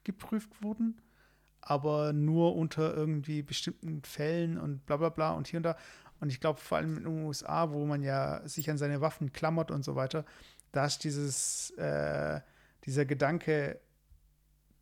geprüft 0.03 0.61
wurden, 0.61 1.01
aber 1.65 2.13
nur 2.13 2.55
unter 2.55 2.93
irgendwie 2.93 3.41
bestimmten 3.41 4.01
Fällen 4.03 4.57
und 4.57 4.85
bla 4.85 4.97
bla 4.97 5.09
bla 5.09 5.31
und 5.33 5.47
hier 5.47 5.57
und 5.57 5.63
da. 5.63 5.77
Und 6.19 6.29
ich 6.29 6.39
glaube, 6.39 6.59
vor 6.59 6.77
allem 6.77 6.97
in 6.97 7.03
den 7.03 7.25
USA, 7.25 7.71
wo 7.71 7.85
man 7.85 8.01
ja 8.01 8.41
sich 8.47 8.69
an 8.69 8.77
seine 8.77 9.01
Waffen 9.01 9.33
klammert 9.33 9.71
und 9.71 9.83
so 9.83 9.95
weiter, 9.95 10.25
da 10.71 10.85
ist 10.85 11.03
dieses, 11.03 11.71
äh, 11.71 12.39
dieser 12.85 13.05
Gedanke 13.05 13.79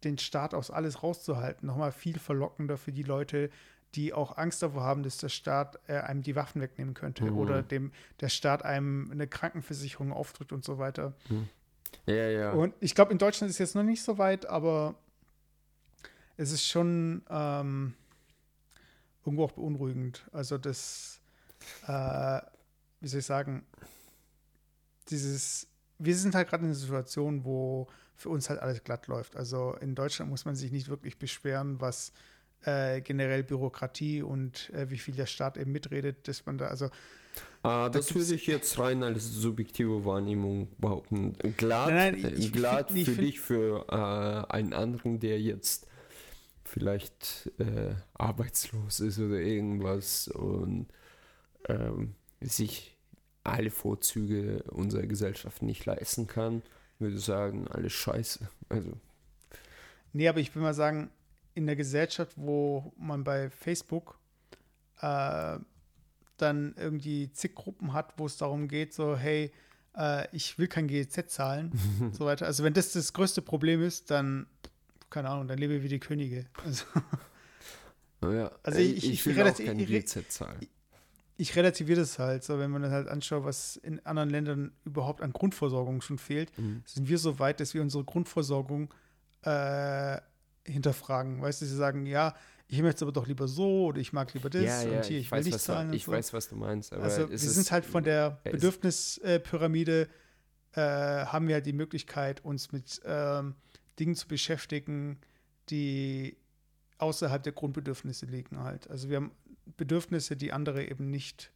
den 0.04 0.18
Staat 0.18 0.54
aus 0.54 0.72
alles 0.72 1.04
rauszuhalten, 1.04 1.68
nochmal 1.68 1.92
viel 1.92 2.18
verlockender 2.20 2.78
für 2.78 2.92
die 2.92 3.04
Leute, 3.04 3.50
die 3.96 4.14
auch 4.14 4.38
Angst 4.38 4.64
davor 4.64 4.84
haben, 4.84 5.04
dass 5.04 5.18
der 5.18 5.30
Staat 5.30 5.80
äh, 5.88 5.98
einem 5.98 6.22
die 6.22 6.36
Waffen 6.36 6.62
wegnehmen 6.62 6.94
könnte 6.94 7.26
Mhm. 7.26 7.38
oder 7.38 7.62
dem 7.62 7.92
der 8.20 8.30
Staat 8.30 8.64
einem 8.64 9.10
eine 9.12 9.28
Krankenversicherung 9.28 10.14
aufdrückt 10.14 10.54
und 10.54 10.64
so 10.64 10.78
weiter. 10.78 11.14
Ja, 12.06 12.14
ja. 12.30 12.52
Und 12.54 12.74
ich 12.80 12.96
glaube, 12.96 13.12
in 13.12 13.18
Deutschland 13.18 13.50
ist 13.50 13.56
es 13.56 13.60
jetzt 13.60 13.76
noch 13.76 13.84
nicht 13.84 14.02
so 14.02 14.18
weit, 14.18 14.46
aber 14.46 14.96
es 16.42 16.52
ist 16.52 16.66
schon 16.68 17.22
ähm, 17.30 17.94
irgendwo 19.26 19.46
auch 19.46 19.52
beunruhigend. 19.52 20.26
Also 20.32 20.58
das, 20.58 21.20
äh, 21.88 22.40
wie 23.00 23.08
soll 23.08 23.20
ich 23.20 23.26
sagen, 23.26 23.64
dieses, 25.10 25.68
wir 26.00 26.16
sind 26.16 26.36
halt 26.36 26.50
gerade 26.50 26.64
in 26.64 26.70
einer 26.70 26.76
Situation, 26.76 27.44
wo 27.46 27.88
für 28.16 28.30
uns 28.30 28.50
halt 28.50 28.60
alles 28.60 28.84
glatt 28.84 29.08
läuft. 29.08 29.36
Also 29.36 29.76
in 29.82 29.96
Deutschland 29.96 30.30
muss 30.32 30.46
man 30.46 30.56
sich 30.56 30.72
nicht 30.72 30.90
wirklich 30.90 31.18
beschweren, 31.18 31.82
was 31.82 32.12
äh, 32.64 33.02
generell 33.02 33.44
Bürokratie 33.44 34.22
und 34.22 34.70
äh, 34.72 34.90
wie 34.90 34.98
viel 34.98 35.16
der 35.16 35.26
Staat 35.26 35.58
eben 35.58 35.72
mitredet, 35.72 36.28
dass 36.28 36.46
man 36.46 36.58
da, 36.58 36.68
also 36.68 36.90
Ah, 37.64 37.88
das 37.90 38.14
würde 38.14 38.36
ich 38.36 38.46
jetzt 38.48 38.78
rein 38.78 39.04
als 39.04 39.24
subjektive 39.24 40.04
Wahrnehmung 40.04 40.68
behaupten. 40.80 41.34
Glatt, 41.56 41.90
Nein, 41.90 42.20
nein, 42.22 42.52
glatt 42.52 42.92
find- 42.92 43.06
für 43.06 43.12
find- 43.14 43.28
dich, 43.28 43.40
für 43.40 43.86
äh, 43.90 44.52
einen 44.54 44.74
anderen, 44.74 45.20
der 45.20 45.40
jetzt 45.40 45.88
vielleicht 46.72 47.52
äh, 47.60 47.94
arbeitslos 48.14 49.00
ist 49.00 49.20
oder 49.20 49.40
irgendwas 49.40 50.28
und 50.28 50.88
ähm, 51.68 52.16
sich 52.40 52.98
alle 53.44 53.72
Vorzüge 53.72 54.64
unserer 54.64 55.06
Gesellschaft 55.06 55.62
nicht 55.62 55.86
leisten 55.86 56.28
kann, 56.28 56.62
würde 57.00 57.20
sagen, 57.20 57.68
alles 57.68 57.94
scheiße. 57.94 58.48
Also, 58.70 58.94
Nee, 60.14 60.28
aber 60.28 60.40
ich 60.40 60.54
will 60.56 60.62
mal 60.62 60.74
sagen, 60.74 61.10
in 61.54 61.66
der 61.66 61.76
Gesellschaft, 61.76 62.34
wo 62.36 62.94
man 62.98 63.24
bei 63.24 63.50
Facebook 63.50 64.20
äh, 65.02 65.58
dann 66.38 66.76
irgendwie 66.78 67.32
zig 67.32 67.56
Gruppen 67.56 67.94
hat, 67.94 68.14
wo 68.18 68.26
es 68.26 68.38
darum 68.38 68.68
geht, 68.68 68.94
so, 68.94 69.16
hey, 69.16 69.52
äh, 69.96 70.28
ich 70.36 70.58
will 70.58 70.68
kein 70.68 70.88
GEZ 70.88 71.28
zahlen 71.28 71.72
und 72.00 72.16
so 72.16 72.26
weiter. 72.26 72.46
Also 72.46 72.64
wenn 72.64 72.74
das 72.74 72.94
das 72.94 73.14
größte 73.14 73.42
Problem 73.42 73.82
ist, 73.82 74.12
dann, 74.12 74.48
keine 75.12 75.30
Ahnung, 75.30 75.48
dann 75.48 75.60
lebe 75.60 75.84
wie 75.84 75.88
die 75.90 76.00
Könige. 76.00 76.46
Also 76.66 76.86
ja, 78.24 78.52
Also 78.64 78.80
ich- 78.80 78.98
ich, 78.98 79.28
ich 79.28 79.38
relativ- 79.38 79.70
auch 79.70 79.74
ich 79.74 79.90
re- 79.90 80.00
GZ 80.02 80.32
zahlen. 80.32 80.60
ich 81.38 81.56
relativiere 81.56 82.00
das 82.00 82.18
halt, 82.20 82.44
so 82.44 82.58
wenn 82.60 82.72
man 82.72 82.82
dann 82.84 82.92
halt 82.92 83.08
anschaut, 83.08 83.44
was 83.44 83.76
in 83.78 84.04
anderen 84.06 84.30
Ländern 84.30 84.72
überhaupt 84.86 85.22
an 85.22 85.34
Grundversorgung 85.34 86.02
schon 86.02 86.18
fehlt, 86.18 86.58
Mhm. 86.58 86.84
sind 86.86 87.08
wir 87.10 87.18
so 87.18 87.38
weit, 87.40 87.60
dass 87.60 87.74
wir 87.74 87.82
unsere 87.82 88.04
Grundversorgung 88.04 88.94
äh, 89.44 90.20
hinterfragen. 90.66 91.42
Weißt 91.42 91.62
du, 91.62 91.66
sie 91.66 91.76
sagen, 91.76 92.06
ja, 92.06 92.36
ich 92.68 92.80
möchte 92.82 92.98
es 92.98 93.02
aber 93.02 93.12
doch 93.12 93.28
lieber 93.28 93.48
so 93.48 93.86
oder 93.88 93.98
ich 94.00 94.14
mag 94.14 94.34
lieber 94.36 94.50
das 94.52 94.62
Ja, 94.64 94.84
ja, 94.84 94.98
und 95.00 95.06
hier, 95.06 95.18
ich, 95.18 95.26
ich, 95.26 95.32
will 95.32 95.40
weiß, 95.40 95.46
nicht 95.46 95.56
was 95.56 95.64
zahlen. 95.64 95.90
du, 95.90 95.96
ich 95.98 96.04
so. 96.06 96.12
weiß, 96.12 96.32
was 96.34 96.48
du 96.48 96.56
meinst. 96.56 96.94
Aber 96.94 97.04
also 97.04 97.30
wir 97.30 97.38
sind 97.38 97.70
halt 97.72 97.86
von 97.86 98.04
der 98.04 98.40
Bedürfnispyramide, 98.44 100.08
äh, 100.74 100.80
haben 100.82 101.48
wir 101.48 101.56
halt 101.56 101.66
die 101.66 101.74
Möglichkeit, 101.74 102.46
uns 102.46 102.72
mit 102.72 103.02
ähm, 103.04 103.56
Dingen 104.00 104.16
zu 104.16 104.28
beschäftigen, 104.28 105.20
die 105.70 106.38
außerhalb 106.98 107.42
der 107.44 107.54
Grundbedürfnisse 107.54 108.26
liegen 108.26 108.60
halt. 108.60 108.90
Also 108.90 109.10
wir 109.10 109.18
haben 109.18 109.32
Bedürfnisse, 109.78 110.36
die 110.36 110.52
andere 110.54 110.86
eben 110.88 111.10
nicht, 111.10 111.52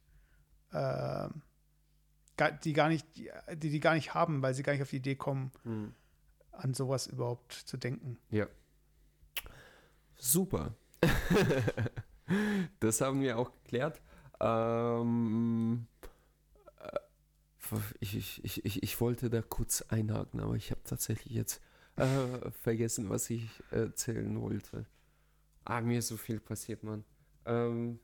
gar, 2.36 2.52
die 2.62 2.72
gar 2.72 2.88
nicht, 2.88 3.06
die, 3.16 3.30
die 3.70 3.80
gar 3.80 3.94
nicht 3.94 4.14
haben, 4.14 4.42
weil 4.42 4.54
sie 4.54 4.62
gar 4.62 4.72
nicht 4.72 4.82
auf 4.82 4.90
die 4.90 4.96
Idee 4.96 5.14
kommen, 5.16 5.52
Hm. 5.62 5.94
an 6.52 6.74
sowas 6.74 7.06
überhaupt 7.06 7.52
zu 7.52 7.76
denken. 7.76 8.18
Super. 10.18 10.74
das 12.80 13.00
haben 13.00 13.20
wir 13.20 13.38
auch 13.38 13.52
geklärt. 13.62 14.00
Ähm, 14.40 15.86
äh, 16.80 17.76
ich, 18.00 18.42
ich, 18.44 18.64
ich, 18.64 18.82
ich 18.82 19.00
wollte 19.00 19.30
da 19.30 19.42
kurz 19.42 19.82
einhaken, 19.82 20.40
aber 20.40 20.54
ich 20.54 20.70
habe 20.70 20.80
tatsächlich 20.84 21.34
jetzt 21.34 21.60
äh, 21.96 22.50
vergessen, 22.62 23.08
was 23.08 23.30
ich 23.30 23.48
erzählen 23.70 24.40
wollte. 24.40 24.86
Ah, 25.64 25.80
mir 25.80 25.98
ist 25.98 26.08
so 26.08 26.16
viel 26.16 26.40
passiert, 26.40 26.82
Mann. 26.82 27.04
Ähm, 27.44 27.98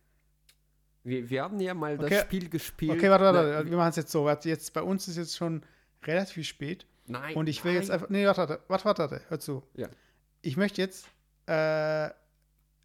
wir, 1.05 1.29
wir 1.29 1.43
haben 1.43 1.61
ja 1.61 1.75
mal 1.75 1.99
Okay. 1.99 2.11
das 2.11 2.21
Spiel 2.23 2.49
gespielt. 2.49 2.93
Okay, 2.93 3.11
warte, 3.11 3.25
warte, 3.25 3.43
Na, 3.43 3.55
warte. 3.55 3.71
wir 3.71 3.77
machen 3.77 3.91
es 3.91 3.97
jetzt 3.97 4.13
so. 4.13 4.29
Jetzt, 4.29 4.73
bei 4.73 4.83
uns 4.83 5.09
ist 5.09 5.17
jetzt 5.17 5.37
schon 5.37 5.63
relativ 6.05 6.47
spät 6.47 6.87
Nein. 7.07 7.37
und 7.37 7.49
ich 7.49 7.65
will 7.65 7.73
jetzt 7.75 7.89
nein. 7.89 7.95
einfach, 7.95 8.09
nee, 8.11 8.27
warte, 8.27 8.41
warte, 8.49 8.63
warte, 8.69 8.85
warte, 8.85 8.99
warte 9.11 9.23
hör 9.29 9.39
zu. 9.41 9.63
Ja. 9.75 9.89
Ich 10.41 10.57
möchte 10.57 10.81
jetzt, 10.81 11.07
äh, 11.47 12.11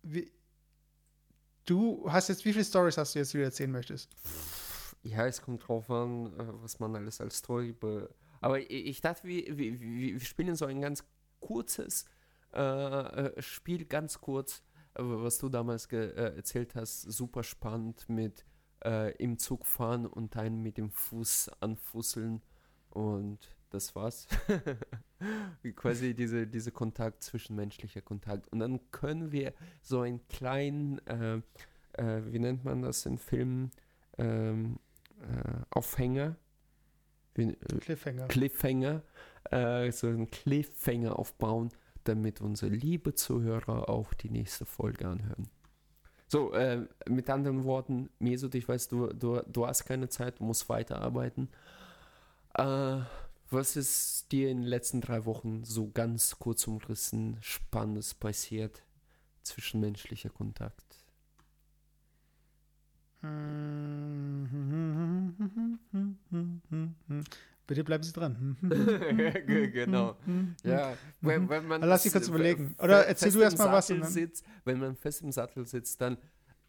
wie, 0.04 0.32
du 1.66 2.06
hast 2.12 2.30
jetzt, 2.30 2.46
wie 2.46 2.54
viele 2.54 2.66
Stories 2.66 2.98
hast 2.98 3.16
du 3.16 3.20
jetzt, 3.20 3.34
die 3.34 3.38
du 3.38 3.44
erzählen 3.44 3.72
möchtest? 3.72 4.16
Ja, 5.04 5.26
es 5.26 5.42
kommt 5.42 5.68
drauf 5.68 5.90
an, 5.90 6.28
äh, 6.38 6.44
was 6.62 6.80
man 6.80 6.96
alles 6.96 7.22
als 7.22 7.38
Story. 7.38 7.72
Be 7.72 8.10
Aber 8.42 8.60
ich, 8.60 9.02
dachte, 9.02 9.28
wir, 9.28 9.58
wir, 9.58 9.80
wir 9.80 10.20
spielen 10.20 10.56
so 10.56 10.66
ein 10.66 10.82
ganz 10.82 11.04
kurzes 11.40 12.06
äh, 12.54 12.60
äh, 12.62 13.42
Spiel, 13.42 13.86
ganz 13.86 14.20
kurz, 14.20 14.64
äh, 14.96 15.02
was 15.04 15.38
du 15.38 15.50
damals 15.50 15.86
äh, 15.92 16.36
erzählt 16.36 16.76
hast, 16.76 17.02
super 17.02 17.44
spannend 17.44 18.08
mit 18.10 18.46
äh, 18.84 19.16
im 19.18 19.38
Zug 19.38 19.66
fahren 19.66 20.06
und 20.06 20.36
einen 20.38 20.62
mit 20.62 20.78
dem 20.78 20.90
Fuß 20.92 21.50
anfusseln 21.60 22.42
und 22.90 23.40
das 23.70 23.96
war's. 23.96 24.28
Quasi 25.76 26.14
diese, 26.14 26.48
diese 26.48 26.72
Kontakt, 26.72 27.24
zwischenmenschlicher 27.24 28.02
Kontakt. 28.02 28.48
Und 28.52 28.60
dann 28.60 28.80
können 28.92 29.32
wir 29.32 29.54
so 29.82 30.02
einen 30.02 30.26
kleinen, 30.30 31.06
äh, 31.06 31.42
wie 31.98 32.40
nennt 32.40 32.64
man 32.64 32.82
das 32.82 33.06
in 33.06 33.18
Filmen? 33.18 33.72
Ähm, 34.18 34.80
äh, 35.22 35.64
Aufhänger, 35.72 36.38
wie, 37.38 37.52
äh, 37.52 37.80
Cliffhanger. 37.80 38.28
Cliffhanger, 38.28 39.02
äh, 39.52 39.92
so 39.92 40.08
einen 40.08 40.30
Cliffhanger 40.30 41.18
aufbauen, 41.18 41.70
damit 42.04 42.42
unsere 42.42 42.72
liebe 42.72 43.14
Zuhörer 43.14 43.90
auch 43.90 44.14
die 44.14 44.30
nächste 44.30 44.66
Folge 44.66 45.08
anhören. 45.08 45.50
So, 46.30 46.52
äh, 46.54 46.86
mit 47.08 47.30
anderen 47.30 47.64
Worten, 47.64 48.10
Mesut, 48.20 48.54
ich 48.56 48.68
weiß, 48.68 48.90
du, 48.90 49.08
du, 49.08 49.42
du 49.48 49.66
hast 49.66 49.86
keine 49.86 50.10
Zeit, 50.10 50.40
du 50.40 50.44
musst 50.44 50.68
weiterarbeiten. 50.68 51.50
Äh, 52.54 53.00
was 53.50 53.78
ist 53.78 54.32
dir 54.34 54.50
in 54.50 54.62
den 54.62 54.68
letzten 54.68 55.00
drei 55.00 55.26
Wochen 55.26 55.64
so 55.64 55.90
ganz 55.90 56.38
kurz 56.38 56.68
umrissen 56.68 57.38
Spannendes 57.40 58.14
passiert? 58.14 58.84
Zwischenmenschlicher 59.44 60.30
Kontakt. 60.30 61.07
Bitte 67.68 67.84
bleiben 67.84 68.04
Sie 68.04 68.14
dran. 68.14 68.56
genau. 69.74 70.16
Ja, 70.64 70.94
wenn, 71.20 71.50
wenn 71.50 71.68
man 71.68 71.82
Lass 71.82 72.04
dich 72.04 72.14
kurz 72.14 72.30
überlegen. 72.30 72.76
Oder 72.80 73.06
erzähl 73.08 73.32
du 73.32 73.40
im 73.40 73.44
erst 73.44 73.58
mal 73.58 73.74
was 73.74 73.88
Sitzt, 73.88 74.46
wenn 74.64 74.80
man 74.80 74.96
fest 74.96 75.22
im 75.22 75.32
Sattel 75.34 75.68
sitzt, 75.68 76.00
dann 76.00 76.18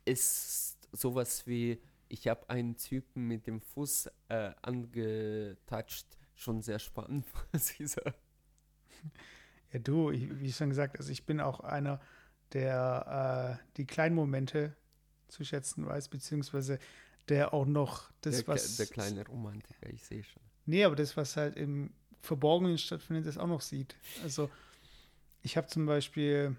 ist 0.05 0.79
sowas 0.93 1.47
wie, 1.47 1.81
ich 2.09 2.27
habe 2.27 2.49
einen 2.51 2.77
Typen 2.77 3.29
mit 3.29 3.47
dem 3.47 3.61
Fuß 3.61 4.11
äh, 4.29 4.51
angetatscht, 4.63 6.07
schon 6.35 6.63
sehr 6.63 6.81
spannend, 6.81 7.27
muss 7.53 7.79
ich 7.79 7.89
sagen. 7.89 8.15
Ja, 9.73 9.79
du, 9.79 10.11
ich, 10.11 10.41
wie 10.41 10.53
schon 10.53 10.71
gesagt, 10.71 10.99
also 10.99 11.13
ich 11.13 11.27
bin 11.27 11.41
auch 11.41 11.61
einer, 11.61 12.01
der 12.53 13.61
äh, 13.61 13.67
die 13.77 13.87
kleinen 13.87 14.15
Momente 14.15 14.75
zu 15.29 15.45
schätzen 15.45 15.87
weiß, 15.87 16.09
beziehungsweise 16.09 16.79
der 17.29 17.53
auch 17.53 17.66
noch 17.66 18.11
das, 18.22 18.37
der, 18.37 18.49
was. 18.49 18.76
der 18.76 18.87
kleine 18.87 19.26
Romantiker, 19.26 19.88
ich 19.91 20.05
sehe 20.05 20.25
schon. 20.25 20.42
Nee, 20.67 20.84
aber 20.84 20.96
das, 20.96 21.17
was 21.17 21.37
halt 21.37 21.57
im 21.57 21.91
Verborgenen 22.21 22.79
stattfindet, 22.79 23.26
das 23.26 23.38
auch 23.38 23.46
noch 23.46 23.61
sieht. 23.61 23.96
Also, 24.22 24.50
ich 25.42 25.57
habe 25.57 25.67
zum 25.68 25.87
Beispiel, 25.87 26.57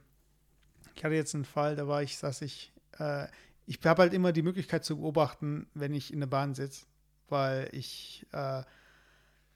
ich 0.96 1.04
hatte 1.04 1.16
jetzt 1.16 1.36
einen 1.36 1.46
Fall, 1.46 1.76
da 1.76 1.88
war 1.88 2.02
ich, 2.02 2.18
saß 2.18 2.42
ich, 2.44 2.72
äh, 2.98 3.28
ich 3.66 3.80
habe 3.86 4.02
halt 4.02 4.14
immer 4.14 4.32
die 4.32 4.42
Möglichkeit 4.42 4.84
zu 4.86 4.98
beobachten, 4.98 5.68
wenn 5.74 5.94
ich 5.94 6.12
in 6.12 6.20
der 6.20 6.28
Bahn 6.28 6.56
sitze, 6.56 6.86
weil 7.28 7.70
ich 7.72 8.26
äh, 8.32 8.64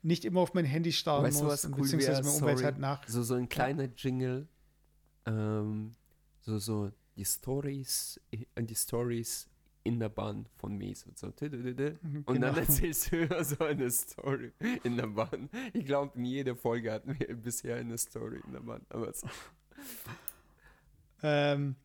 nicht 0.04 0.26
immer 0.26 0.42
auf 0.42 0.54
mein 0.54 0.66
Handy 0.66 0.92
starren 0.92 1.24
Weißt 1.24 1.42
muss, 1.42 1.66
cool 1.66 1.72
beziehungsweise 1.82 2.24
wär? 2.24 2.32
mein 2.32 2.42
Umwelt 2.42 2.58
Sorry. 2.58 2.64
halt 2.64 2.78
nach. 2.78 3.08
So, 3.08 3.24
so 3.24 3.36
ein 3.36 3.50
kleiner 3.50 3.86
Jingle, 3.98 4.48
ähm, 5.26 5.96
so, 6.42 6.60
so 6.60 6.92
die 7.16 7.26
Stories, 7.26 8.20
die 8.32 8.76
Stories 8.76 9.50
in 9.86 10.00
der 10.00 10.10
Bahn 10.10 10.46
von. 10.56 10.80
So. 10.96 11.28
tü- 11.28 11.50
tü- 11.50 11.62
tü- 11.62 11.76
tü. 11.76 11.98
Und 12.26 12.42
dann 12.42 12.54
Genau. 12.56 12.58
erzählst 12.68 13.12
du 13.12 13.18
immer 13.24 13.44
so 13.44 13.64
eine 13.64 13.90
Story 13.92 14.52
in 14.84 14.96
der 14.98 15.08
Bahn. 15.08 15.50
Ich 15.74 15.86
glaube, 15.86 16.18
in 16.18 16.26
jeder 16.26 16.56
Folge 16.56 16.92
hatten 16.92 17.20
wir 17.20 17.36
bisher 17.36 17.76
eine 17.76 17.98
Story 17.98 18.42
in 18.46 18.54
der 18.54 18.62
Bahn. 18.62 18.86
Aber 18.90 19.10
es, 19.10 19.24
Ähm, 21.22 21.76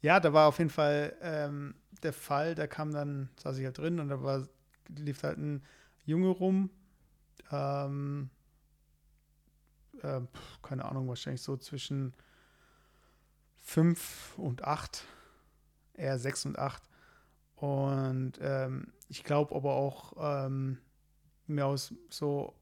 ja, 0.00 0.20
da 0.20 0.32
war 0.32 0.48
auf 0.48 0.58
jeden 0.58 0.70
Fall 0.70 1.16
ähm, 1.20 1.74
der 2.02 2.12
Fall, 2.12 2.54
da 2.54 2.66
kam 2.66 2.92
dann, 2.92 3.30
saß 3.42 3.58
ich 3.58 3.64
halt 3.64 3.78
drin 3.78 4.00
und 4.00 4.08
da 4.08 4.22
war, 4.22 4.46
lief 4.88 5.22
halt 5.22 5.38
ein 5.38 5.62
Junge 6.04 6.28
rum, 6.28 6.70
ähm, 7.50 8.30
äh, 10.02 10.20
keine 10.62 10.84
Ahnung, 10.84 11.08
wahrscheinlich 11.08 11.42
so 11.42 11.56
zwischen 11.56 12.14
fünf 13.64 14.34
und 14.36 14.62
acht, 14.62 15.04
eher 15.94 16.18
sechs 16.18 16.44
und 16.44 16.58
acht. 16.58 16.82
Und 17.56 18.34
ähm, 18.40 18.92
ich 19.08 19.24
glaube 19.24 19.54
aber 19.56 19.74
auch 19.74 20.12
ähm, 20.46 20.78
mehr 21.46 21.66
aus 21.66 21.94
so 22.10 22.54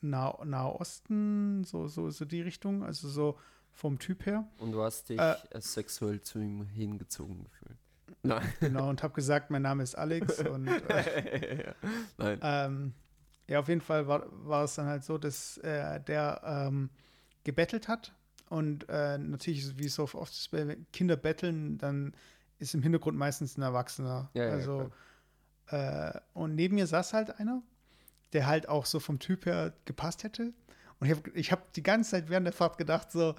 nah 0.00 0.38
Nahosten, 0.44 1.64
so, 1.64 1.88
so, 1.88 2.08
so 2.10 2.24
die 2.24 2.40
Richtung, 2.40 2.84
also 2.84 3.08
so 3.08 3.38
vom 3.72 3.98
Typ 3.98 4.24
her. 4.24 4.48
Und 4.58 4.72
du 4.72 4.82
hast 4.82 5.08
dich 5.08 5.18
Äh, 5.18 5.36
sexuell 5.60 6.20
zu 6.20 6.38
ihm 6.38 6.66
hingezogen 6.68 7.44
gefühlt. 7.44 7.78
Nein. 8.22 8.52
Genau, 8.60 8.88
und 8.88 9.02
habe 9.02 9.14
gesagt, 9.14 9.50
mein 9.50 9.62
Name 9.62 9.82
ist 9.82 9.96
Alex. 9.96 10.40
und 10.48 10.68
äh, 10.68 11.74
Nein. 12.16 12.38
ähm, 12.42 12.94
ja, 13.48 13.58
auf 13.60 13.68
jeden 13.68 13.80
Fall 13.80 14.06
war, 14.06 14.26
war 14.46 14.64
es 14.64 14.76
dann 14.76 14.86
halt 14.86 15.02
so, 15.04 15.18
dass 15.18 15.58
äh, 15.58 16.00
der 16.00 16.40
ähm, 16.44 16.90
gebettelt 17.44 17.88
hat. 17.88 18.14
Und 18.48 18.88
äh, 18.88 19.18
natürlich, 19.18 19.78
wie 19.78 19.86
es 19.86 19.94
so 19.94 20.04
oft 20.04 20.32
ist, 20.32 20.52
wenn 20.52 20.86
Kinder 20.92 21.16
betteln, 21.16 21.78
dann 21.78 22.14
ist 22.58 22.74
im 22.74 22.82
Hintergrund 22.82 23.16
meistens 23.16 23.56
ein 23.56 23.62
Erwachsener. 23.62 24.30
Ja, 24.34 24.46
ja, 24.46 24.50
also, 24.52 24.90
äh, 25.66 26.18
und 26.34 26.54
neben 26.54 26.76
mir 26.76 26.86
saß 26.86 27.12
halt 27.12 27.38
einer, 27.38 27.62
der 28.32 28.46
halt 28.46 28.68
auch 28.68 28.86
so 28.86 29.00
vom 29.00 29.18
Typ 29.18 29.46
her 29.46 29.74
gepasst 29.84 30.24
hätte. 30.24 30.52
Und 30.98 31.06
ich 31.06 31.16
habe 31.16 31.30
ich 31.34 31.52
hab 31.52 31.72
die 31.74 31.82
ganze 31.82 32.12
Zeit 32.12 32.28
während 32.30 32.46
der 32.46 32.52
Fahrt 32.52 32.78
gedacht, 32.78 33.12
so, 33.12 33.34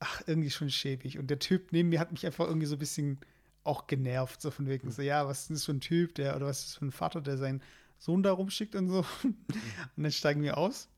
ach, 0.00 0.22
irgendwie 0.26 0.50
schon 0.50 0.70
schäbig. 0.70 1.18
Und 1.18 1.28
der 1.28 1.38
Typ 1.38 1.72
neben 1.72 1.90
mir 1.90 2.00
hat 2.00 2.12
mich 2.12 2.26
einfach 2.26 2.46
irgendwie 2.46 2.66
so 2.66 2.76
ein 2.76 2.80
bisschen 2.80 3.20
auch 3.64 3.86
genervt, 3.86 4.40
so 4.40 4.50
von 4.50 4.66
wegen, 4.66 4.90
so, 4.90 5.02
ja, 5.02 5.26
was 5.26 5.42
ist 5.42 5.50
das 5.50 5.64
für 5.64 5.72
ein 5.72 5.80
Typ, 5.80 6.16
der, 6.16 6.34
oder 6.34 6.46
was 6.46 6.60
ist 6.60 6.68
das 6.70 6.76
für 6.78 6.86
ein 6.86 6.92
Vater, 6.92 7.20
der 7.20 7.36
seinen 7.36 7.62
Sohn 7.98 8.22
da 8.22 8.32
rumschickt 8.32 8.74
und 8.74 8.88
so. 8.88 9.04
Und 9.22 10.02
dann 10.02 10.10
steigen 10.10 10.42
wir 10.42 10.58
aus. 10.58 10.88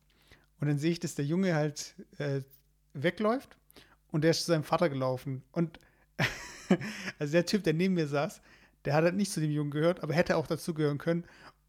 Und 0.60 0.68
dann 0.68 0.78
sehe 0.78 0.92
ich, 0.92 1.00
dass 1.00 1.14
der 1.14 1.26
Junge 1.26 1.54
halt 1.54 1.94
äh, 2.16 2.40
wegläuft 2.94 3.56
und 4.10 4.22
der 4.22 4.30
ist 4.30 4.40
zu 4.40 4.46
seinem 4.46 4.64
Vater 4.64 4.88
gelaufen. 4.88 5.42
Und 5.52 5.78
also 7.18 7.32
der 7.32 7.46
Typ, 7.46 7.64
der 7.64 7.74
neben 7.74 7.94
mir 7.94 8.06
saß, 8.06 8.40
der 8.84 8.94
hat 8.94 9.04
halt 9.04 9.16
nicht 9.16 9.32
zu 9.32 9.40
dem 9.40 9.50
Jungen 9.50 9.70
gehört, 9.70 10.02
aber 10.02 10.14
hätte 10.14 10.36
auch 10.36 10.46
dazu 10.46 10.74
gehören 10.74 10.98
können. 10.98 11.24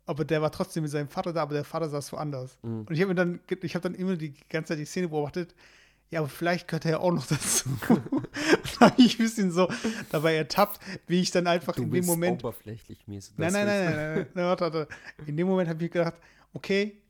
Aber 0.06 0.24
der 0.24 0.42
war 0.42 0.52
trotzdem 0.52 0.84
mit 0.84 0.92
seinem 0.92 1.08
Vater 1.10 1.34
da, 1.34 1.42
aber 1.42 1.56
der 1.56 1.64
Vater 1.64 1.90
saß 1.90 2.12
woanders. 2.14 2.58
Mhm. 2.62 2.82
Und 2.82 2.92
ich 2.92 3.02
habe 3.02 3.10
mir 3.10 3.16
dann, 3.16 3.40
ich 3.62 3.76
habe 3.76 3.84
dann 3.84 3.96
immer 3.96 4.16
die 4.16 4.34
ganze 4.50 4.70
Zeit 4.70 4.80
die 4.80 4.86
Szene 4.86 5.08
beobachtet. 5.08 5.56
Ja, 6.12 6.20
aber 6.20 6.30
vielleicht 6.30 6.68
gehört 6.68 6.86
er 6.86 6.92
ja 6.92 7.00
auch 7.00 7.12
noch 7.12 7.26
dazu. 7.28 7.70
da 8.80 8.92
habe 8.92 9.02
ich 9.02 9.16
ein 9.20 9.26
bisschen 9.26 9.52
so 9.52 9.68
dabei 10.12 10.36
ertappt, 10.36 10.80
wie 11.08 11.22
ich 11.22 11.32
dann 11.32 11.48
einfach 11.48 11.74
Du 11.76 11.82
in 11.84 11.92
dem 11.92 12.06
Moment. 12.06 12.44
oberflächlich 12.44 13.08
mäßig. 13.08 13.34
Nein, 13.38 13.54
nein, 13.54 13.66
nein, 13.66 13.86
nein, 13.86 13.96
nein, 13.96 14.28
nein, 14.36 14.46
warte, 14.46 14.64
warte. 14.66 14.88
In 15.26 15.36
dem 15.36 15.48
Moment 15.48 15.68
habe 15.70 15.84
ich 15.84 15.92
gedacht, 15.92 16.14
okay, 16.54 17.02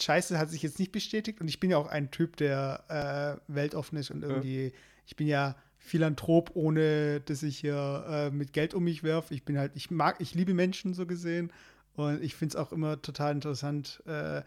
Scheiße 0.00 0.38
hat 0.38 0.50
sich 0.50 0.62
jetzt 0.62 0.78
nicht 0.78 0.92
bestätigt 0.92 1.40
und 1.40 1.48
ich 1.48 1.60
bin 1.60 1.70
ja 1.70 1.78
auch 1.78 1.86
ein 1.86 2.10
Typ, 2.10 2.36
der 2.36 3.38
äh, 3.48 3.52
weltoffen 3.52 3.98
ist 3.98 4.10
und 4.10 4.22
irgendwie, 4.22 4.72
ich 5.06 5.16
bin 5.16 5.26
ja 5.26 5.56
Philanthrop, 5.78 6.50
ohne 6.54 7.20
dass 7.20 7.42
ich 7.42 7.58
hier 7.58 8.04
äh, 8.08 8.30
mit 8.30 8.52
Geld 8.52 8.74
um 8.74 8.84
mich 8.84 9.02
werfe. 9.02 9.34
Ich 9.34 9.44
bin 9.44 9.58
halt, 9.58 9.72
ich 9.74 9.90
mag, 9.90 10.16
ich 10.20 10.34
liebe 10.34 10.54
Menschen 10.54 10.94
so 10.94 11.06
gesehen 11.06 11.52
und 11.94 12.22
ich 12.22 12.34
finde 12.34 12.56
es 12.56 12.56
auch 12.56 12.72
immer 12.72 13.00
total 13.02 13.32
interessant, 13.32 14.02
äh, 14.06 14.42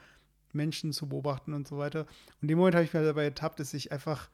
Menschen 0.51 0.93
zu 0.93 1.07
beobachten 1.07 1.53
und 1.53 1.67
so 1.67 1.77
weiter. 1.77 2.01
Und 2.01 2.43
in 2.43 2.47
dem 2.49 2.57
Moment 2.57 2.75
habe 2.75 2.85
ich 2.85 2.93
mir 2.93 3.03
dabei 3.03 3.25
ertappt, 3.25 3.59
dass 3.59 3.73
ich 3.73 3.91
einfach 3.91 4.29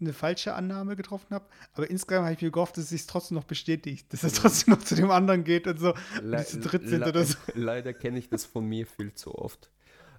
eine 0.00 0.12
falsche 0.12 0.54
Annahme 0.54 0.96
getroffen 0.96 1.34
habe. 1.34 1.46
Aber 1.72 1.90
insgesamt 1.90 2.24
habe 2.24 2.34
ich 2.34 2.42
mir 2.42 2.50
gehofft, 2.50 2.76
dass 2.76 2.84
es 2.84 2.90
sich 2.90 3.06
trotzdem 3.06 3.36
noch 3.36 3.44
bestätigt, 3.44 4.12
dass 4.12 4.22
es 4.22 4.34
trotzdem 4.34 4.74
noch 4.74 4.82
zu 4.82 4.94
dem 4.94 5.10
anderen 5.10 5.44
geht 5.44 5.66
und 5.66 5.78
so. 5.78 5.94
Le 6.22 6.38
die 6.38 6.44
zu 6.44 6.60
dritt 6.60 6.88
sind 6.88 7.04
oder 7.06 7.24
so. 7.24 7.36
Leider 7.54 7.92
kenne 7.92 8.18
ich 8.18 8.28
das 8.28 8.44
von 8.44 8.66
mir 8.66 8.86
viel 8.86 9.12
zu 9.14 9.34
oft. 9.34 9.70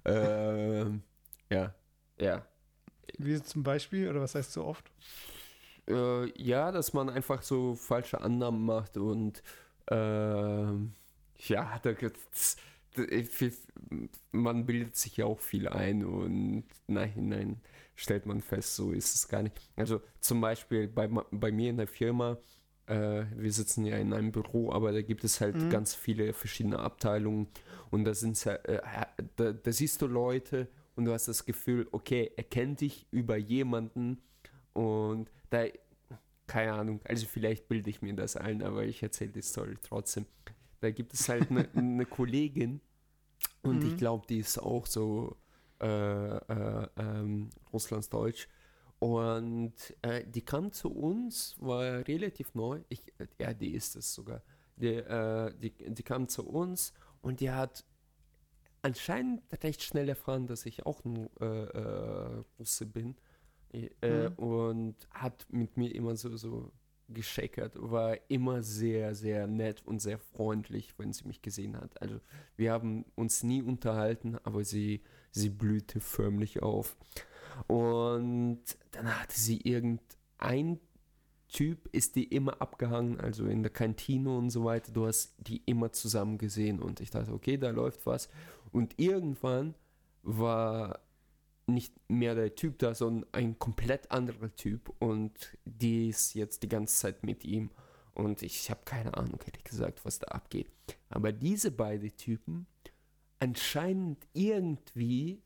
Ähm, 0.04 1.02
ja, 1.50 1.74
ja. 2.18 2.46
Wie 3.18 3.42
zum 3.42 3.62
Beispiel, 3.62 4.08
oder 4.08 4.20
was 4.22 4.34
heißt 4.34 4.52
so 4.52 4.64
oft? 4.64 4.90
Äh, 5.88 6.26
ja, 6.42 6.70
dass 6.72 6.92
man 6.92 7.10
einfach 7.10 7.42
so 7.42 7.74
falsche 7.74 8.20
Annahmen 8.20 8.64
macht 8.64 8.96
und 8.96 9.42
ähm, 9.90 10.92
ja, 11.38 11.78
da 11.82 11.92
gibt's, 11.92 12.56
viel- 12.92 13.56
man 14.30 14.66
bildet 14.66 14.96
sich 14.96 15.16
ja 15.16 15.24
auch 15.26 15.40
viel 15.40 15.68
ein 15.68 16.04
und 16.04 16.64
nachhinein 16.86 17.60
stellt 17.96 18.26
man 18.26 18.40
fest, 18.40 18.76
so 18.76 18.92
ist 18.92 19.14
es 19.14 19.28
gar 19.28 19.42
nicht. 19.42 19.60
Also 19.76 20.00
zum 20.20 20.40
Beispiel 20.40 20.88
bei, 20.88 21.08
bei 21.08 21.52
mir 21.52 21.70
in 21.70 21.76
der 21.78 21.86
Firma, 21.88 22.38
äh, 22.92 23.26
wir 23.36 23.52
sitzen 23.52 23.84
ja 23.84 23.96
in 23.98 24.12
einem 24.12 24.32
Büro, 24.32 24.72
aber 24.72 24.92
da 24.92 25.02
gibt 25.02 25.24
es 25.24 25.40
halt 25.40 25.68
Mhm. 25.68 25.70
ganz 25.70 25.94
viele 25.94 26.32
verschiedene 26.32 26.78
Abteilungen 26.78 27.48
und 27.90 28.04
da 28.04 28.14
sind 28.14 28.44
äh, 28.46 28.80
da, 29.36 29.52
da 29.52 29.72
siehst 29.72 30.02
du 30.02 30.06
Leute 30.06 30.68
und 30.96 31.04
du 31.06 31.12
hast 31.12 31.28
das 31.28 31.44
Gefühl, 31.44 31.88
okay, 31.92 32.32
er 32.36 32.44
kennt 32.44 32.80
dich 32.80 33.06
über 33.10 33.36
jemanden 33.36 34.22
und 34.74 35.30
da, 35.50 35.64
keine 36.46 36.72
Ahnung, 36.74 37.00
also 37.04 37.26
vielleicht 37.26 37.68
bilde 37.68 37.90
ich 37.90 38.02
mir 38.02 38.14
das 38.14 38.36
ein, 38.36 38.62
aber 38.62 38.84
ich 38.84 39.02
erzähle 39.02 39.30
die 39.32 39.42
Story 39.42 39.76
trotzdem. 39.82 40.26
Da 40.80 40.90
gibt 40.90 41.14
es 41.14 41.28
halt 41.28 41.50
eine 41.50 41.68
eine 41.74 42.06
Kollegin 42.06 42.80
und 43.62 43.84
ich 43.84 43.96
Mhm. 43.96 43.96
glaube, 43.96 44.26
die 44.28 44.38
ist 44.38 44.58
auch 44.58 44.86
so 44.86 45.36
äh, 45.82 45.86
äh, 46.36 46.88
ähm, 46.98 47.50
Russlandsdeutsch. 47.72 48.48
Und 49.02 49.74
äh, 50.02 50.24
die 50.24 50.42
kam 50.42 50.70
zu 50.70 50.88
uns, 50.92 51.56
war 51.58 52.06
relativ 52.06 52.54
neu. 52.54 52.82
Ich, 52.88 53.02
äh, 53.18 53.26
ja, 53.40 53.52
die 53.52 53.72
ist 53.74 53.96
es 53.96 54.14
sogar. 54.14 54.42
Die, 54.76 54.94
äh, 54.94 55.52
die, 55.58 55.72
die 55.72 56.02
kam 56.04 56.28
zu 56.28 56.48
uns 56.48 56.92
und 57.20 57.40
die 57.40 57.50
hat 57.50 57.84
anscheinend 58.80 59.42
recht 59.64 59.82
schnell 59.82 60.08
erfahren, 60.08 60.46
dass 60.46 60.66
ich 60.66 60.86
auch 60.86 61.04
ein 61.04 61.28
äh, 61.40 61.44
äh, 61.44 62.44
Russe 62.60 62.86
bin. 62.86 63.16
Äh, 63.72 64.28
Mhm. 64.28 64.34
Und 64.36 64.96
hat 65.10 65.46
mit 65.50 65.76
mir 65.76 65.92
immer 65.92 66.14
so, 66.14 66.36
so 66.36 66.70
gescheckert, 67.08 67.72
war 67.76 68.16
immer 68.30 68.62
sehr, 68.62 69.16
sehr 69.16 69.48
nett 69.48 69.82
und 69.84 69.98
sehr 70.00 70.18
freundlich, 70.20 70.94
wenn 70.96 71.12
sie 71.12 71.26
mich 71.26 71.42
gesehen 71.42 71.76
hat. 71.76 72.00
Also 72.00 72.20
wir 72.56 72.70
haben 72.70 73.04
uns 73.16 73.42
nie 73.42 73.62
unterhalten, 73.62 74.38
aber 74.44 74.62
sie, 74.64 75.02
sie 75.32 75.50
blühte 75.50 76.00
förmlich 76.00 76.62
auf. 76.62 76.96
Und 77.66 78.62
dann 78.92 79.20
hatte 79.20 79.38
sie 79.38 79.60
irgendein 79.60 80.80
Typ, 81.48 81.88
ist 81.92 82.16
die 82.16 82.24
immer 82.24 82.62
abgehangen, 82.62 83.20
also 83.20 83.46
in 83.46 83.62
der 83.62 83.72
Kantine 83.72 84.34
und 84.36 84.50
so 84.50 84.64
weiter. 84.64 84.92
Du 84.92 85.06
hast 85.06 85.34
die 85.38 85.62
immer 85.66 85.92
zusammen 85.92 86.38
gesehen 86.38 86.80
und 86.80 87.00
ich 87.00 87.10
dachte, 87.10 87.32
okay, 87.32 87.58
da 87.58 87.70
läuft 87.70 88.06
was. 88.06 88.28
Und 88.70 88.98
irgendwann 88.98 89.74
war 90.22 91.00
nicht 91.66 91.94
mehr 92.08 92.34
der 92.34 92.54
Typ 92.54 92.78
da, 92.78 92.94
sondern 92.94 93.28
ein 93.32 93.58
komplett 93.58 94.10
anderer 94.10 94.54
Typ 94.54 94.92
und 94.98 95.56
die 95.64 96.08
ist 96.08 96.34
jetzt 96.34 96.62
die 96.62 96.68
ganze 96.68 96.96
Zeit 96.96 97.22
mit 97.22 97.44
ihm 97.44 97.70
und 98.14 98.42
ich 98.42 98.70
habe 98.70 98.80
keine 98.84 99.14
Ahnung, 99.14 99.38
ehrlich 99.46 99.64
gesagt, 99.64 100.04
was 100.04 100.18
da 100.18 100.28
abgeht. 100.28 100.70
Aber 101.08 101.32
diese 101.32 101.70
beiden 101.70 102.14
Typen 102.16 102.66
anscheinend 103.38 104.26
irgendwie, 104.32 105.42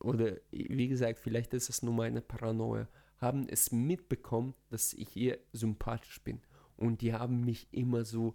oder 0.00 0.36
wie 0.50 0.88
gesagt, 0.88 1.18
vielleicht 1.18 1.54
ist 1.54 1.68
es 1.68 1.82
nur 1.82 1.94
meine 1.94 2.20
Paranoia, 2.20 2.88
haben 3.18 3.48
es 3.48 3.72
mitbekommen, 3.72 4.54
dass 4.70 4.92
ich 4.92 5.16
ihr 5.16 5.38
sympathisch 5.52 6.22
bin. 6.22 6.40
Und 6.76 7.00
die 7.00 7.12
haben 7.12 7.44
mich 7.44 7.66
immer 7.72 8.04
so 8.04 8.34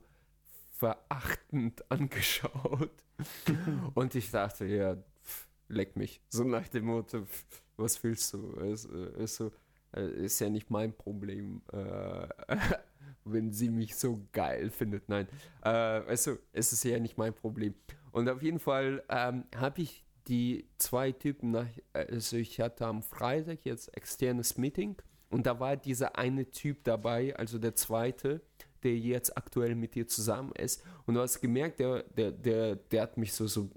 verachtend 0.71 1.83
angeschaut. 1.89 2.91
Und 3.93 4.15
ich 4.15 4.31
dachte, 4.31 4.65
ja, 4.65 4.95
pff, 4.95 5.47
leck 5.69 5.95
mich. 5.95 6.21
So 6.29 6.43
nach 6.43 6.67
dem 6.67 6.85
Motto, 6.85 7.25
pff, 7.25 7.45
was 7.77 8.03
willst 8.03 8.33
du? 8.33 8.53
Es, 8.59 8.85
äh, 8.85 9.23
ist, 9.23 9.35
so, 9.35 9.51
äh, 9.95 10.25
ist 10.25 10.39
ja 10.39 10.49
nicht 10.49 10.69
mein 10.69 10.93
Problem, 10.93 11.61
äh, 11.71 12.27
wenn 13.23 13.53
sie 13.53 13.69
mich 13.69 13.95
so 13.95 14.27
geil 14.33 14.69
findet. 14.69 15.07
Nein, 15.07 15.27
äh, 15.63 15.69
also, 15.69 16.37
es 16.51 16.73
ist 16.73 16.83
ja 16.83 16.99
nicht 16.99 17.17
mein 17.17 17.33
Problem. 17.33 17.75
Und 18.11 18.27
auf 18.29 18.43
jeden 18.43 18.59
Fall 18.59 19.03
ähm, 19.09 19.45
habe 19.55 19.81
ich 19.81 20.02
die 20.27 20.67
zwei 20.77 21.11
Typen 21.11 21.51
nach, 21.51 21.67
also 21.93 22.37
ich 22.37 22.59
hatte 22.59 22.85
am 22.85 23.03
Freitag 23.03 23.65
jetzt 23.65 23.95
externes 23.95 24.57
Meeting 24.57 24.95
und 25.29 25.45
da 25.45 25.59
war 25.59 25.75
dieser 25.75 26.17
eine 26.17 26.51
Typ 26.51 26.83
dabei, 26.83 27.35
also 27.35 27.57
der 27.57 27.75
zweite, 27.75 28.41
der 28.83 28.95
jetzt 28.97 29.35
aktuell 29.37 29.75
mit 29.75 29.95
dir 29.95 30.07
zusammen 30.07 30.51
ist. 30.51 30.83
Und 31.05 31.15
du 31.15 31.21
hast 31.21 31.41
gemerkt, 31.41 31.79
der, 31.79 32.03
der, 32.03 32.31
der, 32.31 32.75
der 32.75 33.01
hat 33.01 33.17
mich 33.17 33.33
so, 33.33 33.47
so 33.47 33.71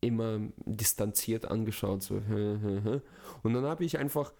immer 0.00 0.40
distanziert 0.64 1.44
angeschaut. 1.44 2.02
So. 2.02 2.16
Und 2.16 3.52
dann 3.54 3.64
habe 3.64 3.84
ich 3.84 3.98
einfach 3.98 4.32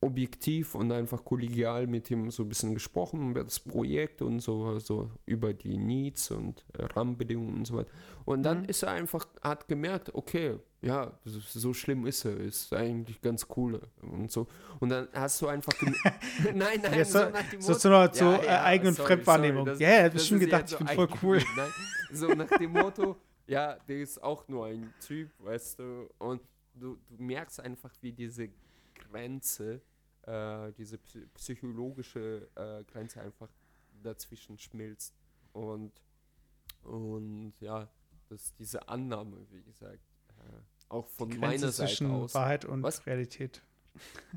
objektiv 0.00 0.74
und 0.74 0.90
einfach 0.92 1.24
kollegial 1.24 1.86
mit 1.86 2.10
ihm 2.10 2.30
so 2.30 2.42
ein 2.44 2.48
bisschen 2.48 2.74
gesprochen 2.74 3.30
über 3.32 3.44
das 3.44 3.60
Projekt 3.60 4.22
und 4.22 4.40
so, 4.40 4.78
so 4.78 5.10
über 5.26 5.52
die 5.52 5.76
Needs 5.76 6.30
und 6.30 6.64
Rahmenbedingungen 6.74 7.54
und 7.58 7.64
so 7.66 7.76
weiter. 7.76 7.90
Und 8.24 8.42
dann 8.42 8.60
Mhm. 8.62 8.64
ist 8.68 8.82
er 8.82 8.92
einfach, 8.92 9.26
hat 9.42 9.68
gemerkt, 9.68 10.14
okay, 10.14 10.58
ja, 10.82 11.12
so, 11.24 11.40
so 11.40 11.74
schlimm 11.74 12.06
ist 12.06 12.24
er, 12.24 12.36
ist 12.38 12.72
eigentlich 12.72 13.20
ganz 13.20 13.46
cool 13.56 13.80
und 14.00 14.30
so. 14.30 14.46
Und 14.78 14.88
dann 14.88 15.08
hast 15.12 15.42
du 15.42 15.48
einfach, 15.48 15.72
nein, 16.54 16.80
nein, 16.82 16.94
Jetzt 16.94 17.12
so, 17.12 17.28
nach 17.28 17.48
dem 17.50 17.60
so 17.60 17.72
Motto- 17.72 18.14
so 18.14 18.24
Ja, 18.24 18.36
äh, 18.36 18.46
ja, 18.46 18.64
eigenen 18.64 18.94
sorry, 18.94 19.06
Fremdwahrnehmung. 19.08 19.66
sorry, 19.66 19.78
das- 19.78 19.80
ja, 19.80 20.02
hat 20.04 20.12
bestimmt 20.14 20.40
gedacht, 20.40 20.70
ich 20.72 20.78
bin 20.78 20.86
so 20.86 20.94
voll 20.94 21.08
cool. 21.22 21.42
Nein, 21.56 21.70
so 22.12 22.28
nach 22.28 22.48
dem 22.58 22.72
Motto, 22.72 23.16
ja, 23.46 23.74
der 23.86 23.98
ist 24.00 24.22
auch 24.22 24.48
nur 24.48 24.66
ein 24.66 24.90
Typ, 25.06 25.28
weißt 25.40 25.78
du, 25.80 26.08
und 26.18 26.40
du, 26.74 26.96
du 27.08 27.22
merkst 27.22 27.60
einfach, 27.60 27.92
wie 28.00 28.12
diese 28.12 28.48
Grenze, 29.10 29.82
äh, 30.22 30.72
diese 30.72 30.98
psychologische 31.34 32.48
äh, 32.54 32.84
Grenze 32.84 33.20
einfach 33.20 33.48
dazwischen 34.02 34.58
schmilzt 34.58 35.14
und 35.52 35.92
und 36.82 37.52
ja, 37.60 37.88
dass 38.28 38.54
diese 38.54 38.88
Annahme, 38.88 39.46
wie 39.50 39.62
gesagt, 39.62 40.00
äh, 40.28 40.32
auch 40.88 41.06
von 41.08 41.28
meiner 41.38 41.70
Seite 41.70 42.08
aus. 42.08 42.34
Wahrheit 42.34 42.64
und 42.64 42.82
Was? 42.82 43.06
Realität. 43.06 43.62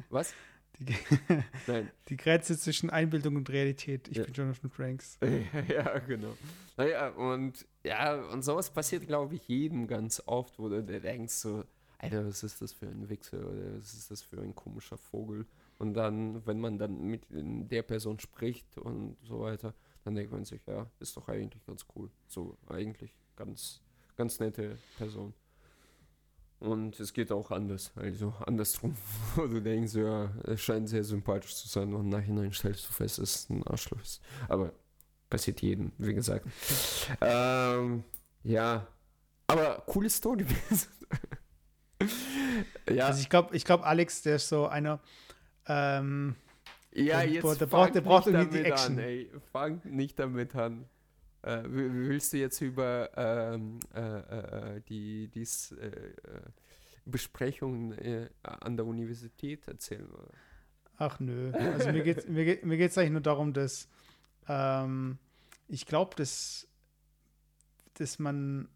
Was? 0.10 0.34
Die, 0.80 0.96
Nein. 1.68 1.92
die 2.10 2.18
Grenze 2.18 2.58
zwischen 2.58 2.90
Einbildung 2.90 3.36
und 3.36 3.48
Realität. 3.52 4.08
Ich 4.08 4.18
ja. 4.18 4.24
bin 4.24 4.34
Jonathan 4.34 4.72
Franks. 4.72 5.20
ja, 5.68 6.00
genau. 6.00 6.36
Naja, 6.78 7.10
und 7.10 7.68
ja, 7.84 8.16
und 8.16 8.42
sowas 8.42 8.72
passiert, 8.72 9.06
glaube 9.06 9.36
ich, 9.36 9.48
jedem 9.48 9.86
ganz 9.86 10.24
oft, 10.26 10.58
wo 10.58 10.70
du 10.70 10.82
denkst 10.82 11.34
so, 11.36 11.64
Alter, 12.04 12.28
was 12.28 12.44
ist 12.44 12.62
das 12.62 12.74
für 12.74 12.88
ein 12.88 13.10
Wichser 13.10 13.40
oder 13.40 13.78
was 13.78 13.94
ist 13.94 14.12
das 14.12 14.22
für 14.22 14.42
ein 14.42 14.54
komischer 14.54 14.98
Vogel? 14.98 15.46
Und 15.80 15.94
dann, 15.94 16.46
wenn 16.46 16.60
man 16.60 16.78
dann 16.78 17.02
mit 17.02 17.26
der 17.30 17.84
Person 17.84 18.20
spricht 18.20 18.78
und 18.78 19.18
so 19.24 19.42
weiter, 19.42 19.74
dann 20.04 20.16
denkt 20.16 20.32
man 20.32 20.46
sich, 20.46 20.62
ja, 20.68 20.90
ist 21.00 21.16
doch 21.18 21.28
eigentlich 21.28 21.66
ganz 21.66 21.86
cool. 21.96 22.10
So, 22.28 22.58
eigentlich 22.68 23.16
ganz, 23.36 23.82
ganz 24.16 24.40
nette 24.40 24.78
Person. 24.98 25.34
Und 26.60 26.98
es 27.00 27.12
geht 27.12 27.32
auch 27.32 27.52
anders, 27.52 27.92
also 27.96 28.34
andersrum, 28.46 28.96
wo 29.36 29.48
du 29.48 29.62
denkst, 29.62 29.96
ja, 29.96 30.34
es 30.46 30.62
scheint 30.62 30.88
sehr 30.88 31.04
sympathisch 31.04 31.56
zu 31.56 31.68
sein 31.68 31.94
und 31.94 32.02
im 32.02 32.10
Nachhinein 32.10 32.54
stellst 32.54 32.88
du 32.88 32.94
fest, 32.94 33.20
es 33.20 33.50
ein 33.50 33.64
Arschloch 33.68 34.02
ist. 34.02 34.22
Aber 34.48 34.72
passiert 35.30 35.62
jedem, 35.62 35.92
wie 35.98 36.14
gesagt. 36.14 36.48
ähm, 37.20 38.04
ja, 38.44 38.88
aber 39.48 39.84
coole 39.86 40.10
Story. 40.10 40.46
ja. 42.90 43.08
Also 43.08 43.22
ich 43.22 43.30
glaube, 43.30 43.56
ich 43.56 43.66
glaube, 43.66 43.86
Alex, 43.86 44.22
der 44.22 44.38
ist 44.38 44.50
so 44.50 44.68
einer, 44.68 45.00
ähm, 45.68 46.36
ja, 46.92 47.22
jetzt 47.22 47.44
der, 47.44 47.56
der 47.56 47.66
braucht, 47.66 47.96
der 47.96 48.02
braucht 48.02 48.28
irgendwie 48.28 48.64
die 48.64 48.66
Action. 48.66 48.98
An, 48.98 49.00
ey. 49.00 49.32
Fang 49.52 49.82
nicht 49.84 50.20
damit 50.20 50.56
an. 50.56 50.86
Äh, 51.42 51.64
willst 51.66 52.34
du 52.34 52.38
jetzt 52.38 52.62
über 52.62 53.10
ähm, 53.18 53.80
äh, 53.94 54.00
äh, 54.00 54.82
die 54.88 55.28
dies, 55.28 55.74
äh, 55.74 55.88
äh, 55.88 56.14
Besprechungen 57.06 57.92
äh, 57.98 58.30
an 58.44 58.78
der 58.78 58.86
Universität 58.86 59.68
erzählen? 59.68 60.10
Oder? 60.10 60.30
Ach 60.98 61.20
nö. 61.20 61.52
Also 61.74 61.92
mir 61.92 62.04
geht 62.04 62.20
es 62.20 62.28
mir 62.28 62.46
geht, 62.46 62.66
mir 62.66 62.78
geht's 62.78 62.98
eigentlich 62.98 63.12
nur 63.12 63.22
darum, 63.22 63.54
dass 63.54 63.90
ähm, 64.48 65.18
ich 65.68 65.86
glaube, 65.86 66.16
dass, 66.16 66.68
dass 67.96 68.20
man, 68.20 68.70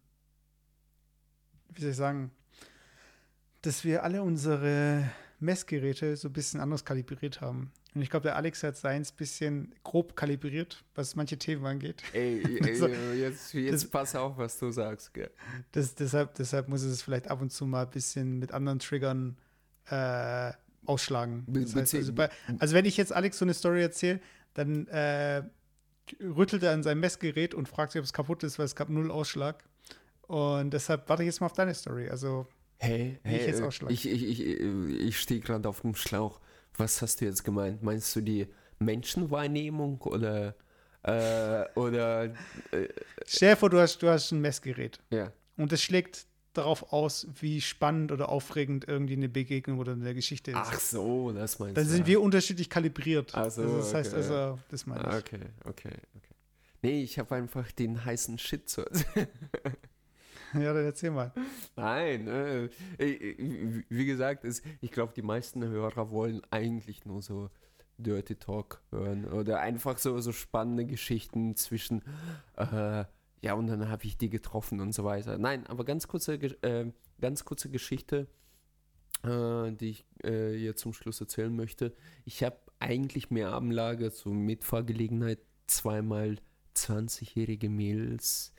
wie 1.70 1.80
soll 1.80 1.90
ich 1.90 1.96
sagen, 1.96 2.30
dass 3.62 3.84
wir 3.84 4.04
alle 4.04 4.22
unsere 4.22 5.10
Messgeräte 5.40 6.16
so 6.16 6.28
ein 6.28 6.32
bisschen 6.32 6.60
anders 6.60 6.84
kalibriert 6.84 7.40
haben. 7.40 7.70
Und 7.94 8.02
ich 8.02 8.10
glaube, 8.10 8.24
der 8.24 8.36
Alex 8.36 8.62
hat 8.62 8.76
seins 8.76 9.12
ein 9.12 9.16
bisschen 9.16 9.74
grob 9.82 10.14
kalibriert, 10.14 10.84
was 10.94 11.16
manche 11.16 11.38
Themen 11.38 11.64
angeht. 11.64 12.02
Ey, 12.12 12.42
ey 12.44 13.20
jetzt, 13.20 13.54
jetzt 13.54 13.84
das, 13.84 13.90
pass 13.90 14.14
auf, 14.14 14.36
was 14.36 14.58
du 14.58 14.70
sagst. 14.70 15.14
Gell. 15.14 15.30
Das, 15.72 15.94
deshalb, 15.94 16.34
deshalb 16.34 16.68
muss 16.68 16.82
es 16.82 17.02
vielleicht 17.02 17.28
ab 17.28 17.40
und 17.40 17.50
zu 17.50 17.66
mal 17.66 17.84
ein 17.84 17.90
bisschen 17.90 18.38
mit 18.38 18.52
anderen 18.52 18.78
Triggern 18.78 19.36
äh, 19.90 20.52
ausschlagen. 20.86 21.44
Das 21.48 21.74
heißt, 21.74 21.94
also, 21.94 22.12
bei, 22.12 22.30
also, 22.58 22.74
wenn 22.74 22.84
ich 22.84 22.96
jetzt 22.96 23.12
Alex 23.12 23.38
so 23.38 23.44
eine 23.44 23.54
Story 23.54 23.82
erzähle, 23.82 24.20
dann 24.54 24.86
äh, 24.88 25.42
rüttelt 26.20 26.62
er 26.62 26.72
an 26.72 26.82
seinem 26.82 27.00
Messgerät 27.00 27.54
und 27.54 27.68
fragt 27.68 27.92
sich, 27.92 28.00
ob 28.00 28.04
es 28.04 28.12
kaputt 28.12 28.42
ist, 28.42 28.58
weil 28.58 28.66
es 28.66 28.74
gab 28.74 28.88
null 28.88 29.10
Ausschlag. 29.10 29.64
Und 30.22 30.70
deshalb 30.72 31.08
warte 31.08 31.22
ich 31.22 31.28
jetzt 31.28 31.40
mal 31.40 31.46
auf 31.46 31.52
deine 31.52 31.74
Story. 31.74 32.08
Also, 32.08 32.46
hey, 32.78 33.18
hey, 33.22 33.50
ich 33.50 33.62
Ausschlag. 33.62 33.90
Ich, 33.90 34.08
ich, 34.08 34.22
ich, 34.28 34.40
ich 34.40 35.20
stehe 35.20 35.40
gerade 35.40 35.68
auf 35.68 35.82
dem 35.82 35.94
Schlauch. 35.94 36.40
Was 36.76 37.02
hast 37.02 37.20
du 37.20 37.24
jetzt 37.24 37.44
gemeint? 37.44 37.82
Meinst 37.82 38.14
du 38.16 38.20
die 38.20 38.46
Menschenwahrnehmung 38.78 40.00
oder 40.02 40.54
äh, 41.02 41.64
oder 41.74 42.24
äh, 42.24 42.88
Stell 43.26 43.50
dir 43.50 43.56
vor, 43.56 43.70
du 43.70 43.78
hast, 43.78 43.98
du 44.02 44.08
hast 44.08 44.32
ein 44.32 44.40
Messgerät. 44.40 45.00
Ja. 45.10 45.32
Und 45.56 45.72
es 45.72 45.82
schlägt 45.82 46.26
darauf 46.54 46.92
aus, 46.92 47.26
wie 47.40 47.60
spannend 47.60 48.12
oder 48.12 48.28
aufregend 48.28 48.86
irgendwie 48.88 49.14
eine 49.14 49.28
Begegnung 49.28 49.78
oder 49.78 49.92
eine 49.92 50.14
Geschichte 50.14 50.50
ist. 50.50 50.56
Ach 50.56 50.78
so, 50.78 51.32
das 51.32 51.58
meinst 51.58 51.76
du. 51.76 51.80
Dann 51.80 51.88
sind 51.88 52.06
wir 52.06 52.20
unterschiedlich 52.20 52.68
kalibriert. 52.68 53.32
Ach 53.34 53.50
so, 53.50 53.62
also, 53.62 53.76
das 53.78 53.94
heißt 53.94 54.12
okay. 54.12 54.22
also, 54.22 54.58
das 54.68 54.86
meine 54.86 55.08
ich. 55.08 55.14
Okay, 55.14 55.40
okay, 55.64 55.94
okay. 56.16 56.34
Nee, 56.82 57.02
ich 57.02 57.18
habe 57.18 57.34
einfach 57.34 57.70
den 57.72 58.04
heißen 58.04 58.38
Shit 58.38 58.68
zu 58.68 58.84
Ja, 60.54 60.72
dann 60.72 60.84
erzähl 60.84 61.10
mal. 61.10 61.32
Nein, 61.76 62.28
äh, 62.28 62.68
wie 63.88 64.06
gesagt, 64.06 64.44
ist, 64.44 64.64
ich 64.80 64.90
glaube, 64.90 65.12
die 65.14 65.22
meisten 65.22 65.64
Hörer 65.64 66.10
wollen 66.10 66.42
eigentlich 66.50 67.04
nur 67.04 67.22
so 67.22 67.50
Dirty 67.98 68.36
Talk 68.36 68.80
hören 68.90 69.24
oder 69.26 69.60
einfach 69.60 69.98
so, 69.98 70.18
so 70.20 70.32
spannende 70.32 70.84
Geschichten 70.84 71.56
zwischen, 71.56 72.02
äh, 72.56 73.04
ja, 73.42 73.54
und 73.54 73.66
dann 73.66 73.88
habe 73.88 74.04
ich 74.04 74.16
die 74.16 74.30
getroffen 74.30 74.80
und 74.80 74.92
so 74.92 75.04
weiter. 75.04 75.38
Nein, 75.38 75.66
aber 75.66 75.84
ganz 75.84 76.08
kurze, 76.08 76.34
äh, 76.34 76.92
ganz 77.20 77.44
kurze 77.44 77.70
Geschichte, 77.70 78.28
äh, 79.24 79.72
die 79.72 79.90
ich 79.90 80.06
äh, 80.24 80.54
jetzt 80.54 80.80
zum 80.80 80.92
Schluss 80.92 81.20
erzählen 81.20 81.54
möchte. 81.54 81.94
Ich 82.24 82.42
habe 82.42 82.58
eigentlich 82.78 83.30
mehr 83.30 83.50
Abendlage 83.50 84.12
zur 84.12 84.34
Mitfahrgelegenheit 84.34 85.40
zweimal 85.66 86.36
20-jährige 86.76 87.68
Mädels 87.68 88.54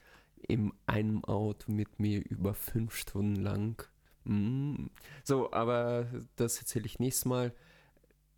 in 0.47 0.73
einem 0.85 1.23
Auto 1.25 1.71
mit 1.71 1.99
mir 1.99 2.23
über 2.25 2.53
fünf 2.53 2.95
Stunden 2.95 3.35
lang. 3.35 3.83
Mm. 4.23 4.87
So, 5.23 5.51
aber 5.51 6.07
das 6.35 6.59
erzähle 6.59 6.85
ich 6.85 6.99
nächstes 6.99 7.25
Mal. 7.25 7.53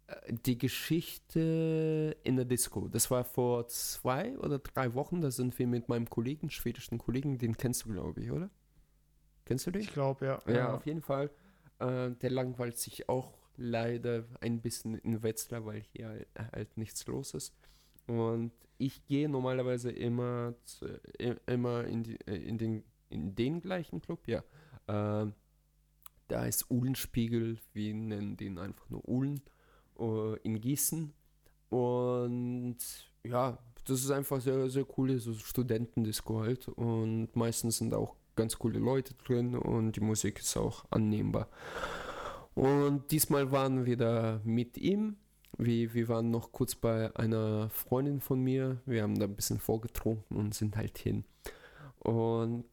Äh, 0.08 0.34
die 0.34 0.58
Geschichte 0.58 2.18
in 2.24 2.36
der 2.36 2.46
Disco, 2.46 2.88
das 2.88 3.12
war 3.12 3.24
vor 3.24 3.68
zwei 3.68 4.38
oder 4.40 4.60
drei 4.60 4.94
Wochen, 4.94 5.22
da 5.22 5.32
sind 5.32 5.58
wir 5.60 5.68
mit 5.68 5.90
meinem 5.90 6.10
Kollegen, 6.10 6.50
schwedischen 6.50 6.98
Kollegen, 6.98 7.38
den 7.38 7.58
kennst 7.58 7.86
du, 7.86 7.94
glaube 7.94 8.22
ich, 8.22 8.32
oder? 8.32 8.50
Kennst 9.46 9.68
du 9.68 9.72
den? 9.72 9.82
Ich 9.82 9.94
glaube, 9.94 10.26
ja. 10.26 10.40
ja. 10.48 10.54
Ja, 10.54 10.74
auf 10.76 10.86
jeden 10.86 11.02
Fall. 11.02 11.30
Äh, 11.80 12.12
der 12.12 12.30
langweilt 12.30 12.78
sich 12.78 13.10
auch 13.10 13.34
leider 13.58 14.26
ein 14.40 14.62
bisschen 14.62 14.96
in 14.96 15.24
Wetzlar, 15.24 15.66
weil 15.66 15.82
hier 15.82 16.26
halt 16.54 16.78
nichts 16.78 17.06
los 17.08 17.34
ist. 17.34 17.54
Und 18.20 18.52
ich 18.78 19.06
gehe 19.06 19.30
normalerweise 19.30 19.92
immer, 19.92 20.54
zu, 20.64 20.86
immer 21.48 21.86
in, 21.86 22.04
die, 22.04 22.20
äh, 22.26 22.36
in, 22.36 22.58
den, 22.58 22.84
in 23.10 23.36
den 23.36 23.62
gleichen 23.62 24.02
Club, 24.02 24.28
ja. 24.28 24.44
Äh, 24.88 25.32
da 26.28 26.46
ist 26.46 26.72
Uhlenspiegel, 26.72 27.58
wir 27.74 27.94
nennen 27.94 28.38
den 28.38 28.58
einfach 28.58 28.90
nur 28.90 29.08
Uhlen, 29.08 29.42
uh, 30.00 30.36
in 30.44 30.62
Gießen. 30.62 31.14
Und 31.70 32.78
ja, 33.26 33.58
das 33.86 34.00
ist 34.00 34.12
einfach 34.12 34.40
sehr, 34.40 34.70
sehr 34.70 34.86
coole 34.86 35.20
so 35.20 35.34
Studentendisco 35.34 36.40
halt. 36.40 36.70
Und 36.70 37.36
meistens 37.36 37.78
sind 37.78 37.94
auch 37.94 38.16
ganz 38.36 38.58
coole 38.58 38.80
Leute 38.80 39.14
drin 39.14 39.56
und 39.56 39.98
die 39.98 40.02
Musik 40.02 40.40
ist 40.40 40.56
auch 40.56 40.86
annehmbar. 40.90 41.50
Und 42.56 43.12
diesmal 43.12 43.52
waren 43.52 43.86
wir 43.86 43.98
da 43.98 44.42
mit 44.44 44.78
ihm 44.78 45.18
wir, 45.58 45.94
wir 45.94 46.08
waren 46.08 46.32
noch 46.32 46.52
kurz 46.52 46.76
bei 46.76 47.16
einer 47.16 47.70
Freundin 47.70 48.22
von 48.22 48.42
mir. 48.42 48.82
Wir 48.86 49.04
haben 49.04 49.20
da 49.20 49.26
ein 49.26 49.36
bisschen 49.36 49.60
vorgetrunken 49.60 50.38
und 50.38 50.54
sind 50.54 50.78
halt 50.78 50.98
hin. 50.98 51.26
Und 52.00 52.66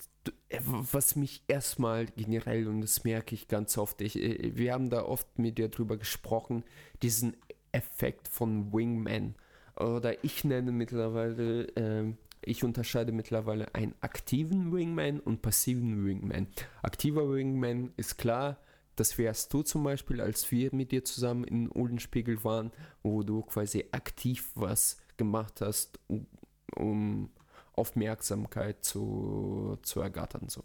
äh, 0.48 0.60
was 0.62 1.16
mich 1.16 1.42
erstmal 1.48 2.06
generell, 2.06 2.66
und 2.68 2.80
das 2.80 3.04
merke 3.04 3.34
ich 3.34 3.48
ganz 3.48 3.76
oft, 3.76 4.00
ich, 4.00 4.18
äh, 4.18 4.56
wir 4.56 4.72
haben 4.72 4.90
da 4.90 5.04
oft 5.04 5.38
mit 5.38 5.58
dir 5.58 5.68
drüber 5.68 5.96
gesprochen, 5.96 6.64
diesen 7.02 7.36
Effekt 7.72 8.28
von 8.28 8.72
Wingman. 8.72 9.34
Oder 9.76 10.24
ich 10.24 10.44
nenne 10.44 10.72
mittlerweile, 10.72 11.68
äh, 11.76 12.12
ich 12.42 12.64
unterscheide 12.64 13.12
mittlerweile 13.12 13.74
einen 13.74 13.94
aktiven 14.00 14.72
Wingman 14.72 15.20
und 15.20 15.42
passiven 15.42 16.04
Wingman. 16.04 16.48
Aktiver 16.82 17.30
Wingman 17.30 17.92
ist 17.96 18.16
klar, 18.16 18.58
das 18.98 19.16
wärst 19.16 19.52
du 19.52 19.62
zum 19.62 19.84
Beispiel, 19.84 20.20
als 20.20 20.50
wir 20.50 20.74
mit 20.74 20.90
dir 20.92 21.04
zusammen 21.04 21.44
in 21.44 21.70
Ohlenspiegel 21.70 22.42
waren, 22.42 22.72
wo 23.02 23.22
du 23.22 23.42
quasi 23.42 23.84
aktiv 23.92 24.50
was 24.54 24.96
gemacht 25.16 25.60
hast, 25.60 25.98
um, 26.08 26.26
um 26.74 27.30
Aufmerksamkeit 27.74 28.84
zu, 28.84 29.78
zu 29.82 30.00
ergattern. 30.00 30.48
So. 30.48 30.64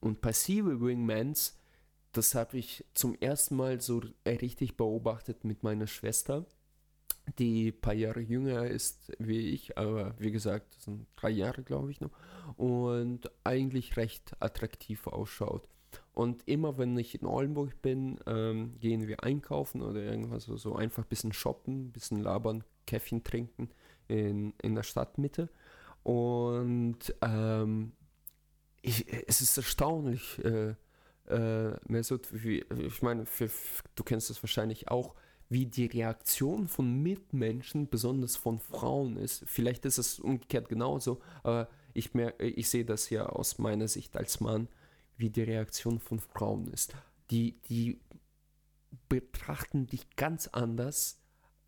Und 0.00 0.20
passive 0.22 0.80
Wingmans, 0.80 1.58
das 2.12 2.34
habe 2.34 2.58
ich 2.58 2.84
zum 2.94 3.14
ersten 3.20 3.56
Mal 3.56 3.80
so 3.80 4.02
richtig 4.26 4.76
beobachtet 4.76 5.44
mit 5.44 5.62
meiner 5.62 5.86
Schwester, 5.86 6.46
die 7.38 7.68
ein 7.68 7.80
paar 7.80 7.94
Jahre 7.94 8.20
jünger 8.20 8.66
ist 8.66 9.12
wie 9.18 9.50
ich, 9.50 9.78
aber 9.78 10.14
wie 10.18 10.32
gesagt, 10.32 10.74
das 10.74 10.84
sind 10.84 11.06
drei 11.16 11.30
Jahre, 11.30 11.62
glaube 11.62 11.90
ich 11.90 12.00
noch, 12.00 12.10
und 12.56 13.30
eigentlich 13.44 13.96
recht 13.96 14.34
attraktiv 14.40 15.06
ausschaut. 15.06 15.68
Und 16.12 16.46
immer 16.46 16.76
wenn 16.76 16.96
ich 16.98 17.20
in 17.20 17.26
Oldenburg 17.26 17.80
bin, 17.80 18.18
ähm, 18.26 18.78
gehen 18.78 19.08
wir 19.08 19.24
einkaufen 19.24 19.80
oder 19.80 20.00
irgendwas 20.00 20.44
so, 20.44 20.56
so 20.56 20.74
einfach 20.74 21.04
ein 21.04 21.08
bisschen 21.08 21.32
shoppen, 21.32 21.86
ein 21.86 21.92
bisschen 21.92 22.20
labern, 22.20 22.64
Käffchen 22.86 23.24
trinken 23.24 23.70
in, 24.08 24.52
in 24.62 24.74
der 24.74 24.82
Stadtmitte. 24.82 25.48
Und 26.02 27.14
ähm, 27.22 27.92
ich, 28.82 29.06
es 29.26 29.40
ist 29.40 29.56
erstaunlich, 29.56 30.38
äh, 30.44 30.74
äh, 31.28 31.76
Mesut, 31.86 32.28
wie, 32.32 32.64
ich 32.78 33.00
meine, 33.00 33.24
für, 33.24 33.48
du 33.94 34.02
kennst 34.02 34.28
das 34.28 34.42
wahrscheinlich 34.42 34.88
auch, 34.88 35.14
wie 35.48 35.66
die 35.66 35.86
Reaktion 35.86 36.66
von 36.66 37.02
Mitmenschen, 37.02 37.88
besonders 37.88 38.36
von 38.36 38.58
Frauen 38.58 39.16
ist. 39.16 39.44
Vielleicht 39.46 39.84
ist 39.84 39.98
es 39.98 40.18
umgekehrt 40.18 40.68
genauso, 40.68 41.20
aber 41.42 41.68
ich, 41.94 42.14
merke, 42.14 42.44
ich 42.44 42.70
sehe 42.70 42.84
das 42.84 43.10
ja 43.10 43.26
aus 43.26 43.58
meiner 43.58 43.86
Sicht 43.86 44.16
als 44.16 44.40
Mann, 44.40 44.68
wie 45.22 45.30
die 45.30 45.42
Reaktion 45.42 46.00
von 46.00 46.18
Frauen 46.18 46.66
ist. 46.66 46.94
Die, 47.30 47.62
die 47.62 48.00
betrachten 49.08 49.86
dich 49.86 50.16
ganz 50.16 50.48
anders, 50.48 51.18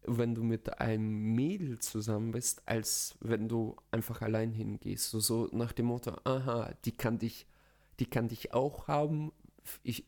wenn 0.03 0.35
du 0.35 0.43
mit 0.43 0.81
einem 0.81 1.35
Mädel 1.35 1.79
zusammen 1.79 2.33
bist, 2.33 2.63
als 2.67 3.17
wenn 3.21 3.49
du 3.49 3.77
einfach 3.91 4.21
allein 4.21 4.53
hingehst. 4.53 5.09
So, 5.11 5.21
so 5.21 5.49
nach 5.53 5.73
dem 5.73 5.87
Motto, 5.87 6.19
aha, 6.25 6.75
die 6.85 6.93
kann 6.93 7.19
dich, 7.19 7.47
die 8.01 8.07
kann 8.07 8.29
dich 8.29 8.53
auch 8.53 8.89
haben. 8.89 9.33
Ich, 9.83 10.05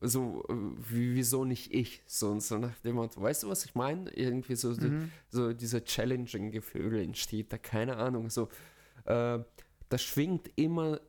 so, 0.00 0.42
wieso 0.48 1.44
nicht 1.44 1.72
ich? 1.72 2.02
So, 2.06 2.40
so 2.40 2.58
nach 2.58 2.78
dem 2.80 2.96
Motto, 2.96 3.20
weißt 3.20 3.44
du, 3.44 3.48
was 3.48 3.64
ich 3.66 3.74
meine? 3.74 4.10
Irgendwie 4.10 4.56
so, 4.56 4.70
mhm. 4.70 5.12
so, 5.28 5.48
so 5.48 5.52
dieser 5.52 5.84
Challenging-Gefühl 5.84 6.98
entsteht 7.00 7.52
da, 7.52 7.58
keine 7.58 7.98
Ahnung, 7.98 8.30
so, 8.30 8.48
äh, 9.04 9.38
das 9.90 10.02
schwingt 10.02 10.50
immer 10.56 11.00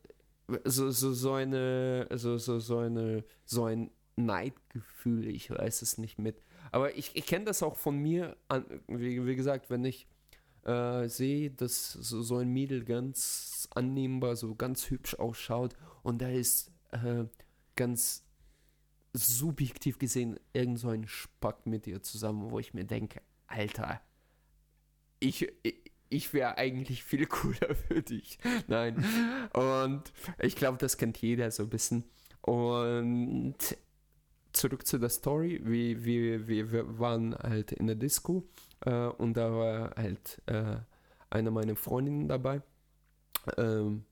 so, 0.64 0.92
so, 0.92 1.14
so 1.14 1.34
eine, 1.34 2.08
so, 2.14 2.38
so, 2.38 2.60
so 2.60 2.80
eine, 2.80 3.24
so 3.46 3.66
ein 3.66 3.92
Neidgefühl, 4.16 5.28
ich 5.28 5.50
weiß 5.50 5.82
es 5.82 5.98
nicht 5.98 6.20
mit. 6.20 6.42
Aber 6.72 6.96
ich, 6.96 7.16
ich 7.16 7.26
kenne 7.26 7.46
das 7.46 7.64
auch 7.64 7.76
von 7.76 7.98
mir, 7.98 8.36
an, 8.48 8.66
wie, 8.88 9.26
wie 9.26 9.36
gesagt, 9.36 9.70
wenn 9.70 9.86
ich 9.86 10.08
äh, 10.66 11.08
sehe, 11.08 11.52
dass 11.52 11.94
so, 11.94 12.22
so 12.22 12.38
ein 12.38 12.50
Mädel 12.50 12.84
ganz 12.84 13.68
annehmbar, 13.74 14.36
so 14.36 14.56
ganz 14.56 14.90
hübsch 14.90 15.16
ausschaut 15.16 15.76
und 16.04 16.22
da 16.22 16.30
ist 16.30 16.72
äh, 16.92 17.26
ganz 17.76 18.26
subjektiv 19.14 19.98
gesehen 19.98 20.40
irgend 20.54 20.80
so 20.80 20.90
ein 20.90 21.08
Spack 21.08 21.66
mit 21.66 21.88
ihr 21.88 22.04
zusammen, 22.04 22.52
wo 22.52 22.60
ich 22.60 22.74
mir 22.74 22.86
denke, 22.86 23.22
Alter, 23.48 24.02
ich, 25.20 25.48
ich, 25.64 25.89
ich 26.10 26.34
wäre 26.34 26.58
eigentlich 26.58 27.04
viel 27.04 27.26
cooler 27.28 27.76
für 27.76 28.02
dich. 28.02 28.40
Nein. 28.68 29.04
Und 29.54 30.04
ich 30.40 30.56
glaube, 30.56 30.78
das 30.78 30.98
kennt 30.98 31.18
jeder 31.18 31.52
so 31.52 31.64
ein 31.64 31.70
bisschen. 31.70 32.04
Und 32.42 33.56
zurück 34.54 34.86
zu 34.86 34.98
der 34.98 35.10
Story. 35.10 35.62
Wir, 35.64 36.04
wir, 36.04 36.48
wir 36.48 37.00
waren 37.00 37.36
halt 37.36 37.72
in 37.72 37.88
der 37.88 37.96
Disco 37.96 38.48
äh, 38.82 39.08
und 39.08 39.36
da 39.36 39.52
war 39.52 39.96
halt 39.96 40.42
äh, 40.48 40.78
eine 41.30 41.52
meiner 41.52 41.76
Freundinnen 41.76 42.28
dabei. 42.28 42.62
Ähm, 43.58 44.06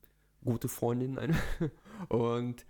gute 0.43 0.67
Freundin. 0.67 1.17
Eine. 1.17 1.35
Und 2.09 2.65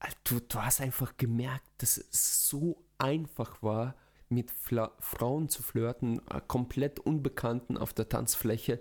äh, 0.00 0.10
du, 0.24 0.40
du 0.40 0.62
hast 0.62 0.80
einfach 0.80 1.16
gemerkt, 1.16 1.66
dass 1.78 1.96
es 1.96 2.48
so 2.48 2.84
einfach 2.98 3.62
war, 3.62 3.96
mit 4.34 4.50
Fla 4.50 4.92
Frauen 4.98 5.48
zu 5.48 5.62
flirten, 5.62 6.20
äh, 6.30 6.40
komplett 6.46 7.00
Unbekannten 7.00 7.78
auf 7.78 7.92
der 7.92 8.08
Tanzfläche, 8.08 8.80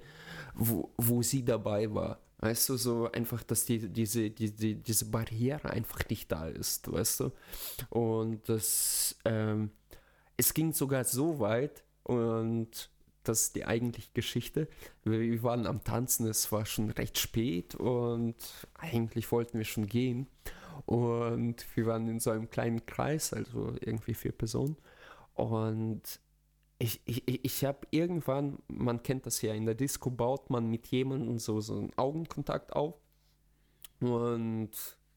wo, 0.56 0.92
wo 0.98 1.22
sie 1.22 1.46
dabei 1.46 1.94
war. 1.94 2.20
Weißt 2.40 2.68
du, 2.70 2.76
so 2.76 3.10
einfach, 3.10 3.42
dass 3.44 3.64
die, 3.66 3.88
diese, 3.88 4.30
die, 4.30 4.76
diese 4.76 5.06
Barriere 5.06 5.70
einfach 5.70 6.02
nicht 6.10 6.30
da 6.30 6.48
ist, 6.48 6.92
weißt 6.92 7.22
du? 7.22 7.32
Und 7.90 8.50
das, 8.50 9.16
ähm, 9.24 9.72
es 10.36 10.54
ging 10.54 10.74
sogar 10.74 11.06
so 11.06 11.40
weit 11.40 11.86
und 12.04 12.90
das 13.24 13.44
ist 13.44 13.56
die 13.56 13.66
eigentliche 13.66 14.10
Geschichte. 14.14 14.68
Wir 15.06 15.42
waren 15.44 15.66
am 15.66 15.84
Tanzen, 15.86 16.28
es 16.28 16.52
war 16.52 16.66
schon 16.66 16.90
recht 16.90 17.18
spät 17.18 17.76
und 17.76 18.36
eigentlich 18.78 19.32
wollten 19.32 19.58
wir 19.58 19.66
schon 19.66 19.88
gehen. 19.88 20.28
Und 20.86 21.66
wir 21.76 21.86
waren 21.86 22.08
in 22.08 22.20
so 22.20 22.32
einem 22.32 22.50
kleinen 22.50 22.86
Kreis, 22.86 23.32
also 23.32 23.76
irgendwie 23.80 24.14
vier 24.14 24.34
Personen. 24.34 24.76
Und 25.34 26.20
ich, 26.80 27.02
ich, 27.06 27.46
ich 27.46 27.66
habe 27.66 27.88
irgendwann, 27.92 28.60
man 28.68 29.04
kennt 29.04 29.26
das 29.26 29.42
ja, 29.42 29.54
in 29.54 29.66
der 29.66 29.76
Disco 29.76 30.10
baut 30.10 30.50
man 30.50 30.70
mit 30.70 30.88
jemandem 30.88 31.40
so, 31.40 31.62
so 31.62 31.78
einen 31.78 31.98
Augenkontakt 31.98 32.74
auf 32.74 32.96
und 34.00 34.72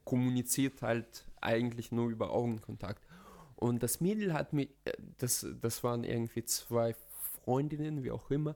kommuniziert 0.04 0.82
halt 0.82 1.26
eigentlich 1.40 1.90
nur 1.92 2.08
über 2.10 2.30
Augenkontakt. 2.30 3.04
Und 3.56 3.82
das 3.82 4.00
Mädel 4.00 4.32
hat 4.32 4.52
mir, 4.52 4.68
äh, 4.84 4.92
das, 5.18 5.46
das 5.60 5.82
waren 5.82 6.04
irgendwie 6.04 6.44
zwei 6.44 6.94
Freundinnen, 7.42 8.04
wie 8.04 8.10
auch 8.10 8.30
immer. 8.30 8.54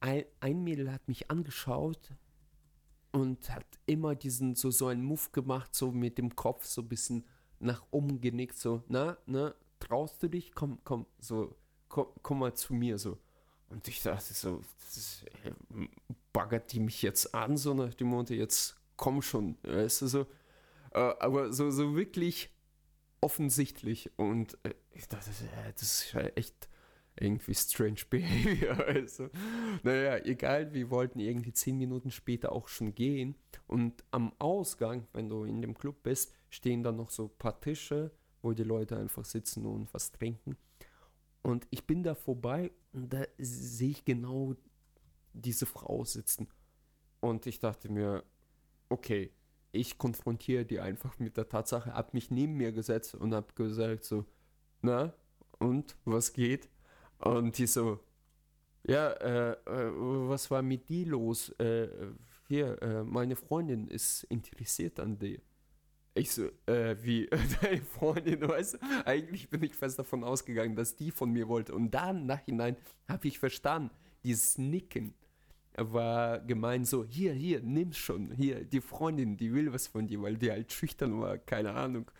Ein, 0.00 0.24
ein 0.40 0.64
Mädel 0.64 0.90
hat 0.92 1.06
mich 1.08 1.30
angeschaut 1.30 2.12
und 3.12 3.50
hat 3.50 3.66
immer 3.86 4.14
diesen, 4.14 4.54
so, 4.54 4.70
so 4.70 4.86
einen 4.86 5.04
Move 5.04 5.30
gemacht, 5.32 5.74
so 5.74 5.92
mit 5.92 6.18
dem 6.18 6.34
Kopf 6.34 6.64
so 6.64 6.80
ein 6.80 6.88
bisschen 6.88 7.24
nach 7.58 7.84
oben 7.90 8.20
genickt, 8.20 8.56
so, 8.56 8.82
na, 8.88 9.18
na, 9.26 9.54
traust 9.82 10.22
du 10.22 10.28
dich? 10.28 10.54
Komm, 10.54 10.78
komm, 10.84 11.06
so, 11.18 11.56
komm, 11.88 12.06
komm 12.22 12.38
mal 12.40 12.54
zu 12.54 12.74
mir, 12.74 12.98
so. 12.98 13.18
Und 13.68 13.88
ich 13.88 14.02
dachte 14.02 14.34
so, 14.34 14.62
ist, 14.96 15.24
äh, 15.44 15.52
baggert 16.32 16.72
die 16.72 16.80
mich 16.80 17.02
jetzt 17.02 17.34
an, 17.34 17.56
so 17.56 17.74
nach 17.74 17.94
dem 17.94 18.08
Motto, 18.08 18.34
jetzt 18.34 18.76
komm 18.96 19.22
schon, 19.22 19.56
weißt 19.62 20.02
du, 20.02 20.06
so. 20.06 20.26
Äh, 20.92 21.14
aber 21.20 21.52
so, 21.52 21.70
so 21.70 21.96
wirklich 21.96 22.50
offensichtlich 23.20 24.10
und 24.16 24.58
äh, 24.64 24.74
ich 24.90 25.08
dachte, 25.08 25.30
das 25.74 25.82
ist 25.82 26.12
ja 26.12 26.20
echt 26.20 26.68
irgendwie 27.18 27.54
strange 27.54 28.00
behavior. 28.10 28.78
Also, 28.86 29.30
naja, 29.82 30.18
egal, 30.24 30.72
wir 30.72 30.90
wollten 30.90 31.18
irgendwie 31.18 31.52
zehn 31.52 31.78
Minuten 31.78 32.10
später 32.10 32.52
auch 32.52 32.68
schon 32.68 32.94
gehen 32.94 33.36
und 33.66 34.04
am 34.10 34.32
Ausgang, 34.38 35.06
wenn 35.12 35.28
du 35.28 35.44
in 35.44 35.62
dem 35.62 35.74
Club 35.74 36.02
bist, 36.02 36.34
stehen 36.50 36.82
dann 36.82 36.96
noch 36.96 37.10
so 37.10 37.24
ein 37.24 37.38
paar 37.38 37.60
Tische 37.60 38.12
wo 38.42 38.52
die 38.52 38.64
Leute 38.64 38.96
einfach 38.96 39.24
sitzen 39.24 39.66
und 39.66 39.92
was 39.94 40.12
trinken. 40.12 40.56
Und 41.42 41.66
ich 41.70 41.86
bin 41.86 42.02
da 42.02 42.14
vorbei 42.14 42.70
und 42.92 43.12
da 43.12 43.24
sehe 43.38 43.90
ich 43.90 44.04
genau 44.04 44.54
diese 45.32 45.66
Frau 45.66 46.04
sitzen. 46.04 46.48
Und 47.20 47.46
ich 47.46 47.58
dachte 47.58 47.90
mir, 47.90 48.24
okay, 48.88 49.32
ich 49.72 49.96
konfrontiere 49.98 50.64
die 50.64 50.80
einfach 50.80 51.18
mit 51.18 51.36
der 51.36 51.48
Tatsache, 51.48 51.94
habe 51.94 52.10
mich 52.12 52.30
neben 52.30 52.54
mir 52.54 52.72
gesetzt 52.72 53.14
und 53.14 53.34
habe 53.34 53.52
gesagt 53.54 54.04
so, 54.04 54.26
na, 54.82 55.14
und, 55.58 55.96
was 56.04 56.32
geht? 56.32 56.68
Und 57.18 57.56
die 57.56 57.66
so, 57.66 58.00
ja, 58.84 59.10
äh, 59.12 59.52
äh, 59.52 59.92
was 60.28 60.50
war 60.50 60.62
mit 60.62 60.88
die 60.88 61.04
los? 61.04 61.50
Äh, 61.58 61.88
hier, 62.48 62.80
äh, 62.82 63.04
meine 63.04 63.36
Freundin 63.36 63.86
ist 63.88 64.24
interessiert 64.24 64.98
an 64.98 65.18
dir. 65.18 65.40
Ich 66.14 66.30
so, 66.32 66.44
äh, 66.66 66.96
wie 67.02 67.28
deine 67.62 67.80
Freundin, 67.82 68.46
weißt 68.46 68.74
du? 68.74 68.78
Eigentlich 69.06 69.48
bin 69.48 69.62
ich 69.62 69.74
fest 69.74 69.98
davon 69.98 70.24
ausgegangen, 70.24 70.76
dass 70.76 70.94
die 70.94 71.10
von 71.10 71.30
mir 71.30 71.48
wollte. 71.48 71.74
Und 71.74 71.90
dann, 71.92 72.26
nachhinein, 72.26 72.76
habe 73.08 73.28
ich 73.28 73.38
verstanden, 73.38 73.90
dieses 74.22 74.58
Nicken 74.58 75.14
war 75.76 76.40
gemeint 76.40 76.86
so, 76.86 77.04
hier, 77.04 77.32
hier, 77.32 77.62
nimm 77.62 77.92
schon, 77.92 78.30
hier, 78.32 78.62
die 78.64 78.80
Freundin, 78.80 79.36
die 79.36 79.54
will 79.54 79.72
was 79.72 79.86
von 79.86 80.06
dir, 80.06 80.20
weil 80.20 80.36
die 80.36 80.50
halt 80.50 80.70
schüchtern 80.70 81.18
war, 81.20 81.38
keine 81.38 81.72
Ahnung. 81.72 82.10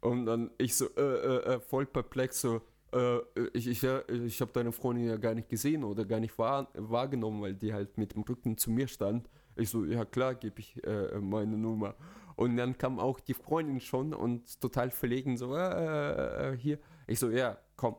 Und 0.00 0.26
dann 0.26 0.50
ich 0.58 0.76
so, 0.76 0.86
äh, 0.96 1.00
äh, 1.00 1.54
äh 1.54 1.60
voll 1.60 1.86
perplex, 1.86 2.42
so, 2.42 2.60
äh, 2.92 3.20
ich, 3.54 3.66
ich, 3.66 3.82
ich 3.82 4.40
habe 4.40 4.52
deine 4.52 4.72
Freundin 4.72 5.06
ja 5.06 5.16
gar 5.16 5.34
nicht 5.34 5.48
gesehen 5.48 5.82
oder 5.82 6.04
gar 6.04 6.20
nicht 6.20 6.36
wahr, 6.38 6.68
wahrgenommen, 6.74 7.40
weil 7.40 7.54
die 7.54 7.72
halt 7.72 7.96
mit 7.96 8.14
dem 8.14 8.22
Rücken 8.22 8.58
zu 8.58 8.70
mir 8.70 8.86
stand. 8.86 9.30
Ich 9.56 9.70
so, 9.70 9.84
ja 9.84 10.04
klar, 10.04 10.34
gebe 10.34 10.60
ich 10.60 10.82
äh, 10.84 11.18
meine 11.20 11.56
Nummer. 11.56 11.94
Und 12.36 12.56
dann 12.56 12.76
kam 12.78 12.98
auch 12.98 13.20
die 13.20 13.34
Freundin 13.34 13.80
schon 13.80 14.12
und 14.12 14.60
total 14.60 14.90
verlegen 14.90 15.36
so, 15.36 15.54
äh, 15.54 16.52
äh, 16.52 16.56
hier. 16.56 16.78
Ich 17.06 17.18
so, 17.18 17.30
ja, 17.30 17.58
komm, 17.76 17.96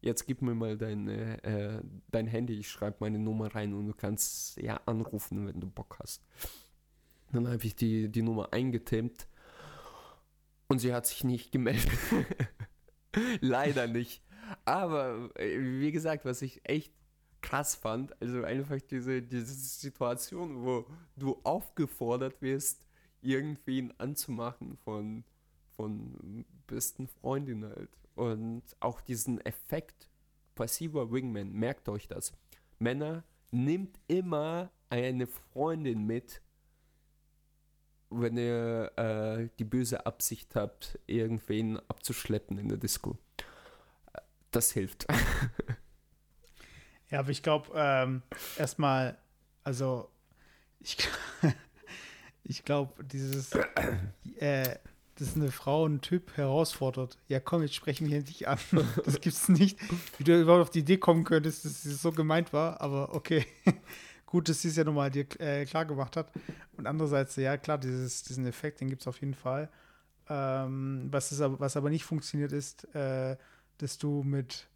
jetzt 0.00 0.26
gib 0.26 0.42
mir 0.42 0.54
mal 0.54 0.76
dein, 0.76 1.08
äh, 1.08 1.82
dein 2.10 2.26
Handy, 2.26 2.54
ich 2.54 2.68
schreibe 2.68 2.96
meine 3.00 3.18
Nummer 3.18 3.54
rein 3.54 3.74
und 3.74 3.86
du 3.86 3.94
kannst 3.94 4.56
ja 4.58 4.80
anrufen, 4.86 5.46
wenn 5.46 5.60
du 5.60 5.68
Bock 5.68 5.98
hast. 6.00 6.22
Dann 7.32 7.46
habe 7.48 7.64
ich 7.64 7.76
die, 7.76 8.08
die 8.08 8.22
Nummer 8.22 8.52
eingetippt 8.52 9.28
und 10.68 10.78
sie 10.78 10.92
hat 10.92 11.06
sich 11.06 11.24
nicht 11.24 11.52
gemeldet. 11.52 11.90
Leider 13.40 13.86
nicht. 13.86 14.22
Aber 14.64 15.30
äh, 15.36 15.58
wie 15.58 15.92
gesagt, 15.92 16.24
was 16.24 16.42
ich 16.42 16.60
echt 16.64 16.92
krass 17.40 17.74
fand, 17.74 18.20
also 18.20 18.42
einfach 18.42 18.80
diese, 18.80 19.22
diese 19.22 19.54
Situation, 19.54 20.64
wo 20.64 20.86
du 21.16 21.38
aufgefordert 21.44 22.40
wirst, 22.42 22.82
irgendwen 23.22 23.92
anzumachen 23.98 24.76
von, 24.76 25.24
von 25.76 26.44
besten 26.66 27.08
Freundinnen 27.08 27.70
halt. 27.70 27.90
Und 28.14 28.62
auch 28.80 29.00
diesen 29.00 29.40
Effekt 29.44 30.08
passiver 30.54 31.12
Wingman, 31.12 31.52
merkt 31.52 31.88
euch 31.88 32.08
das. 32.08 32.32
Männer, 32.78 33.24
nimmt 33.50 33.98
immer 34.08 34.70
eine 34.90 35.26
Freundin 35.26 36.04
mit, 36.04 36.40
wenn 38.10 38.36
ihr 38.36 38.92
äh, 38.96 39.48
die 39.58 39.64
böse 39.64 40.06
Absicht 40.06 40.56
habt, 40.56 40.98
irgendwen 41.06 41.78
abzuschleppen 41.88 42.58
in 42.58 42.68
der 42.68 42.78
Disco. 42.78 43.18
Das 44.50 44.72
hilft. 44.72 45.06
ja, 47.10 47.20
aber 47.20 47.30
ich 47.30 47.42
glaube, 47.42 47.70
ähm, 47.74 48.22
erstmal, 48.56 49.18
also 49.62 50.10
ich, 50.80 50.98
ich 50.98 51.08
ich 52.48 52.64
glaube, 52.64 53.04
dieses, 53.04 53.52
äh, 54.38 54.76
dass 55.16 55.36
eine 55.36 55.50
Frau 55.50 55.84
einen 55.84 56.00
Typ 56.00 56.36
herausfordert. 56.36 57.18
Ja, 57.28 57.40
komm, 57.40 57.62
jetzt 57.62 57.74
sprechen 57.74 58.08
wir 58.08 58.16
endlich 58.16 58.48
an. 58.48 58.58
Das 59.04 59.20
gibt's 59.20 59.48
nicht. 59.48 59.78
Wie 60.16 60.24
du 60.24 60.40
überhaupt 60.40 60.62
auf 60.62 60.70
die 60.70 60.80
Idee 60.80 60.96
kommen 60.96 61.24
könntest, 61.24 61.64
dass 61.64 61.84
es 61.84 62.02
so 62.02 62.10
gemeint 62.10 62.52
war, 62.52 62.80
aber 62.80 63.14
okay. 63.14 63.46
Gut, 64.26 64.48
dass 64.48 64.62
sie 64.62 64.68
es 64.68 64.76
ja 64.76 64.84
nochmal 64.84 65.10
dir 65.10 65.26
äh, 65.40 65.64
klar 65.64 65.84
gemacht 65.84 66.16
hat. 66.16 66.32
Und 66.76 66.86
andererseits, 66.86 67.36
ja, 67.36 67.56
klar, 67.56 67.78
dieses, 67.78 68.22
diesen 68.24 68.46
Effekt, 68.46 68.80
den 68.80 68.88
gibt 68.88 69.02
es 69.02 69.08
auf 69.08 69.20
jeden 69.20 69.34
Fall. 69.34 69.70
Ähm, 70.28 71.08
was, 71.10 71.32
ist, 71.32 71.40
was 71.42 71.76
aber 71.76 71.88
nicht 71.88 72.04
funktioniert, 72.04 72.52
ist, 72.52 72.94
äh, 72.94 73.36
dass 73.78 73.96
du 73.98 74.22
mit 74.22 74.68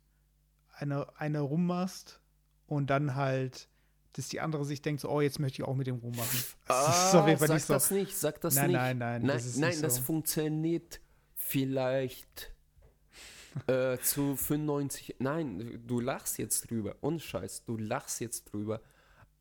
einer, 0.75 1.07
einer 1.17 1.41
rummachst 1.41 2.21
und 2.67 2.89
dann 2.89 3.15
halt 3.15 3.69
dass 4.15 4.29
die 4.29 4.41
andere 4.41 4.65
sich 4.65 4.83
denkt, 4.83 5.01
so, 5.01 5.09
oh, 5.09 5.21
jetzt 5.21 5.39
möchte 5.39 5.63
ich 5.63 5.69
auch 5.69 5.75
mit 5.75 5.87
dem 5.87 5.97
rummachen. 5.97 6.39
Das 6.67 6.77
ah, 6.87 7.09
ist 7.09 7.15
auf 7.15 7.27
jeden 7.27 7.39
Fall 7.39 7.49
sag 7.49 7.55
nicht 7.55 7.67
so. 7.67 7.73
das 7.75 7.91
nicht, 7.91 8.17
sag 8.17 8.41
das 8.41 8.55
nein, 8.55 8.67
nicht. 8.69 8.77
Nein, 8.77 8.99
nein, 8.99 9.23
nein. 9.23 9.37
Das, 9.37 9.57
nein, 9.57 9.83
das 9.83 9.97
so. 9.97 10.03
funktioniert 10.03 11.01
vielleicht 11.35 12.53
äh, 13.67 13.99
zu 13.99 14.37
95. 14.37 15.17
Nein, 15.19 15.83
du 15.87 16.01
lachst 16.01 16.39
jetzt 16.39 16.71
drüber. 16.71 16.97
Und 17.01 17.21
Scheiß, 17.21 17.65
du 17.65 17.77
lachst 17.77 18.21
jetzt 18.21 18.53
drüber. 18.53 18.81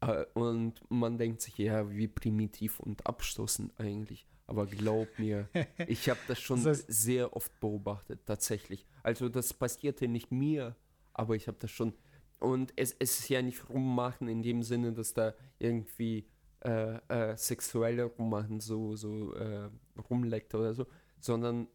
Äh, 0.02 0.26
und 0.34 0.82
man 0.90 1.18
denkt 1.18 1.42
sich, 1.42 1.58
ja, 1.58 1.90
wie 1.90 2.08
primitiv 2.08 2.80
und 2.80 3.06
abstoßend 3.06 3.80
eigentlich. 3.80 4.28
Aber 4.48 4.66
glaub 4.66 5.08
mir, 5.18 5.48
ich 5.88 6.10
habe 6.10 6.20
das 6.28 6.40
schon 6.40 6.64
das 6.64 6.80
heißt, 6.80 6.92
sehr 6.92 7.36
oft 7.36 7.58
beobachtet, 7.60 8.26
tatsächlich. 8.26 8.86
Also 9.04 9.30
das 9.30 9.54
passierte 9.54 10.08
nicht 10.08 10.32
mir, 10.32 10.76
aber 11.14 11.36
ich 11.36 11.48
habe 11.48 11.58
das 11.60 11.72
schon 11.72 11.94
und 12.42 12.74
es, 12.76 12.96
es 12.98 13.20
ist 13.20 13.30
ja 13.30 13.42
nicht 13.42 13.70
rummachen 13.70 14.28
in 14.28 14.42
dem 14.42 14.64
Sinne, 14.64 14.92
dass 14.94 15.14
da 15.14 15.34
irgendwie 15.60 16.26
äh, 16.62 16.98
äh, 17.08 17.38
sexuelle 17.38 18.06
rummachen 18.06 18.60
so, 18.60 18.96
so 18.96 19.34
äh, 19.36 19.70
rumleckt 20.10 20.54
oder 20.56 20.74
so, 20.74 20.88
sondern 21.20 21.68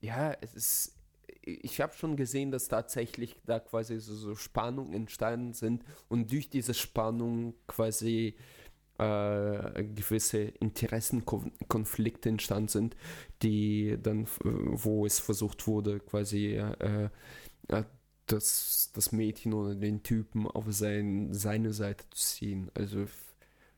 ja, 0.00 0.32
es 0.40 0.54
ist, 0.54 0.98
ich 1.42 1.80
habe 1.80 1.94
schon 1.94 2.16
gesehen, 2.16 2.50
dass 2.50 2.66
tatsächlich 2.66 3.36
da 3.46 3.60
quasi 3.60 4.00
so, 4.00 4.14
so 4.14 4.34
Spannungen 4.34 4.92
entstanden 4.92 5.52
sind 5.52 5.84
und 6.08 6.32
durch 6.32 6.50
diese 6.50 6.74
Spannung 6.74 7.54
quasi 7.68 8.34
äh, 8.98 9.84
gewisse 9.84 10.38
Interessenkonflikte 10.38 12.28
entstanden 12.28 12.68
sind, 12.68 12.96
die 13.42 13.98
dann, 14.02 14.26
wo 14.42 15.06
es 15.06 15.20
versucht 15.20 15.68
wurde, 15.68 16.00
quasi 16.00 16.54
äh, 16.56 17.08
äh 17.68 17.84
das, 18.26 18.90
das 18.94 19.12
Mädchen 19.12 19.52
oder 19.52 19.74
den 19.74 20.02
Typen 20.02 20.46
auf 20.46 20.64
sein, 20.68 21.32
seine 21.32 21.72
Seite 21.72 22.04
zu 22.10 22.24
ziehen. 22.24 22.70
Also 22.74 23.06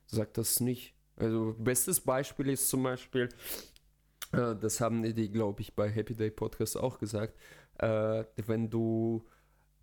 sagt 0.06 0.38
das 0.38 0.60
nicht. 0.60 0.94
Also 1.16 1.54
bestes 1.58 2.00
Beispiel 2.00 2.50
ist 2.50 2.68
zum 2.68 2.82
Beispiel, 2.82 3.28
äh, 4.32 4.54
das 4.54 4.80
haben 4.80 5.02
die, 5.02 5.30
glaube 5.30 5.62
ich, 5.62 5.74
bei 5.74 5.88
Happy 5.88 6.14
Day 6.14 6.30
Podcast 6.30 6.76
auch 6.76 6.98
gesagt, 6.98 7.38
äh, 7.78 8.24
wenn 8.46 8.70
du 8.70 9.24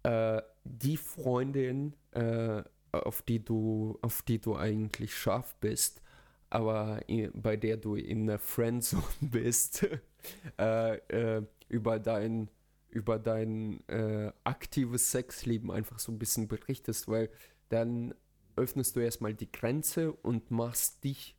äh, 0.03 0.41
die 0.63 0.97
Freundin, 0.97 1.95
äh, 2.11 2.63
auf 2.91 3.23
die 3.23 3.43
du, 3.43 3.97
auf 4.01 4.21
die 4.21 4.39
du 4.39 4.55
eigentlich 4.55 5.15
scharf 5.15 5.55
bist, 5.55 6.01
aber 6.49 7.01
bei 7.33 7.57
der 7.57 7.77
du 7.77 7.95
in 7.95 8.27
der 8.27 8.37
Friendzone 8.37 9.03
bist, 9.21 9.87
äh, 10.59 10.95
äh, 10.97 11.43
über 11.67 11.99
dein 11.99 12.49
über 12.93 13.17
dein 13.19 13.87
äh, 13.89 14.31
aktives 14.43 15.11
Sexleben 15.11 15.71
einfach 15.71 15.99
so 15.99 16.11
ein 16.11 16.19
bisschen 16.19 16.47
berichtest, 16.47 17.07
weil 17.07 17.29
dann 17.69 18.13
öffnest 18.55 18.95
du 18.95 18.99
erstmal 18.99 19.33
die 19.33 19.51
Grenze 19.51 20.13
und 20.13 20.51
machst 20.51 21.03
dich 21.03 21.35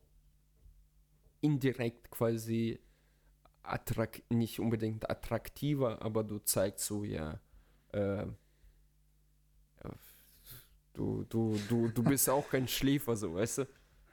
indirekt 1.41 2.11
quasi 2.11 2.81
attrakt, 3.63 4.31
nicht 4.31 4.59
unbedingt 4.59 5.09
attraktiver, 5.09 6.03
aber 6.03 6.25
du 6.25 6.39
zeigst 6.39 6.87
so, 6.87 7.05
ja, 7.05 7.41
äh, 7.93 8.27
du, 10.93 11.25
du, 11.29 11.59
du, 11.69 11.89
du 11.89 12.03
bist 12.03 12.29
auch 12.29 12.49
kein 12.49 12.67
Schläfer, 12.67 13.17
so, 13.17 13.35
weißt 13.35 13.59
du? 13.59 13.69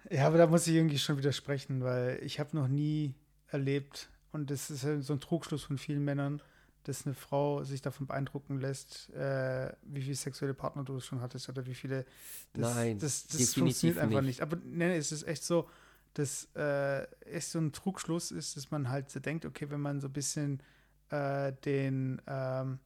Ja, 0.10 0.28
aber 0.28 0.38
da 0.38 0.48
muss 0.48 0.68
ich 0.68 0.76
irgendwie 0.76 1.00
schon 1.00 1.18
widersprechen, 1.18 1.84
weil 1.84 2.20
ich 2.24 2.40
habe 2.40 2.56
noch 2.56 2.68
nie 2.68 3.16
erlebt, 3.48 4.10
und 4.32 4.50
das 4.50 4.70
ist 4.70 4.82
so 5.06 5.14
ein 5.14 5.20
Trugschluss 5.20 5.64
von 5.64 5.78
vielen 5.78 6.04
Männern, 6.04 6.42
dass 6.84 7.06
eine 7.06 7.16
Frau 7.16 7.64
sich 7.64 7.82
davon 7.82 8.08
beeindrucken 8.08 8.60
lässt, 8.60 9.10
äh, 9.12 9.72
wie 9.84 10.02
viele 10.02 10.16
sexuelle 10.16 10.54
Partner 10.54 10.84
du 10.84 11.00
schon 11.00 11.22
hattest 11.22 11.48
oder 11.50 11.66
wie 11.66 11.76
viele. 11.76 12.06
Das, 12.54 12.76
Nein, 12.76 13.00
das, 13.00 13.28
das 13.28 13.54
funktioniert 13.54 14.00
einfach 14.00 14.22
nicht. 14.22 14.42
Aber 14.42 14.58
ne, 14.58 14.96
es 14.96 15.12
ist 15.12 15.24
echt 15.24 15.44
so, 15.44 15.70
dass 16.14 16.50
äh, 16.56 17.04
echt 17.26 17.50
so 17.50 17.60
ein 17.60 17.72
Trugschluss 17.72 18.32
ist, 18.32 18.58
dass 18.58 18.72
man 18.72 18.90
halt 18.90 19.10
so 19.10 19.20
denkt, 19.20 19.46
okay, 19.46 19.70
wenn 19.70 19.82
man 19.82 20.02
so 20.02 20.08
ein 20.08 20.14
bisschen 20.14 20.62
äh, 21.10 21.54
den, 21.66 22.22
ähm, 22.28 22.80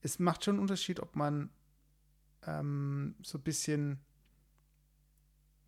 es 0.00 0.18
macht 0.18 0.44
schon 0.44 0.54
einen 0.54 0.62
Unterschied, 0.62 1.00
ob 1.00 1.16
man 1.16 1.50
ähm, 2.46 3.14
so 3.22 3.38
ein 3.38 3.42
bisschen, 3.42 3.98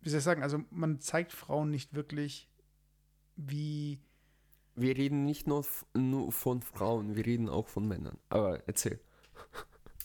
wie 0.01 0.09
soll 0.09 0.19
ich 0.19 0.23
sagen, 0.23 0.43
also 0.43 0.63
man 0.69 0.99
zeigt 0.99 1.33
Frauen 1.33 1.69
nicht 1.69 1.93
wirklich, 1.93 2.49
wie 3.35 3.99
wir 4.77 4.95
reden 4.95 5.25
nicht 5.25 5.47
nur, 5.47 5.65
nur 5.93 6.31
von 6.31 6.61
Frauen, 6.61 7.15
wir 7.15 7.25
reden 7.25 7.49
auch 7.49 7.67
von 7.67 7.87
Männern. 7.87 8.17
Aber 8.29 8.65
erzähl. 8.67 8.99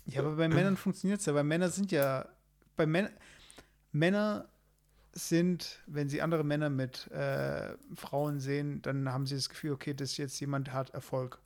Ja, 0.07 0.21
aber 0.21 0.35
bei 0.35 0.49
Männern 0.49 0.77
funktioniert 0.77 1.21
es 1.21 1.27
ja, 1.27 1.35
weil 1.35 1.45
Männer 1.45 1.71
sind 1.71 1.93
ja, 1.93 2.27
bei 2.77 2.87
Män 2.87 3.09
Männer 3.93 4.49
sind, 5.13 5.83
wenn 5.87 6.09
sie 6.09 6.23
andere 6.23 6.43
Männer 6.43 6.71
mit 6.71 7.11
äh, 7.11 7.77
Frauen 7.95 8.41
sehen, 8.41 8.81
dann 8.81 9.13
haben 9.13 9.27
sie 9.27 9.35
das 9.35 9.51
Gefühl, 9.51 9.73
okay, 9.73 9.93
das 9.93 10.17
jetzt 10.17 10.41
jemand 10.41 10.73
hat 10.73 10.91
Erfolg. 10.91 11.39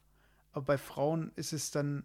Aber 0.52 0.64
bei 0.64 0.78
Frauen 0.78 1.32
ist 1.34 1.52
es 1.52 1.72
dann, 1.72 2.04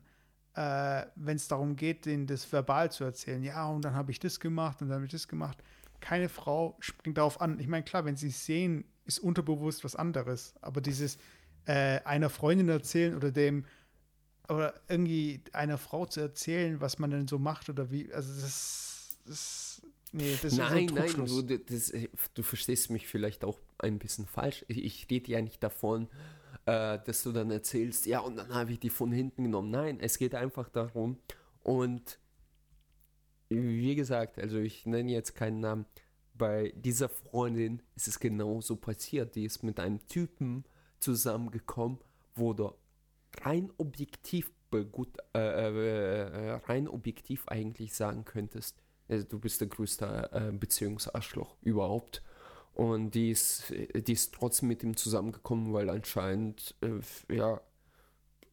äh, 0.56 1.06
wenn 1.16 1.38
es 1.38 1.48
darum 1.48 1.76
geht, 1.76 2.08
denen 2.08 2.26
das 2.26 2.52
verbal 2.52 2.92
zu 2.92 3.04
erzählen, 3.04 3.44
ja, 3.44 3.68
und 3.68 3.86
dann 3.86 3.94
habe 3.94 4.12
ich 4.12 4.20
das 4.20 4.40
gemacht 4.40 4.82
und 4.82 4.90
dann 4.90 4.96
habe 4.96 5.06
ich 5.06 5.12
das 5.12 5.28
gemacht. 5.28 5.64
Keine 6.00 6.30
Frau 6.30 6.76
springt 6.80 7.20
darauf 7.20 7.40
an. 7.40 7.60
Ich 7.60 7.68
meine, 7.68 7.84
klar, 7.84 8.06
wenn 8.06 8.16
sie 8.18 8.32
sehen, 8.32 8.84
ist 9.06 9.20
unterbewusst 9.20 9.84
was 9.84 9.96
anderes. 9.96 10.54
Aber 10.62 10.82
dieses 10.82 11.18
äh, 11.66 12.00
einer 12.02 12.30
Freundin 12.30 12.70
erzählen 12.70 13.16
oder 13.16 13.32
dem 13.32 13.66
oder 14.50 14.74
irgendwie 14.88 15.42
einer 15.54 15.78
Frau 15.78 16.06
zu 16.06 16.20
erzählen, 16.20 16.82
was 16.82 17.00
man 17.00 17.12
denn 17.12 17.28
so 17.28 17.40
macht 17.40 17.70
oder 17.70 17.90
wie, 17.92 18.12
also 18.12 18.34
das, 18.42 19.18
das 19.26 19.82
nee, 20.12 20.38
das 20.42 20.54
nein, 20.54 20.88
ist 20.88 20.94
nein, 20.94 21.26
du, 21.26 21.42
das, 21.42 21.94
du 22.34 22.44
verstehst 22.44 22.90
mich 22.90 23.08
vielleicht 23.08 23.46
auch 23.46 23.60
ein 23.78 23.98
bisschen 23.98 24.26
falsch. 24.26 24.66
Ich, 24.68 24.84
ich 24.84 25.08
rede 25.10 25.32
ja 25.32 25.42
nicht 25.42 25.64
davon, 25.64 26.10
äh, 26.66 27.00
dass 27.06 27.24
du 27.24 27.32
dann 27.32 27.50
erzählst, 27.50 28.06
ja, 28.08 28.20
und 28.20 28.36
dann 28.36 28.54
habe 28.54 28.74
ich 28.74 28.80
die 28.80 28.90
von 28.90 29.12
hinten 29.12 29.44
genommen. 29.44 29.72
Nein, 29.72 30.00
es 30.00 30.18
geht 30.18 30.36
einfach 30.36 30.70
darum 30.70 31.18
und 31.64 32.20
wie 33.50 33.96
gesagt, 33.96 34.40
also 34.40 34.60
ich 34.60 34.86
nenne 34.86 35.12
jetzt 35.12 35.36
keinen 35.36 35.60
Namen, 35.60 35.86
bei 36.42 36.74
dieser 36.76 37.08
Freundin 37.08 37.84
ist 37.96 38.08
es 38.08 38.20
genauso 38.20 38.76
passiert. 38.76 39.36
Die 39.36 39.46
ist 39.46 39.62
mit 39.62 39.80
einem 39.80 40.04
Typen 40.08 40.66
zusammengekommen, 41.00 42.00
wo 42.34 42.54
du 42.54 42.74
rein 43.44 43.72
objektiv 43.78 44.52
gut, 44.92 45.10
äh, 45.36 45.40
äh, 45.40 46.54
rein 46.66 46.88
objektiv 46.88 47.48
eigentlich 47.48 47.94
sagen 47.94 48.26
könntest, 48.26 48.82
also 49.08 49.24
du 49.24 49.38
bist 49.38 49.62
der 49.62 49.68
größte 49.68 50.32
äh, 50.32 50.52
Beziehungsarschloch 50.52 51.58
überhaupt. 51.62 52.24
Und 52.74 53.12
die 53.12 53.30
ist, 53.30 53.72
die 53.94 54.14
ist 54.14 54.34
trotzdem 54.34 54.70
mit 54.70 54.82
ihm 54.82 54.98
zusammengekommen, 54.98 55.74
weil 55.74 55.92
anscheinend, 55.92 56.74
äh, 56.82 57.36
ja, 57.36 57.62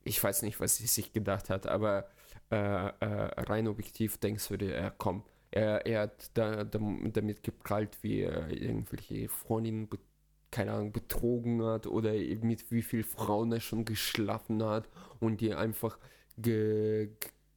ich 0.05 0.23
weiß 0.23 0.43
nicht, 0.43 0.61
was 0.61 0.77
sie 0.77 0.87
sich 0.87 1.15
gedacht 1.15 1.49
hat, 1.49 1.67
aber 1.67 2.11
äh, 2.51 2.57
äh, 2.57 3.41
rein 3.41 3.67
objektiv 3.67 4.19
denkst 4.19 4.49
du 4.49 4.59
dir, 4.59 4.75
ja, 4.79 4.91
komm, 4.91 5.23
er, 5.51 5.87
er 5.87 6.03
hat 6.03 6.31
da, 6.35 6.65
da, 6.65 6.79
damit 7.13 7.43
geprallt, 7.43 7.99
wie 8.03 8.21
er 8.21 8.51
irgendwelche 8.51 9.29
Freundinnen, 9.29 9.89
keine 10.51 10.73
Ahnung, 10.73 10.93
betrogen 10.93 11.63
hat 11.63 11.87
oder 11.87 12.13
mit 12.13 12.71
wie 12.71 12.83
vielen 12.83 13.05
Frauen 13.05 13.53
er 13.53 13.61
schon 13.61 13.85
geschlafen 13.85 14.63
hat 14.63 14.89
und 15.21 15.41
die 15.41 15.55
einfach 15.55 15.99
ge, 16.37 17.11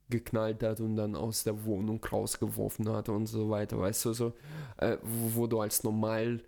geknallt 0.08 0.62
hat 0.62 0.80
und 0.80 0.96
dann 0.96 1.16
aus 1.16 1.44
der 1.44 1.64
Wohnung 1.64 2.04
rausgeworfen 2.04 2.88
hat 2.88 3.08
und 3.08 3.26
so 3.26 3.50
weiter, 3.50 3.78
weißt 3.78 4.06
du, 4.06 4.12
so, 4.12 4.32
äh, 4.78 4.98
wo, 5.02 5.42
wo, 5.42 5.46
du 5.46 5.60
als 5.60 5.84
normal, 5.84 6.42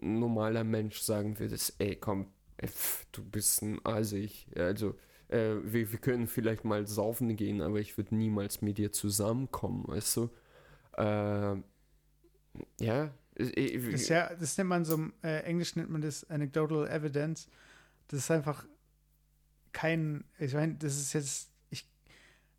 normaler 0.00 0.64
Mensch 0.64 1.00
sagen 1.00 1.38
würdest, 1.38 1.74
ey, 1.78 1.96
komm, 1.96 2.26
pff, 2.64 3.06
du 3.12 3.24
bist 3.24 3.62
ein 3.62 3.80
Asig, 3.84 4.48
also, 4.56 4.94
äh, 5.28 5.54
wir, 5.62 5.92
wir 5.92 5.98
können 5.98 6.26
vielleicht 6.26 6.64
mal 6.64 6.86
saufen 6.86 7.36
gehen, 7.36 7.60
aber 7.60 7.78
ich 7.78 7.96
würde 7.96 8.16
niemals 8.16 8.60
mit 8.60 8.78
dir 8.78 8.92
zusammenkommen, 8.92 9.84
weißt 9.86 10.16
du, 10.16 10.30
äh, 10.96 11.56
ja. 12.80 13.10
Das, 13.34 14.08
ja, 14.08 14.34
das 14.34 14.56
nennt 14.56 14.70
man 14.70 14.84
so, 14.84 14.94
im 14.94 15.12
äh, 15.22 15.40
Englisch 15.40 15.76
nennt 15.76 15.90
man 15.90 16.00
das 16.00 16.28
Anecdotal 16.30 16.88
Evidence. 16.88 17.48
Das 18.08 18.20
ist 18.20 18.30
einfach 18.30 18.66
kein, 19.72 20.24
ich 20.38 20.54
meine, 20.54 20.74
das 20.76 20.96
ist 20.96 21.12
jetzt, 21.12 21.50
ich, 21.68 21.86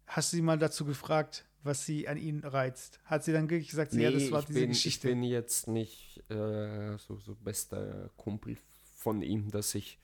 hast 0.06 0.32
du 0.32 0.38
sie 0.38 0.44
mal 0.44 0.60
dazu 0.60 0.86
gefragt, 0.86 1.46
was 1.64 1.86
sie 1.86 2.08
an 2.08 2.18
ihn 2.18 2.42
reizt? 2.44 3.00
Hat 3.06 3.24
sie 3.24 3.34
dann 3.34 3.50
wirklich 3.50 3.70
gesagt, 3.70 3.94
nee, 3.94 4.04
ja, 4.04 4.12
das 4.12 4.32
war 4.32 4.44
diese 4.44 4.60
bin, 4.60 4.70
Geschichte? 4.70 5.10
Ich 5.10 5.14
bin 5.14 5.24
jetzt 5.24 5.68
nicht 5.68 6.24
äh, 6.30 6.98
so, 6.98 7.18
so 7.18 7.36
bester 7.36 8.12
Kumpel 8.18 8.58
von 8.96 9.24
ihm, 9.24 9.50
dass 9.50 9.74
ich 9.74 10.00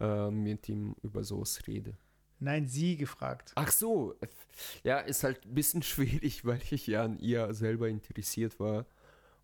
äh, 0.00 0.30
mit 0.30 0.68
ihm 0.68 0.96
über 1.02 1.22
sowas 1.22 1.66
rede. 1.68 1.96
Nein, 2.38 2.66
sie 2.66 2.96
gefragt. 2.96 3.52
Ach 3.54 3.70
so, 3.70 4.14
ja, 4.82 4.98
ist 4.98 5.24
halt 5.24 5.44
ein 5.44 5.54
bisschen 5.54 5.82
schwierig, 5.82 6.44
weil 6.44 6.60
ich 6.70 6.86
ja 6.86 7.04
an 7.04 7.18
ihr 7.18 7.52
selber 7.54 7.88
interessiert 7.88 8.58
war. 8.60 8.86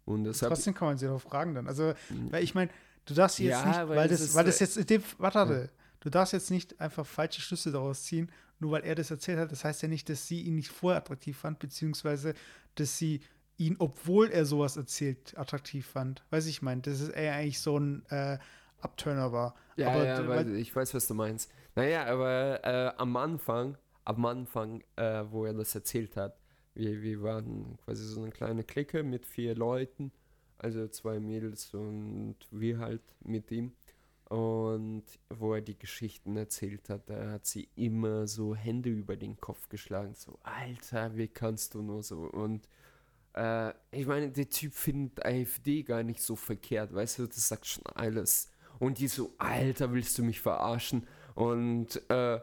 Und 0.05 0.25
Trotzdem 0.37 0.75
kann 0.75 0.89
man 0.89 0.99
sie 0.99 1.07
doch 1.07 1.21
fragen 1.21 1.55
dann. 1.55 1.69
Also, 1.69 1.95
hm. 2.09 2.33
weil 2.33 2.43
ich 2.43 2.55
meine, 2.55 2.71
du 3.05 3.15
darfst 3.15 3.39
jetzt 3.39 3.51
ja, 3.51 3.67
nicht, 3.67 3.79
weil, 3.89 3.97
weil 3.97 4.09
das, 4.09 4.35
weil 4.35 4.45
das 4.45 4.59
jetzt, 4.59 4.91
dem, 4.91 5.03
warte, 5.19 5.39
ja. 5.39 5.69
du 6.01 6.11
darfst 6.11 6.33
jetzt 6.33 6.51
nicht 6.51 6.81
einfach 6.81 7.07
falsche 7.07 7.41
Schlüsse 7.41 7.71
daraus 7.71 8.05
ziehen, 8.05 8.31
nur 8.59 8.73
weil 8.73 8.85
er 8.85 8.95
das 8.95 9.11
erzählt 9.11 9.39
hat. 9.39 9.53
Das 9.53 9.65
heißt 9.65 9.83
ja 9.83 9.89
nicht, 9.89 10.09
dass 10.09 10.27
sie 10.27 10.43
ihn 10.43 10.57
nicht 10.57 10.71
vorher 10.71 11.01
attraktiv 11.01 11.39
fand, 11.39 11.61
beziehungsweise, 11.61 12.35
dass 12.75 12.99
sie 12.99 13.21
ihn, 13.59 13.77
obwohl 13.79 14.29
er 14.31 14.45
sowas 14.45 14.77
erzählt, 14.77 15.39
attraktiv 15.39 15.87
fand. 15.87 16.25
Weiß 16.31 16.47
ich 16.47 16.63
meine, 16.63 16.81
das 16.83 17.01
ist 17.01 17.11
eher 17.11 17.35
eigentlich 17.35 17.61
so 17.61 17.79
ein 17.79 18.05
äh, 18.09 18.39
Abturner 18.81 19.33
war. 19.33 19.55
Ja, 19.77 19.91
aber, 19.91 20.05
ja, 20.05 20.29
weil, 20.29 20.57
ich 20.57 20.75
weiß, 20.75 20.95
was 20.95 21.07
du 21.07 21.15
meinst. 21.15 21.51
Naja, 21.75 22.05
aber 22.07 22.61
äh, 22.65 22.93
am 22.99 23.17
Anfang, 23.17 23.79
am 24.05 24.25
Anfang, 24.27 24.83
äh, 24.97 25.25
wo 25.31 25.45
er 25.47 25.55
das 25.55 25.75
erzählt 25.75 26.17
hat, 26.17 26.39
wir, 26.75 27.03
wir 27.03 27.23
waren 27.23 27.79
quasi 27.85 28.05
so 28.05 28.23
eine 28.23 28.31
kleine 28.31 28.65
Clique 28.65 29.03
mit 29.03 29.27
vier 29.27 29.55
Leuten, 29.55 30.13
also 30.59 30.89
zwei 30.89 31.19
Mädels 31.21 31.73
und 31.75 32.37
wir 32.51 32.79
halt 32.79 33.03
mit 33.25 33.51
ihm. 33.51 33.73
Und 34.29 35.05
wo 35.29 35.55
er 35.55 35.61
die 35.61 35.79
Geschichten 35.79 36.37
erzählt 36.37 36.89
hat, 36.89 37.11
da 37.11 37.33
hat 37.33 37.45
sie 37.45 37.69
immer 37.77 38.27
so 38.27 38.55
Hände 38.55 38.89
über 38.89 39.17
den 39.17 39.39
Kopf 39.39 39.69
geschlagen, 39.69 40.15
so, 40.15 40.39
Alter, 40.43 41.17
wie 41.17 41.29
kannst 41.29 41.75
du 41.75 41.83
nur 41.83 42.03
so? 42.03 42.21
Und 42.21 42.67
äh, 43.35 43.73
ich 43.91 44.07
meine, 44.07 44.31
der 44.31 44.49
Typ 44.49 44.73
findet 44.73 45.25
AfD 45.25 45.83
gar 45.83 46.03
nicht 46.03 46.23
so 46.23 46.37
verkehrt, 46.37 46.95
weißt 46.95 47.19
du, 47.19 47.27
das 47.27 47.49
sagt 47.49 47.67
schon 47.67 47.85
alles. 47.95 48.51
Und 48.79 48.99
die 48.99 49.09
so, 49.09 49.35
Alter, 49.39 49.93
willst 49.93 50.17
du 50.19 50.23
mich 50.23 50.41
verarschen? 50.41 51.07
Und, 51.35 52.01
äh, 52.11 52.41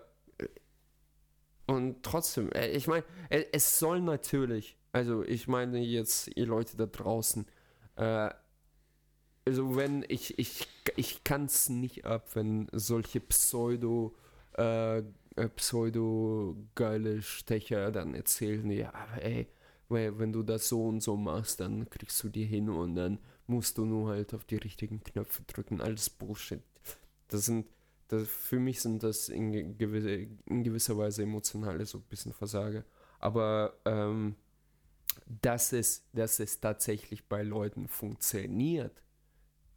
und 1.67 2.03
trotzdem, 2.03 2.51
äh, 2.51 2.69
ich 2.69 2.87
meine, 2.87 3.03
äh, 3.29 3.45
es 3.51 3.79
soll 3.79 4.01
natürlich, 4.01 4.77
also 4.91 5.23
ich 5.23 5.47
meine 5.47 5.79
jetzt, 5.79 6.29
ihr 6.35 6.47
Leute 6.47 6.77
da 6.77 6.85
draußen, 6.85 7.45
äh, 7.95 8.29
also 9.45 9.75
wenn 9.75 10.05
ich, 10.07 10.37
ich, 10.37 10.67
ich 10.95 11.23
kann 11.23 11.45
es 11.45 11.69
nicht 11.69 12.05
ab, 12.05 12.35
wenn 12.35 12.67
solche 12.71 13.19
Pseudo, 13.19 14.15
äh, 14.57 14.99
äh, 14.99 15.03
pseudo 15.55 16.55
geile 16.75 17.21
Stecher 17.21 17.91
dann 17.91 18.13
erzählen, 18.13 18.69
ja, 18.69 18.93
ey, 19.19 19.47
wenn 19.89 20.31
du 20.31 20.43
das 20.43 20.69
so 20.69 20.85
und 20.85 21.01
so 21.01 21.17
machst, 21.17 21.61
dann 21.61 21.89
kriegst 21.89 22.21
du 22.23 22.29
die 22.29 22.45
hin 22.45 22.69
und 22.69 22.95
dann 22.95 23.19
musst 23.47 23.77
du 23.77 23.85
nur 23.85 24.09
halt 24.09 24.33
auf 24.33 24.45
die 24.45 24.57
richtigen 24.57 25.03
Knöpfe 25.03 25.41
drücken. 25.47 25.81
Alles 25.81 26.09
Bullshit. 26.09 26.61
Das 27.27 27.45
sind, 27.45 27.65
das, 28.09 28.27
für 28.27 28.59
mich 28.59 28.81
sind 28.81 29.03
das 29.03 29.29
in, 29.29 29.77
gewisse, 29.77 30.27
in 30.45 30.63
gewisser 30.63 30.97
Weise 30.97 31.23
emotionale 31.23 31.85
so 31.85 31.99
ein 31.99 32.03
bisschen 32.09 32.33
Versage. 32.33 32.83
Aber 33.19 33.75
ähm, 33.85 34.35
dass, 35.41 35.73
es, 35.73 36.03
dass 36.13 36.39
es 36.39 36.59
tatsächlich 36.59 37.27
bei 37.27 37.43
Leuten 37.43 37.87
funktioniert, 37.87 39.03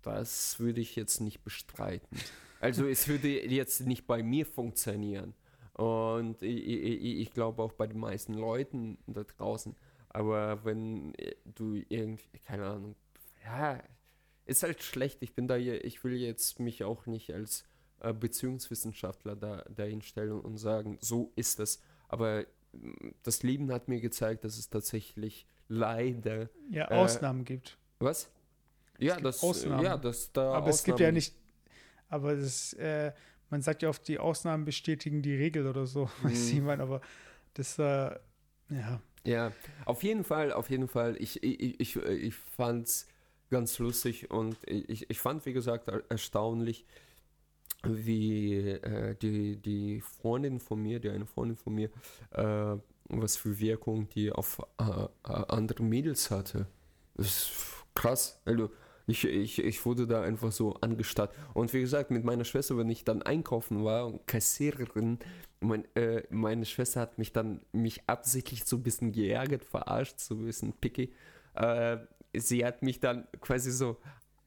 das 0.02 0.58
würde 0.58 0.80
ich 0.80 0.96
jetzt 0.96 1.20
nicht 1.20 1.44
bestreiten. 1.44 2.18
Also 2.60 2.86
es 2.86 3.06
würde 3.08 3.28
jetzt 3.46 3.80
nicht 3.80 4.06
bei 4.06 4.22
mir 4.22 4.46
funktionieren. 4.46 5.34
Und 5.74 6.42
ich, 6.42 6.66
ich, 6.66 7.20
ich 7.20 7.32
glaube 7.32 7.62
auch 7.62 7.72
bei 7.72 7.86
den 7.86 7.98
meisten 7.98 8.34
Leuten 8.34 8.98
da 9.06 9.24
draußen. 9.24 9.74
Aber 10.08 10.64
wenn 10.64 11.12
du 11.44 11.82
irgendwie, 11.88 12.38
keine 12.46 12.66
Ahnung, 12.66 12.96
ja, 13.44 13.82
ist 14.44 14.62
halt 14.62 14.82
schlecht. 14.82 15.22
Ich 15.22 15.34
bin 15.34 15.48
da 15.48 15.56
ich 15.56 16.04
will 16.04 16.14
jetzt 16.14 16.60
mich 16.60 16.84
auch 16.84 17.06
nicht 17.06 17.32
als 17.32 17.64
äh, 18.02 18.12
Beziehungswissenschaftler 18.12 19.36
da, 19.36 19.64
dahin 19.74 20.02
stellen 20.02 20.40
und 20.40 20.58
sagen, 20.58 20.98
so 21.00 21.32
ist 21.36 21.60
es. 21.60 21.80
Aber 22.08 22.44
mm, 22.72 23.10
das 23.22 23.42
Leben 23.42 23.72
hat 23.72 23.88
mir 23.88 24.00
gezeigt, 24.00 24.44
dass 24.44 24.58
es 24.58 24.68
tatsächlich 24.68 25.46
leider 25.68 26.48
ja, 26.70 26.90
äh, 26.90 26.94
Ausnahmen 26.94 27.44
gibt. 27.44 27.78
Was? 27.98 28.30
Ja, 28.98 29.18
das, 29.18 29.42
Ausnahmen. 29.42 29.84
ja, 29.84 29.96
das 29.96 30.32
da. 30.32 30.42
Aber 30.42 30.56
Ausnahmen 30.56 30.70
es 30.70 30.84
gibt 30.84 31.00
ja 31.00 31.12
nicht. 31.12 31.34
Aber 32.08 32.36
das, 32.36 32.72
äh, 32.74 33.12
man 33.50 33.62
sagt 33.62 33.82
ja 33.82 33.88
oft, 33.88 34.06
die 34.06 34.18
Ausnahmen 34.18 34.64
bestätigen 34.64 35.22
die 35.22 35.34
Regel 35.34 35.66
oder 35.66 35.86
so, 35.86 36.04
mhm. 36.22 36.28
weiß 36.28 36.50
ich 36.50 36.60
meine, 36.60 36.82
aber 36.82 37.00
das, 37.54 37.78
äh, 37.78 38.16
ja. 38.68 39.00
Ja, 39.24 39.52
auf 39.84 40.02
jeden 40.02 40.24
Fall, 40.24 40.52
auf 40.52 40.68
jeden 40.68 40.88
Fall. 40.88 41.16
Ich, 41.20 41.42
ich, 41.44 41.78
ich, 41.80 41.96
ich 41.96 42.34
fand's 42.34 43.06
ganz 43.50 43.78
lustig 43.78 44.30
und 44.32 44.56
ich, 44.66 45.08
ich 45.08 45.20
fand, 45.20 45.46
wie 45.46 45.52
gesagt, 45.52 45.88
erstaunlich, 46.08 46.84
wie 47.82 48.68
äh, 48.68 49.14
die, 49.16 49.56
die 49.56 50.00
Freundin 50.00 50.60
von 50.60 50.80
mir, 50.82 51.00
die 51.00 51.10
eine 51.10 51.26
Freundin 51.26 51.56
von 51.56 51.74
mir, 51.74 51.90
äh, 52.30 52.76
was 53.08 53.36
für 53.36 53.58
Wirkung 53.58 54.08
die 54.10 54.32
auf 54.32 54.60
äh, 54.78 54.84
äh 54.84 55.44
andere 55.48 55.82
Mädels 55.82 56.30
hatte. 56.30 56.66
Das 57.14 57.26
ist 57.26 57.52
krass. 57.94 58.40
Also, 58.44 58.70
ich, 59.06 59.24
ich, 59.24 59.58
ich 59.58 59.84
wurde 59.84 60.06
da 60.06 60.22
einfach 60.22 60.52
so 60.52 60.74
angestarrt. 60.74 61.34
Und 61.54 61.72
wie 61.72 61.80
gesagt, 61.80 62.10
mit 62.10 62.24
meiner 62.24 62.44
Schwester, 62.44 62.76
wenn 62.78 62.88
ich 62.88 63.04
dann 63.04 63.22
einkaufen 63.22 63.84
war 63.84 64.06
und 64.06 64.26
Kassiererin, 64.26 65.18
mein, 65.60 65.84
äh, 65.96 66.22
meine 66.30 66.64
Schwester 66.64 67.00
hat 67.00 67.18
mich 67.18 67.32
dann 67.32 67.60
mich 67.72 68.02
absichtlich 68.08 68.64
so 68.64 68.76
ein 68.76 68.82
bisschen 68.82 69.12
geärgert, 69.12 69.64
verarscht, 69.64 70.20
so 70.20 70.34
ein 70.34 70.44
bisschen 70.44 70.72
picky. 70.72 71.12
Äh, 71.54 71.98
sie 72.34 72.64
hat 72.64 72.82
mich 72.82 73.00
dann 73.00 73.26
quasi 73.40 73.70
so 73.70 73.98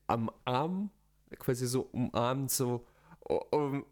am 0.08 0.32
Arm, 0.46 0.90
quasi 1.38 1.68
so 1.68 1.90
umarmt, 1.92 2.52
so 2.52 2.86
um, 3.28 3.86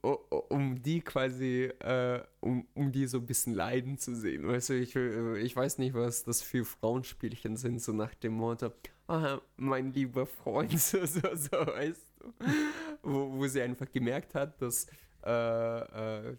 um, 0.50 0.82
die 0.82 1.02
quasi, 1.02 1.64
äh, 1.80 2.22
um, 2.40 2.68
um 2.76 2.92
die 2.92 3.08
so 3.08 3.18
ein 3.18 3.26
bisschen 3.26 3.54
leiden 3.54 3.98
zu 3.98 4.16
sehen. 4.16 4.48
Weißt 4.48 4.70
du, 4.70 4.74
ich, 4.80 4.96
ich 4.96 5.56
weiß 5.56 5.80
nicht, 5.80 5.96
was 5.96 6.24
das 6.24 6.42
für 6.42 6.64
Frauenspielchen 6.66 7.58
sind, 7.58 7.82
so 7.82 7.94
nach 7.94 8.14
dem 8.14 8.34
Motto, 8.34 8.72
ah, 9.08 9.42
mein 9.58 9.92
lieber 9.92 10.26
Freund, 10.26 10.72
so, 10.80 11.06
so, 11.06 11.22
so 11.36 11.52
weißt 11.52 12.08
du. 12.20 12.34
Wo, 13.02 13.34
wo 13.34 13.48
sie 13.48 13.62
einfach 13.62 13.92
gemerkt 13.92 14.36
hat, 14.36 14.62
dass, 14.62 14.86
äh, 15.26 15.30
äh, 15.30 16.38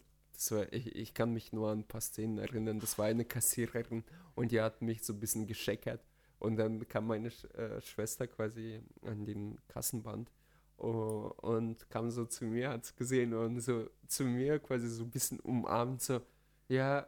war, 0.50 0.72
ich, 0.72 0.94
ich 0.94 1.14
kann 1.14 1.32
mich 1.32 1.52
nur 1.52 1.70
an 1.70 1.80
ein 1.80 1.88
paar 1.88 2.00
Szenen 2.00 2.38
erinnern, 2.38 2.78
das 2.78 2.96
war 2.98 3.06
eine 3.06 3.24
Kassiererin 3.24 4.04
und 4.34 4.52
die 4.52 4.60
hat 4.60 4.82
mich 4.82 5.02
so 5.04 5.12
ein 5.14 5.20
bisschen 5.20 5.46
gescheckert 5.46 6.04
und 6.38 6.56
dann 6.56 6.86
kam 6.88 7.06
meine 7.06 7.30
Sch 7.30 7.44
äh, 7.54 7.80
Schwester 7.80 8.26
quasi 8.26 8.82
an 9.02 9.24
den 9.24 9.58
Kassenband 9.68 10.30
oh, 10.78 11.32
und 11.42 11.88
kam 11.90 12.10
so 12.10 12.24
zu 12.24 12.44
mir, 12.44 12.70
hat 12.70 12.84
es 12.84 12.96
gesehen 12.96 13.34
und 13.34 13.60
so 13.60 13.88
zu 14.06 14.24
mir 14.24 14.58
quasi 14.58 14.88
so 14.88 15.04
ein 15.04 15.10
bisschen 15.10 15.40
umarmt, 15.40 16.02
so, 16.02 16.20
ja, 16.68 17.06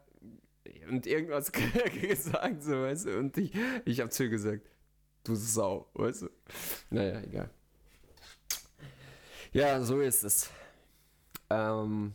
und 0.89 1.07
irgendwas 1.07 1.53
gesagt, 2.01 2.63
so, 2.63 2.83
weißt 2.83 3.07
du, 3.07 3.19
und 3.19 3.37
ich, 3.39 3.53
ich 3.85 4.01
habe 4.01 4.11
zu 4.11 4.25
ihr 4.25 4.31
gesagt, 4.31 4.67
du 5.25 5.35
Sau, 5.35 5.89
weißt 5.95 6.23
du. 6.23 6.31
Naja, 6.91 7.21
egal. 7.21 7.51
Ja, 9.53 9.81
so 9.81 10.01
ist 10.01 10.25
es. 10.25 10.51
Ähm, 11.51 12.13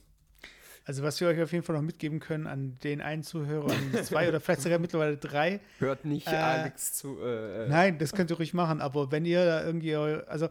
also 0.85 1.03
was 1.03 1.21
wir 1.21 1.27
euch 1.27 1.41
auf 1.41 1.51
jeden 1.51 1.63
Fall 1.63 1.75
noch 1.75 1.83
mitgeben 1.83 2.19
können 2.19 2.47
an 2.47 2.77
den 2.83 3.01
einen 3.01 3.23
Zuhörer, 3.23 3.71
an 3.71 3.93
zwei 4.03 4.27
oder 4.27 4.39
vielleicht 4.39 4.61
sogar 4.61 4.79
mittlerweile 4.79 5.17
drei. 5.17 5.59
Hört 5.79 6.05
nicht 6.05 6.27
äh, 6.27 6.35
Alex 6.35 6.93
zu. 6.93 7.19
Äh, 7.19 7.65
äh, 7.65 7.69
nein, 7.69 7.97
das 7.97 8.13
könnt 8.13 8.29
ihr 8.29 8.37
ruhig 8.37 8.53
machen, 8.53 8.81
aber 8.81 9.11
wenn 9.11 9.25
ihr 9.25 9.45
da 9.45 9.63
irgendwie, 9.63 9.95
also 9.95 10.49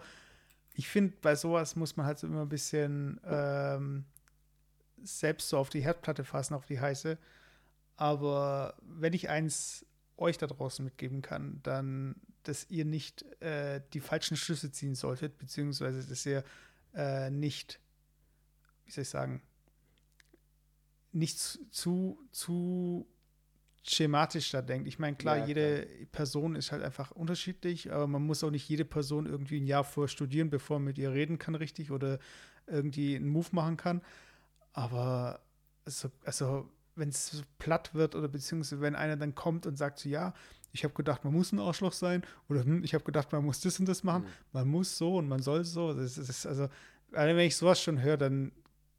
ich 0.81 0.89
finde, 0.89 1.15
bei 1.21 1.35
sowas 1.35 1.77
muss 1.77 1.99
man 1.99 2.07
halt 2.07 2.19
so 2.19 2.27
immer 2.27 2.41
ein 2.41 2.49
bisschen 2.49 3.21
ähm, 3.25 4.07
selbst 5.03 5.51
so 5.51 5.59
auf 5.59 5.69
die 5.69 5.83
Herdplatte 5.83 6.25
fassen, 6.25 6.55
auf 6.55 6.65
die 6.65 6.81
heiße. 6.81 7.19
Aber 7.97 8.79
wenn 8.81 9.13
ich 9.13 9.29
eins 9.29 9.85
euch 10.17 10.39
da 10.39 10.47
draußen 10.47 10.83
mitgeben 10.83 11.21
kann, 11.21 11.61
dann, 11.65 12.15
dass 12.45 12.71
ihr 12.71 12.87
nicht 12.87 13.25
äh, 13.43 13.83
die 13.93 14.01
falschen 14.01 14.39
Schlüsse 14.39 14.73
ziehen 14.73 14.95
solltet, 14.95 15.37
beziehungsweise 15.37 16.03
dass 16.03 16.25
ihr 16.25 16.45
äh, 16.95 17.29
nicht, 17.29 17.79
wie 18.87 18.93
soll 18.93 19.03
ich 19.03 19.11
sagen, 19.11 19.43
nicht 21.13 21.39
zu, 21.39 22.19
zu 22.31 23.07
schematisch 23.83 24.51
da 24.51 24.63
denkt. 24.63 24.87
Ich 24.87 24.99
meine, 24.99 25.17
klar, 25.17 25.39
ja, 25.39 25.47
jede 25.47 25.83
klar. 25.87 26.07
Person 26.13 26.57
ist 26.57 26.73
halt 26.73 26.83
einfach 26.83 27.11
unterschiedlich, 27.11 27.93
aber 27.93 28.07
man 28.07 28.23
muss 28.23 28.45
auch 28.45 28.51
nicht 28.51 28.69
jede 28.69 28.85
Person 28.85 29.27
irgendwie 29.27 29.61
ein 29.61 29.67
Jahr 29.67 29.85
vorher 29.85 30.09
studieren, 30.09 30.51
bevor 30.51 30.79
man 30.79 30.87
mit 30.87 30.99
ihr 30.99 31.13
reden 31.13 31.39
kann, 31.39 31.55
richtig, 31.55 31.91
oder 31.91 32.19
irgendwie 32.67 33.17
einen 33.17 33.29
Move 33.29 33.49
machen 33.53 33.77
kann. 33.77 34.03
Aber 34.73 35.41
also, 35.85 36.11
also 36.25 36.69
wenn 36.95 37.09
es 37.09 37.31
so 37.31 37.43
platt 37.59 37.95
wird 37.95 38.15
oder 38.15 38.29
beziehungsweise 38.29 38.81
wenn 38.81 38.95
einer 38.95 39.17
dann 39.17 39.35
kommt 39.35 39.67
und 39.67 39.77
sagt 39.77 39.99
so, 39.99 40.09
ja, 40.09 40.35
ich 40.73 40.85
habe 40.85 40.95
gedacht, 40.95 41.25
man 41.25 41.33
muss 41.33 41.53
ein 41.53 41.59
Arschloch 41.59 41.93
sein 41.93 42.23
oder 42.49 42.65
hm, 42.65 42.85
ich 42.85 42.95
habe 42.95 43.05
gedacht, 43.05 43.33
man 43.33 43.45
muss 43.45 43.61
das 43.61 43.81
und 43.81 43.89
das 43.89 44.05
machen, 44.05 44.23
mhm. 44.23 44.29
man 44.53 44.69
muss 44.69 44.97
so 44.97 45.17
und 45.17 45.29
man 45.29 45.43
soll 45.43 45.65
so. 45.65 45.95
Das 45.95 46.19
ist 46.19 46.47
also, 46.47 46.69
wenn 47.11 47.39
ich 47.39 47.57
sowas 47.57 47.81
schon 47.81 48.03
höre, 48.03 48.17
dann 48.17 48.53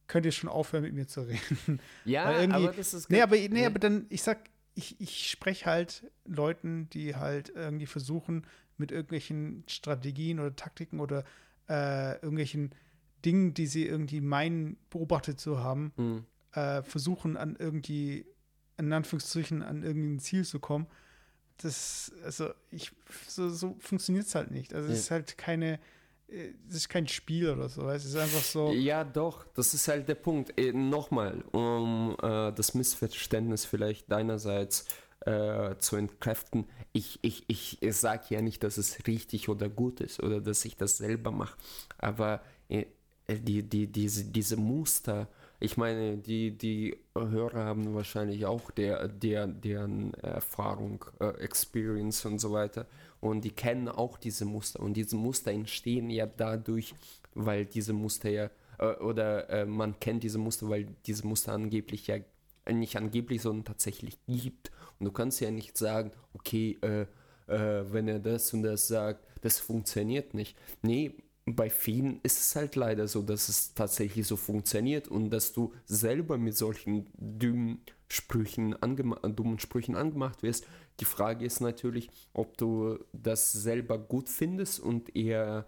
könnt 0.08 0.26
ihr 0.26 0.32
schon 0.34 0.50
aufhören, 0.50 0.84
mit 0.84 0.94
mir 0.94 1.08
zu 1.08 1.22
reden. 1.22 1.80
Ja, 2.04 2.26
aber 2.52 2.74
das 2.74 2.94
ist 2.94 3.10
nee, 3.10 3.22
aber, 3.22 3.38
nee, 3.38 3.66
aber 3.66 3.80
dann, 3.80 4.06
ich 4.10 4.22
sag, 4.22 4.40
ich, 4.74 5.00
ich 5.02 5.30
spreche 5.30 5.66
halt 5.66 6.10
Leuten, 6.26 6.90
die 6.92 7.16
halt 7.16 7.50
irgendwie 7.50 7.86
versuchen, 7.86 8.46
mit 8.78 8.92
irgendwelchen 8.92 9.64
Strategien 9.68 10.40
oder 10.40 10.56
Taktiken 10.56 11.00
oder 11.00 11.24
äh, 11.70 12.14
irgendwelchen 12.16 12.72
Dingen, 13.26 13.54
die 13.54 13.68
sie 13.68 13.86
irgendwie 13.86 14.22
meinen, 14.22 14.78
beobachtet 14.90 15.40
zu 15.40 15.60
haben, 15.60 15.94
Mhm. 15.98 16.26
äh, 16.54 16.82
versuchen 16.84 17.38
an 17.38 17.56
irgendwie, 17.60 18.26
in 18.78 18.92
Anführungsstrichen, 18.92 19.62
an 19.62 19.84
irgendein 19.84 20.20
Ziel 20.20 20.44
zu 20.46 20.60
kommen. 20.60 20.88
Das, 21.58 22.12
also 22.24 22.52
ich, 22.72 22.92
so, 23.28 23.50
so 23.50 23.76
funktioniert 23.80 24.26
es 24.26 24.34
halt 24.36 24.50
nicht. 24.52 24.74
Also 24.74 24.88
es 24.90 24.96
Ja. 24.96 25.00
ist 25.02 25.12
halt 25.12 25.38
keine, 25.38 25.80
es 26.70 26.76
ist 26.76 26.90
kein 26.90 27.08
Spiel 27.08 27.50
oder 27.50 27.68
so, 27.68 27.90
es 27.90 28.06
ist 28.06 28.16
einfach 28.16 28.42
so. 28.42 28.72
Ja, 28.72 29.04
doch, 29.04 29.46
das 29.54 29.74
ist 29.74 29.88
halt 29.88 30.08
der 30.08 30.16
Punkt. 30.16 30.58
Äh, 30.58 30.72
Nochmal, 30.72 31.44
um 31.52 32.16
äh, 32.22 32.52
das 32.54 32.74
Missverständnis 32.74 33.66
vielleicht 33.66 34.12
deinerseits 34.12 34.86
äh, 35.26 35.76
zu 35.78 35.98
entkräften. 35.98 36.66
Ich, 36.94 37.20
ich, 37.22 37.44
ich, 37.48 37.80
sage 37.92 38.24
ja 38.30 38.42
nicht, 38.42 38.64
dass 38.64 38.78
es 38.78 39.08
richtig 39.08 39.50
oder 39.50 39.70
gut 39.70 40.02
ist 40.02 40.22
oder 40.24 40.42
dass 40.42 40.66
ich 40.66 40.78
das 40.78 40.98
selber 40.98 41.32
mache, 41.32 41.58
aber 41.98 42.42
äh, 42.70 42.86
die, 43.28 43.64
die, 43.64 43.88
diese, 43.88 44.26
diese 44.26 44.58
Muster, 44.58 45.28
ich 45.60 45.78
meine, 45.78 46.18
die, 46.18 46.58
die 46.58 46.98
Hörer 47.16 47.66
haben 47.66 47.94
wahrscheinlich 47.94 48.46
auch 48.46 48.72
der, 48.72 49.08
der, 49.08 49.48
deren 49.48 50.14
Erfahrung, 50.16 51.06
äh, 51.20 51.28
Experience 51.40 52.26
und 52.26 52.40
so 52.40 52.52
weiter. 52.52 52.88
Und 53.22 53.46
die 53.46 53.52
kennen 53.52 53.88
auch 53.88 54.18
diese 54.18 54.46
Muster. 54.46 54.82
Und 54.82 54.94
diese 54.96 55.16
Muster 55.16 55.52
entstehen 55.52 56.10
ja 56.10 56.26
dadurch, 56.26 56.96
weil 57.34 57.66
diese 57.66 57.94
Muster 57.94 58.30
ja, 58.30 58.50
äh, 58.80 58.96
oder 58.96 59.50
äh, 59.50 59.66
man 59.66 60.00
kennt 60.00 60.24
diese 60.24 60.40
Muster, 60.40 60.68
weil 60.70 60.88
diese 61.06 61.26
Muster 61.26 61.54
angeblich 61.54 62.08
ja, 62.08 62.18
äh, 62.66 62.74
nicht 62.74 62.98
angeblich, 62.98 63.44
sondern 63.44 63.64
tatsächlich 63.66 64.18
gibt. 64.26 64.72
Und 65.00 65.06
du 65.06 65.12
kannst 65.12 65.40
ja 65.40 65.52
nicht 65.52 65.78
sagen, 65.78 66.12
okay, 66.34 66.78
äh, 66.82 67.06
äh, 67.48 67.86
wenn 67.94 68.08
er 68.08 68.20
das 68.20 68.54
und 68.54 68.64
das 68.64 68.88
sagt, 68.88 69.26
das 69.42 69.60
funktioniert 69.60 70.34
nicht. 70.34 70.58
Nee, 70.82 71.14
bei 71.46 71.70
vielen 71.70 72.20
ist 72.24 72.40
es 72.40 72.56
halt 72.56 72.76
leider 72.76 73.08
so, 73.08 73.22
dass 73.22 73.50
es 73.50 73.74
tatsächlich 73.74 74.28
so 74.28 74.36
funktioniert 74.36 75.08
und 75.08 75.30
dass 75.32 75.54
du 75.54 75.74
selber 75.86 76.38
mit 76.38 76.56
solchen 76.56 77.10
dummen 77.14 77.82
Sprüchen, 78.08 78.76
angema 78.82 79.16
dummen 79.28 79.58
Sprüchen 79.60 79.96
angemacht 79.96 80.44
wirst. 80.44 80.68
Die 81.00 81.06
Frage 81.06 81.46
ist 81.46 81.62
natürlich, 81.62 82.10
ob 82.34 82.58
du 82.58 83.00
das 83.14 83.52
selber 83.54 83.98
gut 83.98 84.30
findest 84.30 84.80
und 84.80 85.16
eher 85.16 85.66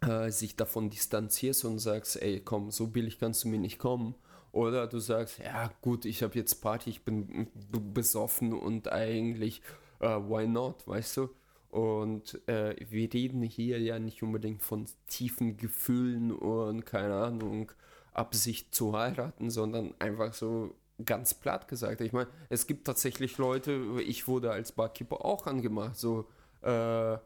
äh, 0.00 0.30
sich 0.30 0.56
davon 0.56 0.90
distanzierst 0.90 1.64
und 1.64 1.78
sagst, 1.78 2.20
ey, 2.20 2.40
komm, 2.40 2.70
so 2.70 2.88
billig 2.88 3.18
kannst 3.18 3.44
du 3.44 3.48
mir 3.48 3.58
nicht 3.58 3.78
kommen. 3.78 4.14
Oder 4.50 4.86
du 4.86 4.98
sagst, 4.98 5.38
ja 5.38 5.70
gut, 5.80 6.04
ich 6.04 6.22
habe 6.22 6.34
jetzt 6.34 6.56
Party, 6.60 6.90
ich 6.90 7.04
bin 7.04 7.48
besoffen 7.70 8.52
und 8.52 8.90
eigentlich, 8.90 9.62
äh, 10.00 10.06
why 10.08 10.46
not, 10.46 10.86
weißt 10.86 11.18
du? 11.18 11.30
Und 11.72 12.46
äh, 12.48 12.76
wir 12.90 13.12
reden 13.14 13.40
hier 13.40 13.80
ja 13.80 13.98
nicht 13.98 14.22
unbedingt 14.22 14.62
von 14.62 14.84
tiefen 15.06 15.56
Gefühlen 15.56 16.30
und 16.30 16.84
keine 16.84 17.14
Ahnung, 17.14 17.72
Absicht 18.12 18.74
zu 18.74 18.94
heiraten, 18.94 19.48
sondern 19.48 19.94
einfach 19.98 20.34
so 20.34 20.74
ganz 21.02 21.32
platt 21.32 21.68
gesagt. 21.68 22.02
Ich 22.02 22.12
meine, 22.12 22.28
es 22.50 22.66
gibt 22.66 22.86
tatsächlich 22.86 23.38
Leute, 23.38 23.80
ich 24.06 24.28
wurde 24.28 24.52
als 24.52 24.72
Barkeeper 24.72 25.24
auch 25.24 25.46
angemacht, 25.46 25.96
so 25.96 26.28
äh, 26.62 27.14
äh, 27.14 27.18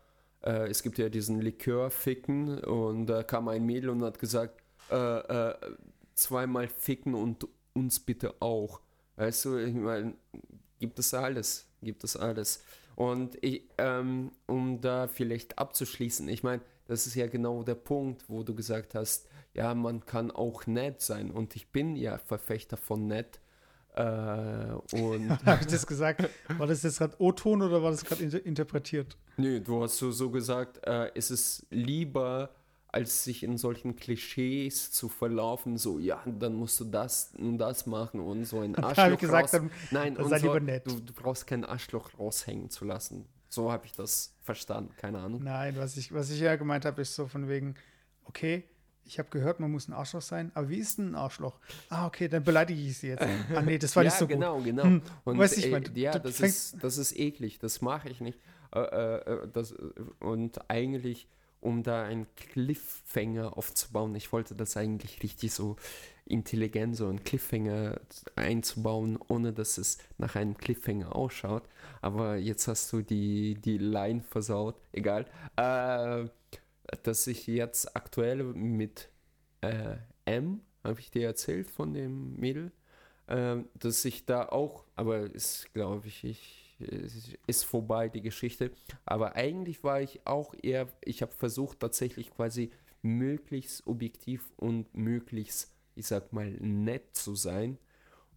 es 0.43 0.85
gibt 0.85 0.99
ja 0.99 1.09
diesen 1.09 1.41
Likör-Ficken 1.41 2.61
und 2.61 3.07
da 3.07 3.25
kam 3.25 3.49
ein 3.49 3.67
Mädel 3.67 3.91
und 3.91 4.05
hat 4.05 4.21
gesagt, 4.21 4.63
äh, 4.93 4.95
äh, 4.95 5.55
zweimal 6.15 6.69
ficken 6.69 7.17
und 7.17 7.49
uns 7.75 7.99
bitte 7.99 8.35
auch. 8.39 8.81
Weißt 9.17 9.45
du, 9.47 9.57
ich 9.57 9.75
meine, 9.75 10.15
gibt 10.79 11.01
es 11.01 11.13
alles, 11.13 11.67
gibt 11.83 12.05
es 12.05 12.17
alles. 12.17 12.63
Und 12.97 13.37
ich, 13.43 13.63
ähm, 13.79 14.33
um 14.47 14.81
da 14.81 15.07
vielleicht 15.07 15.59
abzuschließen, 15.59 16.29
ich 16.29 16.43
meine, 16.43 16.63
das 16.89 17.07
ist 17.07 17.15
ja 17.15 17.27
genau 17.27 17.63
der 17.63 17.75
Punkt, 17.75 18.25
wo 18.29 18.43
du 18.43 18.55
gesagt 18.55 18.95
hast, 18.95 19.29
ja, 19.55 19.75
man 19.75 20.05
kann 20.07 20.31
auch 20.31 20.67
nett 20.67 21.03
sein. 21.03 21.31
Und 21.31 21.57
ich 21.57 21.69
bin 21.69 21.95
ja 21.95 22.19
Verfechter 22.19 22.77
von 22.77 23.07
nett. 23.07 23.41
Äh, 23.95 24.03
und 24.93 25.31
Habe 25.47 25.61
ich 25.61 25.67
das 25.67 25.87
gesagt? 25.87 26.29
War 26.57 26.67
das 26.67 26.83
jetzt 26.83 26.99
gerade 26.99 27.15
O-Ton 27.19 27.63
oder 27.63 27.83
war 27.83 27.91
das 27.91 28.05
gerade 28.05 28.23
inter 28.23 28.45
interpretiert? 28.45 29.17
Nö, 29.37 29.61
du 29.61 29.83
hast 29.83 29.99
so, 29.99 30.11
so 30.11 30.31
gesagt, 30.31 30.87
äh, 30.87 31.11
es 31.15 31.31
ist 31.31 31.67
lieber, 31.71 32.51
als 32.97 33.25
sich 33.25 33.43
in 33.43 33.59
solchen 33.59 33.97
Klischees 33.97 34.91
zu 34.91 35.09
verlaufen, 35.09 35.77
so, 35.77 35.99
ja, 35.99 36.23
dann 36.27 36.55
musst 36.55 36.81
du 36.81 36.85
das 36.85 37.33
und 37.39 37.59
das 37.59 37.87
machen 37.87 38.21
und 38.21 38.45
so 38.45 38.61
ein 38.61 38.75
Arschloch 38.75 39.05
habe 39.05 39.15
ich 39.15 39.21
gesagt, 39.21 39.55
raus. 39.55 39.63
Nein, 39.91 40.17
sei 40.17 40.39
so, 40.39 40.47
lieber 40.47 40.61
nett. 40.61 40.87
Du, 40.87 40.99
du 41.01 41.13
brauchst 41.13 41.47
kein 41.47 41.65
Arschloch 41.65 42.11
raushängen 42.19 42.71
zu 42.71 42.85
lassen. 42.85 43.27
So 43.49 43.71
habe 43.71 43.87
ich 43.87 43.93
das 43.93 44.35
verstanden, 44.43 44.93
keine 44.97 45.19
Ahnung. 45.19 45.43
nein, 45.43 45.77
was 45.77 45.97
ich, 45.97 46.13
was 46.13 46.31
ich 46.31 46.41
ja 46.41 46.57
gemeint 46.57 46.85
habe, 46.85 47.03
ist 47.03 47.15
so 47.15 47.27
von 47.27 47.49
wegen, 47.49 47.75
okay, 48.25 48.65
ich 49.05 49.19
habe 49.19 49.29
gehört, 49.31 49.61
man 49.61 49.71
muss 49.71 49.89
ein 49.89 49.93
Arschloch 49.93 50.23
sein, 50.23 50.51
aber 50.55 50.69
wie 50.69 50.79
ist 50.79 50.99
denn 50.99 51.11
ein 51.11 51.15
Arschloch? 51.15 51.59
Ah, 51.91 52.07
okay, 52.07 52.29
dann 52.29 52.43
beleidige 52.43 52.81
ich 52.81 52.99
sie 52.99 53.09
jetzt. 53.09 53.23
Ah, 53.55 53.63
nee, 53.63 53.79
das 53.79 53.95
war 53.97 54.03
ja, 54.03 54.09
nicht 54.09 54.19
so 54.19 54.27
genau, 54.27 54.61
genau. 54.61 54.83
Hm, 54.85 55.03
Und 55.25 55.39
weiß 55.39 55.59
ich, 55.59 55.67
äh, 55.67 55.71
mein, 55.71 55.85
ja, 55.95 56.19
das 56.19 56.41
ist, 56.41 56.83
das 56.83 56.99
ist 56.99 57.17
eklig, 57.17 57.59
das 57.59 57.81
mache 57.81 58.09
ich 58.09 58.21
nicht. 58.21 58.41
Äh, 58.75 58.81
äh, 58.81 59.17
äh, 59.45 59.49
das, 59.53 59.73
äh, 59.73 59.77
und 60.21 60.69
eigentlich, 60.69 61.29
um 61.61 61.83
da 61.83 62.05
einen 62.05 62.27
Cliffhanger 62.37 63.57
aufzubauen, 63.57 64.15
ich 64.15 64.33
wollte 64.33 64.55
das 64.55 64.77
eigentlich 64.77 65.23
richtig 65.23 65.53
so 65.53 65.77
intelligent, 66.27 66.97
so 66.97 67.09
einen 67.09 67.23
Cliffhanger 67.23 68.01
einzubauen, 68.35 69.19
ohne 69.29 69.53
dass 69.53 69.79
es 69.79 69.99
nach 70.19 70.35
einem 70.35 70.57
Cliffhanger 70.57 71.15
ausschaut. 71.15 71.63
Aber 72.03 72.37
jetzt 72.37 72.67
hast 72.69 72.93
du 72.93 73.03
die, 73.03 73.55
die 73.55 73.79
Line 73.79 74.23
versaut, 74.23 74.77
egal. 74.93 75.27
Äh, 75.57 76.29
dass 77.03 77.27
ich 77.27 77.47
jetzt 77.47 77.97
aktuell 77.97 78.43
mit 78.43 79.09
äh, 79.61 79.97
M, 80.25 80.61
habe 80.85 81.01
ich 81.01 81.11
dir 81.11 81.27
erzählt 81.27 81.71
von 81.71 81.95
dem 81.95 82.37
Mädel, 82.37 82.73
ähm, 83.29 83.69
dass 83.75 84.05
ich 84.05 84.27
da 84.27 84.49
auch, 84.49 84.85
aber 84.95 85.23
ist, 85.33 85.73
glaube 85.75 86.07
ich, 86.07 86.25
ich, 86.25 86.66
ist- 86.79 87.65
vorbei 87.65 88.09
die 88.09 88.23
Geschichte. 88.23 88.71
Aber 89.05 89.35
eigentlich 89.37 89.83
war 89.85 90.01
ich 90.01 90.27
auch 90.27 90.55
eher, 90.63 90.89
ich 91.05 91.23
habe 91.23 91.33
versucht 91.33 91.81
tatsächlich 91.81 92.31
quasi 92.31 92.71
möglichst 93.03 93.87
objektiv 93.87 94.51
und 94.57 94.95
möglichst, 94.97 95.73
ich 95.95 96.07
sag 96.07 96.33
mal, 96.33 96.51
nett 96.61 97.15
zu 97.17 97.35
sein. 97.35 97.79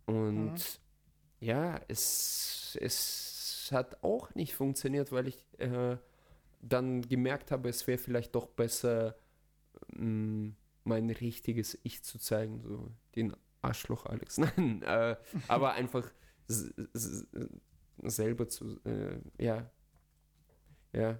Und 0.05 0.53
Mhm. 0.53 1.45
ja, 1.45 1.81
es, 1.87 2.77
es 2.81 3.69
hat 3.71 4.03
auch 4.03 4.33
nicht 4.35 4.55
funktioniert, 4.55 5.11
weil 5.11 5.27
ich 5.27 5.43
äh, 5.59 5.97
dann 6.61 7.01
gemerkt 7.03 7.51
habe, 7.51 7.69
es 7.69 7.85
wäre 7.87 7.97
vielleicht 7.97 8.35
doch 8.35 8.47
besser, 8.47 9.15
mh, 9.93 10.53
mein 10.83 11.09
richtiges 11.09 11.77
Ich 11.83 12.03
zu 12.03 12.17
zeigen, 12.19 12.61
so 12.63 12.91
den 13.15 13.35
Arschloch 13.61 14.05
Alex. 14.05 14.37
Nein, 14.57 14.81
äh, 14.83 15.15
aber 15.47 15.73
einfach 15.73 16.09
selber 18.03 18.47
zu, 18.47 18.79
äh, 18.85 19.19
ja, 19.43 19.69
ja, 20.93 21.19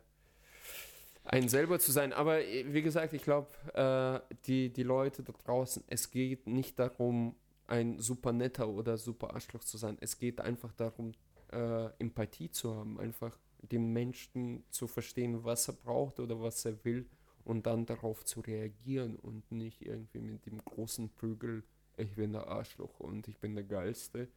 ein 1.24 1.48
selber 1.48 1.80
zu 1.80 1.92
sein. 1.92 2.12
Aber 2.12 2.44
äh, 2.44 2.66
wie 2.74 2.82
gesagt, 2.82 3.14
ich 3.14 3.24
glaube, 3.24 3.50
äh, 3.74 4.36
die, 4.46 4.74
die 4.74 4.84
Leute 4.84 5.24
da 5.24 5.34
draußen, 5.34 5.84
es 5.88 6.10
geht 6.12 6.48
nicht 6.48 6.80
darum, 6.80 7.36
ein 7.68 8.00
super 8.00 8.34
netter 8.34 8.68
oder 8.68 8.98
super 8.98 9.36
Arschloch 9.36 9.64
zu 9.64 9.78
sein. 9.78 9.98
Es 10.02 10.18
geht 10.18 10.42
einfach 10.42 10.74
darum, 10.74 11.14
äh, 11.52 11.86
Empathie 12.00 12.50
zu 12.50 12.76
haben, 12.76 13.00
einfach 13.00 13.38
den 13.62 13.94
Menschen 13.94 14.64
zu 14.72 14.88
verstehen, 14.88 15.44
was 15.44 15.68
er 15.68 15.76
braucht 15.76 16.20
oder 16.20 16.42
was 16.42 16.66
er 16.66 16.84
will 16.84 17.08
und 17.44 17.68
dann 17.68 17.86
darauf 17.86 18.26
zu 18.26 18.40
reagieren 18.42 19.16
und 19.18 19.52
nicht 19.52 19.82
irgendwie 19.84 20.20
mit 20.20 20.46
dem 20.46 20.64
großen 20.64 21.10
Prügel, 21.10 21.64
ich 21.98 22.16
bin 22.16 22.32
der 22.32 22.48
Arschloch 22.48 23.00
und 23.00 23.28
ich 23.28 23.38
bin 23.38 23.56
der 23.56 23.66
Geilste 23.66 24.30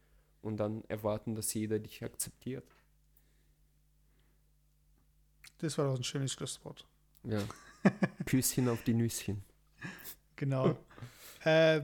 und 0.43 0.57
dann 0.57 0.83
erwarten, 0.85 1.33
dass 1.35 1.53
jeder 1.53 1.79
dich 1.79 2.03
akzeptiert. 2.03 2.63
Das 5.59 5.77
war 5.77 5.85
doch 5.85 5.95
ein 5.95 6.03
schönes 6.03 6.33
Schlusswort. 6.33 6.85
Ja. 7.23 7.41
Küsschen 8.25 8.67
auf 8.69 8.83
die 8.83 8.93
Nüsschen. 8.93 9.43
Genau. 10.35 10.77
äh, 11.43 11.81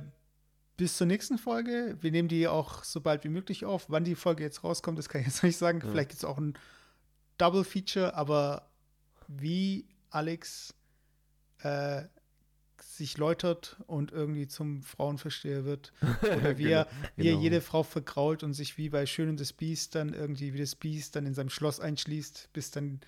bis 0.75 0.97
zur 0.97 1.07
nächsten 1.07 1.37
Folge. 1.37 1.97
Wir 2.01 2.11
nehmen 2.11 2.27
die 2.27 2.47
auch 2.47 2.83
so 2.83 3.01
bald 3.01 3.23
wie 3.23 3.29
möglich 3.29 3.65
auf. 3.65 3.89
Wann 3.89 4.03
die 4.03 4.15
Folge 4.15 4.43
jetzt 4.43 4.63
rauskommt, 4.63 4.99
das 4.99 5.09
kann 5.09 5.21
ich 5.21 5.27
jetzt 5.27 5.37
noch 5.37 5.43
nicht 5.49 5.57
sagen. 5.57 5.79
Ja. 5.81 5.89
Vielleicht 5.89 6.09
gibt 6.09 6.19
es 6.19 6.25
auch 6.25 6.37
ein 6.37 6.57
Double 7.37 7.63
Feature, 7.63 8.15
aber 8.15 8.69
wie 9.27 9.87
Alex 10.09 10.73
äh, 11.59 12.03
sich 12.83 13.17
läutert 13.17 13.77
und 13.87 14.11
irgendwie 14.11 14.47
zum 14.47 14.83
Frauenversteher 14.83 15.65
wird. 15.65 15.93
Oder 16.21 16.57
wie, 16.57 16.67
er, 16.71 16.87
wie 17.15 17.27
er 17.27 17.31
genau. 17.31 17.41
jede 17.41 17.61
Frau 17.61 17.83
vergrault 17.83 18.43
und 18.43 18.53
sich 18.53 18.77
wie 18.77 18.89
bei 18.89 19.05
Schön 19.05 19.29
und 19.29 19.39
das 19.39 19.53
Biest 19.53 19.95
dann 19.95 20.13
irgendwie 20.13 20.53
wie 20.53 20.59
das 20.59 20.75
Biest 20.75 21.15
dann 21.15 21.25
in 21.25 21.33
seinem 21.33 21.49
Schloss 21.49 21.79
einschließt, 21.79 22.49
bis 22.53 22.71
dann 22.71 22.99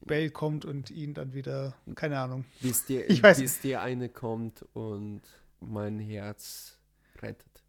Bell 0.00 0.30
kommt 0.30 0.64
und 0.64 0.90
ihn 0.90 1.14
dann 1.14 1.32
wieder, 1.34 1.74
keine 1.94 2.18
Ahnung. 2.18 2.44
Bis 2.60 2.84
dir, 2.84 3.08
Ich 3.10 3.22
weiß- 3.22 3.40
bis 3.40 3.60
dir 3.60 3.80
eine 3.80 4.08
kommt 4.08 4.64
und 4.74 5.22
mein 5.60 5.98
Herz 5.98 6.78
rettet. 7.22 7.62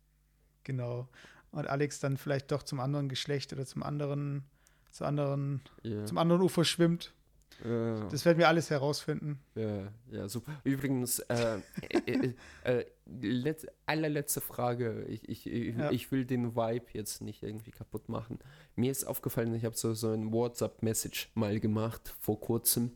Genau. 0.63 1.07
und 1.51 1.67
Alex 1.67 1.99
dann 1.99 2.17
vielleicht 2.17 2.51
doch 2.51 2.63
zum 2.63 2.79
anderen 2.81 3.07
Geschlecht 3.07 3.53
oder 3.53 3.65
zum 3.65 3.83
anderen, 3.83 4.43
zu 4.91 5.05
anderen, 5.05 5.61
Ja. 5.83 6.05
zum 6.05 6.17
anderen 6.17 6.41
Ufer 6.41 6.65
schwimmt. 6.65 7.13
Ja. 7.63 8.07
Das 8.09 8.25
werden 8.25 8.37
wir 8.37 8.49
alles 8.49 8.69
herausfinden. 8.69 9.39
Ja, 9.55 9.91
ja, 10.11 10.27
super. 10.27 10.59
Übrigens, 10.65 11.19
äh, 11.19 11.59
äh, 11.89 12.33
äh, 12.65 12.79
äh, 12.79 12.85
letz, 13.21 13.65
allerletzte 13.85 14.41
Frage. 14.41 15.05
Ich, 15.07 15.27
ich, 15.29 15.47
ich, 15.47 15.75
Ja. 15.75 15.89
ich 15.91 16.11
will 16.11 16.25
den 16.25 16.55
Vibe 16.55 16.85
jetzt 16.91 17.21
nicht 17.21 17.43
irgendwie 17.43 17.71
kaputt 17.71 18.09
machen. 18.09 18.39
Mir 18.75 18.91
ist 18.91 19.05
aufgefallen, 19.05 19.53
ich 19.55 19.63
habe 19.63 19.75
so, 19.77 19.93
so 19.93 20.11
ein 20.11 20.33
WhatsApp-Message 20.33 21.31
mal 21.33 21.59
gemacht 21.61 22.13
vor 22.19 22.39
kurzem, 22.41 22.91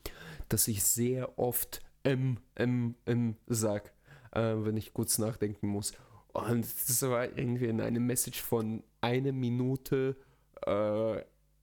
dass 0.50 0.68
ich 0.68 0.84
sehr 0.84 1.40
oft 1.40 1.82
M, 2.04 2.38
M, 2.56 2.96
M 3.06 3.38
sag, 3.48 3.94
äh, 4.32 4.42
wenn 4.58 4.76
ich 4.76 4.94
kurz 4.94 5.20
nachdenken 5.20 5.68
muss. 5.68 5.94
Und 6.34 6.66
das 6.88 7.02
war 7.04 7.26
irgendwie 7.38 7.68
in 7.68 7.80
einem 7.82 8.06
Message 8.06 8.42
von 8.42 8.84
einer 9.02 9.32
Minute 9.32 10.18
äh, 10.66 11.22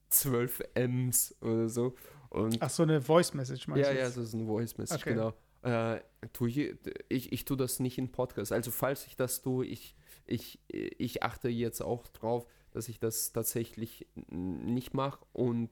zwölf 0.08 0.62
M's 0.74 1.34
oder 1.42 1.68
so. 1.68 1.94
Und 2.30 2.60
Ach 2.60 2.70
so, 2.70 2.82
eine 2.82 3.00
Voice 3.00 3.34
Message 3.34 3.68
meinst 3.68 3.84
ja, 3.86 3.92
du 3.92 3.98
ja, 3.98 4.04
jetzt? 4.06 4.16
das 4.16 4.24
ist 4.28 4.34
ein 4.34 4.46
Voice 4.46 4.76
Message, 4.78 5.02
Okay. 5.02 5.14
genau. 5.14 5.34
Äh, 5.62 6.00
tu 6.32 6.46
je, 6.46 6.76
ich, 7.08 7.32
ich 7.32 7.44
tue 7.44 7.56
das 7.56 7.80
nicht 7.80 7.98
in 7.98 8.12
Podcast. 8.12 8.52
Also 8.52 8.70
falls 8.70 9.06
ich 9.06 9.16
das 9.16 9.42
tue, 9.42 9.66
ich, 9.66 9.96
ich, 10.26 10.60
ich 10.68 11.22
achte 11.22 11.48
jetzt 11.48 11.80
auch 11.82 12.06
drauf, 12.08 12.46
dass 12.70 12.88
ich 12.88 13.00
das 13.00 13.32
tatsächlich 13.32 14.06
nicht 14.30 14.94
mache. 14.94 15.24
Und 15.32 15.70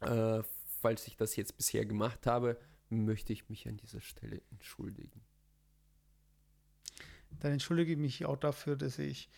äh, 0.00 0.42
falls 0.80 1.06
ich 1.06 1.16
das 1.16 1.36
jetzt 1.36 1.56
bisher 1.56 1.84
gemacht 1.84 2.26
habe, 2.26 2.58
möchte 2.88 3.32
ich 3.32 3.48
mich 3.48 3.68
an 3.68 3.76
dieser 3.76 4.00
Stelle 4.00 4.40
entschuldigen. 4.50 5.22
Dann 7.38 7.52
entschuldige 7.52 7.92
ich 7.92 7.98
mich 7.98 8.24
auch 8.26 8.36
dafür, 8.36 8.76
dass 8.76 8.98
ich 8.98 9.30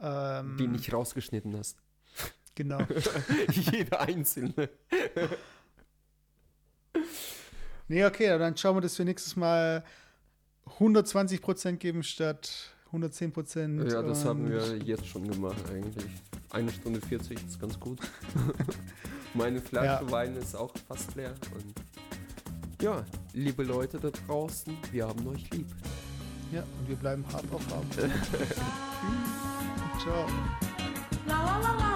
ähm, 0.00 0.56
Die 0.58 0.66
nicht 0.66 0.92
rausgeschnitten 0.92 1.54
hast. 1.56 1.82
genau. 2.54 2.80
Jeder 3.50 4.00
einzelne. 4.00 4.70
Nee, 7.88 8.04
okay, 8.04 8.38
dann 8.38 8.56
schauen 8.56 8.76
wir, 8.76 8.80
dass 8.80 8.96
wir 8.98 9.04
nächstes 9.04 9.36
Mal 9.36 9.84
120% 10.78 11.76
geben 11.76 12.02
statt 12.02 12.70
110%. 12.92 13.90
Ja, 13.90 14.02
das 14.02 14.24
haben 14.24 14.48
wir 14.48 14.76
jetzt 14.78 15.06
schon 15.06 15.28
gemacht 15.28 15.62
eigentlich. 15.70 16.06
Eine 16.50 16.72
Stunde 16.72 17.00
40 17.00 17.44
ist 17.44 17.60
ganz 17.60 17.78
gut. 17.78 17.98
Meine 19.34 19.60
Flasche 19.60 20.04
Ja. 20.04 20.10
Wein 20.10 20.36
ist 20.36 20.54
auch 20.54 20.72
fast 20.86 21.14
leer. 21.16 21.34
Und 21.54 21.74
ja, 22.80 23.04
liebe 23.32 23.64
Leute 23.64 23.98
da 23.98 24.10
draußen, 24.10 24.76
wir 24.92 25.08
haben 25.08 25.26
euch 25.26 25.50
lieb. 25.50 25.66
Ja, 26.52 26.62
und 26.62 26.88
wir 26.88 26.96
bleiben 26.96 27.24
hart 27.32 27.44
auf 27.52 27.66
hart. 27.70 27.84
Ciao. 30.00 30.26
La 31.26 31.44
la 31.44 31.58
la 31.58 31.72
la 31.78 31.93